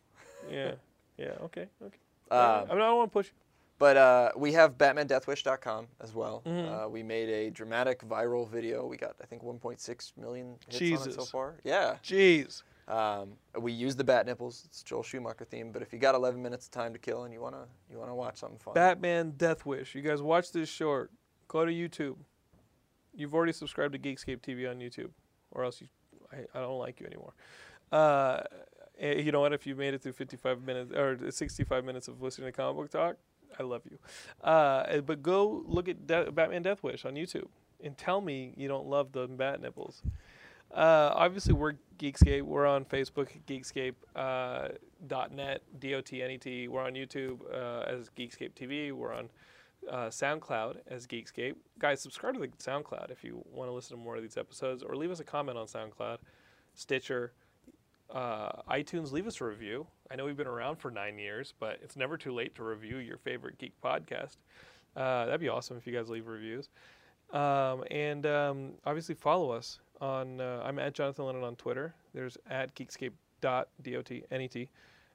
Yeah. 0.52 0.74
Yeah. 1.18 1.34
Okay. 1.42 1.68
Okay. 1.84 1.98
Um, 2.32 2.38
I, 2.40 2.60
mean, 2.60 2.70
I 2.70 2.76
don't 2.86 2.98
want 2.98 3.10
to 3.10 3.14
push. 3.14 3.26
you. 3.26 3.32
But 3.80 3.98
uh, 3.98 4.30
we 4.38 4.54
have 4.54 4.78
BatmanDeathWish.com 4.78 5.88
as 6.00 6.14
well. 6.14 6.44
Mm-hmm. 6.46 6.72
Uh, 6.72 6.88
we 6.88 7.02
made 7.02 7.28
a 7.28 7.50
dramatic 7.50 8.08
viral 8.08 8.48
video. 8.48 8.86
We 8.86 8.98
got, 8.98 9.16
I 9.20 9.26
think, 9.26 9.42
1.6 9.42 10.12
million 10.16 10.54
hits 10.68 11.02
on 11.02 11.10
it 11.10 11.14
so 11.16 11.26
far. 11.26 11.56
Yeah. 11.64 11.96
Jeez. 12.04 12.62
Um, 12.88 13.30
we 13.60 13.72
use 13.72 13.96
the 13.96 14.04
bat 14.04 14.28
nipples. 14.28 14.62
It's 14.66 14.84
Joel 14.84 15.02
Schumacher 15.02 15.44
theme. 15.44 15.72
But 15.72 15.82
if 15.82 15.92
you 15.92 15.98
got 15.98 16.14
11 16.14 16.40
minutes 16.40 16.68
of 16.68 16.72
time 16.72 16.94
to 16.94 17.00
kill 17.00 17.24
and 17.24 17.34
you 17.34 17.42
wanna 17.42 17.66
you 17.90 17.98
wanna 17.98 18.14
watch 18.14 18.38
something 18.38 18.60
fun, 18.60 18.76
Batman 18.76 19.32
Death 19.38 19.66
Wish. 19.66 19.96
You 19.96 20.04
guys 20.04 20.22
watch 20.22 20.52
this 20.52 20.70
short. 20.70 21.10
Go 21.48 21.66
to 21.66 21.72
YouTube. 21.72 22.18
You've 23.16 23.34
already 23.34 23.54
subscribed 23.54 23.94
to 23.94 24.00
Geekscape 24.00 24.42
TV 24.42 24.70
on 24.70 24.78
YouTube, 24.78 25.10
or 25.50 25.64
else 25.64 25.82
you, 25.82 25.88
I, 26.32 26.58
I 26.58 26.62
don't 26.62 26.80
like 26.80 27.00
you 27.00 27.06
anymore. 27.06 27.34
Uh, 27.92 28.42
eh, 29.00 29.20
you 29.20 29.32
know 29.32 29.42
what? 29.42 29.54
If 29.54 29.66
you 29.66 29.76
made 29.76 29.94
it 29.94 30.02
through 30.02 30.14
55 30.14 30.64
minutes 30.64 30.94
or 30.96 31.32
65 31.32 31.86
minutes 31.86 32.08
of 32.08 32.22
listening 32.22 32.48
to 32.48 32.52
comic 32.52 32.76
book 32.76 32.90
talk, 32.92 33.18
I 33.60 33.64
love 33.64 33.82
you. 33.90 33.98
Uh, 34.44 34.84
eh, 34.88 35.02
but 35.02 35.22
go 35.24 35.64
look 35.66 35.90
at 35.90 36.08
De- 36.08 36.32
Batman 36.32 36.62
Death 36.62 36.84
Wish 36.84 37.06
on 37.06 37.16
YouTube 37.16 37.48
and 37.84 37.98
tell 37.98 38.22
me 38.22 38.54
you 38.58 38.68
don't 38.68 38.88
love 38.88 39.12
the 39.12 39.28
bat 39.28 39.62
nipples. 39.62 40.02
Uh, 40.72 41.12
obviously, 41.16 41.54
we're 41.54 41.74
Geekscape. 41.98 42.44
We're 42.44 42.68
on 42.68 42.86
Facebook, 42.86 43.30
Geekscape 43.48 43.96
uh, 44.16 44.70
dot 45.08 45.32
.net, 45.32 45.64
D-O-T-N-E-T. 45.80 46.68
We're 46.68 46.84
on 46.84 46.94
YouTube 46.94 47.40
uh, 47.52 47.90
as 47.90 48.10
Geekscape 48.18 48.54
TV. 48.54 48.92
We're 48.92 49.14
on 49.14 49.30
uh, 49.90 50.08
SoundCloud 50.08 50.78
as 50.88 51.08
Geekscape. 51.08 51.56
Guys, 51.78 52.02
subscribe 52.02 52.34
to 52.36 52.40
the 52.40 52.48
SoundCloud 52.48 53.12
if 53.12 53.24
you 53.24 53.44
want 53.52 53.70
to 53.70 53.74
listen 53.74 53.98
to 53.98 54.04
more 54.04 54.16
of 54.16 54.22
these 54.22 54.38
episodes, 54.38 54.84
or 54.84 54.96
leave 54.96 55.12
us 55.12 55.20
a 55.20 55.24
comment 55.24 55.58
on 55.58 55.68
SoundCloud, 55.68 56.18
Stitcher, 56.74 57.34
uh, 58.14 58.62
iTunes. 58.70 59.12
Leave 59.12 59.28
us 59.28 59.42
a 59.42 59.46
review. 59.46 59.86
I 60.12 60.16
know 60.16 60.26
we've 60.26 60.38
been 60.38 60.48
around 60.48 60.78
for 60.78 60.90
nine 60.92 61.20
years, 61.20 61.54
but 61.60 61.80
it's 61.84 61.96
never 61.96 62.18
too 62.18 62.34
late 62.34 62.56
to 62.56 62.64
review 62.64 62.98
your 62.98 63.18
favorite 63.18 63.58
geek 63.58 63.74
podcast. 63.84 64.38
Uh, 64.96 65.26
that'd 65.26 65.40
be 65.40 65.50
awesome 65.50 65.78
if 65.78 65.86
you 65.86 65.94
guys 65.94 66.10
leave 66.10 66.28
reviews. 66.28 66.70
Um, 67.32 67.84
and 67.92 68.26
um, 68.26 68.72
obviously 68.86 69.16
follow 69.16 69.52
us 69.52 69.80
on. 70.02 70.42
Uh, 70.42 70.64
I'm 70.66 70.80
at 70.80 70.94
Jonathan 70.94 71.26
Lennon 71.26 71.44
on 71.44 71.56
Twitter. 71.56 71.94
There's 72.14 72.38
at 72.50 72.76
geekscape.dotnet, 72.76 74.68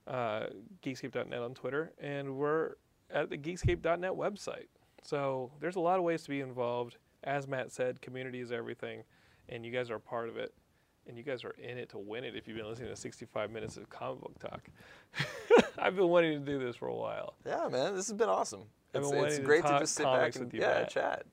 uh, 0.06 0.46
geekscape.net 0.82 1.40
on 1.40 1.54
Twitter, 1.54 1.92
and 2.00 2.36
we're 2.36 2.74
at 3.10 3.30
the 3.30 3.38
geekscape.net 3.38 4.12
website. 4.12 4.66
So 5.02 5.50
there's 5.60 5.76
a 5.76 5.80
lot 5.80 5.98
of 5.98 6.04
ways 6.04 6.22
to 6.24 6.30
be 6.30 6.40
involved. 6.40 6.96
As 7.22 7.46
Matt 7.46 7.72
said, 7.72 8.00
community 8.00 8.40
is 8.40 8.52
everything, 8.52 9.02
and 9.48 9.64
you 9.64 9.72
guys 9.72 9.90
are 9.90 9.96
a 9.96 10.00
part 10.00 10.28
of 10.28 10.36
it. 10.36 10.52
And 11.06 11.18
you 11.18 11.22
guys 11.22 11.44
are 11.44 11.54
in 11.58 11.76
it 11.76 11.90
to 11.90 11.98
win 11.98 12.24
it 12.24 12.34
if 12.34 12.48
you've 12.48 12.56
been 12.56 12.66
listening 12.66 12.88
to 12.88 12.96
65 12.96 13.50
minutes 13.50 13.76
of 13.76 13.90
comic 13.90 14.22
book 14.22 14.38
talk. 14.38 14.68
I've 15.78 15.96
been 15.96 16.08
wanting 16.08 16.32
to 16.32 16.38
do 16.38 16.58
this 16.58 16.76
for 16.76 16.88
a 16.88 16.94
while. 16.94 17.34
yeah, 17.44 17.68
man, 17.70 17.94
this 17.94 18.08
has 18.08 18.14
been 18.16 18.30
awesome. 18.30 18.62
It's, 18.94 19.10
it's 19.10 19.36
to 19.36 19.42
great 19.42 19.66
to 19.66 19.78
just 19.80 19.96
sit 19.96 20.04
back 20.04 20.34
and 20.36 20.46
with 20.46 20.54
you, 20.54 20.60
yeah, 20.60 20.80
Matt. 20.80 20.90
chat. 20.90 21.26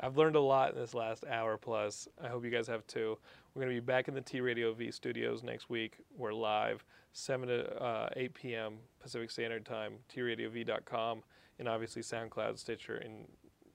I've 0.00 0.16
learned 0.16 0.36
a 0.36 0.40
lot 0.40 0.72
in 0.72 0.80
this 0.80 0.94
last 0.94 1.24
hour 1.30 1.56
plus. 1.56 2.08
I 2.22 2.28
hope 2.28 2.44
you 2.44 2.50
guys 2.50 2.66
have 2.68 2.86
too. 2.86 3.18
We're 3.54 3.62
going 3.62 3.74
to 3.74 3.80
be 3.80 3.84
back 3.84 4.08
in 4.08 4.14
the 4.14 4.22
TradioV 4.22 4.92
studios 4.94 5.42
next 5.42 5.68
week. 5.68 5.98
We're 6.16 6.32
live 6.32 6.84
7 7.12 7.48
to 7.48 7.82
uh, 7.82 8.08
8 8.16 8.34
p.m. 8.34 8.78
Pacific 9.02 9.30
Standard 9.30 9.64
Time, 9.64 9.94
tradiov.com, 10.14 11.22
and 11.58 11.68
obviously 11.68 12.02
SoundCloud, 12.02 12.58
Stitcher, 12.58 12.96
and 12.96 13.26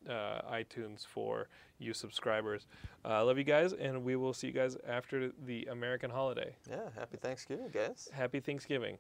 uh, 0.10 0.42
iTunes 0.52 1.06
for 1.06 1.50
you 1.80 1.94
subscribers. 1.94 2.66
Uh, 3.04 3.10
I 3.10 3.22
love 3.22 3.38
you 3.38 3.44
guys, 3.44 3.74
and 3.74 4.04
we 4.04 4.16
will 4.16 4.34
see 4.34 4.48
you 4.48 4.54
guys 4.54 4.78
after 4.88 5.32
the 5.46 5.68
American 5.70 6.10
holiday. 6.10 6.56
Yeah, 6.70 6.90
happy 6.98 7.18
Thanksgiving, 7.18 7.70
guys. 7.72 8.10
Happy 8.14 8.40
Thanksgiving. 8.40 8.98